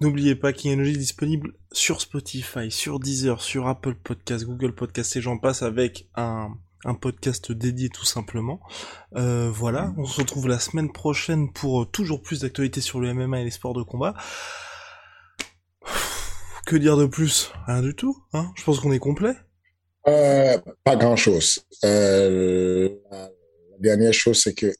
N'oubliez 0.00 0.34
pas 0.34 0.52
qu'Energy 0.52 0.92
est 0.92 0.98
disponible 0.98 1.54
sur 1.72 2.00
Spotify, 2.00 2.70
sur 2.70 3.00
Deezer, 3.00 3.40
sur 3.40 3.66
Apple 3.66 3.94
Podcast, 3.94 4.44
Google 4.44 4.74
Podcast 4.74 5.16
et 5.16 5.22
j'en 5.22 5.38
passe 5.38 5.62
avec 5.62 6.08
un, 6.14 6.54
un 6.84 6.94
podcast 6.94 7.50
dédié 7.50 7.88
tout 7.88 8.04
simplement. 8.04 8.60
Euh, 9.16 9.50
voilà, 9.50 9.94
on 9.96 10.04
se 10.04 10.20
retrouve 10.20 10.48
la 10.48 10.58
semaine 10.58 10.92
prochaine 10.92 11.52
pour 11.52 11.82
euh, 11.82 11.84
toujours 11.86 12.22
plus 12.22 12.40
d'actualités 12.40 12.80
sur 12.80 13.00
le 13.00 13.12
MMA 13.12 13.40
et 13.40 13.44
les 13.44 13.50
sports 13.50 13.74
de 13.74 13.82
combat. 13.82 14.14
Que 16.66 16.74
dire 16.74 16.96
de 16.96 17.06
plus? 17.06 17.52
Rien 17.68 17.80
du 17.80 17.94
tout, 17.94 18.16
hein? 18.32 18.50
Je 18.56 18.64
pense 18.64 18.80
qu'on 18.80 18.90
est 18.90 18.98
complet. 18.98 19.34
Euh, 20.08 20.58
pas 20.82 20.96
grand-chose. 20.96 21.60
Euh, 21.84 22.90
la 23.12 23.28
dernière 23.78 24.12
chose, 24.12 24.42
c'est 24.42 24.52
que 24.52 24.74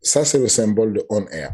ça, 0.00 0.24
c'est 0.24 0.38
le 0.38 0.46
symbole 0.46 0.92
de 0.92 1.04
On 1.10 1.26
Air. 1.26 1.52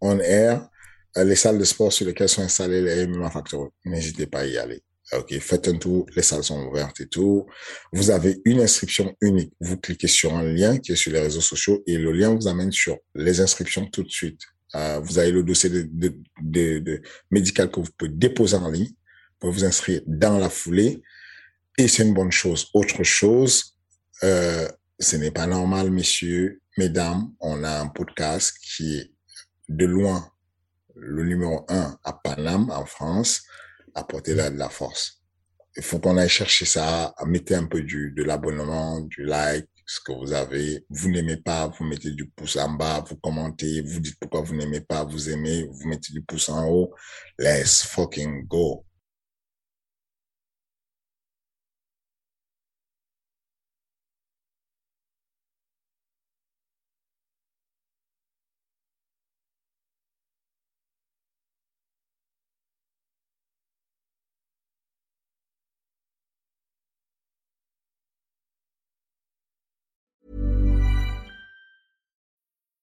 On 0.00 0.20
Air, 0.20 0.68
euh, 1.16 1.24
les 1.24 1.34
salles 1.34 1.58
de 1.58 1.64
sport 1.64 1.92
sur 1.92 2.06
lesquelles 2.06 2.28
sont 2.28 2.42
installés 2.42 2.80
les 2.80 3.08
MMA 3.08 3.28
Factory. 3.28 3.70
N'hésitez 3.84 4.28
pas 4.28 4.40
à 4.40 4.46
y 4.46 4.56
aller. 4.56 4.84
Ok, 5.14 5.36
faites 5.40 5.66
un 5.66 5.76
tour, 5.76 6.06
les 6.14 6.22
salles 6.22 6.44
sont 6.44 6.64
ouvertes 6.64 7.00
et 7.00 7.08
tout. 7.08 7.44
Vous 7.92 8.10
avez 8.10 8.40
une 8.44 8.60
inscription 8.60 9.16
unique. 9.20 9.52
Vous 9.58 9.78
cliquez 9.78 10.06
sur 10.06 10.36
un 10.36 10.44
lien 10.44 10.78
qui 10.78 10.92
est 10.92 10.96
sur 10.96 11.10
les 11.12 11.20
réseaux 11.20 11.40
sociaux 11.40 11.82
et 11.88 11.98
le 11.98 12.12
lien 12.12 12.32
vous 12.32 12.46
amène 12.46 12.70
sur 12.70 12.98
les 13.16 13.40
inscriptions 13.40 13.86
tout 13.86 14.04
de 14.04 14.10
suite. 14.10 14.42
Euh, 14.74 15.00
vous 15.00 15.18
avez 15.18 15.30
le 15.30 15.42
dossier 15.42 15.70
médical 17.30 17.70
que 17.70 17.80
vous 17.80 17.88
pouvez 17.96 18.10
déposer 18.10 18.56
en 18.56 18.70
ligne. 18.70 18.92
Pouvez 19.38 19.52
vous 19.52 19.64
inscrire 19.64 20.02
dans 20.06 20.38
la 20.38 20.50
foulée 20.50 21.02
et 21.78 21.88
c'est 21.88 22.02
une 22.02 22.14
bonne 22.14 22.32
chose. 22.32 22.68
Autre 22.74 23.02
chose, 23.04 23.76
euh, 24.24 24.68
ce 24.98 25.16
n'est 25.16 25.30
pas 25.30 25.46
normal, 25.46 25.90
messieurs, 25.90 26.60
mesdames. 26.76 27.32
On 27.40 27.62
a 27.64 27.80
un 27.80 27.86
podcast 27.86 28.56
qui 28.60 28.98
est 28.98 29.12
de 29.68 29.86
loin 29.86 30.30
le 31.00 31.24
numéro 31.24 31.64
un 31.68 31.96
à 32.04 32.12
Paname, 32.12 32.70
en 32.70 32.84
France, 32.84 33.44
apporter 33.94 34.34
là 34.34 34.50
de 34.50 34.58
la 34.58 34.68
force. 34.68 35.22
Il 35.76 35.82
faut 35.82 36.00
qu'on 36.00 36.16
aille 36.16 36.28
chercher 36.28 36.64
ça, 36.64 37.14
mettez 37.26 37.54
un 37.54 37.66
peu 37.66 37.82
de 37.82 38.22
l'abonnement, 38.24 39.00
du 39.00 39.24
like, 39.24 39.68
ce 39.88 40.00
que 40.00 40.12
vous 40.12 40.32
avez. 40.32 40.84
Vous 40.90 41.10
n'aimez 41.10 41.38
pas, 41.38 41.66
vous 41.66 41.84
mettez 41.84 42.10
du 42.10 42.28
pouce 42.28 42.56
en 42.56 42.68
bas, 42.68 43.02
vous 43.08 43.16
commentez, 43.16 43.80
vous 43.80 44.00
dites 44.00 44.18
pourquoi 44.20 44.42
vous 44.42 44.54
n'aimez 44.54 44.82
pas, 44.82 45.02
vous 45.04 45.30
aimez, 45.30 45.66
vous 45.70 45.88
mettez 45.88 46.12
du 46.12 46.22
pouce 46.22 46.50
en 46.50 46.68
haut. 46.68 46.94
Let's 47.38 47.82
fucking 47.84 48.46
go. 48.46 48.84